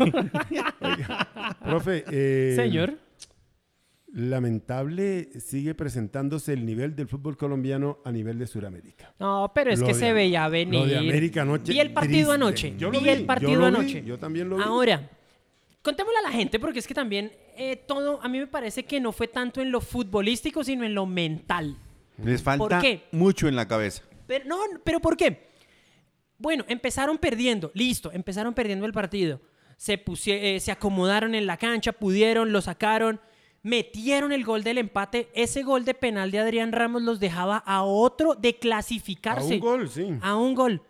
Profe, 1.63 2.03
eh, 2.11 2.53
Señor. 2.55 2.97
Lamentable 4.15 5.30
sigue 5.39 5.74
presentándose 5.74 6.53
el 6.53 6.65
nivel 6.67 6.95
del 6.95 7.07
fútbol 7.07 7.36
colombiano 7.36 7.97
a 8.05 8.11
nivel 8.11 8.38
de 8.38 8.45
Sudamérica. 8.45 9.11
No, 9.17 9.51
pero 9.55 9.71
es 9.71 9.80
Lo 9.80 9.88
que 9.88 9.93
de- 9.93 9.99
se 9.99 10.13
veía 10.13 10.47
venir. 10.49 10.82
Lo 10.82 10.86
de 10.86 10.97
América 10.99 11.41
anoche. 11.41 11.71
Vi 11.74 11.80
el 11.80 11.93
partido 11.93 12.30
triste. 12.30 12.34
anoche. 12.34 12.74
Yo 12.78 12.91
lo 12.91 12.99
vi 12.99 13.05
vi, 13.05 13.09
el 13.09 13.19
yo 13.21 13.26
partido 13.26 13.59
vi, 13.59 13.65
anoche. 13.65 14.03
yo 14.05 14.19
también 14.19 14.49
lo 14.49 14.57
vi. 14.57 14.63
Ahora, 14.63 15.09
contémosle 15.82 16.19
a 16.19 16.21
la 16.21 16.32
gente, 16.32 16.59
porque 16.59 16.78
es 16.78 16.86
que 16.86 16.93
también 16.93 17.32
eh, 17.57 17.76
todo, 17.88 18.21
a 18.21 18.28
mí 18.30 18.38
me 18.38 18.45
parece 18.45 18.84
que 18.84 18.99
no 18.99 19.11
fue 19.13 19.28
tanto 19.28 19.61
en 19.61 19.71
lo 19.71 19.82
futbolístico, 19.82 20.63
sino 20.63 20.84
en 20.84 20.93
lo 20.93 21.07
mental. 21.07 21.76
Les 22.18 22.41
falta 22.43 22.82
mucho 23.11 23.47
en 23.47 23.55
la 23.55 23.68
cabeza. 23.68 24.03
Pero, 24.28 24.45
no, 24.45 24.57
pero 24.84 24.99
¿por 24.99 25.18
qué? 25.18 25.49
Bueno, 26.38 26.66
empezaron 26.68 27.18
perdiendo, 27.18 27.72
listo, 27.74 28.11
empezaron 28.11 28.53
perdiendo 28.53 28.86
el 28.86 28.93
partido. 28.93 29.39
Se, 29.78 30.03
pusie- 30.03 30.39
eh, 30.41 30.59
se 30.59 30.72
acomodaron 30.72 31.36
en 31.36 31.45
la 31.47 31.57
cancha, 31.57 31.91
pudieron, 31.93 32.51
lo 32.51 32.61
sacaron, 32.61 33.20
metieron 33.61 34.32
el 34.32 34.43
gol 34.43 34.64
del 34.64 34.78
empate. 34.78 35.30
Ese 35.34 35.64
gol 35.64 35.86
de 35.86 35.93
penal 35.93 36.32
de 36.32 36.39
Adrián 36.39 36.72
Ramos 36.72 37.01
los 37.01 37.20
dejaba 37.20 37.57
a 37.57 37.84
otro 37.84 38.36
de 38.36 38.49
A 38.49 38.59
clasificarse. 38.59 39.53
un 39.55 39.59
gol, 39.59 39.89
sí. 39.89 40.07
A 40.22 40.36
un 40.36 40.53
gol. 40.55 40.82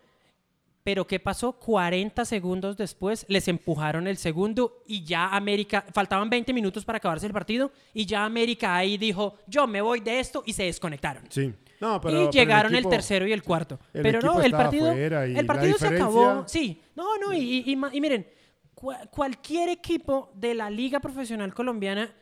Pero 0.84 1.08
¿qué 1.08 1.20
pasó? 1.20 1.54
40 1.54 2.26
segundos 2.26 2.76
después 2.76 3.26
les 3.30 3.48
empujaron 3.48 4.06
el 4.08 4.18
segundo 4.18 4.84
y 4.86 5.04
ya 5.06 5.30
América, 5.30 5.86
faltaban 5.94 6.30
20 6.30 6.52
minutos 6.54 6.84
para 6.84 6.98
acabarse 6.98 7.26
el 7.26 7.32
partido 7.34 7.72
y 7.94 8.06
ya 8.06 8.26
América 8.26 8.76
ahí 8.76 8.98
dijo, 8.98 9.38
yo 9.48 9.66
me 9.66 9.82
voy 9.82 10.02
de 10.02 10.20
esto 10.20 10.44
y 10.46 10.52
se 10.54 10.64
desconectaron. 10.64 11.24
Sí. 11.30 11.54
No, 11.80 12.00
pero, 12.02 12.14
y 12.14 12.20
pero 12.20 12.32
llegaron 12.32 12.72
el, 12.74 12.80
equipo- 12.80 12.90
tercero 12.90 13.28
y 13.28 13.32
el 13.34 13.44
cuarto. 13.44 13.80
el 13.94 14.04
Pero 14.04 14.20
no, 14.22 14.42
el 14.42 14.52
partido, 14.52 14.92
el 14.92 15.46
partido 15.46 15.78
se 15.78 15.88
acabó. 15.88 16.44
Sí, 16.48 16.82
no, 16.96 17.18
no, 17.18 17.34
y, 17.34 17.38
y- 17.66 17.72
y 17.72 17.76
ma- 17.76 17.90
y 17.94 18.00
miren, 18.02 18.28
cua- 18.76 19.10
cualquier 19.10 19.70
equipo 19.70 20.32
de 20.36 20.54
la 20.54 20.70
Liga 20.70 21.00
Profesional 21.00 21.54
Colombiana 21.54 22.14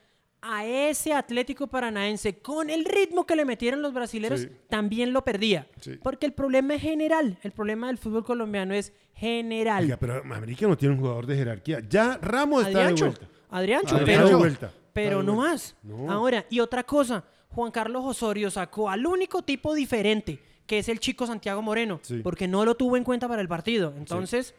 a 0.42 0.66
ese 0.66 1.14
Atlético 1.14 1.68
Paranaense, 1.68 2.40
con 2.40 2.70
el 2.70 2.84
ritmo 2.86 3.26
que 3.28 3.36
le 3.36 3.46
metieron 3.46 3.82
los 3.82 3.94
brasileños, 3.94 4.42
Sí. 4.42 4.50
también 4.70 5.14
lo 5.14 5.24
perdía. 5.24 5.68
Sí. 5.80 6.00
Porque 6.02 6.26
el 6.26 6.34
problema 6.34 6.74
es 6.76 6.82
general. 6.82 7.38
El 7.44 7.52
problema 7.52 7.88
del 7.88 7.98
fútbol 8.00 8.24
colombiano 8.26 8.74
es 8.74 8.92
general. 9.14 9.84
Oiga, 9.84 9.98
pero 9.98 10.16
América 10.34 10.68
no 10.68 10.76
tiene 10.78 10.96
un 10.96 11.00
jugador 11.02 11.28
de 11.28 11.36
jerarquía. 11.36 11.82
Ya 11.88 12.18
Ramos 12.22 12.66
está 12.66 12.80
de 12.80 12.84
Adriancho, 12.86 13.06
vuelta. 13.06 13.28
Adriancho, 13.52 14.00
pero, 14.06 14.28
de 14.28 14.36
vuelta. 14.36 14.72
pero 14.94 15.22
no 15.24 15.36
más. 15.36 15.76
No. 15.84 16.12
Ahora, 16.12 16.46
y 16.50 16.60
otra 16.60 16.84
cosa, 16.84 17.24
Juan 17.50 17.70
Carlos 17.72 18.04
Osorio 18.06 18.50
sacó 18.50 18.90
al 18.90 19.06
único 19.06 19.44
tipo 19.44 19.76
diferente, 19.76 20.40
que 20.66 20.80
es 20.80 20.90
el 20.90 21.00
chico 21.00 21.28
Santiago 21.28 21.62
Moreno, 21.62 22.00
Sí. 22.02 22.22
porque 22.24 22.48
no 22.48 22.66
lo 22.66 22.74
tuvo 22.76 22.98
en 22.98 23.04
cuenta 23.04 23.28
para 23.28 23.42
el 23.44 23.48
partido. 23.48 23.94
Entonces, 23.96 24.56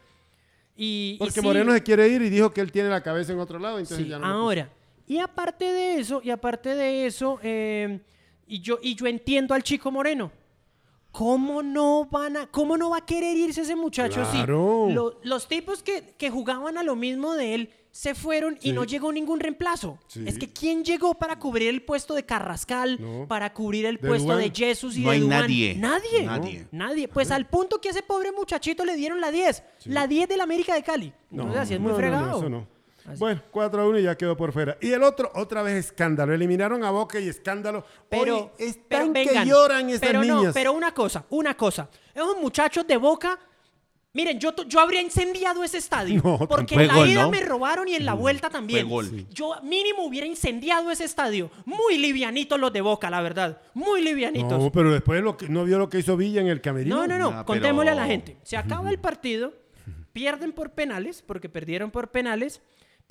y, 0.77 1.17
Porque 1.19 1.41
Moreno 1.41 1.73
se 1.73 1.83
quiere 1.83 2.07
ir 2.07 2.21
y 2.21 2.29
dijo 2.29 2.51
que 2.53 2.61
él 2.61 2.71
tiene 2.71 2.89
la 2.89 3.01
cabeza 3.03 3.33
en 3.33 3.39
otro 3.39 3.59
lado, 3.59 3.79
entonces 3.79 4.07
ya 4.07 4.17
no 4.17 4.27
lo 4.27 4.33
ahora, 4.33 4.69
y 5.07 5.19
aparte 5.19 5.65
de 5.65 5.99
eso, 5.99 6.21
y 6.23 6.29
aparte 6.29 6.75
de 6.75 7.05
eso, 7.05 7.39
eh, 7.43 7.99
y, 8.47 8.61
yo, 8.61 8.79
y 8.81 8.95
yo 8.95 9.07
entiendo 9.07 9.53
al 9.53 9.63
chico 9.63 9.91
Moreno. 9.91 10.31
¿Cómo 11.11 11.61
no 11.61 12.05
van 12.09 12.37
a, 12.37 12.47
cómo 12.47 12.75
no 12.75 12.89
va 12.89 12.97
a 12.97 13.05
querer 13.05 13.37
irse 13.37 13.61
ese 13.61 13.75
muchacho 13.75 14.25
si 14.25 14.37
Claro. 14.37 14.89
lo- 14.89 15.19
los 15.21 15.47
tipos 15.47 15.83
que, 15.83 16.15
que 16.17 16.31
jugaban 16.31 16.75
a 16.79 16.81
lo 16.83 16.95
mismo 16.95 17.35
de 17.35 17.53
él 17.53 17.69
se 17.91 18.15
fueron 18.15 18.57
y 18.61 18.69
Sí. 18.69 18.73
no 18.73 18.83
llegó 18.83 19.11
ningún 19.13 19.39
reemplazo? 19.39 19.99
Sí. 20.07 20.23
Es 20.25 20.39
que 20.39 20.51
¿quién 20.51 20.83
llegó 20.83 21.13
para 21.13 21.37
cubrir 21.37 21.69
el 21.69 21.83
puesto 21.83 22.15
de 22.15 22.25
Carrascal, 22.25 22.97
No. 22.99 23.27
para 23.27 23.53
cubrir 23.53 23.85
el 23.85 23.97
De 23.97 24.07
puesto 24.07 24.35
de 24.35 24.49
Jesus 24.49 24.97
y 24.97 25.01
No 25.03 25.11
de 25.11 25.15
hay 25.17 25.27
nadie. 25.27 25.75
Nadie. 25.75 26.23
Nadie. 26.25 26.67
Nadie. 26.71 27.07
Pues 27.07 27.29
al 27.29 27.45
punto 27.45 27.79
que 27.79 27.89
a 27.89 27.91
ese 27.91 28.01
pobre 28.01 28.31
muchachito 28.31 28.83
le 28.83 28.95
dieron 28.95 29.21
la 29.21 29.29
10. 29.29 29.61
La 29.85 30.07
10 30.07 30.27
del 30.27 30.41
América 30.41 30.73
de 30.73 30.81
Cali. 30.81 31.13
No, 31.29 31.45
o 31.47 31.51
sea, 31.53 31.61
así 31.61 31.75
es 31.75 31.79
muy 31.79 31.89
no, 31.91 31.93
no, 31.93 31.99
fregado. 31.99 32.27
no, 32.31 32.37
eso 32.37 32.49
no. 32.49 32.67
Así. 33.05 33.19
Bueno, 33.19 33.41
4 33.51 33.81
a 33.81 33.87
1 33.87 33.99
y 33.99 34.03
ya 34.03 34.15
quedó 34.17 34.37
por 34.37 34.53
fuera. 34.53 34.77
Y 34.81 34.91
el 34.91 35.03
otro, 35.03 35.31
otra 35.35 35.61
vez 35.61 35.75
escándalo. 35.85 36.33
Eliminaron 36.33 36.83
a 36.83 36.91
Boca 36.91 37.19
y 37.19 37.27
escándalo. 37.27 37.85
Pero, 38.09 38.37
Hoy 38.37 38.49
pero 38.57 38.69
están 38.69 39.13
vengan, 39.13 39.43
que 39.43 39.49
lloran 39.49 39.89
estas 39.89 40.07
pero 40.09 40.23
no, 40.23 40.37
niñas. 40.39 40.53
pero 40.53 40.71
una 40.73 40.93
cosa, 40.93 41.25
una 41.29 41.55
cosa. 41.57 41.89
Esos 42.15 42.37
muchachos 42.39 42.87
de 42.87 42.95
Boca, 42.95 43.37
miren, 44.13 44.39
yo, 44.39 44.55
yo 44.67 44.79
habría 44.79 45.01
incendiado 45.01 45.63
ese 45.65 45.79
estadio. 45.79 46.21
No, 46.23 46.47
porque 46.47 46.75
en 46.75 46.87
la 46.87 46.95
gol, 46.95 47.09
ida 47.09 47.23
¿no? 47.23 47.31
me 47.31 47.41
robaron 47.41 47.87
y 47.89 47.95
en 47.95 48.05
la 48.05 48.13
vuelta 48.13 48.49
también. 48.49 48.87
Fue 48.87 48.95
gol. 48.95 49.09
Sí. 49.09 49.27
Yo 49.31 49.55
mínimo 49.63 50.03
hubiera 50.05 50.25
incendiado 50.25 50.89
ese 50.89 51.03
estadio. 51.03 51.51
Muy 51.65 51.97
livianitos 51.97 52.57
los 52.57 52.71
de 52.71 52.79
Boca, 52.79 53.09
la 53.09 53.21
verdad. 53.21 53.59
Muy 53.73 54.01
livianitos. 54.01 54.57
No, 54.57 54.71
pero 54.71 54.93
después 54.93 55.21
lo 55.21 55.35
que, 55.35 55.49
no 55.49 55.65
vio 55.65 55.77
lo 55.77 55.89
que 55.89 55.99
hizo 55.99 56.15
Villa 56.15 56.39
en 56.39 56.47
el 56.47 56.61
camerino. 56.61 56.95
No, 56.95 57.07
no, 57.07 57.17
no. 57.17 57.39
Ah, 57.39 57.45
Contémosle 57.45 57.91
a 57.91 57.95
la 57.95 58.03
pero- 58.03 58.11
gente. 58.11 58.37
Se 58.43 58.55
acaba 58.55 58.89
el 58.89 58.99
partido, 58.99 59.53
pierden 60.13 60.53
por 60.53 60.69
penales, 60.71 61.21
porque 61.25 61.49
perdieron 61.49 61.91
por 61.91 62.09
penales. 62.11 62.61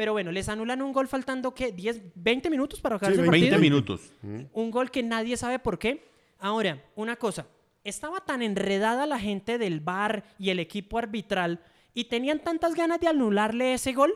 Pero 0.03 0.15
bueno, 0.15 0.33
les 0.33 0.49
anulan 0.49 0.83
un 0.83 0.93
gol 0.93 1.07
faltando, 1.07 1.55
¿qué? 1.55 1.73
¿10, 1.73 2.11
20 2.17 2.51
minutos 2.51 2.81
para 2.81 2.97
acabar 2.97 3.15
Sí, 3.15 3.21
el 3.21 3.31
20 3.31 3.51
partido? 3.51 3.61
minutos. 3.61 4.01
Un 4.53 4.71
gol 4.73 4.91
que 4.91 5.01
nadie 5.05 5.37
sabe 5.37 5.61
por 5.61 5.79
qué. 5.79 6.09
Ahora, 6.41 6.83
una 6.97 7.15
cosa. 7.15 7.47
Estaba 7.85 8.19
tan 8.25 8.43
enredada 8.43 9.07
la 9.07 9.21
gente 9.21 9.59
del 9.59 9.79
bar 9.79 10.25
y 10.41 10.51
el 10.51 10.59
equipo 10.59 10.99
arbitral 10.99 11.61
y 11.95 12.07
tenían 12.07 12.41
tantas 12.41 12.75
ganas 12.75 12.99
de 12.99 13.07
anularle 13.07 13.75
ese 13.75 13.93
gol 13.93 14.13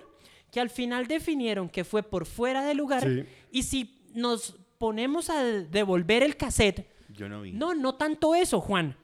que 0.51 0.59
al 0.59 0.71
final 0.71 1.07
definieron 1.07 1.69
que 1.69 1.85
fue 1.85 2.03
por 2.03 2.27
fuera 2.27 2.65
de 2.65 2.75
lugar. 2.75 3.05
Sí. 3.05 3.25
Y 3.53 3.63
si 3.63 4.03
nos 4.13 4.57
ponemos 4.79 5.31
a 5.31 5.41
devolver 5.45 6.25
el 6.25 6.37
cassette, 6.37 6.85
Yo 7.11 7.29
no 7.29 7.43
vi. 7.43 7.53
no, 7.53 7.75
no 7.77 7.95
tanto 7.95 8.35
eso, 8.35 8.61
Juan. 8.61 8.97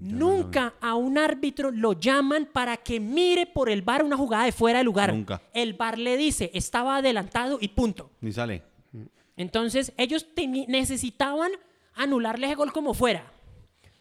Nunca 0.00 0.74
a 0.80 0.94
un 0.94 1.18
árbitro 1.18 1.70
lo 1.70 1.92
llaman 1.92 2.48
para 2.52 2.76
que 2.78 2.98
mire 3.00 3.46
por 3.46 3.68
el 3.68 3.82
bar 3.82 4.02
una 4.02 4.16
jugada 4.16 4.44
de 4.44 4.52
fuera 4.52 4.78
de 4.78 4.84
lugar. 4.84 5.12
Nunca. 5.12 5.42
El 5.52 5.74
bar 5.74 5.98
le 5.98 6.16
dice, 6.16 6.50
estaba 6.54 6.96
adelantado 6.96 7.58
y 7.60 7.68
punto. 7.68 8.10
Ni 8.20 8.32
sale. 8.32 8.62
Entonces, 9.36 9.92
ellos 9.96 10.26
necesitaban 10.68 11.50
anularle 11.94 12.46
ese 12.46 12.54
gol 12.56 12.72
como 12.72 12.94
fuera. 12.94 13.24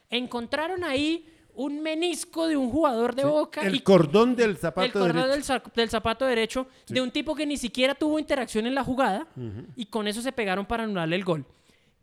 Encontraron 0.09 0.83
ahí 0.83 1.25
un 1.53 1.81
menisco 1.81 2.47
de 2.47 2.55
un 2.55 2.69
jugador 2.71 3.15
de 3.15 3.25
Boca 3.25 3.61
El 3.61 3.75
y 3.75 3.79
cordón 3.81 4.35
del 4.35 4.51
el 4.51 4.57
zapato 4.57 4.93
cordón 4.93 5.07
derecho. 5.17 5.31
del, 5.33 5.43
za- 5.43 5.63
del 5.75 5.89
zapato 5.89 6.25
derecho 6.25 6.67
de 6.87 7.01
un 7.01 7.11
tipo 7.11 7.35
que 7.35 7.45
ni 7.45 7.57
siquiera 7.57 7.95
tuvo 7.95 8.17
interacción 8.17 8.65
en 8.65 8.75
la 8.75 8.83
jugada 8.83 9.27
y 9.75 9.85
con 9.87 10.07
eso 10.07 10.21
se 10.21 10.31
pegaron 10.31 10.65
para 10.65 10.83
anularle 10.85 11.15
el 11.17 11.25
gol. 11.25 11.45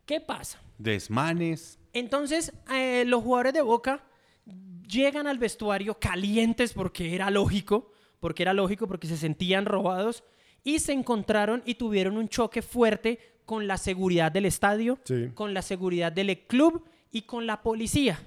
¿Qué 0.05 0.21
pasa? 0.21 0.59
Desmanes. 0.77 1.79
Entonces, 1.99 2.53
eh, 2.73 3.03
los 3.05 3.23
jugadores 3.23 3.53
de 3.53 3.61
Boca 3.61 4.03
llegan 4.87 5.27
al 5.27 5.37
vestuario 5.37 5.99
calientes 5.99 6.73
porque 6.73 7.13
era 7.15 7.29
lógico, 7.29 7.91
porque 8.19 8.43
era 8.43 8.53
lógico, 8.53 8.87
porque 8.87 9.07
se 9.07 9.17
sentían 9.17 9.65
robados 9.65 10.23
y 10.63 10.79
se 10.79 10.93
encontraron 10.93 11.61
y 11.65 11.75
tuvieron 11.75 12.17
un 12.17 12.29
choque 12.29 12.61
fuerte 12.61 13.19
con 13.45 13.67
la 13.67 13.77
seguridad 13.77 14.31
del 14.31 14.45
estadio, 14.45 14.99
Sí. 15.05 15.29
con 15.33 15.53
la 15.53 15.61
seguridad 15.61 16.11
del 16.11 16.37
club 16.47 16.83
y 17.11 17.21
con 17.23 17.47
la 17.47 17.61
policía. 17.61 18.19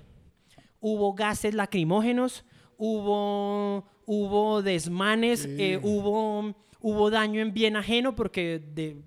Hubo 0.81 1.13
gases 1.15 1.55
lacrimógenos, 1.55 2.45
hubo, 2.79 3.85
hubo 4.07 4.63
desmanes, 4.63 5.47
eh, 5.47 5.79
hubo, 5.83 6.55
hubo 6.81 7.11
daño 7.11 7.41
en 7.43 7.53
bien 7.53 7.77
ajeno 7.77 8.15
porque 8.17 8.59
de- 8.59 9.03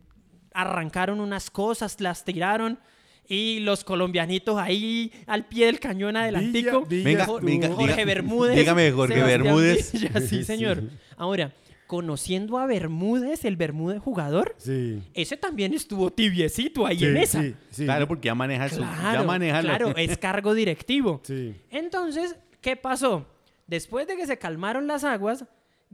arrancaron 0.53 1.19
unas 1.19 1.49
cosas, 1.49 1.99
las 1.99 2.23
tiraron 2.23 2.79
y 3.27 3.59
los 3.61 3.83
colombianitos 3.83 4.57
ahí 4.59 5.11
al 5.27 5.45
pie 5.45 5.67
del 5.67 5.79
cañón 5.79 6.15
adelantico. 6.17 6.85
Villa 6.85 7.03
Venga, 7.05 7.21
estuvo- 7.23 7.39
venga, 7.41 7.69
Jorge 7.69 7.95
diga- 8.01 8.05
Bermúdez. 8.05 8.55
dígame, 8.57 8.91
Jorge 8.91 9.13
Sebastián 9.15 9.43
Bermúdez. 9.43 9.91
Villa, 9.93 10.19
sí, 10.21 10.27
Sí. 10.29 10.43
señor. 10.43 10.83
Ahora, 11.17 11.53
conociendo 11.87 12.57
a 12.57 12.65
Bermúdez, 12.65 13.45
el 13.45 13.55
Bermúdez 13.55 13.99
jugador, 14.01 14.55
Sí. 14.57 15.01
ese 15.13 15.37
también 15.37 15.73
estuvo 15.73 16.11
tibiecito 16.11 16.85
ahí 16.85 16.97
Sí, 16.99 17.05
en 17.05 17.17
esa. 17.17 17.41
sí, 17.41 17.55
sí. 17.69 17.83
Claro, 17.85 18.07
porque 18.07 18.27
ya 18.27 18.35
maneja 18.35 18.67
su. 18.69 18.77
Claro, 18.77 19.21
ya 19.21 19.23
maneja 19.27 19.61
la- 19.61 19.69
claro, 19.77 19.95
es 19.95 20.17
cargo 20.17 20.53
directivo. 20.53 21.21
Sí. 21.25 21.55
Entonces, 21.69 22.35
¿qué 22.61 22.75
pasó? 22.75 23.25
Después 23.67 24.07
de 24.07 24.15
que 24.17 24.25
se 24.27 24.37
calmaron 24.37 24.87
las 24.87 25.03
aguas, 25.03 25.45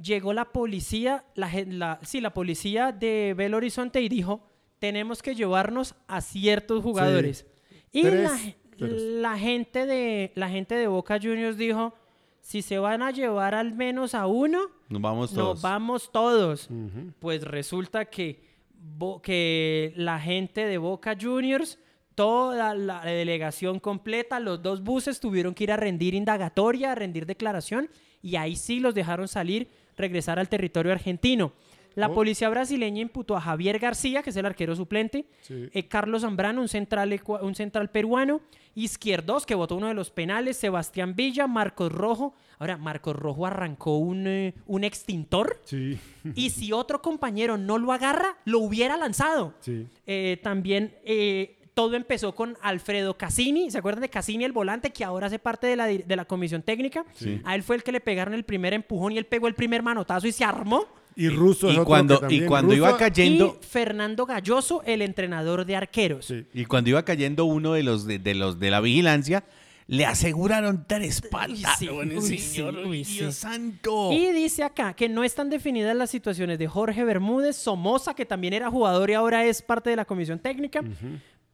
llegó 0.01 0.31
la 0.33 0.45
policía, 0.45 1.25
la- 1.35 1.99
sí, 2.03 2.21
la 2.21 2.33
policía 2.33 2.91
de 2.91 3.33
Belo 3.37 3.57
Horizonte 3.57 4.01
y 4.01 4.07
dijo, 4.09 4.41
tenemos 4.79 5.21
que 5.21 5.35
llevarnos 5.35 5.95
a 6.07 6.21
ciertos 6.21 6.81
jugadores. 6.83 7.45
Y 7.91 8.01
Tres, 8.03 8.23
la, 8.23 8.37
ge- 8.37 8.55
tres. 8.77 9.01
la 9.01 9.37
gente 9.37 9.85
de, 9.85 10.31
la 10.35 10.49
gente 10.49 10.75
de 10.75 10.87
Boca 10.87 11.19
Juniors 11.21 11.57
dijo, 11.57 11.93
si 12.41 12.61
se 12.61 12.79
van 12.79 13.01
a 13.01 13.11
llevar 13.11 13.53
al 13.55 13.73
menos 13.73 14.15
a 14.15 14.25
uno, 14.27 14.59
Nos 14.87 15.01
vamos 15.01 15.33
todos. 15.33 15.47
nos 15.55 15.61
vamos 15.61 16.11
todos. 16.11 16.69
Pues 17.19 17.43
resulta 17.43 18.05
que, 18.05 18.41
que 19.23 19.93
la 19.95 20.19
gente 20.19 20.65
de 20.65 20.77
Boca 20.77 21.15
Juniors, 21.19 21.79
toda 22.15 22.73
la 22.75 23.01
delegación 23.01 23.79
completa, 23.79 24.39
los 24.39 24.61
dos 24.61 24.83
buses 24.83 25.19
tuvieron 25.19 25.53
que 25.53 25.63
ir 25.65 25.71
a 25.71 25.77
rendir 25.77 26.13
indagatoria, 26.13 26.91
a 26.91 26.95
rendir 26.95 27.25
declaración, 27.25 27.89
y 28.21 28.35
ahí 28.35 28.55
sí 28.55 28.79
los 28.79 28.93
dejaron 28.93 29.27
salir, 29.27 29.69
regresar 29.97 30.39
al 30.39 30.49
territorio 30.49 30.91
argentino. 30.91 31.53
La 31.99 32.09
policía 32.13 32.49
brasileña 32.49 33.01
imputó 33.01 33.35
a 33.35 33.41
Javier 33.41 33.79
García, 33.79 34.23
que 34.23 34.29
es 34.31 34.35
el 34.35 34.45
arquero 34.45 34.75
suplente, 34.75 35.25
Sí. 35.41 35.69
eh, 35.73 35.87
Carlos 35.87 36.21
Zambrano, 36.23 36.61
un 36.61 36.67
central, 36.67 37.19
un 37.41 37.55
central 37.55 37.89
peruano, 37.91 38.41
Izquierdos, 38.75 39.45
que 39.45 39.55
votó 39.55 39.75
uno 39.75 39.87
de 39.87 39.93
los 39.93 40.09
penales, 40.11 40.55
Sebastián 40.57 41.15
Villa, 41.15 41.47
Marcos 41.47 41.91
Rojo. 41.91 42.33
Ahora, 42.59 42.77
Marcos 42.77 43.15
Rojo 43.15 43.45
arrancó 43.45 43.97
un, 43.97 44.25
eh, 44.27 44.53
un 44.67 44.83
extintor 44.83 45.59
Sí. 45.65 45.97
y 46.35 46.51
si 46.51 46.71
otro 46.71 47.01
compañero 47.01 47.57
no 47.57 47.77
lo 47.77 47.91
agarra, 47.91 48.37
lo 48.45 48.59
hubiera 48.59 48.95
lanzado. 48.95 49.53
Sí. 49.59 49.85
Eh, 50.07 50.39
también 50.43 50.93
todo 51.73 51.95
empezó 51.95 52.35
con 52.35 52.57
Alfredo 52.61 53.17
Cassini. 53.17 53.71
¿Se 53.71 53.77
acuerdan 53.77 54.01
de 54.01 54.09
Cassini, 54.09 54.43
el 54.43 54.51
volante, 54.51 54.91
que 54.91 55.03
ahora 55.03 55.27
hace 55.27 55.39
parte 55.39 55.65
de 55.67 55.75
la, 55.75 55.87
de 55.87 56.15
la 56.15 56.25
comisión 56.25 56.61
técnica? 56.61 57.05
Sí. 57.15 57.41
A 57.45 57.55
él 57.55 57.63
fue 57.63 57.75
el 57.77 57.83
que 57.83 57.91
le 57.91 58.01
pegaron 58.01 58.33
el 58.33 58.43
primer 58.43 58.73
empujón 58.73 59.13
y 59.13 59.17
él 59.17 59.25
pegó 59.25 59.47
el 59.47 59.55
primer 59.55 59.81
manotazo 59.81 60.27
y 60.27 60.31
se 60.31 60.43
armó. 60.43 60.85
Y 61.19 61.29
Russo 61.29 61.67
es 61.67 61.73
Y 61.73 61.77
otro 61.77 61.85
cuando, 61.85 62.15
que 62.15 62.19
también- 62.21 62.43
y 62.43 62.47
cuando 62.47 62.71
Russo- 62.73 62.77
iba 62.77 62.97
cayendo. 62.97 63.59
Y 63.61 63.65
Fernando 63.65 64.25
Galloso, 64.25 64.81
el 64.85 65.01
entrenador 65.01 65.65
de 65.65 65.75
arqueros. 65.75 66.25
Sí. 66.25 66.45
Y 66.53 66.65
cuando 66.65 66.89
iba 66.91 67.03
cayendo 67.03 67.45
uno 67.45 67.73
de 67.73 67.83
los 67.83 68.05
de, 68.05 68.19
de 68.19 68.33
los 68.35 68.59
de 68.59 68.71
la 68.71 68.79
vigilancia, 68.81 69.43
le 69.87 70.05
aseguraron 70.05 70.85
tres 70.87 71.19
patas. 71.21 71.79
sí, 71.79 71.89
uy, 71.89 72.05
Dios 73.03 73.05
sí. 73.07 73.31
santo. 73.31 74.11
Y 74.11 74.31
dice 74.31 74.63
acá 74.63 74.93
que 74.93 75.09
no 75.09 75.23
están 75.23 75.49
definidas 75.49 75.95
las 75.95 76.09
situaciones 76.11 76.59
de 76.59 76.67
Jorge 76.67 77.03
Bermúdez, 77.03 77.55
Somoza, 77.55 78.13
que 78.13 78.25
también 78.25 78.53
era 78.53 78.69
jugador 78.69 79.09
y 79.09 79.13
ahora 79.15 79.45
es 79.45 79.61
parte 79.63 79.89
de 79.89 79.95
la 79.95 80.05
comisión 80.05 80.37
técnica, 80.39 80.83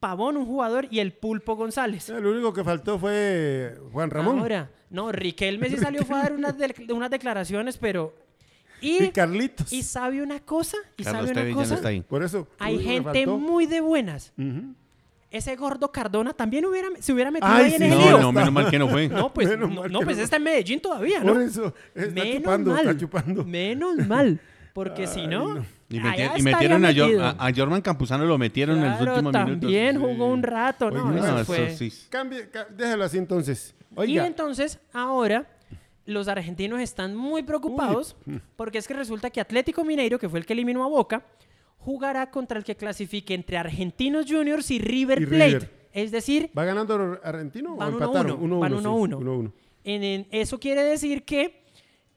Pavón, 0.01 0.35
un 0.37 0.45
jugador, 0.45 0.87
y 0.91 0.99
el 0.99 1.13
Pulpo 1.13 1.55
González. 1.55 2.09
El 2.09 2.25
único 2.25 2.53
que 2.53 2.63
faltó 2.63 2.99
fue 2.99 3.77
Juan 3.93 4.09
Ramón. 4.11 4.37
Ahora, 4.39 4.69
no, 4.89 5.11
Riquelme 5.11 5.69
sí 5.69 5.77
salió 5.77 6.03
fue 6.03 6.17
a 6.19 6.23
dar 6.23 6.33
unas, 6.33 6.57
de- 6.57 6.93
unas 6.93 7.09
declaraciones, 7.09 7.77
pero... 7.77 8.13
Y, 8.85 9.03
y 9.05 9.09
Carlitos. 9.11 9.71
y 9.73 9.83
sabe 9.83 10.21
una 10.21 10.39
cosa, 10.39 10.77
y 10.97 11.03
Carlos 11.03 11.27
sabe 11.29 11.41
una 11.41 11.49
no 11.51 11.55
cosa, 11.55 11.75
está 11.75 11.87
ahí. 11.89 12.01
Por 12.01 12.23
eso. 12.23 12.47
hay 12.59 12.79
gente 12.83 13.25
muy 13.27 13.65
de 13.65 13.81
buenas. 13.81 14.31
Ujú. 14.37 14.73
Ese 15.31 15.55
gordo 15.57 15.91
Cardona 15.91 16.31
también 16.33 16.65
hubiera, 16.65 16.87
se 16.99 17.11
hubiera 17.11 17.29
metido 17.29 17.51
Ay, 17.51 17.65
ahí 17.65 17.71
en 17.73 17.77
sí, 17.77 17.83
ese 17.85 17.95
No, 17.95 18.01
lío. 18.05 18.19
no, 18.19 18.31
menos 18.31 18.51
mal 18.53 18.69
que 18.69 18.79
no 18.79 18.87
fue. 18.87 19.09
No, 19.09 19.33
pues, 19.33 19.49
Menos 19.49 19.69
no, 19.69 19.87
no, 19.89 19.99
pues 20.01 20.15
no. 20.17 20.23
está 20.23 20.37
en 20.37 20.43
Medellín 20.43 20.79
todavía, 20.79 21.19
¿no? 21.21 21.33
Por 21.33 21.41
eso. 21.41 21.73
Está 21.93 22.11
Menos 22.13 22.37
chupando, 22.37 22.71
mal. 22.71 22.79
está 22.87 22.97
chupando. 22.97 23.43
Menos 23.43 24.07
mal. 24.07 24.39
Porque 24.73 25.07
si 25.07 25.27
no. 25.27 25.55
no. 25.55 25.65
Y, 25.89 25.97
y 25.97 26.41
metieron 26.41 26.83
a, 26.85 26.89
a, 26.89 27.47
a 27.47 27.53
Jorman 27.53 27.81
Campuzano, 27.81 28.25
lo 28.25 28.37
metieron 28.37 28.77
en 28.77 28.83
los 28.89 28.97
Claro, 28.97 29.11
últimos 29.13 29.33
minutos. 29.33 29.61
también 29.61 29.99
jugó 29.99 30.27
un 30.27 30.43
rato, 30.43 30.89
¿no? 30.91 31.07
Oye, 31.09 31.19
Eso 31.19 31.27
No, 31.27 31.35
eso 31.39 31.45
fue- 31.45 31.75
sí. 31.75 31.93
Cambie, 32.09 32.49
ca- 32.49 32.67
déjalo 32.69 33.03
así 33.03 33.17
entonces. 33.17 33.73
Y 33.91 33.99
Oiga. 33.99 34.27
entonces, 34.27 34.79
ahora, 34.93 35.45
los 36.05 36.27
argentinos 36.27 36.79
están 36.81 37.15
muy 37.15 37.43
preocupados 37.43 38.15
porque 38.55 38.77
es 38.77 38.87
que 38.87 38.93
resulta 38.93 39.29
que 39.29 39.41
Atlético 39.41 39.83
Mineiro, 39.83 40.19
que 40.19 40.29
fue 40.29 40.39
el 40.39 40.45
que 40.45 40.53
eliminó 40.53 40.83
a 40.83 40.87
Boca, 40.87 41.25
jugará 41.79 42.29
contra 42.31 42.57
el 42.57 42.63
que 42.63 42.75
clasifique 42.75 43.33
entre 43.33 43.57
Argentinos 43.57 44.25
Juniors 44.29 44.69
y 44.71 44.79
River 44.79 45.21
Y 45.21 45.25
Plate. 45.25 45.45
River. 45.45 45.85
Es 45.93 46.11
decir, 46.11 46.49
¿Va 46.57 46.65
ganando 46.65 47.19
Argentino 47.23 47.75
van 47.75 47.93
o 47.93 47.97
1-1. 47.97 48.03
empataron? 48.03 48.39
1-1. 48.41 48.59
Van 48.59 48.71
sí, 48.71 48.77
1-1. 48.85 49.19
1-1. 49.19 49.51
En- 49.83 50.03
en- 50.03 50.27
eso 50.31 50.59
quiere 50.59 50.83
decir 50.83 51.23
que 51.23 51.61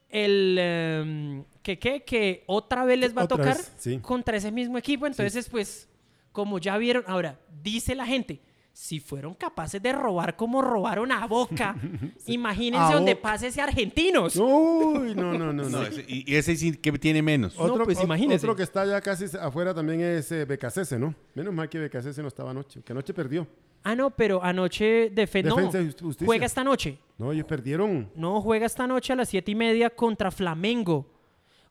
el 0.09 0.57
em, 0.59 1.43
que, 1.61 1.77
que, 1.77 2.03
que 2.03 2.43
otra 2.47 2.83
vez 2.83 2.97
les 2.99 3.15
va 3.15 3.23
a 3.23 3.27
tocar 3.27 3.55
vez, 3.57 3.71
sí. 3.77 3.99
contra 3.99 4.37
ese 4.37 4.51
mismo 4.51 4.77
equipo. 4.77 5.05
Entonces, 5.07 5.47
pues, 5.49 5.87
como 6.31 6.57
ya 6.59 6.77
vieron, 6.77 7.03
ahora, 7.07 7.39
dice 7.63 7.95
la 7.95 8.05
gente, 8.05 8.39
Si 8.71 8.99
fueron 9.01 9.33
capaces 9.33 9.81
de 9.81 9.91
robar 9.91 10.35
como 10.37 10.61
robaron 10.61 11.11
a 11.11 11.27
Boca, 11.27 11.75
imagínense 12.27 12.85
A 12.85 12.93
donde 12.95 13.13
Boca. 13.15 13.21
pase 13.23 13.47
ese 13.47 13.61
argentinos. 13.61 14.35
Uy, 14.37 15.13
no, 15.15 15.37
no, 15.37 15.51
no. 15.51 15.67
no. 15.67 15.81
Ese- 15.83 16.05
y 16.07 16.33
ese 16.35 16.55
sí 16.55 16.77
que 16.77 16.91
tiene 16.93 17.21
menos. 17.21 17.53
No, 17.57 17.61
pues. 17.83 17.97
Otro 17.99 18.55
que 18.55 18.63
está 18.63 18.85
ya 18.85 19.01
casi 19.01 19.25
afuera 19.37 19.73
también 19.73 19.99
es 20.01 20.31
eh, 20.31 20.45
Becasese, 20.45 20.97
¿no? 20.97 21.13
Menos 21.35 21.53
mal 21.53 21.67
que 21.67 21.77
Becasese 21.79 22.21
no 22.21 22.29
estaba 22.29 22.51
anoche, 22.51 22.81
que 22.81 22.93
anoche 22.93 23.13
perdió. 23.13 23.45
Ah, 23.83 23.95
no, 23.95 24.11
pero 24.11 24.41
anoche 24.43 25.11
defe- 25.13 25.43
no, 25.43 25.55
Defensa 25.55 25.81
y 25.81 25.91
Justicia. 26.01 26.25
juega 26.25 26.45
esta 26.45 26.63
noche. 26.63 26.99
No, 27.17 27.31
ellos 27.33 27.45
perdieron. 27.45 28.09
No, 28.15 28.41
juega 28.41 28.65
esta 28.65 28.87
noche 28.87 29.11
a 29.13 29.15
las 29.17 29.29
siete 29.29 29.51
y 29.51 29.55
media 29.55 29.89
contra 29.89 30.31
Flamengo. 30.31 31.05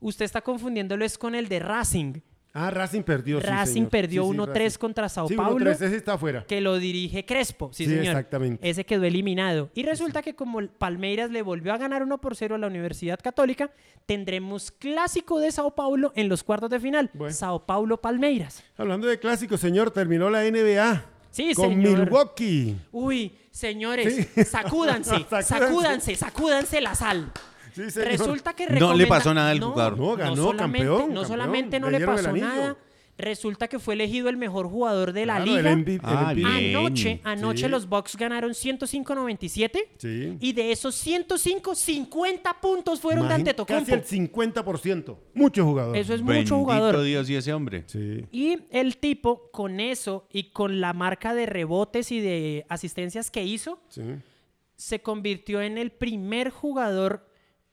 Usted 0.00 0.24
está 0.26 0.40
confundiéndolo 0.42 1.04
es 1.04 1.16
con 1.18 1.34
el 1.34 1.48
de 1.48 1.58
Racing. 1.58 2.20
Ah, 2.60 2.70
Racing 2.70 3.02
perdió. 3.02 3.38
Racing 3.40 3.86
perdió 3.86 4.24
Sí, 4.24 4.30
sí, 4.32 4.36
1-3 4.36 4.54
Racing. 4.54 4.78
contra 4.78 5.08
Sao 5.08 5.28
Sí, 5.28 5.34
Paulo. 5.36 5.64
1-3, 5.64 5.70
ese 5.86 5.96
está 5.96 6.14
afuera. 6.14 6.44
que 6.46 6.60
lo 6.60 6.78
dirige 6.78 7.24
Crespo, 7.24 7.70
sí, 7.72 7.84
Sí, 7.84 7.90
señor. 7.90 8.06
exactamente. 8.06 8.68
Ese 8.68 8.84
quedó 8.84 9.04
eliminado. 9.04 9.70
Y 9.74 9.84
resulta 9.84 10.22
que 10.22 10.34
como 10.34 10.66
Palmeiras 10.66 11.30
le 11.30 11.42
volvió 11.42 11.72
a 11.72 11.78
ganar 11.78 12.02
1 12.02 12.18
por 12.20 12.34
0 12.36 12.56
a 12.56 12.58
la 12.58 12.66
Universidad 12.66 13.18
Católica, 13.22 13.70
tendremos 14.06 14.70
clásico 14.72 15.38
de 15.38 15.52
Sao 15.52 15.74
Paulo 15.74 16.12
en 16.16 16.28
los 16.28 16.42
cuartos 16.42 16.70
de 16.70 16.80
final. 16.80 17.10
Bueno. 17.14 17.32
Sao 17.34 17.64
Paulo-Palmeiras. 17.64 18.64
Hablando 18.76 19.06
de 19.06 19.18
clásicos, 19.18 19.60
señor, 19.60 19.90
terminó 19.90 20.30
la 20.30 20.42
NBA. 20.44 21.04
Sí, 21.30 21.52
con 21.54 21.68
señor. 21.70 21.98
Milwaukee. 22.00 22.76
Uy, 22.90 23.32
señores, 23.50 24.26
Sacúdanse. 24.50 25.26
sacúdanse, 25.42 26.14
sacúdanse 26.16 26.80
la 26.80 26.94
sal. 26.94 27.30
Sí, 27.84 27.90
señor. 27.90 28.08
Resulta 28.10 28.52
que 28.54 28.66
No 28.68 28.94
le 28.94 29.06
pasó 29.06 29.32
nada 29.32 29.50
al 29.50 29.60
no, 29.60 29.70
jugador. 29.72 29.98
No, 29.98 30.16
ganó, 30.16 30.36
solamente, 30.36 30.58
campeón, 30.78 30.98
No 30.98 31.04
campeón. 31.06 31.26
solamente 31.26 31.80
no 31.80 31.90
Le 31.90 32.00
pasó 32.04 32.32
nada, 32.32 32.76
resulta 33.16 33.66
que 33.66 33.78
fue 33.80 33.94
elegido 33.94 34.28
el 34.28 34.36
mejor 34.36 34.68
jugador 34.68 35.12
de 35.12 35.26
la 35.26 35.36
Claro, 35.42 35.56
liga. 35.56 35.70
el 35.72 35.78
MVP, 35.78 36.06
el 36.06 36.16
Ah, 36.16 36.32
MVP. 36.34 36.76
Anoche, 36.76 37.20
anoche 37.24 37.64
Sí. 37.64 37.68
los 37.68 37.88
Bucks 37.88 38.16
ganaron 38.16 38.54
105.97 38.54 39.88
Sí. 39.98 40.36
y 40.40 40.52
de 40.52 40.70
esos 40.72 40.94
105, 40.94 41.74
50 41.74 42.60
puntos 42.60 43.00
fueron 43.00 43.22
de 43.28 43.34
Imagín- 43.34 43.40
Antetokounmpo. 43.40 43.86
Casi 43.86 43.92
el 43.92 44.04
50%. 44.04 45.18
Muchos 45.34 45.64
jugadores. 45.64 46.00
Eso 46.04 46.14
es 46.14 46.20
Bendito 46.24 46.54
mucho 46.54 46.64
jugador. 46.64 47.02
Dios 47.02 47.28
y 47.30 47.34
ese 47.36 47.52
hombre. 47.52 47.84
Sí. 47.86 48.24
Y 48.30 48.58
el 48.70 48.98
tipo, 48.98 49.50
con 49.52 49.80
eso 49.80 50.26
y 50.32 50.50
con 50.50 50.80
la 50.80 50.92
marca 50.92 51.34
de 51.34 51.46
rebotes 51.46 52.12
y 52.12 52.20
de 52.20 52.66
asistencias 52.68 53.30
que 53.30 53.42
hizo, 53.44 53.80
sí. 53.88 54.02
se 54.76 55.00
convirtió 55.02 55.60
en 55.60 55.76
el 55.76 55.90
primer 55.90 56.50
jugador, 56.50 57.27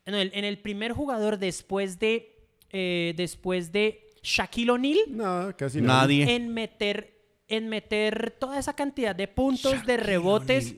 en 0.05 0.13
el, 0.15 0.31
en 0.33 0.45
el 0.45 0.57
primer 0.59 0.91
jugador 0.93 1.37
después 1.39 1.99
de, 1.99 2.35
eh, 2.71 3.13
después 3.17 3.71
de 3.71 4.01
Shaquille 4.23 4.71
O'Neal 4.71 4.99
Nada, 5.09 5.53
casi. 5.53 5.81
Nadie. 5.81 6.35
en 6.35 6.53
meter, 6.53 7.13
en 7.47 7.69
meter 7.69 8.31
toda 8.39 8.59
esa 8.59 8.73
cantidad 8.75 9.15
de 9.15 9.27
puntos, 9.27 9.85
de 9.85 9.97
rebotes 9.97 10.75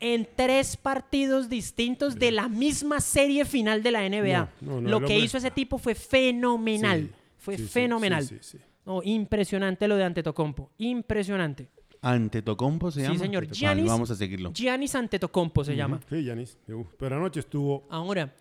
en 0.00 0.28
tres 0.36 0.76
partidos 0.76 1.48
distintos 1.48 2.16
de 2.18 2.30
la 2.32 2.48
misma 2.48 3.00
serie 3.00 3.44
final 3.44 3.82
de 3.82 3.90
la 3.90 4.08
NBA. 4.08 4.50
No, 4.60 4.72
no, 4.74 4.80
no, 4.80 4.88
lo 4.90 4.98
que 5.00 5.04
hombre- 5.14 5.18
hizo 5.20 5.38
ese 5.38 5.50
tipo 5.50 5.78
fue 5.78 5.94
fenomenal. 5.94 7.08
Sí, 7.08 7.12
Fue 7.38 7.56
sí, 7.56 7.64
fenomenal. 7.66 8.24
sí, 8.26 8.36
sí, 8.42 8.58
sí. 8.58 8.64
No, 8.86 9.02
impresionante 9.02 9.88
lo 9.88 9.96
de 9.96 10.04
Antetokounmpo. 10.04 10.70
Impresionante. 10.78 11.68
Antetokounmpo 12.04 12.90
se 12.90 13.00
Sí, 13.00 13.06
llama. 13.06 13.18
señor. 13.18 13.44
Vale, 13.46 13.56
Giannis, 13.56 13.86
vamos 13.86 14.10
a 14.10 14.14
seguirlo. 14.14 14.52
Giannis 14.52 14.94
Antetokounmpo 14.94 15.64
se 15.64 15.74
llama. 15.76 16.00
Sí, 16.08 16.22
Yanis. 16.24 16.58
Uf, 16.68 16.86
Pero 16.98 17.16
anoche 17.16 17.40
estuvo. 17.40 17.86
Ahora, 17.90 18.34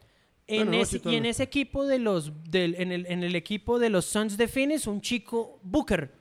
en 0.48 0.66
Bueno, 0.68 0.82
ese, 0.84 1.02
y 1.06 1.16
en 1.16 1.26
ese 1.26 1.44
equipo 1.44 1.86
de 1.86 2.00
los, 2.00 2.32
del, 2.50 2.76
en, 2.76 2.92
el, 2.92 3.06
en 3.08 3.24
el 3.24 3.36
equipo 3.36 3.80
de 3.80 3.90
los 3.90 4.06
Suns 4.06 4.38
de 4.38 4.48
Phoenix, 4.48 4.88
un 4.88 5.00
chico 5.02 5.60
Booker. 5.64 6.12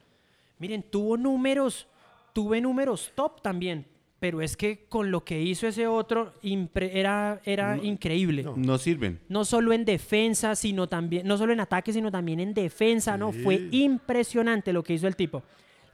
Miren, 0.59 0.85
tuvo 0.85 1.17
números, 1.17 1.89
tuve 2.33 2.61
números 2.61 3.11
top 3.17 3.43
también, 3.43 3.85
pero 4.21 4.41
es 4.41 4.57
que 4.57 4.85
con 4.89 5.11
lo 5.11 5.25
que 5.25 5.43
hizo 5.43 5.67
ese 5.67 5.89
otro 5.89 6.35
impre- 6.43 6.91
era, 6.93 7.41
era 7.45 7.77
increíble. 7.83 8.45
No. 8.45 8.55
No 8.57 8.79
sirven. 8.79 9.19
solo 9.45 9.73
en 9.73 9.85
defensa, 9.85 10.55
sino 10.55 10.89
también, 10.89 11.27
no 11.27 11.37
solo 11.37 11.53
en 11.53 11.59
ataque, 11.59 11.93
sino 11.93 12.13
también 12.13 12.39
en 12.39 12.55
defensa, 12.55 13.17
¿no? 13.19 13.33
Fue 13.33 13.67
impresionante 13.73 14.73
lo 14.73 14.85
que 14.85 14.95
hizo 14.95 15.09
el 15.09 15.17
tipo. 15.17 15.43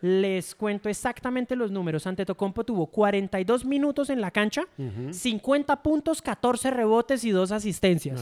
Les 0.01 0.55
cuento 0.55 0.89
exactamente 0.89 1.57
los 1.57 1.71
números. 1.73 2.07
Antetokounmpo 2.07 2.63
tuvo 2.65 2.87
42 2.87 3.65
minutos 3.65 4.11
en 4.11 4.21
la 4.21 4.31
cancha, 4.31 4.63
50 5.13 5.83
puntos, 5.83 6.23
14 6.23 6.71
rebotes 6.71 7.25
y 7.25 7.31
2 7.31 7.51
asistencias. 7.53 8.21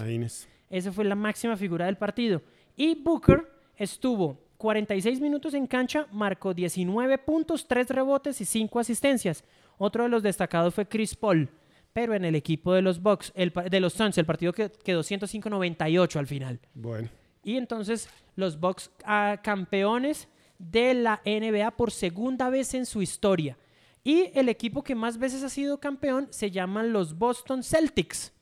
Esa 0.71 0.91
fue 0.93 1.05
la 1.05 1.15
máxima 1.15 1.57
figura 1.57 1.87
del 1.87 1.97
partido. 1.97 2.41
Y 2.77 2.95
Booker 2.95 3.47
estuvo 3.77 4.39
46 4.59 5.21
minutos 5.21 5.53
en 5.55 5.67
cancha, 5.67 6.07
marcó 6.13 6.55
19 6.55 7.19
puntos, 7.19 7.69
3 7.69 7.91
rebotes 7.91 8.41
y 8.41 8.45
5 8.47 8.81
asistencias. 8.81 9.45
Otro 9.79 10.05
de 10.05 10.09
los 10.09 10.23
destacados 10.23 10.75
fue 10.75 10.87
Chris 10.89 11.15
Paul, 11.15 11.51
pero 11.93 12.15
en 12.15 12.25
el 12.25 12.35
equipo 12.35 12.73
de 12.73 12.81
los 12.83 13.03
Bucks, 13.03 13.33
el, 13.37 13.53
de 13.71 13.81
los 13.81 13.93
Suns, 13.93 14.17
el 14.17 14.25
partido 14.25 14.53
que- 14.55 14.71
quedó 14.71 15.03
105-98 15.03 16.17
al 16.19 16.27
final. 16.27 16.59
Bueno. 16.75 17.09
Y 17.45 17.57
entonces 17.59 18.09
los 18.35 18.59
Bucks 18.59 18.91
ah, 19.05 19.39
campeones 19.43 20.27
de 20.59 20.95
la 20.95 21.21
NBA 21.25 21.71
por 21.73 21.91
segunda 21.91 22.49
vez 22.51 22.75
en 22.75 22.87
su 22.87 23.03
historia. 23.03 23.57
Y 24.05 24.31
el 24.35 24.49
equipo 24.49 24.83
que 24.83 24.95
más 24.95 25.19
veces 25.19 25.43
ha 25.43 25.49
sido 25.49 25.79
campeón 25.81 26.29
se 26.31 26.51
llaman 26.51 26.93
los 26.93 27.19
Boston 27.19 27.63
Celtics, 27.65 28.33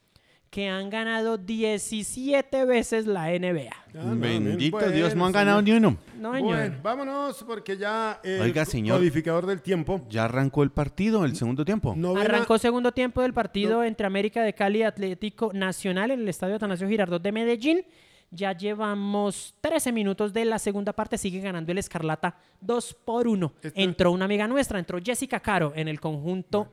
que 0.51 0.69
han 0.69 0.91
ganado 0.91 1.37
17 1.39 2.65
veces 2.67 3.07
la 3.07 3.29
NBA. 3.31 3.71
Ah, 3.73 3.83
no, 3.95 4.17
Bendito 4.21 4.79
bien. 4.79 4.93
Dios, 4.93 5.15
no 5.17 5.27
han 5.27 5.33
ganado 5.33 5.61
señor. 5.61 5.81
ni 5.81 5.87
uno. 5.89 5.97
No, 6.21 6.35
señor. 6.35 6.55
Bueno, 6.57 6.77
vámonos 6.83 7.43
porque 7.45 7.77
ya 7.77 8.21
el 8.23 8.41
Oiga, 8.43 8.65
co- 8.65 8.71
señor. 8.71 8.99
codificador 8.99 9.47
del 9.47 9.63
tiempo. 9.63 10.03
Ya 10.11 10.27
arrancó 10.27 10.63
el 10.63 10.71
partido, 10.71 11.25
el 11.25 11.35
segundo 11.35 11.65
tiempo. 11.65 11.95
Novena- 11.97 12.25
Arrancó 12.27 12.59
segundo 12.59 12.93
tiempo 12.93 13.23
del 13.23 13.33
partido 13.33 13.79
No. 13.79 13.85
entre 13.85 14.07
América 14.07 14.43
de 14.43 14.53
Cali 14.53 14.81
y 14.81 14.83
Atlético 14.83 15.51
Nacional 15.53 16.11
en 16.11 16.21
el 16.21 16.29
Estadio 16.29 16.57
Atanasio 16.57 16.89
Girardot 16.89 17.23
de 17.23 17.33
Medellín. 17.33 17.85
Ya 18.35 18.53
llevamos 18.57 19.55
13 19.61 19.93
minutos 19.93 20.33
de 20.33 20.45
la 20.45 20.59
segunda 20.59 20.93
parte. 20.93 21.17
Sigue 21.19 21.41
ganando 21.41 21.71
el 21.73 21.79
Escarlata 21.79 22.37
2 22.61 22.95
por 23.05 23.29
1. 23.29 23.53
Esto- 23.63 23.81
Entró 23.81 24.11
una 24.13 24.25
amiga 24.25 24.47
nuestra, 24.49 24.79
entró 24.79 24.99
Jessica 25.03 25.41
Caro 25.41 25.73
en 25.77 25.89
el 25.89 26.01
conjunto 26.01 26.69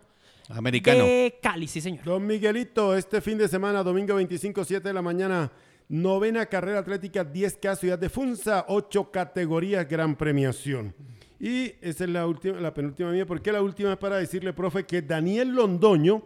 Americano. 0.49 1.03
de 1.03 1.37
Cali, 1.41 1.67
sí 1.67 1.79
señor. 1.81 2.03
Don 2.03 2.25
Miguelito, 2.25 2.95
este 2.95 3.21
fin 3.21 3.37
de 3.37 3.47
semana, 3.47 3.83
domingo 3.83 4.15
25, 4.15 4.63
7 4.65 4.87
de 4.89 4.93
la 4.93 5.01
mañana, 5.01 5.51
novena 5.87 6.45
carrera 6.47 6.79
atlética 6.79 7.23
10K 7.23 7.75
Ciudad 7.75 7.99
de 7.99 8.09
Funza, 8.09 8.65
8 8.67 9.11
categorías, 9.11 9.87
gran 9.87 10.15
premiación. 10.15 10.93
Y 11.39 11.73
esa 11.81 12.03
es 12.03 12.09
la, 12.09 12.27
última, 12.27 12.59
la 12.59 12.73
penúltima 12.73 13.11
mía. 13.11 13.25
¿Por 13.25 13.41
qué 13.41 13.51
la 13.51 13.61
última? 13.61 13.91
Es 13.93 13.97
para 13.97 14.17
decirle, 14.17 14.53
profe, 14.53 14.85
que 14.85 15.01
Daniel 15.01 15.49
Londoño, 15.55 16.21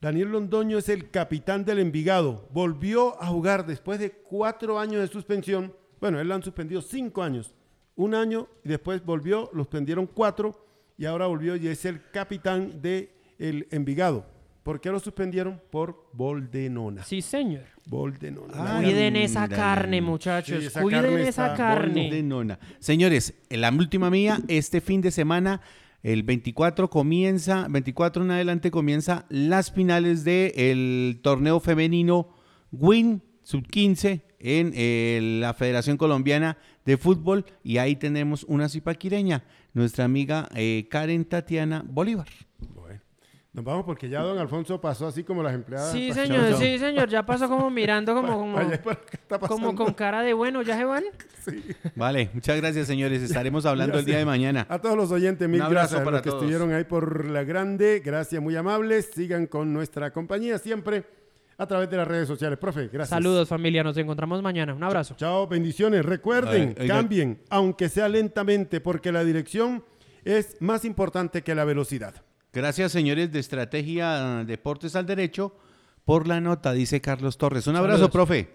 Daniel 0.00 0.28
Londoño 0.28 0.78
es 0.78 0.88
el 0.88 1.10
capitán 1.10 1.64
del 1.64 1.80
Envigado. 1.80 2.48
Volvió 2.52 3.20
a 3.20 3.26
jugar 3.26 3.66
después 3.66 3.98
de 3.98 4.12
cuatro 4.12 4.78
años 4.78 5.00
de 5.00 5.08
suspensión. 5.08 5.74
Bueno, 6.00 6.20
él 6.20 6.28
lo 6.28 6.34
han 6.34 6.42
suspendido 6.42 6.80
cinco 6.82 7.22
años. 7.22 7.54
Un 7.96 8.14
año 8.14 8.46
y 8.64 8.68
después 8.68 9.04
volvió, 9.04 9.50
los 9.52 9.66
suspendieron 9.66 10.06
cuatro 10.06 10.64
y 10.96 11.04
ahora 11.04 11.26
volvió 11.26 11.56
y 11.56 11.66
es 11.66 11.84
el 11.84 12.00
capitán 12.12 12.80
del 12.80 13.08
Envigado. 13.70 14.24
¿Por 14.62 14.80
qué 14.80 14.90
lo 14.90 15.00
suspendieron? 15.00 15.60
Por 15.70 16.08
Boldenona. 16.12 17.02
Sí, 17.02 17.20
señor. 17.22 17.64
Boldenona. 17.86 18.52
Ah, 18.54 18.80
Cuiden 18.82 19.16
esa 19.16 19.48
carne, 19.48 20.00
muchachos. 20.00 20.60
Sí, 20.60 20.66
esa 20.66 20.82
Cuiden 20.82 21.02
carne 21.02 21.28
esa 21.28 21.54
carne. 21.54 22.10
de 22.10 22.22
nona. 22.22 22.58
Señores, 22.78 23.34
en 23.48 23.62
la 23.62 23.70
última 23.70 24.10
mía, 24.10 24.38
este 24.46 24.80
fin 24.80 25.00
de 25.00 25.10
semana, 25.10 25.60
el 26.02 26.22
24 26.22 26.90
comienza, 26.90 27.66
24 27.68 28.24
en 28.24 28.30
adelante 28.30 28.70
comienza 28.70 29.26
las 29.28 29.72
finales 29.72 30.24
del 30.24 31.20
torneo 31.22 31.60
femenino 31.60 32.28
WIN 32.70 33.22
Sub-15 33.42 34.22
en 34.40 34.72
eh, 34.74 35.38
la 35.40 35.54
Federación 35.54 35.96
Colombiana 35.96 36.58
de 36.84 36.96
Fútbol 36.96 37.44
y 37.64 37.78
ahí 37.78 37.96
tenemos 37.96 38.44
una 38.44 38.68
zipaquireña, 38.68 39.44
nuestra 39.72 40.04
amiga 40.04 40.48
eh, 40.54 40.86
Karen 40.90 41.24
Tatiana 41.24 41.84
Bolívar. 41.86 42.28
Nos 43.58 43.64
vamos 43.64 43.84
porque 43.84 44.08
ya 44.08 44.22
don 44.22 44.38
Alfonso 44.38 44.80
pasó 44.80 45.08
así 45.08 45.24
como 45.24 45.42
las 45.42 45.52
empleadas. 45.52 45.90
Sí, 45.90 46.12
señor, 46.12 46.54
sí, 46.54 46.78
señor. 46.78 47.08
Ya 47.08 47.26
pasó 47.26 47.48
como 47.48 47.68
mirando 47.70 48.14
como, 48.14 48.38
como, 48.38 48.52
Vaya, 48.52 48.80
¿por 48.80 48.98
qué 48.98 49.16
está 49.16 49.36
como 49.40 49.74
con 49.74 49.94
cara 49.94 50.22
de 50.22 50.32
bueno, 50.32 50.62
¿ya 50.62 50.76
se 50.76 50.84
van? 50.84 51.02
Vale, 51.96 52.30
muchas 52.34 52.56
gracias 52.56 52.86
señores, 52.86 53.20
estaremos 53.20 53.66
hablando 53.66 53.98
el 53.98 54.04
día 54.04 54.18
de 54.18 54.24
mañana. 54.24 54.64
A 54.68 54.78
todos 54.78 54.96
los 54.96 55.10
oyentes, 55.10 55.48
mil 55.48 55.60
Un 55.60 55.66
abrazo 55.66 55.96
gracias 55.96 56.00
a 56.00 56.04
para 56.04 56.16
los 56.18 56.22
que 56.22 56.30
todos. 56.30 56.42
estuvieron 56.44 56.72
ahí 56.72 56.84
por 56.84 57.28
la 57.28 57.42
grande. 57.42 58.00
Gracias, 58.04 58.40
muy 58.40 58.54
amables. 58.54 59.10
Sigan 59.12 59.48
con 59.48 59.72
nuestra 59.72 60.12
compañía 60.12 60.58
siempre 60.58 61.04
a 61.56 61.66
través 61.66 61.90
de 61.90 61.96
las 61.96 62.06
redes 62.06 62.28
sociales. 62.28 62.60
Profe, 62.60 62.86
gracias. 62.86 63.08
Saludos, 63.08 63.48
familia. 63.48 63.82
Nos 63.82 63.96
encontramos 63.96 64.40
mañana. 64.40 64.72
Un 64.72 64.84
abrazo. 64.84 65.16
Chao, 65.16 65.48
bendiciones. 65.48 66.04
Recuerden, 66.04 66.74
cambien, 66.86 67.40
aunque 67.50 67.88
sea 67.88 68.08
lentamente, 68.08 68.80
porque 68.80 69.10
la 69.10 69.24
dirección 69.24 69.82
es 70.24 70.56
más 70.60 70.84
importante 70.84 71.42
que 71.42 71.56
la 71.56 71.64
velocidad. 71.64 72.22
Gracias, 72.58 72.90
señores 72.90 73.30
de 73.30 73.38
Estrategia 73.38 74.42
Deportes 74.44 74.96
al 74.96 75.06
Derecho, 75.06 75.54
por 76.04 76.26
la 76.26 76.40
nota, 76.40 76.72
dice 76.72 77.00
Carlos 77.00 77.38
Torres. 77.38 77.68
Un 77.68 77.76
abrazo, 77.76 77.98
Saludos. 77.98 78.10
profe. 78.10 78.48